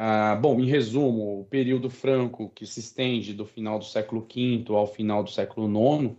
Ah, 0.00 0.36
bom, 0.36 0.60
em 0.60 0.64
resumo, 0.64 1.40
o 1.40 1.44
período 1.46 1.90
franco, 1.90 2.50
que 2.50 2.64
se 2.64 2.78
estende 2.78 3.34
do 3.34 3.44
final 3.44 3.80
do 3.80 3.84
século 3.84 4.20
V 4.32 4.64
ao 4.68 4.86
final 4.86 5.24
do 5.24 5.30
século 5.30 5.66
IX, 5.66 6.14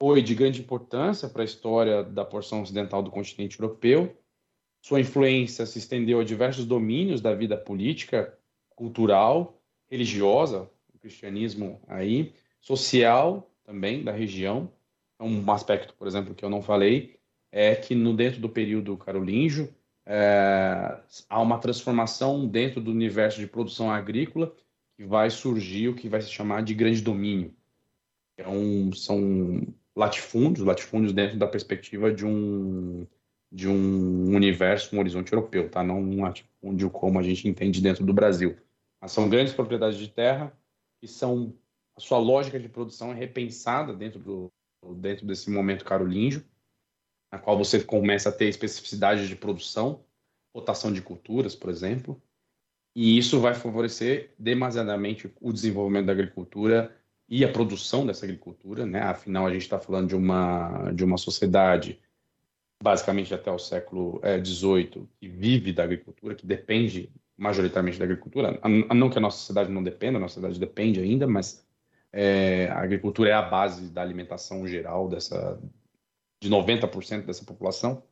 foi 0.00 0.20
de 0.20 0.34
grande 0.34 0.60
importância 0.60 1.28
para 1.28 1.42
a 1.42 1.44
história 1.44 2.02
da 2.02 2.24
porção 2.24 2.60
ocidental 2.60 3.04
do 3.04 3.12
continente 3.12 3.60
europeu. 3.60 4.16
Sua 4.82 4.98
influência 4.98 5.64
se 5.64 5.78
estendeu 5.78 6.18
a 6.18 6.24
diversos 6.24 6.66
domínios 6.66 7.20
da 7.20 7.32
vida 7.32 7.56
política, 7.56 8.36
cultural, 8.70 9.62
religiosa, 9.88 10.68
o 10.92 10.98
cristianismo 10.98 11.80
aí, 11.86 12.34
social 12.60 13.48
também 13.62 14.02
da 14.02 14.10
região. 14.10 14.68
Um 15.20 15.48
aspecto, 15.52 15.94
por 15.94 16.08
exemplo, 16.08 16.34
que 16.34 16.44
eu 16.44 16.50
não 16.50 16.60
falei, 16.60 17.16
é 17.52 17.76
que 17.76 17.94
no 17.94 18.12
dentro 18.12 18.40
do 18.40 18.48
período 18.48 18.96
carolíngio, 18.96 19.72
é, 20.06 21.00
há 21.28 21.40
uma 21.40 21.58
transformação 21.58 22.46
dentro 22.46 22.80
do 22.80 22.90
universo 22.90 23.40
de 23.40 23.46
produção 23.46 23.90
agrícola 23.90 24.54
que 24.96 25.04
vai 25.04 25.30
surgir 25.30 25.88
o 25.88 25.94
que 25.94 26.08
vai 26.08 26.20
se 26.20 26.30
chamar 26.30 26.62
de 26.62 26.74
grande 26.74 27.00
domínio. 27.00 27.54
Um, 28.46 28.92
são 28.92 29.62
latifúndios, 29.96 30.66
latifúndios 30.66 31.12
dentro 31.12 31.38
da 31.38 31.46
perspectiva 31.46 32.12
de 32.12 32.26
um 32.26 33.06
de 33.50 33.68
um 33.68 34.34
universo, 34.34 34.96
um 34.96 34.98
horizonte 34.98 35.32
europeu, 35.32 35.70
tá? 35.70 35.80
Não 35.84 36.00
um 36.00 36.22
latifúndio 36.22 36.90
como 36.90 37.20
a 37.20 37.22
gente 37.22 37.46
entende 37.46 37.80
dentro 37.80 38.04
do 38.04 38.12
Brasil. 38.12 38.56
Mas 39.00 39.12
são 39.12 39.28
grandes 39.28 39.54
propriedades 39.54 39.96
de 39.96 40.08
terra 40.08 40.52
que 41.00 41.06
são 41.06 41.54
a 41.96 42.00
sua 42.00 42.18
lógica 42.18 42.58
de 42.58 42.68
produção 42.68 43.12
é 43.12 43.14
repensada 43.14 43.94
dentro 43.94 44.18
do 44.18 44.52
dentro 44.96 45.24
desse 45.24 45.48
momento 45.50 45.84
carolíngio 45.84 46.44
na 47.34 47.38
qual 47.40 47.58
você 47.58 47.82
começa 47.82 48.28
a 48.28 48.32
ter 48.32 48.44
especificidade 48.44 49.26
de 49.26 49.34
produção, 49.34 50.04
rotação 50.54 50.92
de 50.92 51.02
culturas, 51.02 51.56
por 51.56 51.68
exemplo, 51.68 52.22
e 52.94 53.18
isso 53.18 53.40
vai 53.40 53.54
favorecer 53.54 54.30
demasiadamente 54.38 55.28
o 55.40 55.52
desenvolvimento 55.52 56.06
da 56.06 56.12
agricultura 56.12 56.96
e 57.28 57.44
a 57.44 57.50
produção 57.50 58.06
dessa 58.06 58.24
agricultura, 58.24 58.86
né? 58.86 59.00
Afinal, 59.00 59.46
a 59.46 59.52
gente 59.52 59.62
está 59.62 59.80
falando 59.80 60.10
de 60.10 60.14
uma 60.14 60.92
de 60.92 61.02
uma 61.02 61.18
sociedade 61.18 61.98
basicamente 62.80 63.34
até 63.34 63.50
o 63.50 63.58
século 63.58 64.20
XVIII 64.44 65.02
é, 65.02 65.06
que 65.18 65.28
vive 65.28 65.72
da 65.72 65.82
agricultura, 65.82 66.36
que 66.36 66.46
depende 66.46 67.10
majoritariamente 67.36 67.98
da 67.98 68.04
agricultura. 68.04 68.60
Não 68.94 69.10
que 69.10 69.18
a 69.18 69.20
nossa 69.20 69.38
sociedade 69.38 69.72
não 69.72 69.82
dependa, 69.82 70.18
a 70.18 70.20
nossa 70.20 70.34
sociedade 70.34 70.60
depende 70.60 71.00
ainda, 71.00 71.26
mas 71.26 71.66
é, 72.12 72.68
a 72.68 72.78
agricultura 72.78 73.30
é 73.30 73.32
a 73.32 73.42
base 73.42 73.90
da 73.90 74.02
alimentação 74.02 74.64
geral 74.68 75.08
dessa 75.08 75.58
de 76.42 76.50
90% 76.50 77.24
dessa 77.24 77.44
população. 77.44 78.02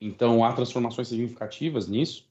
Então, 0.00 0.44
há 0.44 0.52
transformações 0.52 1.08
significativas 1.08 1.86
nisso 1.86 2.28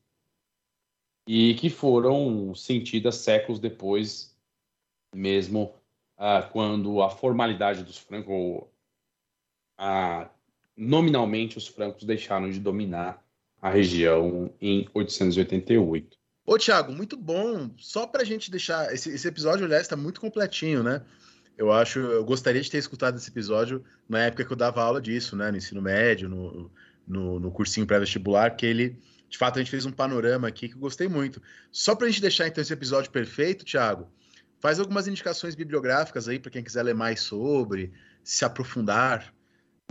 e 1.27 1.53
que 1.55 1.69
foram 1.69 2.55
sentidas 2.55 3.17
séculos 3.17 3.59
depois, 3.59 4.35
mesmo 5.13 5.75
ah, 6.17 6.41
quando 6.41 7.01
a 7.01 7.09
formalidade 7.09 7.83
dos 7.83 7.97
francos, 7.97 8.67
ah, 9.77 10.29
nominalmente 10.75 11.57
os 11.57 11.67
francos 11.67 12.03
deixaram 12.03 12.49
de 12.49 12.59
dominar 12.59 13.23
a 13.61 13.69
região 13.69 14.51
em 14.59 14.87
888. 14.93 16.17
Ô, 16.45 16.57
Thiago, 16.57 16.91
muito 16.91 17.15
bom. 17.15 17.69
Só 17.77 18.07
para 18.07 18.23
a 18.23 18.25
gente 18.25 18.49
deixar. 18.49 18.91
Esse, 18.91 19.13
esse 19.13 19.27
episódio, 19.27 19.65
aliás, 19.65 19.83
está 19.83 19.95
muito 19.95 20.19
completinho, 20.19 20.81
né? 20.81 21.05
Eu 21.59 21.73
acho, 21.73 21.99
eu 21.99 22.23
gostaria 22.23 22.61
de 22.61 22.71
ter 22.71 22.77
escutado 22.77 23.17
esse 23.17 23.29
episódio 23.29 23.83
na 24.07 24.19
época 24.19 24.45
que 24.45 24.53
eu 24.53 24.55
dava 24.55 24.81
aula 24.81 25.01
disso, 25.01 25.35
né, 25.35 25.51
no 25.51 25.57
ensino 25.57 25.81
médio, 25.81 26.29
no, 26.29 26.71
no, 27.05 27.37
no 27.37 27.51
cursinho 27.51 27.85
pré-vestibular, 27.85 28.55
que 28.55 28.65
ele, 28.65 28.97
de 29.27 29.37
fato, 29.37 29.57
a 29.57 29.61
gente 29.61 29.69
fez 29.69 29.85
um 29.85 29.91
panorama 29.91 30.47
aqui 30.47 30.69
que 30.69 30.75
eu 30.75 30.79
gostei 30.79 31.09
muito. 31.09 31.41
Só 31.69 31.95
para 31.95 32.07
a 32.07 32.09
gente 32.09 32.21
deixar 32.21 32.47
então 32.47 32.61
esse 32.61 32.71
episódio 32.71 33.11
perfeito, 33.11 33.65
Thiago, 33.65 34.09
faz 34.57 34.79
algumas 34.79 35.05
indicações 35.05 35.53
bibliográficas 35.53 36.29
aí 36.29 36.39
para 36.39 36.49
quem 36.49 36.63
quiser 36.63 36.81
ler 36.81 36.95
mais 36.95 37.19
sobre, 37.19 37.91
se 38.23 38.45
aprofundar 38.45 39.33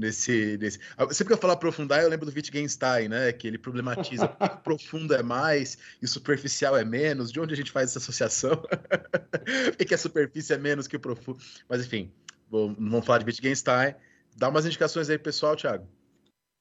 Nesse, 0.00 0.56
nesse... 0.58 0.78
Sempre 1.10 1.26
que 1.26 1.32
eu 1.32 1.38
falo 1.38 1.52
aprofundar, 1.54 2.02
eu 2.02 2.08
lembro 2.08 2.24
do 2.24 2.32
Wittgenstein, 2.34 3.08
né? 3.08 3.32
Que 3.32 3.48
ele 3.48 3.58
problematiza 3.58 4.26
o 4.26 4.28
profundo 4.62 5.14
é 5.14 5.22
mais 5.22 5.76
e 6.00 6.04
o 6.04 6.08
superficial 6.08 6.76
é 6.76 6.84
menos. 6.84 7.32
De 7.32 7.40
onde 7.40 7.52
a 7.52 7.56
gente 7.56 7.72
faz 7.72 7.90
essa 7.90 7.98
associação? 7.98 8.56
Por 9.76 9.86
que 9.86 9.94
a 9.94 9.98
superfície 9.98 10.52
é 10.52 10.58
menos 10.58 10.86
que 10.86 10.96
o 10.96 11.00
profundo? 11.00 11.38
Mas 11.68 11.84
enfim, 11.84 12.12
vou, 12.48 12.68
não 12.78 12.90
vamos 12.90 13.06
falar 13.06 13.18
de 13.18 13.24
Wittgenstein. 13.24 13.94
Dá 14.36 14.48
umas 14.48 14.66
indicações 14.66 15.10
aí, 15.10 15.18
pessoal, 15.18 15.56
Thiago. 15.56 15.88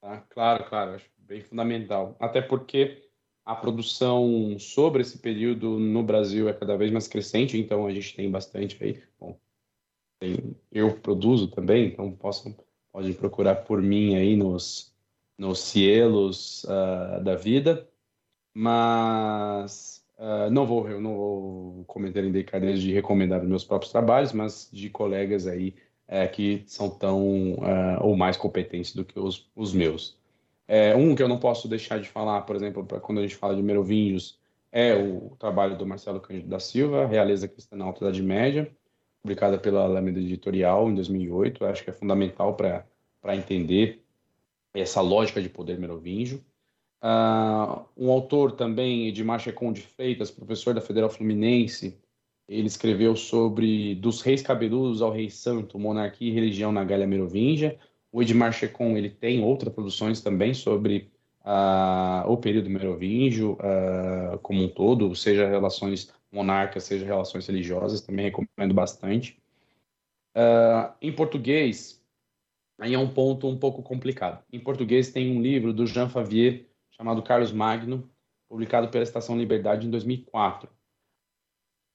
Ah, 0.02 0.24
claro, 0.30 0.66
claro. 0.68 0.96
Acho 0.96 1.06
bem 1.20 1.42
fundamental. 1.42 2.18
Até 2.20 2.42
porque 2.42 3.08
a 3.46 3.56
produção 3.56 4.58
sobre 4.60 5.02
esse 5.02 5.20
período 5.20 5.80
no 5.80 6.04
Brasil 6.04 6.50
é 6.50 6.54
cada 6.54 6.76
vez 6.76 6.92
mais 6.92 7.08
crescente, 7.08 7.58
então 7.58 7.86
a 7.86 7.94
gente 7.94 8.16
tem 8.16 8.30
bastante 8.30 8.84
aí. 8.84 9.02
Bom, 9.20 9.40
tem, 10.20 10.56
eu 10.72 11.00
produzo 11.00 11.48
também, 11.48 11.88
então 11.88 12.12
posso 12.12 12.44
Pode 12.98 13.14
procurar 13.14 13.58
por 13.58 13.80
mim 13.80 14.16
aí 14.16 14.36
nos, 14.36 14.92
nos 15.38 15.60
cielos 15.60 16.64
uh, 16.64 17.24
da 17.24 17.36
vida. 17.36 17.88
Mas 18.56 20.04
uh, 20.18 20.50
não, 20.50 20.66
vou, 20.66 20.90
eu 20.90 21.00
não 21.00 21.16
vou 21.16 21.84
cometer 21.86 22.24
em 22.24 22.32
delicadeza 22.32 22.80
de 22.80 22.92
recomendar 22.92 23.44
os 23.44 23.48
meus 23.48 23.64
próprios 23.64 23.92
trabalhos, 23.92 24.34
mas 24.34 24.68
de 24.74 24.90
colegas 24.90 25.46
aí 25.46 25.76
uh, 26.08 26.28
que 26.32 26.64
são 26.66 26.90
tão 26.90 27.60
ah, 27.62 28.00
ou 28.02 28.18
mais 28.18 28.36
competentes 28.36 28.96
do 28.96 29.06
que 29.06 29.20
os, 29.20 29.48
os 29.56 29.76
meus. 29.76 30.18
É, 30.68 30.96
um 30.96 31.14
que 31.14 31.22
eu 31.22 31.28
não 31.28 31.38
posso 31.38 31.68
deixar 31.68 32.00
de 32.00 32.10
falar, 32.10 32.42
por 32.42 32.56
exemplo, 32.56 32.84
para 32.84 33.00
quando 33.00 33.20
a 33.20 33.22
gente 33.22 33.36
fala 33.36 33.56
de 33.56 33.62
merovingios, 33.62 34.40
é 34.72 34.96
o 34.96 35.36
trabalho 35.38 35.78
do 35.78 35.86
Marcelo 35.86 36.20
Cândido 36.20 36.50
da 36.50 36.60
Silva, 36.60 37.06
Realeza 37.06 37.48
Cristã 37.48 37.76
na 37.76 37.86
Alta 37.86 38.06
Idade 38.06 38.24
Média, 38.24 38.76
publicada 39.28 39.58
pela 39.58 39.84
Alameda 39.84 40.20
Editorial 40.20 40.90
em 40.90 40.96
2008. 40.96 41.62
Eu 41.64 41.70
acho 41.70 41.84
que 41.84 41.90
é 41.90 41.94
fundamental 41.94 42.56
para 42.56 43.36
entender 43.36 44.02
essa 44.74 45.02
lógica 45.02 45.42
de 45.42 45.50
poder 45.50 45.78
merovingio. 45.78 46.42
Uh, 47.04 47.84
um 47.98 48.10
autor 48.10 48.54
também, 48.54 49.08
Edmar 49.10 49.40
Checon 49.40 49.74
de 49.74 49.82
Freitas, 49.82 50.32
professor 50.32 50.74
da 50.74 50.80
Federal 50.80 51.10
Fluminense, 51.10 51.98
ele 52.48 52.68
escreveu 52.68 53.16
sobre 53.18 53.96
Dos 53.96 54.22
Reis 54.22 54.42
Cabeludos 54.42 55.02
ao 55.02 55.12
Rei 55.12 55.30
Santo, 55.30 55.78
Monarquia 55.78 56.30
e 56.30 56.34
Religião 56.34 56.72
na 56.72 56.86
Galha 56.86 57.06
Merovingia. 57.06 57.78
O 58.10 58.22
Edmar 58.22 58.54
Checon 58.54 58.96
ele 58.96 59.10
tem 59.10 59.44
outras 59.44 59.74
produções 59.74 60.22
também 60.22 60.54
sobre 60.54 61.12
uh, 61.42 62.32
o 62.32 62.38
período 62.38 62.70
merovingio 62.70 63.58
uh, 63.60 64.38
como 64.40 64.64
um 64.64 64.70
todo, 64.70 65.14
seja 65.14 65.50
relações 65.50 66.14
monarcas, 66.38 66.84
seja 66.84 67.06
relações 67.06 67.48
religiosas, 67.48 68.02
também 68.02 68.26
recomendo 68.26 68.74
bastante. 68.74 69.42
Uh, 70.36 70.94
em 71.02 71.12
português, 71.12 72.02
aí 72.80 72.94
é 72.94 73.00
um 73.00 73.12
ponto 73.12 73.48
um 73.48 73.58
pouco 73.58 73.82
complicado. 73.82 74.44
Em 74.54 74.60
português 74.60 75.12
tem 75.12 75.36
um 75.36 75.42
livro 75.42 75.74
do 75.74 75.88
Jean 75.88 76.08
Favier 76.08 76.66
chamado 76.92 77.24
Carlos 77.24 77.52
Magno, 77.52 78.10
publicado 78.48 78.90
pela 78.90 79.04
Estação 79.04 79.38
Liberdade 79.38 79.88
em 79.88 79.90
2004. 79.90 80.70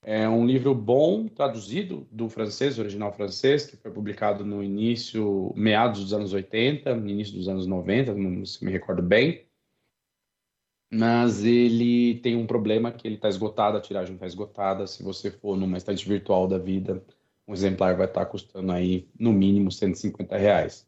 É 0.04 0.28
um 0.28 0.44
livro 0.44 0.74
bom, 0.74 1.28
traduzido 1.28 2.08
do 2.10 2.28
francês, 2.28 2.76
original 2.78 3.12
francês, 3.12 3.64
que 3.64 3.76
foi 3.76 3.92
publicado 3.92 4.44
no 4.44 4.62
início, 4.62 5.52
meados 5.54 6.00
dos 6.00 6.12
anos 6.12 6.32
80, 6.32 6.96
no 6.96 7.08
início 7.08 7.34
dos 7.34 7.46
anos 7.46 7.66
90, 7.66 8.12
não 8.14 8.44
se 8.44 8.64
me 8.64 8.72
recordo 8.72 9.00
bem. 9.00 9.46
Mas 10.92 11.44
ele 11.44 12.18
tem 12.20 12.36
um 12.36 12.46
problema 12.46 12.92
que 12.92 13.08
ele 13.08 13.14
está 13.14 13.28
esgotado, 13.28 13.78
a 13.78 13.80
tiragem 13.80 14.14
está 14.14 14.26
esgotada. 14.26 14.86
Se 14.86 15.02
você 15.02 15.30
for 15.30 15.56
numa 15.56 15.78
estante 15.78 16.06
virtual 16.06 16.46
da 16.46 16.58
vida, 16.58 17.02
um 17.48 17.54
exemplar 17.54 17.96
vai 17.96 18.06
estar 18.06 18.24
tá 18.24 18.26
custando 18.26 18.70
aí, 18.72 19.08
no 19.18 19.32
mínimo, 19.32 19.72
150 19.72 20.36
reais 20.36 20.86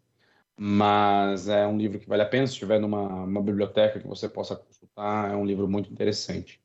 mas 0.56 1.48
é 1.48 1.66
um 1.66 1.76
livro 1.76 1.98
que 1.98 2.09
vale 2.09 2.22
a 2.22 2.26
pena. 2.26 2.47
Se 2.47 2.52
estiver 2.52 2.81
numa 2.81 3.43
biblioteca 3.43 4.01
que 4.01 4.06
você 4.06 4.28
possa 4.28 4.56
consultar, 4.56 5.32
é 5.32 5.36
um 5.36 5.44
livro 5.44 5.68
muito 5.68 5.90
interessante. 5.90 6.60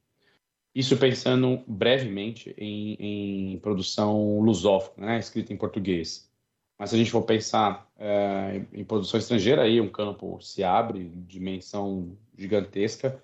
Isso 0.74 0.98
pensando 0.98 1.64
brevemente 1.68 2.54
em, 2.58 3.54
em 3.54 3.60
produção 3.60 4.40
lusófona, 4.40 5.08
né, 5.08 5.20
escrita 5.20 5.52
em 5.52 5.58
português. 5.58 6.30
Mas 6.78 6.92
se 6.92 6.96
a 6.96 7.00
gente 7.00 7.12
for 7.12 7.24
pensar 7.24 7.90
é, 7.98 8.62
em 8.72 8.86
produção 8.86 9.20
estrangeira, 9.20 9.64
aí 9.64 9.82
um 9.82 9.90
campo 9.90 10.40
se 10.40 10.64
abre, 10.64 11.10
dimensão 11.28 12.18
gigantesca. 12.38 13.22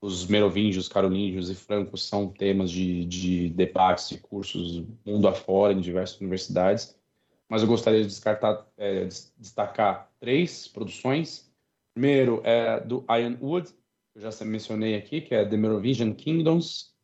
Os 0.00 0.26
merovingios, 0.26 0.88
carolíngios 0.88 1.50
e 1.50 1.54
francos 1.54 2.06
são 2.06 2.28
temas 2.28 2.70
de, 2.70 3.04
de 3.06 3.48
debates 3.50 4.10
e 4.10 4.18
cursos 4.18 4.84
mundo 5.04 5.26
afora 5.26 5.72
em 5.72 5.80
diversas 5.80 6.20
universidades 6.20 6.96
mas 7.48 7.62
eu 7.62 7.68
gostaria 7.68 8.04
de 8.04 8.14
é, 8.76 9.08
destacar 9.38 10.10
três 10.18 10.66
produções. 10.66 11.50
Primeiro 11.94 12.40
é 12.44 12.80
do 12.80 13.04
Ironwood, 13.08 13.68
que 13.68 14.18
eu 14.18 14.30
já 14.30 14.44
mencionei 14.44 14.96
aqui, 14.96 15.20
que 15.20 15.34
é 15.34 15.44
The 15.44 15.56
Merovingian 15.56 16.12
Kingdoms. 16.12 16.94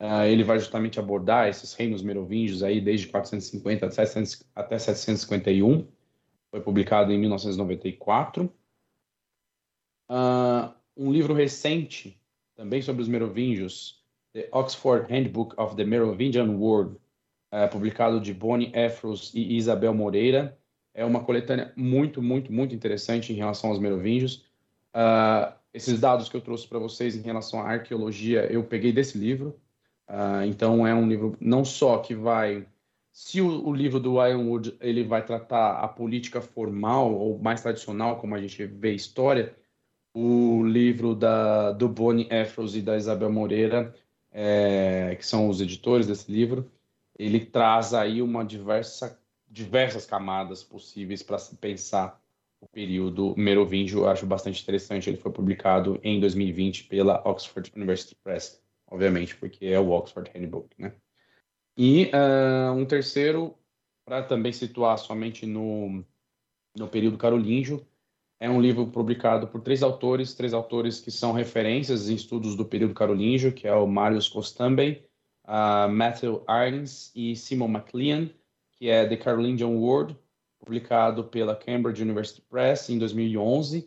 Uh, 0.00 0.24
ele 0.26 0.42
vai 0.42 0.58
justamente 0.58 0.98
abordar 0.98 1.48
esses 1.48 1.72
reinos 1.74 2.02
merovingios 2.02 2.64
aí 2.64 2.80
desde 2.80 3.06
450 3.06 3.86
até, 3.86 3.94
700, 3.94 4.42
até 4.54 4.78
751. 4.78 5.86
Foi 6.50 6.60
publicado 6.60 7.12
em 7.12 7.18
1994. 7.18 8.44
Uh, 8.44 8.50
ah, 10.08 10.74
um 10.96 11.12
livro 11.12 11.32
recente, 11.32 12.20
também 12.62 12.80
sobre 12.80 13.02
os 13.02 13.08
merovingios, 13.08 14.00
The 14.32 14.48
Oxford 14.52 15.12
Handbook 15.12 15.52
of 15.60 15.74
the 15.74 15.84
Merovingian 15.84 16.48
World, 16.48 16.96
é, 17.50 17.66
publicado 17.66 18.20
de 18.20 18.32
Bonnie 18.32 18.70
Efros 18.72 19.32
e 19.34 19.56
Isabel 19.56 19.92
Moreira. 19.92 20.56
É 20.94 21.04
uma 21.04 21.24
coletânea 21.24 21.72
muito, 21.74 22.22
muito, 22.22 22.52
muito 22.52 22.72
interessante 22.72 23.32
em 23.32 23.36
relação 23.36 23.70
aos 23.70 23.80
merovingios. 23.80 24.44
Uh, 24.94 25.52
esses 25.74 25.98
dados 25.98 26.28
que 26.28 26.36
eu 26.36 26.40
trouxe 26.40 26.68
para 26.68 26.78
vocês 26.78 27.16
em 27.16 27.22
relação 27.22 27.60
à 27.60 27.64
arqueologia, 27.64 28.46
eu 28.50 28.62
peguei 28.62 28.92
desse 28.92 29.18
livro. 29.18 29.58
Uh, 30.08 30.44
então, 30.46 30.86
é 30.86 30.94
um 30.94 31.08
livro 31.08 31.36
não 31.40 31.64
só 31.64 31.98
que 31.98 32.14
vai... 32.14 32.64
Se 33.12 33.40
o, 33.40 33.66
o, 33.66 33.74
livro 33.74 33.98
do 33.98 34.24
Ironwood 34.24 34.76
ele 34.80 35.02
vai 35.02 35.24
tratar 35.24 35.80
a 35.80 35.88
política 35.88 36.40
formal 36.40 37.12
ou 37.12 37.38
mais 37.38 37.60
tradicional, 37.60 38.16
como 38.16 38.34
a 38.34 38.40
gente 38.40 38.64
vê 38.66 38.94
história, 38.94 39.54
o 40.14 40.64
livro 40.64 41.14
da, 41.14 41.72
do 41.72 41.88
Bonnie 41.88 42.28
Efros 42.30 42.76
e 42.76 42.82
da 42.82 42.96
Isabel 42.96 43.30
Moreira, 43.30 43.94
é, 44.30 45.14
que 45.18 45.24
são 45.24 45.48
os 45.48 45.60
editores 45.60 46.06
desse 46.06 46.30
livro, 46.30 46.70
ele 47.18 47.44
traz 47.44 47.94
aí 47.94 48.20
uma 48.22 48.44
diversa, 48.44 49.18
diversas 49.48 50.06
camadas 50.06 50.62
possíveis 50.62 51.22
para 51.22 51.38
se 51.38 51.56
pensar 51.56 52.20
o 52.60 52.66
período 52.66 53.34
merovingio. 53.36 54.00
Eu 54.00 54.08
acho 54.08 54.24
bastante 54.24 54.62
interessante. 54.62 55.10
Ele 55.10 55.16
foi 55.16 55.32
publicado 55.32 55.98
em 56.02 56.20
2020 56.20 56.84
pela 56.84 57.20
Oxford 57.28 57.72
University 57.74 58.14
Press, 58.22 58.62
obviamente, 58.86 59.36
porque 59.36 59.66
é 59.66 59.78
o 59.78 59.90
Oxford 59.90 60.30
Handbook, 60.34 60.68
né? 60.78 60.92
E 61.76 62.10
uh, 62.12 62.72
um 62.72 62.84
terceiro, 62.84 63.56
para 64.04 64.22
também 64.22 64.52
situar 64.52 64.98
somente 64.98 65.46
no, 65.46 66.04
no 66.76 66.86
período 66.88 67.16
carolíngio, 67.16 67.86
é 68.42 68.50
um 68.50 68.60
livro 68.60 68.88
publicado 68.88 69.46
por 69.46 69.60
três 69.60 69.84
autores, 69.84 70.34
três 70.34 70.52
autores 70.52 70.98
que 70.98 71.12
são 71.12 71.30
referências 71.30 72.10
em 72.10 72.16
estudos 72.16 72.56
do 72.56 72.64
período 72.64 72.92
carolíngio, 72.92 73.52
que 73.52 73.68
é 73.68 73.72
o 73.72 73.86
Marius 73.86 74.28
Costambe, 74.28 75.06
uh, 75.44 75.88
Matthew 75.88 76.42
Arns 76.48 77.12
e 77.14 77.36
Simon 77.36 77.68
McLean, 77.68 78.28
que 78.72 78.88
é 78.88 79.06
The 79.06 79.16
Carolingian 79.16 79.68
World, 79.68 80.18
publicado 80.58 81.22
pela 81.22 81.54
Cambridge 81.54 82.02
University 82.02 82.42
Press 82.50 82.90
em 82.90 82.98
2011. 82.98 83.78
Uh, 83.78 83.86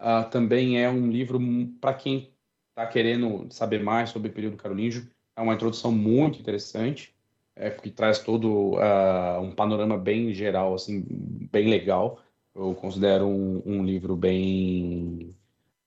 ah, 0.00 0.24
também 0.24 0.82
é 0.82 0.90
um 0.90 1.08
livro 1.08 1.38
para 1.80 1.94
quem 1.94 2.34
está 2.70 2.84
querendo 2.88 3.46
saber 3.50 3.84
mais 3.84 4.10
sobre 4.10 4.30
o 4.30 4.32
período 4.32 4.56
carolíngio. 4.56 5.08
É 5.36 5.40
uma 5.40 5.54
introdução 5.54 5.92
muito 5.92 6.40
interessante, 6.40 7.14
é, 7.54 7.70
que 7.70 7.88
traz 7.88 8.18
todo 8.18 8.72
uh, 8.72 9.40
um 9.40 9.52
panorama 9.52 9.96
bem 9.96 10.34
geral, 10.34 10.74
assim, 10.74 11.06
bem 11.52 11.68
legal. 11.68 12.20
Eu 12.54 12.74
considero 12.74 13.26
um, 13.26 13.62
um 13.64 13.84
livro 13.84 14.14
bem 14.14 15.34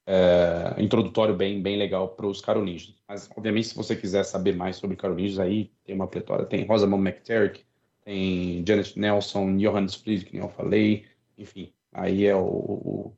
é, 0.06 0.76
introdutório 0.78 1.36
bem, 1.36 1.62
bem 1.62 1.78
legal 1.78 2.10
para 2.10 2.28
os 2.28 2.42
carolingios. 2.42 2.96
Mas, 3.08 3.30
obviamente, 3.36 3.68
se 3.68 3.76
você 3.76 3.96
quiser 3.96 4.24
saber 4.24 4.56
mais 4.56 4.76
sobre 4.76 4.96
carolingios, 4.96 5.40
aí 5.40 5.72
tem 5.84 5.96
uma 5.96 6.08
pletora. 6.08 6.46
Tem 6.46 6.66
Rosamund 6.66 7.08
McTerrick, 7.08 7.64
tem 8.04 8.64
Janet 8.68 8.98
Nelson, 9.00 9.58
Johannes 9.58 9.96
Fried, 9.96 10.26
que 10.26 10.38
eu 10.38 10.50
falei. 10.50 11.06
Enfim, 11.38 11.74
aí 11.92 12.26
é 12.26 12.36
o, 12.36 12.46
o, 12.46 13.18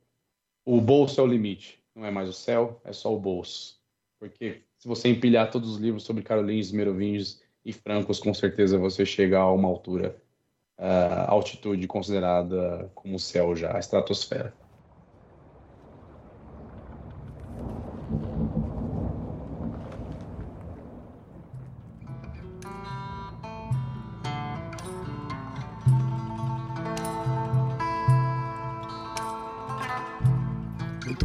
o 0.64 0.80
bolso 0.80 1.20
é 1.20 1.24
o 1.24 1.26
limite. 1.26 1.82
Não 1.94 2.06
é 2.06 2.10
mais 2.10 2.28
o 2.28 2.32
céu, 2.32 2.80
é 2.84 2.92
só 2.92 3.14
o 3.14 3.20
bolso. 3.20 3.78
Porque 4.18 4.62
se 4.78 4.88
você 4.88 5.08
empilhar 5.08 5.50
todos 5.50 5.70
os 5.70 5.78
livros 5.78 6.04
sobre 6.04 6.22
carolingios, 6.22 6.72
merovingios 6.72 7.42
e 7.64 7.72
francos, 7.72 8.18
com 8.18 8.32
certeza 8.32 8.78
você 8.78 9.04
chega 9.04 9.38
a 9.38 9.52
uma 9.52 9.68
altura, 9.68 10.16
altitude 11.26 11.86
considerada 11.86 12.90
como 12.94 13.18
céu 13.18 13.56
já, 13.56 13.76
a 13.76 13.80
estratosfera. 13.80 14.52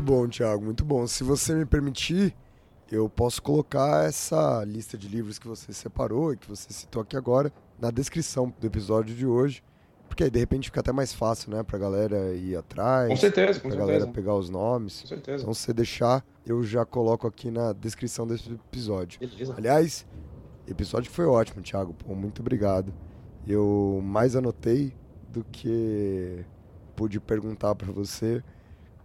bom, 0.04 0.28
Thiago, 0.28 0.64
muito 0.64 0.86
bom. 0.86 1.08
Se 1.08 1.24
você 1.24 1.56
me 1.56 1.66
permitir, 1.66 2.36
eu 2.92 3.10
posso 3.10 3.42
colocar 3.42 4.06
essa 4.06 4.64
lista 4.64 4.98
de 4.98 5.08
livros 5.08 5.40
que 5.40 5.48
você 5.48 5.74
separou 5.74 6.34
e 6.34 6.38
que 6.38 6.48
você 6.48 6.72
citou 6.72 7.02
aqui 7.02 7.18
agora 7.18 7.52
na 7.84 7.92
descrição 7.92 8.54
do 8.60 8.66
episódio 8.66 9.14
de 9.14 9.26
hoje. 9.28 9.62
Porque 10.08 10.24
aí 10.24 10.30
de 10.30 10.40
repente 10.40 10.66
fica 10.66 10.80
até 10.80 10.92
mais 10.92 11.12
fácil, 11.12 11.52
né, 11.52 11.64
pra 11.64 11.78
galera 11.78 12.34
ir 12.36 12.56
atrás. 12.56 13.10
Com 13.10 13.16
certeza, 13.16 13.60
com 13.60 13.68
pra 13.68 13.78
certeza. 13.78 13.78
galera 13.78 14.08
pegar 14.12 14.36
os 14.36 14.50
nomes. 14.50 15.02
Com 15.02 15.08
certeza. 15.08 15.42
Então, 15.42 15.54
se 15.54 15.66
você 15.66 15.74
deixar, 15.74 16.24
eu 16.46 16.64
já 16.64 16.86
coloco 16.86 17.26
aqui 17.28 17.50
na 17.50 17.74
descrição 17.74 18.28
desse 18.28 18.52
episódio. 18.52 19.20
Beleza. 19.20 19.56
Aliás, 19.58 20.06
episódio 20.68 21.12
foi 21.12 21.26
ótimo, 21.26 21.62
Thiago. 21.64 21.94
Pô, 21.94 22.14
muito 22.14 22.42
obrigado. 22.42 22.94
Eu 23.48 24.02
mais 24.04 24.36
anotei 24.36 24.94
do 25.30 25.44
que 25.52 26.46
pude 26.96 27.20
perguntar 27.20 27.74
para 27.74 27.92
você. 27.92 28.44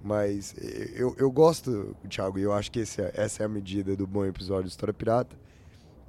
Mas 0.01 0.55
eu, 0.95 1.15
eu 1.19 1.31
gosto, 1.31 1.97
Thiago, 2.09 2.39
e 2.39 2.43
eu 2.43 2.53
acho 2.53 2.71
que 2.71 2.81
esse 2.81 3.01
é, 3.01 3.11
essa 3.15 3.43
é 3.43 3.47
a 3.47 3.49
medida 3.49 3.97
do 3.97 4.07
bom 4.07 4.25
episódio 4.25 4.65
de 4.65 4.71
História 4.71 4.95
Pirata, 4.95 5.37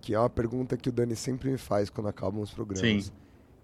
que 0.01 0.13
é 0.13 0.19
uma 0.19 0.29
pergunta 0.29 0.77
que 0.77 0.89
o 0.89 0.91
Dani 0.91 1.15
sempre 1.15 1.49
me 1.51 1.57
faz 1.57 1.89
quando 1.89 2.07
acabam 2.07 2.41
os 2.41 2.51
programas. 2.51 3.05
Sim. 3.05 3.11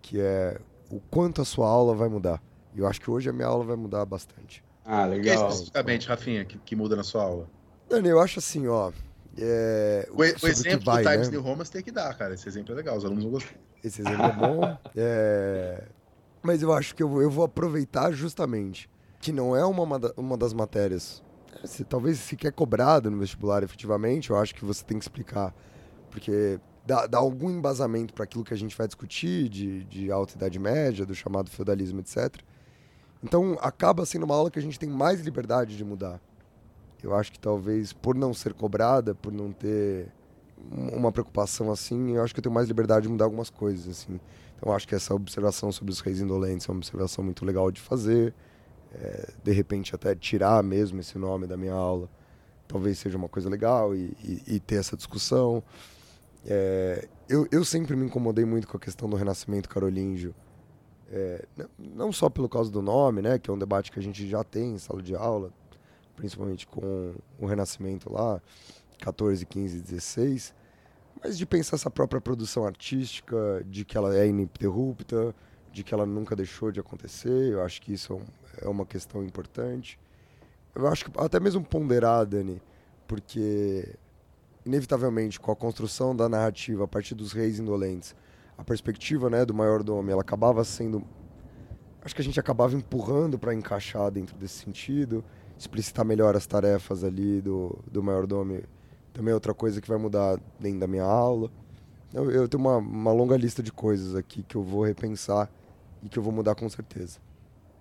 Que 0.01 0.19
é 0.19 0.59
o 0.89 0.99
quanto 0.99 1.41
a 1.41 1.45
sua 1.45 1.67
aula 1.67 1.95
vai 1.95 2.07
mudar. 2.09 2.41
E 2.73 2.79
eu 2.79 2.87
acho 2.87 2.99
que 3.01 3.09
hoje 3.09 3.29
a 3.29 3.33
minha 3.33 3.47
aula 3.47 3.63
vai 3.63 3.75
mudar 3.75 4.05
bastante. 4.05 4.63
Ah, 4.83 5.05
legal. 5.05 5.35
O 5.35 5.47
que 5.47 5.53
especificamente, 5.53 6.07
Rafinha, 6.07 6.45
que, 6.45 6.57
que 6.59 6.75
muda 6.75 6.95
na 6.95 7.03
sua 7.03 7.23
aula? 7.23 7.49
Dani, 7.89 8.09
eu 8.09 8.19
acho 8.19 8.39
assim, 8.39 8.67
ó. 8.67 8.91
É, 9.37 10.07
O, 10.11 10.17
o 10.17 10.47
exemplo 10.47 10.85
vai, 10.85 11.03
do 11.03 11.09
Times 11.09 11.27
né? 11.27 11.31
New 11.33 11.41
Roman 11.41 11.65
você 11.65 11.71
tem 11.73 11.83
que 11.83 11.91
dar, 11.91 12.13
cara. 12.17 12.33
Esse 12.33 12.47
exemplo 12.47 12.73
é 12.73 12.75
legal, 12.75 12.97
os 12.97 13.03
alunos 13.05 13.23
vão 13.23 13.33
gostar. 13.33 13.55
Esse 13.83 14.01
exemplo 14.01 14.25
é 14.25 14.31
bom. 14.31 14.77
É, 14.95 15.83
Mas 16.41 16.61
eu 16.61 16.71
acho 16.73 16.95
que 16.95 17.01
eu 17.03 17.09
vou, 17.09 17.21
eu 17.21 17.29
vou 17.29 17.43
aproveitar 17.45 18.11
justamente 18.11 18.89
que 19.19 19.31
não 19.31 19.55
é 19.55 19.65
uma, 19.65 19.85
ma- 19.85 20.13
uma 20.15 20.37
das 20.37 20.53
matérias. 20.53 21.23
Se, 21.63 21.83
talvez 21.83 22.19
se 22.19 22.35
quer 22.35 22.51
cobrado 22.51 23.09
no 23.09 23.17
vestibular 23.17 23.63
efetivamente, 23.63 24.29
eu 24.29 24.37
acho 24.37 24.53
que 24.53 24.63
você 24.63 24.83
tem 24.83 24.99
que 24.99 25.03
explicar. 25.05 25.53
Porque 26.15 26.57
dá, 26.85 27.05
dá 27.07 27.17
algum 27.17 27.49
embasamento 27.51 28.13
para 28.13 28.23
aquilo 28.23 28.41
que 28.45 28.53
a 28.53 28.57
gente 28.57 28.75
vai 28.77 28.87
discutir 28.87 29.49
de, 29.49 29.83
de 29.83 30.09
alta 30.09 30.35
idade 30.35 30.57
média, 30.57 31.05
do 31.05 31.13
chamado 31.13 31.49
feudalismo, 31.49 31.99
etc. 31.99 32.37
Então 33.21 33.57
acaba 33.61 34.05
sendo 34.05 34.23
uma 34.23 34.33
aula 34.33 34.49
que 34.49 34.57
a 34.57 34.61
gente 34.61 34.79
tem 34.79 34.89
mais 34.89 35.19
liberdade 35.19 35.75
de 35.75 35.83
mudar. 35.83 36.21
Eu 37.03 37.13
acho 37.13 37.33
que 37.33 37.39
talvez 37.39 37.91
por 37.91 38.15
não 38.15 38.33
ser 38.33 38.53
cobrada, 38.53 39.13
por 39.13 39.33
não 39.33 39.51
ter 39.51 40.07
um- 40.71 40.95
uma 40.95 41.11
preocupação 41.11 41.69
assim, 41.69 42.15
eu 42.15 42.23
acho 42.23 42.33
que 42.33 42.39
eu 42.39 42.43
tenho 42.43 42.55
mais 42.55 42.67
liberdade 42.69 43.03
de 43.07 43.09
mudar 43.11 43.25
algumas 43.25 43.49
coisas 43.49 43.89
assim. 43.89 44.17
Então 44.55 44.71
acho 44.73 44.87
que 44.87 44.95
essa 44.95 45.13
observação 45.13 45.71
sobre 45.73 45.91
os 45.91 45.99
reis 45.99 46.21
indolentes 46.21 46.67
é 46.67 46.71
uma 46.71 46.77
observação 46.77 47.23
muito 47.25 47.43
legal 47.45 47.69
de 47.71 47.81
fazer. 47.81 48.33
É, 48.93 49.33
de 49.43 49.51
repente 49.51 49.93
até 49.93 50.15
tirar 50.15 50.63
mesmo 50.63 51.01
esse 51.01 51.17
nome 51.17 51.45
da 51.45 51.57
minha 51.57 51.73
aula, 51.73 52.09
talvez 52.67 52.97
seja 52.97 53.17
uma 53.17 53.27
coisa 53.27 53.49
legal 53.49 53.93
e, 53.93 54.15
e- 54.23 54.55
e 54.55 54.59
ter 54.61 54.75
essa 54.77 54.95
discussão. 54.95 55.61
É, 56.45 57.07
eu, 57.27 57.47
eu 57.51 57.65
sempre 57.65 57.95
me 57.95 58.05
incomodei 58.05 58.45
muito 58.45 58.67
com 58.67 58.77
a 58.77 58.79
questão 58.79 59.09
do 59.09 59.15
renascimento 59.15 59.67
carolíngio. 59.67 60.33
É, 61.11 61.45
não 61.77 62.11
só 62.11 62.29
pelo 62.29 62.49
causa 62.49 62.71
do 62.71 62.81
nome, 62.81 63.21
né, 63.21 63.37
que 63.37 63.49
é 63.49 63.53
um 63.53 63.57
debate 63.57 63.91
que 63.91 63.99
a 63.99 64.01
gente 64.01 64.27
já 64.27 64.43
tem 64.43 64.73
em 64.73 64.77
sala 64.77 65.01
de 65.01 65.15
aula, 65.15 65.51
principalmente 66.15 66.65
com 66.65 67.13
o 67.39 67.45
renascimento 67.45 68.11
lá, 68.11 68.41
14, 68.99 69.45
15, 69.45 69.81
16, 69.81 70.53
mas 71.23 71.37
de 71.37 71.45
pensar 71.45 71.75
essa 71.75 71.91
própria 71.91 72.19
produção 72.19 72.65
artística, 72.65 73.63
de 73.67 73.85
que 73.85 73.97
ela 73.97 74.15
é 74.17 74.27
ininterrupta, 74.27 75.33
de 75.71 75.83
que 75.83 75.93
ela 75.93 76.05
nunca 76.05 76.35
deixou 76.35 76.71
de 76.71 76.79
acontecer. 76.79 77.51
Eu 77.51 77.61
acho 77.61 77.81
que 77.81 77.93
isso 77.93 78.19
é, 78.61 78.65
é 78.65 78.69
uma 78.69 78.85
questão 78.85 79.23
importante. 79.23 79.99
Eu 80.73 80.87
acho 80.87 81.05
que 81.05 81.11
até 81.19 81.39
mesmo 81.39 81.63
ponderar, 81.63 82.25
Dani, 82.25 82.61
porque 83.07 83.95
inevitavelmente 84.65 85.39
com 85.39 85.51
a 85.51 85.55
construção 85.55 86.15
da 86.15 86.27
narrativa 86.27 86.85
a 86.85 86.87
partir 86.87 87.15
dos 87.15 87.31
reis 87.31 87.59
indolentes, 87.59 88.15
a 88.57 88.63
perspectiva, 88.63 89.29
né, 89.29 89.45
do 89.45 89.53
maior-domo, 89.53 90.09
ela 90.09 90.21
acabava 90.21 90.63
sendo 90.63 91.05
acho 92.05 92.13
que 92.13 92.21
a 92.21 92.23
gente 92.23 92.39
acabava 92.39 92.75
empurrando 92.75 93.37
para 93.37 93.53
encaixar 93.53 94.11
dentro 94.11 94.37
desse 94.37 94.63
sentido, 94.63 95.25
explicitar 95.57 96.05
melhor 96.05 96.35
as 96.35 96.45
tarefas 96.45 97.03
ali 97.03 97.41
do, 97.41 97.79
do 97.91 98.03
maior-domo. 98.03 98.61
Também 99.11 99.31
é 99.31 99.33
outra 99.33 99.55
coisa 99.55 99.81
que 99.81 99.87
vai 99.87 99.97
mudar 99.97 100.39
dentro 100.59 100.79
da 100.79 100.87
minha 100.87 101.03
aula. 101.03 101.49
Eu, 102.13 102.29
eu 102.29 102.47
tenho 102.47 102.61
uma, 102.61 102.77
uma 102.77 103.11
longa 103.11 103.35
lista 103.35 103.63
de 103.63 103.71
coisas 103.71 104.15
aqui 104.15 104.43
que 104.43 104.55
eu 104.55 104.61
vou 104.63 104.83
repensar 104.83 105.49
e 106.03 106.07
que 106.07 106.19
eu 106.19 106.21
vou 106.21 106.31
mudar 106.31 106.53
com 106.53 106.69
certeza. 106.69 107.17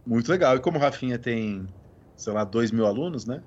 Muito 0.07 0.31
legal. 0.31 0.57
E 0.57 0.61
como 0.61 0.79
o 0.79 0.81
Rafinha 0.81 1.19
tem, 1.19 1.67
sei 2.17 2.33
lá, 2.33 2.45
2 2.45 2.71
mil 2.71 2.87
alunos, 2.87 3.27
né? 3.27 3.43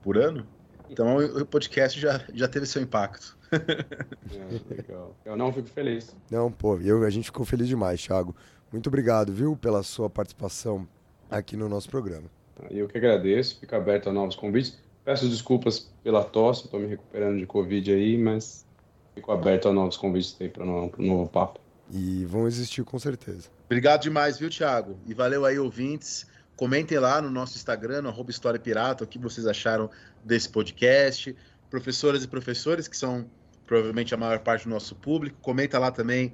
Por 0.00 0.16
ano, 0.16 0.46
então 0.90 1.16
o 1.18 1.46
podcast 1.46 1.98
já, 1.98 2.20
já 2.32 2.48
teve 2.48 2.66
seu 2.66 2.82
impacto. 2.82 3.36
É, 3.54 4.74
legal. 4.74 5.16
Eu 5.24 5.36
não 5.36 5.52
fico 5.52 5.68
feliz. 5.68 6.14
Não, 6.28 6.50
pô, 6.50 6.76
eu, 6.80 7.04
a 7.04 7.10
gente 7.10 7.26
ficou 7.26 7.46
feliz 7.46 7.68
demais, 7.68 8.02
Thiago. 8.02 8.34
Muito 8.72 8.88
obrigado, 8.88 9.32
viu, 9.32 9.56
pela 9.56 9.84
sua 9.84 10.10
participação 10.10 10.88
aqui 11.30 11.56
no 11.56 11.68
nosso 11.68 11.88
programa. 11.88 12.28
E 12.68 12.78
eu 12.78 12.88
que 12.88 12.98
agradeço, 12.98 13.60
fico 13.60 13.76
aberto 13.76 14.08
a 14.08 14.12
novos 14.12 14.34
convites. 14.34 14.76
Peço 15.04 15.28
desculpas 15.28 15.90
pela 16.02 16.24
tosse, 16.24 16.64
estou 16.64 16.80
me 16.80 16.86
recuperando 16.86 17.38
de 17.38 17.46
Covid 17.46 17.92
aí, 17.92 18.18
mas 18.18 18.66
fico 19.14 19.30
aberto 19.30 19.68
a 19.68 19.72
novos 19.72 19.96
convites 19.96 20.36
aí 20.40 20.48
para 20.48 20.64
um 20.64 20.90
novo 20.98 21.28
papo. 21.28 21.60
E 21.90 22.24
vão 22.24 22.46
existir 22.46 22.82
com 22.82 22.98
certeza. 22.98 23.48
Obrigado 23.66 24.02
demais, 24.02 24.38
viu, 24.38 24.50
Thiago? 24.50 24.96
E 25.06 25.14
valeu 25.14 25.44
aí, 25.44 25.58
ouvintes. 25.58 26.26
Comentem 26.56 26.98
lá 26.98 27.20
no 27.20 27.30
nosso 27.30 27.56
Instagram, 27.56 28.02
no 28.02 28.08
arroba 28.08 28.30
História 28.30 28.60
Pirata, 28.60 29.04
o 29.04 29.06
que 29.06 29.18
vocês 29.18 29.46
acharam 29.46 29.90
desse 30.24 30.48
podcast. 30.48 31.34
Professoras 31.70 32.24
e 32.24 32.28
professores, 32.28 32.88
que 32.88 32.96
são 32.96 33.28
provavelmente 33.66 34.14
a 34.14 34.16
maior 34.16 34.38
parte 34.40 34.64
do 34.64 34.70
nosso 34.70 34.94
público, 34.94 35.36
comenta 35.40 35.78
lá 35.78 35.90
também 35.90 36.32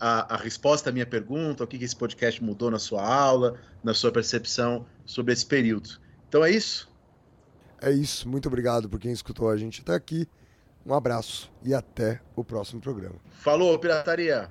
a, 0.00 0.34
a 0.34 0.36
resposta 0.36 0.90
à 0.90 0.92
minha 0.92 1.06
pergunta, 1.06 1.62
o 1.62 1.66
que, 1.66 1.78
que 1.78 1.84
esse 1.84 1.94
podcast 1.94 2.42
mudou 2.42 2.70
na 2.70 2.78
sua 2.78 3.02
aula, 3.06 3.58
na 3.84 3.94
sua 3.94 4.10
percepção 4.10 4.84
sobre 5.04 5.32
esse 5.32 5.46
período. 5.46 5.90
Então 6.28 6.44
é 6.44 6.50
isso. 6.50 6.90
É 7.80 7.90
isso, 7.90 8.28
muito 8.28 8.46
obrigado 8.46 8.88
por 8.88 8.98
quem 8.98 9.12
escutou 9.12 9.50
a 9.50 9.56
gente 9.56 9.80
até 9.80 9.94
aqui. 9.94 10.28
Um 10.84 10.94
abraço 10.94 11.50
e 11.62 11.72
até 11.72 12.20
o 12.34 12.42
próximo 12.42 12.80
programa. 12.80 13.16
Falou, 13.30 13.78
pirataria! 13.78 14.50